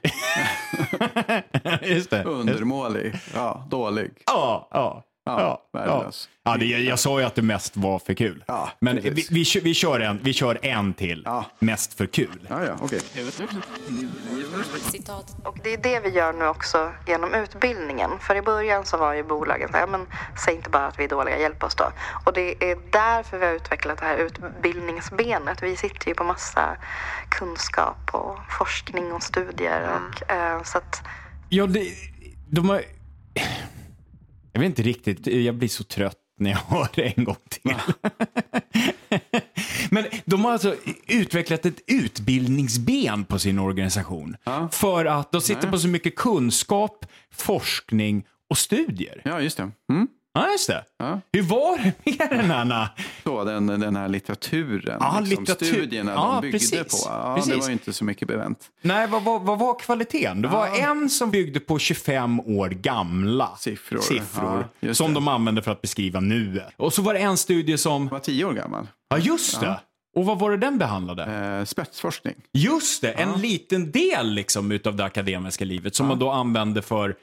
just 1.82 2.09
det. 2.09 2.24
Undermålig. 2.24 3.13
Ja, 3.34 3.67
dålig. 3.69 4.11
Ja, 4.26 4.67
ja. 4.72 5.03
Ja, 5.24 5.61
Ja, 5.74 5.86
ja. 5.86 6.11
ja 6.43 6.57
det, 6.57 6.65
jag 6.65 6.99
sa 6.99 7.19
ju 7.19 7.26
att 7.26 7.36
det 7.36 7.41
mest 7.41 7.78
var 7.78 7.99
för 7.99 8.13
kul. 8.13 8.43
Ja, 8.47 8.69
Men 8.80 8.95
vi, 9.01 9.28
vi, 9.32 9.45
kör- 9.45 9.61
vi, 9.61 9.74
kör 9.74 9.99
en, 9.99 10.19
vi 10.24 10.34
kör 10.34 10.59
en 10.61 10.93
till. 10.93 11.22
Ja. 11.26 11.45
Mest 11.59 11.93
för 11.93 12.05
kul. 12.05 12.47
Ja, 12.49 12.65
ja, 12.65 12.74
okej. 12.82 12.99
Citat. 14.91 15.36
Och 15.43 15.57
det 15.63 15.74
är 15.74 15.78
det 15.78 15.99
vi 15.99 16.09
gör 16.09 16.34
nu 16.34 16.45
också 16.47 16.91
genom 17.07 17.34
utbildningen. 17.34 18.09
För 18.19 18.36
i 18.36 18.41
början 18.41 18.86
så 18.86 18.97
var 18.97 19.13
ju 19.13 19.24
bolagen 19.24 19.69
så 19.72 19.78
här, 19.78 19.88
men 19.88 20.07
säg 20.45 20.55
inte 20.55 20.69
bara 20.69 20.88
att 20.88 20.99
vi 20.99 21.03
är 21.03 21.07
dåliga, 21.09 21.39
hjälp 21.39 21.63
oss 21.63 21.76
då. 21.76 21.91
Och 22.26 22.34
det 22.34 22.72
är 22.72 22.78
därför 22.91 23.38
vi 23.39 23.45
har 23.45 23.53
utvecklat 23.53 23.97
det 23.97 24.05
här 24.05 24.17
utbildningsbenet. 24.17 25.63
Vi 25.63 25.76
sitter 25.76 26.07
ju 26.07 26.13
på 26.15 26.24
massa 26.24 26.78
kunskap 27.30 28.09
och 28.13 28.38
forskning 28.57 29.13
och 29.13 29.24
studier. 29.24 29.89
Och, 29.89 30.32
eh, 30.32 30.63
så 30.63 30.78
att 30.78 31.01
Ja, 31.49 31.65
det, 31.65 31.91
de 32.49 32.69
har... 32.69 32.82
Jag 34.52 34.60
vet 34.60 34.66
inte 34.68 34.82
riktigt, 34.82 35.28
jag 35.28 35.56
blir 35.56 35.70
så 35.70 35.84
trött 35.84 36.18
när 36.39 36.49
jag 36.49 36.58
hör 36.68 36.88
det 36.95 37.14
en 37.18 37.24
gång 37.24 37.36
till. 37.49 37.74
Men 39.89 40.06
de 40.26 40.45
har 40.45 40.52
alltså 40.52 40.76
utvecklat 41.08 41.66
ett 41.66 41.82
utbildningsben 41.88 43.26
på 43.26 43.39
sin 43.39 43.60
organisation. 43.60 44.38
För 44.72 45.06
att 45.06 45.32
de 45.32 45.41
sitter 45.41 45.72
på 45.72 45.78
så 45.80 45.88
mycket 45.88 46.16
kunskap, 46.16 47.06
forskning 47.32 48.24
och 48.49 48.58
studier. 48.58 49.22
Ja, 49.26 49.41
just 49.41 49.58
det. 49.58 49.72
Mm. 49.91 50.08
Ja, 50.34 50.51
just 50.51 50.67
det. 50.67 50.84
Ja. 50.97 51.19
Hur 51.34 51.41
var 51.41 51.77
det 51.77 51.93
med 52.29 52.39
den 52.59 52.71
här... 52.71 52.88
Så 53.23 53.43
den, 53.43 53.67
den 53.67 53.95
här 53.95 54.07
litteraturen, 54.07 54.97
Ja, 54.99 55.19
liksom, 55.19 55.41
litteratur. 55.43 55.65
studierna 55.65 56.11
Ja, 56.11 56.32
de 56.34 56.41
byggde 56.41 56.57
precis. 56.59 57.03
på. 57.05 57.09
Ja, 57.09 57.36
Precis. 57.36 57.53
Det 57.53 57.59
var 57.59 57.69
inte 57.69 57.93
så 57.93 58.05
mycket 58.05 58.27
bevänt. 58.27 58.59
Nej, 58.82 59.07
vad, 59.07 59.23
vad, 59.23 59.41
vad 59.41 59.59
var 59.59 59.79
kvaliteten? 59.79 60.41
Det 60.41 60.47
var 60.47 60.67
en 60.67 61.09
som 61.09 61.32
byggde 61.32 61.59
på 61.59 61.79
25 61.79 62.39
år 62.39 62.69
gamla 62.69 63.49
Siffror. 63.57 63.99
siffror 63.99 64.67
som 64.93 65.07
det. 65.07 65.13
de 65.13 65.27
använde 65.27 65.61
för 65.61 65.71
att 65.71 65.82
beskriva 65.82 66.19
nuet. 66.19 66.73
Och 66.77 66.93
så 66.93 67.01
var 67.01 67.13
det 67.13 67.19
en 67.19 67.38
studie 67.38 67.77
som... 67.77 68.07
Var 68.07 68.19
tio 68.19 68.45
år 68.45 68.53
gammal. 68.53 68.88
Ja, 69.09 69.17
just 69.17 69.59
det. 69.59 69.79
Och 70.15 70.25
vad 70.25 70.39
var 70.39 70.51
det 70.51 70.57
den 70.57 70.77
behandlade? 70.77 71.23
Eh, 71.59 71.65
spetsforskning. 71.65 72.36
Just 72.53 73.01
det, 73.01 73.11
en 73.11 73.41
liten 73.41 73.91
del 73.91 74.34
liksom 74.34 74.71
utav 74.71 74.95
det 74.95 75.03
akademiska 75.05 75.65
livet 75.65 75.95
som 75.95 76.07
man 76.07 76.19
då 76.19 76.32
använde 76.32 76.82
för 76.82 77.15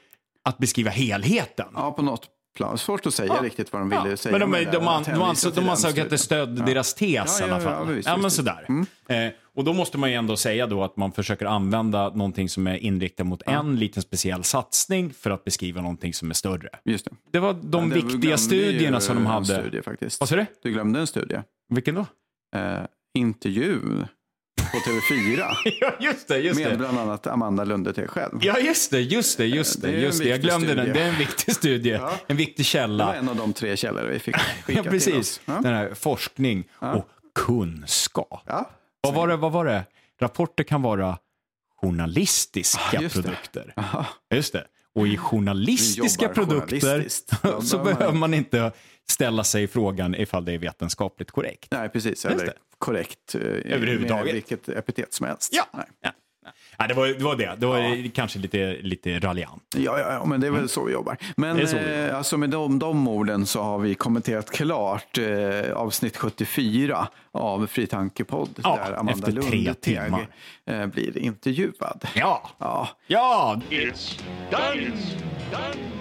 att 0.43 0.57
beskriva 0.57 0.91
helheten. 0.91 1.67
Ja, 1.75 1.91
på 1.91 2.01
något 2.01 2.27
plan. 2.57 2.77
Svårt 2.77 3.05
att 3.05 3.13
säga 3.13 3.33
Ja. 3.37 3.43
riktigt 3.43 3.73
vad 3.73 3.81
de 3.81 3.89
ville 3.89 4.09
Ja, 4.09 4.17
säga. 4.17 4.31
Men 4.31 4.41
de, 4.41 4.51
med 4.51 4.59
de, 4.59 4.65
de, 4.65 4.71
de, 4.77 4.87
att 4.87 5.05
de, 5.05 5.21
ansåg, 5.21 5.53
de 5.53 5.69
ansåg 5.69 5.99
att 5.99 6.09
det 6.09 6.17
stödde 6.17 6.59
Ja. 6.59 6.65
deras 6.65 6.93
tes 6.93 7.09
Ja, 7.39 7.45
i 7.45 7.49
ja, 7.49 7.55
alla 7.55 7.63
ja, 7.63 7.75
fall. 7.75 7.87
visst, 7.93 8.07
ja, 8.07 8.15
men 8.17 8.23
visst, 8.23 8.35
sådär. 8.35 8.65
visst. 8.67 8.91
Eh, 9.07 9.27
och 9.55 9.63
då 9.63 9.73
måste 9.73 9.97
man 9.97 10.09
ju 10.09 10.15
ändå 10.15 10.37
säga 10.37 10.67
då 10.67 10.83
att 10.83 10.97
man 10.97 11.11
försöker 11.11 11.45
använda 11.45 12.09
någonting 12.09 12.49
som 12.49 12.67
är 12.67 12.75
inriktat 12.77 13.27
mot 13.27 13.41
en 13.45 13.75
liten 13.75 14.03
speciell 14.03 14.43
satsning 14.43 15.13
för 15.13 15.31
att 15.31 15.43
beskriva 15.43 15.81
någonting 15.81 16.13
som 16.13 16.29
är 16.29 16.33
större. 16.33 16.69
Just 16.85 17.05
det. 17.05 17.11
Det 17.31 17.39
var 17.39 17.53
de 17.53 17.89
det- 17.89 17.95
viktiga 17.95 18.37
studierna 18.37 18.97
ju 18.97 19.01
som 19.01 19.15
de 19.15 19.21
en 19.25 19.27
hade. 19.31 19.45
Studie, 19.45 19.81
faktiskt. 19.81 20.19
Vad 20.19 20.29
sa 20.29 20.35
du? 20.35 20.45
Du 20.63 20.71
glömde 20.71 20.99
en 20.99 21.07
studie. 21.07 21.39
Vilken 21.69 21.95
då? 21.95 22.05
Eh, 22.55 22.79
intervjun 23.17 24.07
på 24.71 24.77
TV4. 24.77 25.53
ja, 25.81 25.91
just 25.99 26.27
det. 26.27 26.37
Just 26.39 26.59
med 26.59 26.71
det. 26.71 26.77
bland 26.77 26.99
annat 26.99 27.27
Amanda 27.27 27.63
Lundeteg 27.63 28.09
själv. 28.09 28.39
Ja, 28.41 28.59
just 28.59 28.91
det, 28.91 29.01
just 29.01 29.37
det, 29.37 29.45
just 29.45 29.81
det. 29.81 29.87
Det 29.91 29.99
Just 29.99 30.19
det. 30.23 30.29
Jag 30.29 30.41
glömde 30.41 30.67
den. 30.75 30.85
studie. 30.85 30.93
Det 30.93 31.01
är 31.05 31.09
en 31.09 31.17
viktig 31.17 31.55
studie. 31.55 31.99
En 32.27 32.37
viktig 32.37 32.55
Det 32.65 32.77
var 32.77 32.81
källa. 32.87 33.15
en 33.15 33.29
av 33.29 33.35
de 33.35 33.53
tre 33.53 33.77
källor 33.77 34.03
vi 34.03 34.19
fick 34.19 34.35
skicka 34.65 34.71
Ja, 34.79 34.83
till 34.83 34.91
precis. 34.91 35.15
oss. 35.15 35.41
Ja. 35.45 35.53
Den 35.63 35.73
här 35.73 35.93
forskning 35.93 36.63
och 36.79 37.09
kunskap. 37.35 38.43
Ja. 38.45 38.69
Vad 39.01 39.13
var 39.13 39.27
det? 39.27 39.35
Vad 39.35 39.51
var 39.51 39.65
det? 39.65 39.83
Rapporter 40.21 40.63
kan 40.63 40.81
vara 40.81 41.17
journalistiska 41.81 42.79
Ja, 42.93 43.01
det. 43.01 43.09
produkter. 43.09 43.73
Aha. 43.75 44.05
Just 44.33 44.53
det. 44.53 44.65
Och 44.95 45.07
i 45.07 45.17
journalistiska 45.17 46.29
produkter 46.29 47.05
så 47.61 47.77
behöver 47.77 48.11
man- 48.13 48.33
inte 48.33 48.71
ställa 49.09 49.43
sig 49.43 49.67
frågan 49.67 50.15
ifall 50.15 50.45
det 50.45 50.53
är 50.53 50.57
vetenskapligt 50.57 51.31
korrekt. 51.31 51.67
Nej, 51.71 51.89
precis. 51.89 52.25
Eller 52.25 52.45
det. 52.45 52.53
Korrekt. 52.79 53.35
eh, 53.35 53.41
Överhuvudtaget. 53.73 54.35
Vilket 54.35 54.69
epitet 54.69 55.13
som 55.13 55.25
helst. 55.27 55.53
Ja. 55.53 55.63
Nej. 55.73 55.85
Ja. 56.01 56.11
Ja, 56.77 56.87
det, 56.87 56.93
var, 56.93 57.07
det 57.07 57.23
var 57.23 57.35
det. 57.35 57.55
Det 57.57 57.65
var 57.65 58.09
kanske 58.15 58.39
lite, 58.39 58.77
lite 58.81 59.19
raljant. 59.19 59.63
Ja, 59.75 59.99
ja, 59.99 60.13
ja, 60.13 60.25
men 60.25 60.41
det 60.41 60.47
är 60.47 60.51
väl 60.51 60.69
så 60.69 60.83
vi 60.83 60.93
jobbar. 60.93 61.17
Men 61.37 61.57
Det 61.57 61.61
är 61.63 61.65
så 61.65 61.75
vi 61.77 61.81
jobbar. 61.83 62.07
eh, 62.09 62.17
alltså 62.17 62.37
med 62.37 62.49
de, 62.49 62.79
de 62.79 63.07
orden 63.07 63.45
så 63.45 63.61
har 63.61 63.79
vi 63.79 63.95
kommenterat 63.95 64.51
klart 64.51 65.17
eh, 65.17 65.71
avsnitt 65.73 66.17
74 66.17 67.07
av 67.31 67.67
Fri 67.67 67.87
Tankepodd 67.87 68.49
Ja, 68.63 68.79
där 68.85 68.93
Amanda 68.99 69.11
efter 69.11 69.41
tre 69.41 69.51
Lundeteg 69.57 70.01
timmar. 70.03 70.27
eh, 70.65 70.85
blir 70.87 71.17
intervjuad. 71.17 72.07
Ja, 72.15 72.49
Ja, 72.59 72.89
ja. 73.07 73.61
It's 73.69 74.19
done. 74.51 74.81
It's 74.81 75.13
done. 75.51 75.98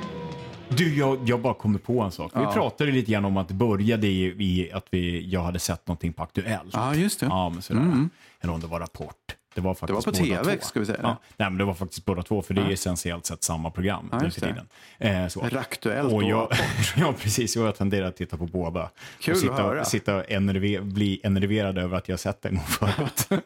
Du, 0.68 0.96
jag, 0.98 1.18
jag 1.28 1.40
bara 1.40 1.54
kommer 1.54 1.78
på 1.78 2.00
en 2.00 2.10
sak. 2.10 2.32
Vi 2.34 2.40
Ja. 2.42 2.52
pratade 2.52 2.90
lite 2.92 3.12
grann 3.12 3.24
om 3.24 3.36
att 3.36 3.48
det 3.48 3.54
började 3.54 4.06
i, 4.06 4.24
i 4.26 4.72
att 4.72 4.86
vi, 4.90 5.28
jag 5.28 5.40
hade 5.42 5.58
sett 5.58 5.86
någonting 5.86 6.12
på 6.12 6.22
Aktuellt. 6.22 6.70
ja 6.72 6.94
just 6.94 7.20
det. 7.20 7.26
Ja, 7.26 7.48
men 7.48 7.62
sådär. 7.62 8.08
Eller 8.40 8.52
om 8.52 8.60
det 8.60 8.66
var 8.66 8.80
Rapport. 8.80 9.14
Det 9.54 9.60
var 9.60 9.74
faktiskt 9.74 10.04
på 10.04 10.10
båda 10.10 10.24
TV, 10.24 10.56
två. 10.56 10.64
ska 10.66 10.80
vi 10.80 10.86
säga. 10.86 10.98
Ja. 11.02 11.16
Nej, 11.36 11.50
men 11.50 11.58
det 11.58 11.64
var 11.64 11.74
faktiskt 11.74 12.04
båda 12.04 12.22
två, 12.22 12.42
för 12.42 12.54
det 12.54 12.60
är 12.60 12.70
essentiellt 12.70 13.26
sett 13.26 13.42
samma 13.44 13.70
program 13.70 14.08
nu 14.12 14.24
just 14.24 14.38
för 14.40 14.46
det. 14.46 14.52
tiden. 14.98 15.22
Eh, 15.24 15.28
så. 15.28 15.40
Raktuellt 15.40 16.12
och 16.12 16.22
jag, 16.22 16.52
ja, 16.96 17.14
precis. 17.18 17.56
Och 17.56 17.66
jag 17.66 17.76
tenderar 17.76 18.06
att 18.08 18.16
titta 18.16 18.36
på 18.36 18.46
båda. 18.46 18.90
Kul 19.20 19.32
och 19.32 19.36
att 19.36 19.40
sitta, 19.42 19.54
höra. 19.62 19.84
sitta 19.84 20.16
och 20.16 20.30
enerve, 20.30 20.80
bli 20.80 21.20
enerverad 21.24 21.78
över 21.78 21.96
att 21.96 22.08
jag 22.08 22.20
sett 22.20 22.42
det 22.42 22.50
någon 22.50 22.64
förut. 22.64 23.28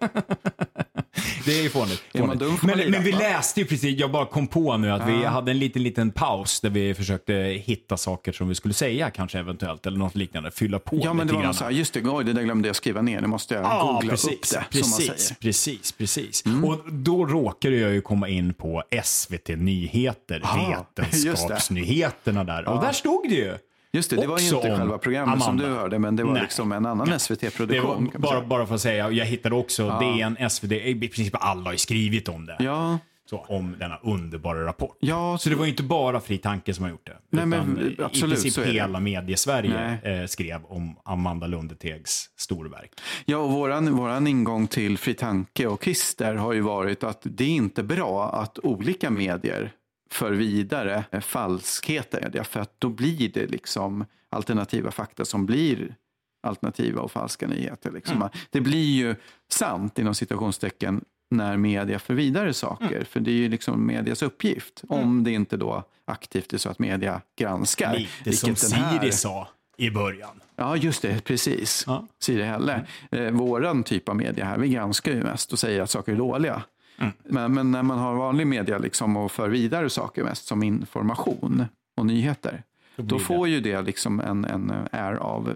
det 1.44 1.58
är 1.58 1.62
ju 1.62 1.68
fånigt. 1.70 2.02
Fånigt. 2.14 2.62
Men, 2.62 2.90
men 2.90 3.02
vi 3.02 3.12
läste 3.12 3.60
ju 3.60 3.66
precis, 3.66 3.98
jag 3.98 4.10
bara 4.12 4.26
kom 4.26 4.46
på 4.46 4.76
nu 4.76 4.90
att 4.90 5.08
vi 5.08 5.24
hade 5.24 5.50
en 5.50 5.58
liten, 5.58 5.82
liten 5.82 6.10
paus 6.10 6.60
där 6.60 6.70
vi 6.70 6.94
försökte 6.94 7.32
hitta 7.64 7.96
saker 7.96 8.32
som 8.32 8.48
vi 8.48 8.54
skulle 8.54 8.74
säga 8.74 9.10
kanske 9.10 9.38
eventuellt 9.38 9.86
eller 9.86 9.98
något 9.98 10.14
liknande. 10.14 10.50
Fylla 10.50 10.78
på 10.78 11.00
Ja, 11.04 11.12
men 11.12 11.26
det 11.26 11.32
var 11.32 11.42
någon 11.42 11.54
så 11.54 11.64
här, 11.64 11.70
just 11.70 11.94
det, 11.94 12.00
oj, 12.04 12.24
det 12.24 12.32
där 12.32 12.42
glömde 12.42 12.68
jag 12.68 12.76
skriva 12.76 13.02
ner, 13.02 13.20
nu 13.20 13.26
måste 13.26 13.54
jag 13.54 13.64
Ja, 13.64 13.92
googla 13.92 14.10
precis, 14.10 14.30
upp 14.32 14.50
det, 14.50 14.64
precis. 14.70 15.30
Mm. 15.30 15.36
precis, 15.40 15.92
precis. 15.92 16.44
Och 16.64 16.92
då 16.92 17.26
råkade 17.26 17.76
jag 17.76 17.92
ju 17.92 18.00
komma 18.00 18.28
in 18.28 18.54
på 18.54 18.82
SVT 19.04 19.48
Nyheter, 19.48 20.40
Ah, 20.44 20.84
Vetenskapsnyheterna 20.96 22.44
där. 22.44 22.68
Och 22.68 22.82
där 22.82 22.92
stod 22.92 23.28
det 23.28 23.34
ju. 23.34 23.56
Just 23.94 24.10
det, 24.10 24.16
det 24.16 24.26
var 24.26 24.38
ju 24.38 24.44
inte 24.56 24.76
själva 24.76 24.98
programmet 24.98 25.42
som 25.42 25.48
Amanda. 25.50 25.68
du 25.68 25.74
hörde, 25.74 25.98
men 25.98 26.16
det 26.16 26.24
var 26.24 26.32
Nej. 26.32 26.42
liksom 26.42 26.72
en 26.72 26.86
annan 26.86 27.18
SVT-produktion. 27.20 28.10
bara, 28.18 28.40
bara 28.46 28.66
för 28.66 28.74
att 28.74 28.80
säga, 28.80 29.10
jag 29.10 29.24
hittade 29.26 29.54
också 29.54 29.98
DN, 30.00 30.50
SVT, 30.50 30.72
i 30.72 30.94
princip 31.08 31.34
alla 31.40 31.64
har 31.64 31.72
ju 31.72 31.78
skrivit 31.78 32.28
om 32.28 32.46
det. 32.46 32.56
Ja, 32.58 32.98
Så, 33.30 33.38
om 33.48 33.74
denna 33.78 33.96
underbara 34.02 34.66
rapport. 34.66 34.96
ja 35.00 35.38
Så 35.38 35.48
det 35.48 35.54
var 35.56 35.64
ju 35.64 35.70
inte 35.70 35.82
bara 35.82 36.20
Fri 36.20 36.38
Tanke 36.38 36.74
som 36.74 36.82
har 36.84 36.90
gjort 36.90 37.06
det. 37.06 37.16
Nej, 37.30 37.46
men 37.46 37.96
absolut, 37.98 38.38
I 38.38 38.42
princip 38.42 38.66
hela 38.66 39.00
mediesverige 39.00 39.98
eh, 40.20 40.26
skrev 40.26 40.64
om 40.64 40.96
Amanda 41.04 41.46
Lundetegs 41.46 42.30
storverk. 42.38 42.90
Ja, 43.24 43.36
och 43.36 43.50
våran, 43.52 43.92
våran 43.96 44.26
ingång 44.26 44.66
till 44.66 44.98
Fri 44.98 45.14
Tanke 45.14 45.66
och 45.66 45.84
Christer 45.84 46.34
har 46.34 46.52
ju 46.52 46.60
varit 46.60 47.04
att 47.04 47.20
det 47.24 47.44
är 47.44 47.48
inte 47.48 47.82
bra 47.82 48.30
att 48.32 48.58
olika 48.58 49.10
medier 49.10 49.70
för 50.12 50.32
vidare 50.32 51.04
eh, 51.10 51.20
falskheter. 51.20 52.42
För 52.42 52.60
att 52.60 52.74
då 52.80 52.88
blir 52.88 53.28
det 53.32 53.46
liksom 53.46 54.04
alternativa 54.30 54.90
fakta 54.90 55.24
som 55.24 55.46
blir 55.46 55.94
alternativa 56.42 57.00
och 57.02 57.12
falska 57.12 57.46
nyheter. 57.46 57.90
Liksom. 57.90 58.28
Det 58.50 58.60
blir 58.60 58.94
ju 58.94 59.14
sant 59.50 59.98
inom 59.98 60.14
citationstecken 60.14 61.04
när 61.30 61.56
media 61.56 61.98
för 61.98 62.14
vidare 62.14 62.54
saker. 62.54 63.04
För 63.04 63.20
det 63.20 63.30
är 63.30 63.34
ju 63.34 63.48
liksom 63.48 63.86
medias 63.86 64.22
uppgift. 64.22 64.82
Om 64.88 65.24
det 65.24 65.30
inte 65.30 65.56
då 65.56 65.84
aktivt 66.04 66.52
är 66.52 66.58
så 66.58 66.68
att 66.68 66.78
media 66.78 67.20
granskar. 67.38 67.96
Lite 68.24 68.36
som 68.36 68.50
här- 68.82 68.98
Siri 68.98 69.12
sa 69.12 69.48
i 69.76 69.90
början. 69.90 70.40
Ja, 70.56 70.76
just 70.76 71.02
det. 71.02 71.24
Precis. 71.24 71.84
Ja. 71.86 72.06
Siri 72.20 72.42
Helle. 72.42 72.86
Eh, 73.10 73.30
våran 73.30 73.82
typ 73.84 74.08
av 74.08 74.16
media 74.16 74.44
här, 74.44 74.58
vi 74.58 74.68
granskar 74.68 75.12
ju 75.12 75.22
mest 75.22 75.52
och 75.52 75.58
säger 75.58 75.80
att 75.82 75.90
saker 75.90 76.12
är 76.12 76.16
dåliga. 76.16 76.62
Mm. 77.02 77.14
Men, 77.24 77.54
men 77.54 77.70
när 77.70 77.82
man 77.82 77.98
har 77.98 78.14
vanlig 78.14 78.46
media 78.46 78.78
liksom 78.78 79.16
och 79.16 79.32
för 79.32 79.48
vidare 79.48 79.90
saker 79.90 80.24
mest 80.24 80.46
som 80.46 80.62
information 80.62 81.64
och 81.96 82.06
nyheter. 82.06 82.62
Då 82.96 83.18
får 83.18 83.48
ju 83.48 83.60
det 83.60 83.82
liksom 83.82 84.20
en, 84.20 84.44
en 84.44 84.72
är 84.92 85.12
av 85.14 85.54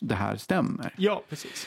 det 0.00 0.14
här 0.14 0.36
stämmer. 0.36 0.94
Ja, 0.96 1.22
precis. 1.28 1.66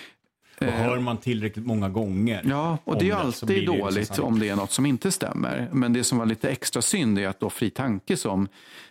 Och 0.58 0.64
Eh, 0.64 0.74
hör 0.74 1.00
man 1.00 1.18
tillräckligt 1.18 1.66
många 1.66 1.90
gånger 1.90 2.42
Ja, 2.50 2.78
och 2.84 2.98
det 2.98 3.04
är 3.06 3.06
ju 3.06 3.12
alltid 3.14 3.66
dåligt 3.66 4.20
om 4.20 4.40
det 4.40 4.50
är 4.50 4.56
något 4.56 4.72
som 4.72 4.86
inte 4.86 5.12
stämmer. 5.12 5.70
Men 5.72 5.94
det 5.94 6.04
som 6.04 6.18
var 6.18 6.26
lite 6.26 6.50
extra 6.50 6.82
synd 6.82 7.20
är 7.20 7.28
att 7.28 7.40
då 7.40 7.50
Fri 7.50 7.70
Tanke 7.70 8.18
som 8.18 8.48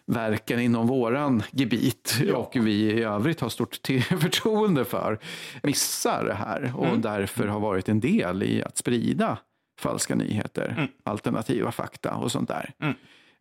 verkar 0.06 0.58
inom 0.58 0.86
våran 0.86 1.42
gebit 1.50 2.22
och 2.34 2.56
vi 2.56 2.72
i 2.72 3.02
övrigt 3.02 3.40
har 3.40 3.48
stort 3.48 3.76
förtroende 4.20 4.84
för 4.84 5.18
missar 5.62 6.24
det 6.24 6.34
här 6.34 6.72
och 6.76 6.86
Mm. 6.86 7.00
därför 7.00 7.46
har 7.46 7.60
varit 7.60 7.88
en 7.88 8.00
del 8.00 8.42
i 8.42 8.62
att 8.62 8.76
sprida 8.76 9.38
falska 9.78 10.14
nyheter, 10.14 10.74
Mm. 10.78 10.88
alternativa 11.04 11.72
fakta 11.72 12.14
och 12.14 12.32
sånt 12.32 12.48
där. 12.48 12.72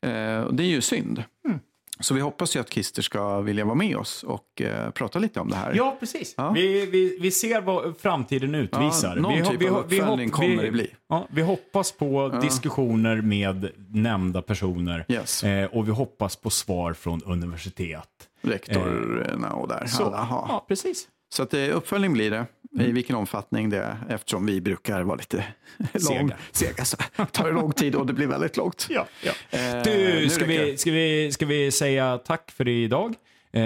Eh, 0.01 0.41
och 0.41 0.53
det 0.55 0.63
är 0.63 0.67
ju 0.67 0.81
synd. 0.81 1.23
Mm. 1.47 1.59
Så 1.99 2.13
vi 2.13 2.21
hoppas 2.21 2.55
ju 2.55 2.59
att 2.59 2.69
Kister 2.73 3.01
ska 3.01 3.41
vilja 3.41 3.65
vara 3.65 3.75
med 3.75 3.97
oss 3.97 4.23
och 4.23 4.61
eh, 4.61 4.91
prata 4.91 5.19
lite 5.19 5.39
om 5.39 5.49
det 5.49 5.55
här. 5.55 5.73
Ja, 5.75 5.97
precis. 5.99 6.33
Ja. 6.37 6.51
Vi, 6.51 6.85
vi, 6.85 7.17
vi 7.21 7.31
ser 7.31 7.61
vad 7.61 7.97
framtiden 7.97 8.55
utvisar. 8.55 9.15
Ja, 9.15 9.21
någon 9.21 9.33
vi, 9.33 9.45
typ 9.45 9.61
vi, 9.61 9.69
av 9.69 9.77
uppföljning 9.77 10.29
kommer 10.29 10.63
det 10.63 10.71
bli. 10.71 10.91
Ja, 11.09 11.27
vi 11.29 11.41
hoppas 11.41 11.91
på 11.91 12.39
diskussioner 12.41 13.21
med 13.21 13.69
nämnda 13.89 14.41
personer 14.41 15.05
Yes. 15.07 15.43
eh, 15.43 15.65
och 15.65 15.87
vi 15.87 15.91
hoppas 15.91 16.35
på 16.35 16.49
svar 16.49 16.93
från 16.93 17.21
universitet. 17.25 18.09
Rektorerna 18.41 19.53
och 19.53 19.67
där. 19.67 19.85
Så, 19.85 20.03
alla 20.05 20.17
ja, 20.29 20.65
precis. 20.67 21.07
Så 21.35 21.43
att 21.43 21.53
eh, 21.53 21.77
uppföljning 21.77 22.13
blir 22.13 22.31
det. 22.31 22.45
Mm. 22.75 22.87
I 22.87 22.91
vilken 22.91 23.15
omfattning 23.15 23.69
det 23.69 23.77
är, 23.77 23.97
eftersom 24.09 24.45
vi 24.45 24.61
brukar 24.61 25.01
vara 25.01 25.15
lite 25.15 25.45
Sega. 25.93 26.19
lång, 26.21 26.31
sega. 26.51 26.85
Så 26.85 26.97
tar 27.31 27.45
det 27.45 27.51
lång 27.51 27.71
tid 27.71 27.95
och 27.95 28.05
det 28.05 28.13
blir 28.13 28.27
väldigt 28.27 28.57
långt. 28.57 28.87
Ja, 28.89 29.07
ja. 29.23 29.31
Eh, 29.59 29.83
Du, 29.83 30.29
ska 30.29 30.45
vi, 30.45 30.77
ska, 30.77 30.91
vi, 30.91 31.31
ska 31.31 31.45
vi 31.45 31.71
säga 31.71 32.17
tack 32.17 32.51
för 32.51 32.67
idag? 32.67 33.15
Eh, 33.53 33.61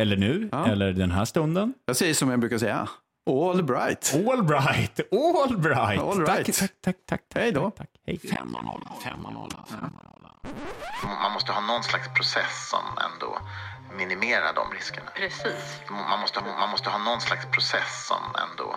eller 0.00 0.16
nu, 0.16 0.48
Ja. 0.52 0.66
eller 0.66 0.92
den 0.92 1.10
här 1.10 1.24
stunden. 1.24 1.74
Jag 1.86 1.96
säger 1.96 2.14
som 2.14 2.30
jag 2.30 2.40
brukar 2.40 2.58
säga. 2.58 2.88
All 3.30 3.62
bright. 3.62 4.14
All 4.30 4.42
bright, 4.42 5.00
all 5.12 5.58
bright. 5.58 6.00
All 6.00 6.26
right. 6.26 6.46
Tack, 6.46 6.56
tack, 6.56 6.70
tack, 6.80 6.96
tack. 7.08 7.22
Hej 7.34 7.52
då. 7.52 7.70
Tack, 7.70 7.76
tack. 7.76 7.88
Hej. 8.06 8.20
Man 11.22 11.32
måste 11.32 11.52
ha 11.52 11.60
någon 11.60 11.82
slags 11.82 12.08
process 12.14 12.68
som 12.70 12.84
ändå 13.12 13.38
minimerar 13.92 14.52
de 14.52 14.70
riskerna. 14.72 15.10
Precis, 15.14 15.80
Man 15.90 16.20
måste, 16.20 16.40
man 16.40 16.70
måste 16.70 16.90
ha 16.90 16.98
någon 16.98 17.20
slags 17.20 17.46
process 17.46 18.06
som 18.06 18.22
ändå 18.50 18.76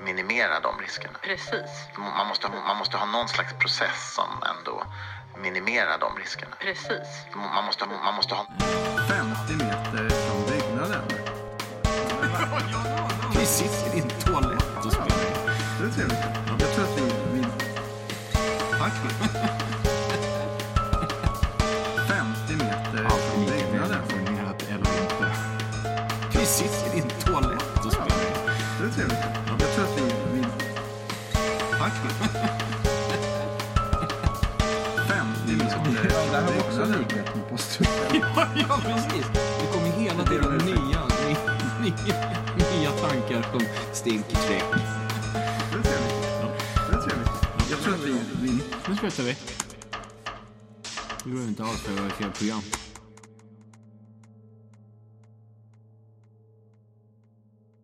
minimerar 0.00 0.60
de 0.60 0.78
riskerna. 0.80 1.18
precis, 1.22 1.70
Man 1.98 2.26
måste, 2.28 2.48
man 2.48 2.76
måste 2.76 2.96
ha 2.96 3.06
någon 3.06 3.28
slags 3.28 3.52
process 3.52 4.14
som 4.14 4.28
ändå 4.56 4.82
minimerar 5.36 5.98
de 5.98 6.16
riskerna. 6.16 6.56
precis. 6.60 7.08
Man 7.34 7.64
måste, 7.64 7.86
man 8.04 8.14
måste 8.14 8.34
ha... 8.34 8.46
50 9.08 9.52
meter 9.64 10.08
från 10.08 10.46
byggnaden. 10.50 11.02
Vi 13.38 13.46
Ja, 38.68 38.80
precis. 38.82 39.26
Det 39.32 39.66
kommer 39.72 39.90
hela 39.90 40.24
tiden 40.24 40.58
nya, 40.58 41.02
nya, 41.80 42.16
nya 42.56 42.90
tankar 42.90 43.46
som 43.52 43.60
stinker 43.92 44.36
träck. 44.36 44.64
Det 45.72 45.78
är 45.78 45.82
trevligt. 45.82 46.22
Det 46.90 46.96
är 46.96 47.00
trevligt. 47.00 47.30
Jag 47.70 47.80
tror 47.80 47.94
att 47.94 48.04
vi... 48.04 48.20
vi... 48.42 48.50
Nu 48.88 48.96
slutar 48.96 49.22
vi. 49.22 49.36
Det 51.24 51.30
går 51.30 51.42
inte 51.42 51.64
alls 51.64 51.80
för 51.80 51.92
att 51.92 51.98
jag 51.98 52.04
har 52.04 52.10
fel 52.10 52.30
program. 52.30 52.85